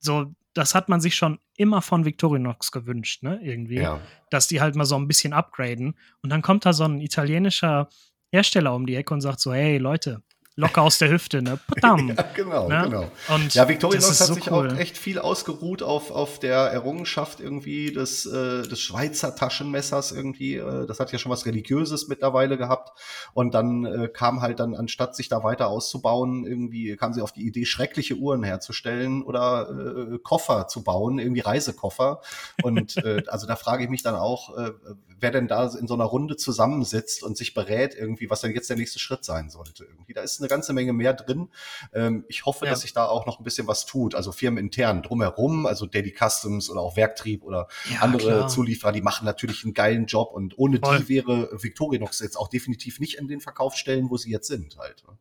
so, 0.01 0.35
das 0.55 0.75
hat 0.75 0.89
man 0.89 1.01
sich 1.01 1.15
schon 1.15 1.39
immer 1.57 1.83
von 1.83 2.05
Victorinox 2.05 2.73
gewünscht, 2.73 3.23
ne? 3.23 3.39
Irgendwie 3.43 3.77
Ja. 3.77 4.01
dass 4.31 4.49
die 4.49 4.61
halt 4.61 4.75
mal 4.75 4.85
so 4.85 4.97
ein 4.97 5.07
bisschen 5.07 5.33
upgraden. 5.33 5.97
Und 6.23 6.31
dann 6.31 6.43
kommt 6.43 6.65
da 6.67 6.73
so 6.73 6.85
ein 6.85 7.01
italienischer 7.01 7.89
Hersteller 8.37 8.75
um 8.75 8.85
die 8.85 8.97
Ecke 8.97 9.15
und 9.15 9.23
sagt 9.23 9.41
so, 9.41 9.55
hey 9.55 9.79
Leute, 9.79 10.23
locker 10.57 10.83
aus 10.83 10.99
der 10.99 11.11
Hüfte, 11.11 11.43
ne? 11.43 11.59
Padam. 11.67 12.09
ja, 12.17 12.25
genau, 12.35 12.69
ne? 12.69 12.83
genau. 12.85 13.11
Und 13.29 13.55
ja, 13.55 13.69
Victorinox 13.69 14.21
hat 14.21 14.27
so 14.27 14.35
sich 14.35 14.51
cool. 14.51 14.71
auch 14.71 14.79
echt 14.79 14.97
viel 14.97 15.19
ausgeruht 15.19 15.83
auf, 15.83 16.11
auf 16.11 16.39
der 16.39 16.57
Errungenschaft 16.57 17.41
irgendwie 17.41 17.93
des, 17.93 18.25
äh, 18.25 18.63
des 18.63 18.81
Schweizer 18.81 19.37
Taschenmessers 19.37 20.13
irgendwie. 20.13 20.57
Äh, 20.57 20.87
das 20.87 20.99
hat 20.99 21.13
ja 21.13 21.19
schon 21.19 21.31
was 21.31 21.45
Religiöses 21.45 22.09
mittlerweile 22.09 22.57
gehabt. 22.57 22.99
Und 23.35 23.55
dann 23.55 23.85
äh, 23.85 24.09
kam 24.09 24.41
halt 24.41 24.59
dann, 24.59 24.75
anstatt 24.75 25.15
sich 25.15 25.29
da 25.29 25.45
weiter 25.45 25.69
auszubauen, 25.69 26.47
irgendwie 26.47 26.97
kam 26.97 27.13
sie 27.13 27.21
auf 27.21 27.33
die 27.33 27.47
Idee, 27.47 27.67
schreckliche 27.67 28.15
Uhren 28.15 28.43
herzustellen 28.43 29.23
oder 29.23 29.69
äh, 29.71 30.19
Koffer 30.19 30.69
zu 30.69 30.83
bauen, 30.83 31.19
irgendwie 31.19 31.41
Reisekoffer. 31.41 32.23
Und 32.63 32.97
äh, 32.97 33.23
also 33.29 33.47
da 33.47 33.57
frage 33.57 33.85
ich 33.85 33.91
mich 33.91 34.03
dann 34.03 34.15
auch, 34.15 34.57
äh, 34.57 34.73
wer 35.21 35.31
denn 35.31 35.49
da 35.49 35.67
in 35.67 35.87
so 35.87 35.95
einer 35.95 36.05
Runde 36.05 36.37
zusammensitzt 36.37 37.23
und 37.23 37.37
sich 37.37 37.55
berät 37.55 37.95
irgendwie, 37.95 38.31
was 38.31 38.41
denn 38.41 38.53
jetzt 38.53 38.71
der 38.71 38.77
nächste 38.77 38.99
Schritt 38.99 39.25
sein 39.25 39.51
sollte. 39.51 39.85
Irgendwie, 39.85 40.13
da 40.13 40.23
ist 40.23 40.41
eine 40.41 40.46
ganze 40.47 40.73
Menge 40.73 40.93
mehr 40.93 41.15
drin. 41.15 41.49
Ähm, 41.93 42.25
ich 42.29 42.47
hoffe, 42.47 42.65
ja. 42.65 42.71
dass 42.71 42.83
sich 42.83 42.93
da 42.93 43.07
auch 43.07 43.27
noch 43.27 43.41
ein 43.41 43.45
bisschen 43.45 43.67
was 43.67 43.87
tut. 43.87 44.15
Also 44.15 44.33
firmenintern 44.33 45.03
drumherum, 45.03 45.67
also 45.67 45.87
Daddy 45.87 46.15
Customs 46.19 46.71
oder 46.71 46.81
auch 46.81 46.97
Werktrieb 46.97 47.43
oder 47.43 47.69
ja, 47.93 48.01
andere 48.01 48.23
klar. 48.23 48.49
Zulieferer, 48.49 48.93
die 48.93 49.03
machen 49.03 49.25
natürlich 49.25 49.65
einen 49.65 49.75
geilen 49.75 50.07
Job 50.07 50.33
und 50.33 50.59
ohne 50.59 50.79
Voll. 50.79 50.99
die 50.99 51.09
wäre 51.09 51.49
Victorinox 51.53 52.21
jetzt 52.21 52.37
auch 52.37 52.49
definitiv 52.49 53.01
nicht 53.01 53.19
in 53.19 53.29
den 53.29 53.41
Verkaufsstellen, 53.41 54.11
wo 54.11 54.17
sie 54.17 54.31
jetzt 54.31 54.49
sind 54.49 54.77
halt. 54.79 55.05
Ne? 55.07 55.17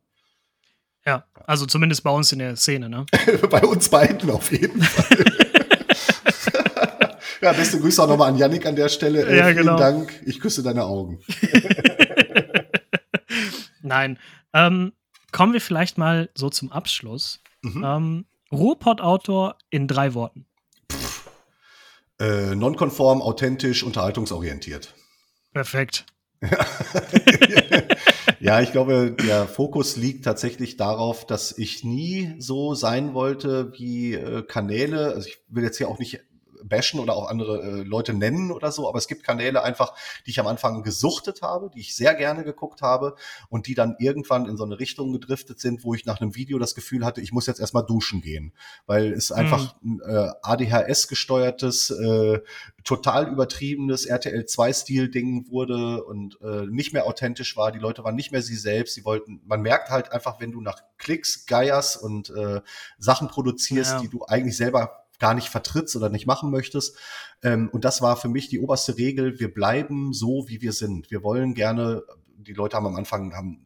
Ja, 1.06 1.24
also 1.46 1.66
zumindest 1.66 2.02
bei 2.02 2.10
uns 2.10 2.32
in 2.32 2.40
der 2.40 2.56
Szene, 2.56 2.88
ne? 2.88 3.06
bei 3.50 3.62
uns 3.62 3.88
beiden 3.88 4.28
auf 4.30 4.50
jeden 4.50 4.82
Fall. 4.82 5.24
ja, 7.40 7.52
beste 7.52 7.78
Grüße 7.78 8.02
auch 8.02 8.08
nochmal 8.08 8.30
an 8.30 8.38
Yannick 8.38 8.66
an 8.66 8.74
der 8.74 8.88
Stelle. 8.88 9.24
Äh, 9.24 9.38
ja, 9.38 9.44
vielen 9.44 9.58
genau. 9.58 9.76
Dank. 9.76 10.12
Ich 10.26 10.40
küsse 10.40 10.64
deine 10.64 10.84
Augen. 10.84 11.20
Nein. 13.82 14.18
Ähm, 14.52 14.94
kommen 15.36 15.52
wir 15.52 15.60
vielleicht 15.60 15.98
mal 15.98 16.30
so 16.34 16.48
zum 16.48 16.72
Abschluss. 16.72 17.42
Mhm. 17.60 17.84
Ähm, 17.84 18.24
Ruhrpott-Autor 18.50 19.58
in 19.68 19.86
drei 19.86 20.14
Worten. 20.14 20.46
Äh, 22.18 22.54
nonkonform, 22.54 23.20
authentisch, 23.20 23.82
unterhaltungsorientiert. 23.82 24.94
Perfekt. 25.52 26.06
ja, 28.40 28.62
ich 28.62 28.72
glaube, 28.72 29.12
der 29.12 29.46
Fokus 29.46 29.96
liegt 29.96 30.24
tatsächlich 30.24 30.78
darauf, 30.78 31.26
dass 31.26 31.58
ich 31.58 31.84
nie 31.84 32.34
so 32.38 32.74
sein 32.74 33.12
wollte 33.12 33.74
wie 33.78 34.14
äh, 34.14 34.42
Kanäle. 34.42 35.08
Also 35.08 35.28
ich 35.28 35.36
will 35.48 35.64
jetzt 35.64 35.76
hier 35.76 35.88
auch 35.88 35.98
nicht 35.98 36.20
bashen 36.64 37.00
oder 37.00 37.14
auch 37.14 37.28
andere 37.28 37.62
äh, 37.62 37.82
Leute 37.82 38.14
nennen 38.14 38.50
oder 38.50 38.72
so, 38.72 38.88
aber 38.88 38.98
es 38.98 39.08
gibt 39.08 39.24
Kanäle 39.24 39.62
einfach, 39.62 39.94
die 40.26 40.30
ich 40.30 40.40
am 40.40 40.46
Anfang 40.46 40.82
gesuchtet 40.82 41.42
habe, 41.42 41.70
die 41.74 41.80
ich 41.80 41.94
sehr 41.94 42.14
gerne 42.14 42.44
geguckt 42.44 42.82
habe 42.82 43.16
und 43.48 43.66
die 43.66 43.74
dann 43.74 43.96
irgendwann 43.98 44.46
in 44.46 44.56
so 44.56 44.64
eine 44.64 44.78
Richtung 44.78 45.12
gedriftet 45.12 45.60
sind, 45.60 45.84
wo 45.84 45.94
ich 45.94 46.06
nach 46.06 46.20
einem 46.20 46.34
Video 46.34 46.58
das 46.58 46.74
Gefühl 46.74 47.04
hatte, 47.04 47.20
ich 47.20 47.32
muss 47.32 47.46
jetzt 47.46 47.60
erstmal 47.60 47.84
duschen 47.84 48.20
gehen, 48.20 48.52
weil 48.86 49.12
es 49.12 49.32
einfach 49.32 49.76
mhm. 49.80 50.02
ein 50.04 50.14
äh, 50.14 50.30
ADHS 50.42 51.08
gesteuertes, 51.08 51.90
äh, 51.90 52.40
total 52.84 53.28
übertriebenes 53.28 54.06
RTL 54.06 54.46
2 54.46 54.72
Stil 54.72 55.08
Ding 55.10 55.50
wurde 55.50 56.04
und 56.04 56.38
äh, 56.40 56.66
nicht 56.66 56.92
mehr 56.92 57.06
authentisch 57.06 57.56
war. 57.56 57.72
Die 57.72 57.78
Leute 57.78 58.04
waren 58.04 58.14
nicht 58.14 58.32
mehr 58.32 58.42
sie 58.42 58.56
selbst. 58.56 58.94
Sie 58.94 59.04
wollten, 59.04 59.40
man 59.44 59.60
merkt 59.60 59.90
halt 59.90 60.12
einfach, 60.12 60.40
wenn 60.40 60.52
du 60.52 60.60
nach 60.60 60.82
Klicks 60.98 61.46
geierst 61.46 62.00
und 62.00 62.30
äh, 62.30 62.60
Sachen 62.98 63.28
produzierst, 63.28 63.92
ja. 63.94 64.00
die 64.00 64.08
du 64.08 64.24
eigentlich 64.24 64.56
selber 64.56 65.05
gar 65.18 65.34
nicht 65.34 65.48
vertrittst 65.48 65.96
oder 65.96 66.08
nicht 66.08 66.26
machen 66.26 66.50
möchtest. 66.50 66.96
Ähm, 67.42 67.68
und 67.72 67.84
das 67.84 68.02
war 68.02 68.16
für 68.16 68.28
mich 68.28 68.48
die 68.48 68.60
oberste 68.60 68.96
Regel. 68.98 69.38
Wir 69.38 69.52
bleiben 69.52 70.12
so, 70.12 70.46
wie 70.48 70.62
wir 70.62 70.72
sind. 70.72 71.10
Wir 71.10 71.22
wollen 71.22 71.54
gerne, 71.54 72.02
die 72.38 72.52
Leute 72.52 72.76
haben 72.76 72.86
am 72.86 72.96
Anfang 72.96 73.34
haben 73.34 73.64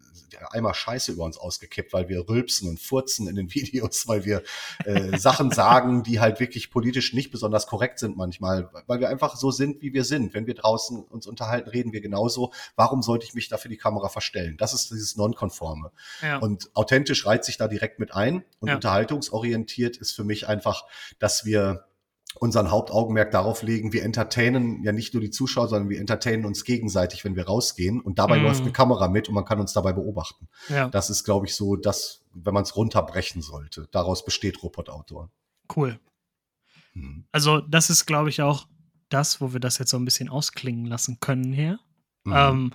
einmal 0.50 0.74
Scheiße 0.74 1.12
über 1.12 1.24
uns 1.24 1.36
ausgekippt, 1.36 1.92
weil 1.92 2.08
wir 2.08 2.28
rülpsen 2.28 2.68
und 2.68 2.80
furzen 2.80 3.28
in 3.28 3.36
den 3.36 3.54
Videos, 3.54 4.08
weil 4.08 4.24
wir 4.24 4.42
äh, 4.84 5.18
Sachen 5.18 5.50
sagen, 5.50 6.02
die 6.02 6.20
halt 6.20 6.40
wirklich 6.40 6.70
politisch 6.70 7.12
nicht 7.12 7.30
besonders 7.30 7.66
korrekt 7.66 7.98
sind 7.98 8.16
manchmal, 8.16 8.70
weil 8.86 9.00
wir 9.00 9.08
einfach 9.08 9.36
so 9.36 9.50
sind, 9.50 9.82
wie 9.82 9.92
wir 9.92 10.04
sind. 10.04 10.34
Wenn 10.34 10.46
wir 10.46 10.54
draußen 10.54 11.02
uns 11.02 11.26
unterhalten, 11.26 11.70
reden 11.70 11.92
wir 11.92 12.00
genauso. 12.00 12.52
Warum 12.76 13.02
sollte 13.02 13.26
ich 13.26 13.34
mich 13.34 13.48
da 13.48 13.56
für 13.56 13.68
die 13.68 13.76
Kamera 13.76 14.08
verstellen? 14.08 14.56
Das 14.58 14.74
ist 14.74 14.90
dieses 14.90 15.16
Nonkonforme. 15.16 15.92
Ja. 16.22 16.38
Und 16.38 16.70
authentisch 16.74 17.26
reiht 17.26 17.44
sich 17.44 17.56
da 17.56 17.68
direkt 17.68 17.98
mit 17.98 18.14
ein 18.14 18.44
und 18.60 18.68
ja. 18.68 18.74
unterhaltungsorientiert 18.76 19.96
ist 19.96 20.12
für 20.12 20.24
mich 20.24 20.48
einfach, 20.48 20.84
dass 21.18 21.44
wir 21.44 21.84
unseren 22.36 22.70
Hauptaugenmerk 22.70 23.30
darauf 23.30 23.62
legen, 23.62 23.92
wir 23.92 24.04
entertainen 24.04 24.82
ja 24.84 24.92
nicht 24.92 25.14
nur 25.14 25.20
die 25.20 25.30
Zuschauer, 25.30 25.68
sondern 25.68 25.88
wir 25.90 25.98
entertainen 25.98 26.44
uns 26.44 26.64
gegenseitig, 26.64 27.24
wenn 27.24 27.36
wir 27.36 27.46
rausgehen. 27.46 28.00
Und 28.00 28.18
dabei 28.18 28.38
mm. 28.38 28.42
läuft 28.42 28.62
eine 28.62 28.72
Kamera 28.72 29.08
mit 29.08 29.28
und 29.28 29.34
man 29.34 29.44
kann 29.44 29.60
uns 29.60 29.72
dabei 29.72 29.92
beobachten. 29.92 30.48
Ja. 30.68 30.88
Das 30.88 31.10
ist, 31.10 31.24
glaube 31.24 31.46
ich, 31.46 31.56
so 31.56 31.76
das, 31.76 32.24
wenn 32.32 32.54
man 32.54 32.62
es 32.62 32.76
runterbrechen 32.76 33.42
sollte. 33.42 33.88
Daraus 33.90 34.24
besteht 34.24 34.62
Robot 34.62 34.88
Outdoor. 34.88 35.30
Cool. 35.74 35.98
Hm. 36.92 37.24
Also, 37.32 37.60
das 37.60 37.90
ist, 37.90 38.06
glaube 38.06 38.30
ich, 38.30 38.42
auch 38.42 38.66
das, 39.08 39.40
wo 39.40 39.52
wir 39.52 39.60
das 39.60 39.78
jetzt 39.78 39.90
so 39.90 39.98
ein 39.98 40.04
bisschen 40.04 40.28
ausklingen 40.28 40.86
lassen 40.86 41.18
können 41.20 41.52
hier. 41.52 41.78
Mhm. 42.24 42.32
Ähm, 42.34 42.72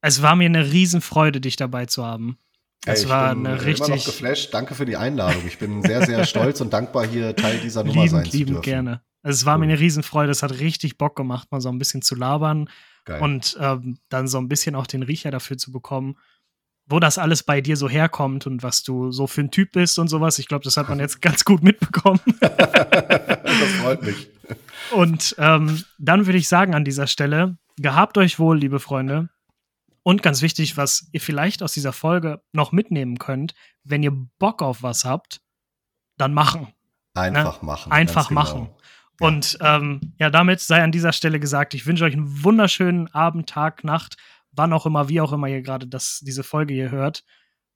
es 0.00 0.22
war 0.22 0.36
mir 0.36 0.46
eine 0.46 0.72
Riesenfreude, 0.72 1.40
dich 1.40 1.56
dabei 1.56 1.86
zu 1.86 2.04
haben. 2.04 2.38
Es 2.86 3.08
war 3.08 3.34
bin 3.34 3.46
eine 3.46 3.64
richtig. 3.64 3.88
Immer 3.88 3.96
noch 3.96 4.04
geflasht. 4.04 4.54
Danke 4.54 4.74
für 4.74 4.86
die 4.86 4.96
Einladung. 4.96 5.42
Ich 5.46 5.58
bin 5.58 5.82
sehr, 5.82 6.04
sehr 6.06 6.24
stolz 6.26 6.60
und 6.60 6.72
dankbar, 6.72 7.06
hier 7.06 7.36
Teil 7.36 7.58
dieser 7.58 7.84
Nummer 7.84 8.02
lieben, 8.02 8.16
sein 8.16 8.24
zu 8.24 8.36
lieben 8.36 8.52
dürfen. 8.52 8.62
gerne. 8.62 9.02
Also 9.22 9.36
es 9.36 9.46
war 9.46 9.54
cool. 9.54 9.66
mir 9.66 9.72
eine 9.72 9.80
Riesenfreude. 9.80 10.30
Es 10.30 10.42
hat 10.42 10.60
richtig 10.60 10.96
Bock 10.96 11.14
gemacht, 11.14 11.52
mal 11.52 11.60
so 11.60 11.68
ein 11.68 11.78
bisschen 11.78 12.00
zu 12.00 12.14
labern 12.14 12.70
Geil. 13.04 13.20
und 13.20 13.56
ähm, 13.60 13.98
dann 14.08 14.28
so 14.28 14.38
ein 14.38 14.48
bisschen 14.48 14.74
auch 14.74 14.86
den 14.86 15.02
Riecher 15.02 15.30
dafür 15.30 15.58
zu 15.58 15.72
bekommen, 15.72 16.16
wo 16.86 17.00
das 17.00 17.18
alles 17.18 17.42
bei 17.42 17.60
dir 17.60 17.76
so 17.76 17.88
herkommt 17.88 18.46
und 18.46 18.62
was 18.62 18.82
du 18.82 19.12
so 19.12 19.26
für 19.26 19.42
ein 19.42 19.50
Typ 19.50 19.72
bist 19.72 19.98
und 19.98 20.08
sowas. 20.08 20.38
Ich 20.38 20.48
glaube, 20.48 20.64
das 20.64 20.76
hat 20.76 20.88
man 20.88 20.98
jetzt 21.00 21.20
ganz 21.20 21.44
gut 21.44 21.62
mitbekommen. 21.62 22.20
das 22.40 23.72
freut 23.82 24.02
mich. 24.02 24.28
Und 24.92 25.36
ähm, 25.38 25.84
dann 25.98 26.26
würde 26.26 26.38
ich 26.38 26.48
sagen 26.48 26.74
an 26.74 26.84
dieser 26.84 27.06
Stelle, 27.06 27.58
gehabt 27.76 28.16
euch 28.16 28.38
wohl, 28.38 28.58
liebe 28.58 28.80
Freunde. 28.80 29.28
Und 30.02 30.22
ganz 30.22 30.42
wichtig, 30.42 30.76
was 30.76 31.08
ihr 31.12 31.20
vielleicht 31.20 31.62
aus 31.62 31.72
dieser 31.72 31.92
Folge 31.92 32.42
noch 32.52 32.72
mitnehmen 32.72 33.18
könnt, 33.18 33.54
wenn 33.84 34.02
ihr 34.02 34.12
Bock 34.38 34.62
auf 34.62 34.82
was 34.82 35.04
habt, 35.04 35.40
dann 36.16 36.32
machen. 36.32 36.68
Einfach 37.14 37.60
ne? 37.60 37.66
machen. 37.66 37.92
Einfach 37.92 38.28
genau. 38.28 38.40
machen. 38.40 38.70
Ja. 39.20 39.26
Und 39.26 39.58
ähm, 39.60 40.00
ja, 40.18 40.30
damit 40.30 40.60
sei 40.60 40.82
an 40.82 40.92
dieser 40.92 41.12
Stelle 41.12 41.38
gesagt, 41.38 41.74
ich 41.74 41.86
wünsche 41.86 42.04
euch 42.04 42.14
einen 42.14 42.42
wunderschönen 42.42 43.08
Abend, 43.08 43.48
Tag, 43.48 43.84
Nacht, 43.84 44.16
wann 44.52 44.72
auch 44.72 44.86
immer, 44.86 45.08
wie 45.08 45.20
auch 45.20 45.32
immer 45.32 45.48
ihr 45.48 45.62
gerade 45.62 45.86
diese 45.86 46.42
Folge 46.42 46.72
hier 46.72 46.90
hört. 46.90 47.24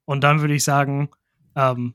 Und 0.07 0.23
dann 0.23 0.41
würde 0.41 0.55
ich 0.55 0.65
sagen, 0.65 1.11
ähm, 1.55 1.95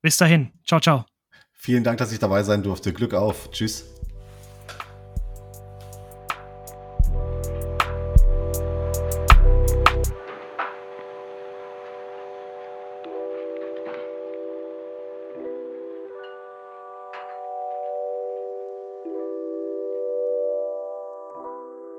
bis 0.00 0.16
dahin. 0.16 0.52
Ciao, 0.66 0.80
ciao. 0.80 1.04
Vielen 1.52 1.84
Dank, 1.84 1.98
dass 1.98 2.12
ich 2.12 2.18
dabei 2.18 2.42
sein 2.42 2.62
durfte. 2.62 2.92
Glück 2.92 3.14
auf. 3.14 3.50
Tschüss. 3.52 3.91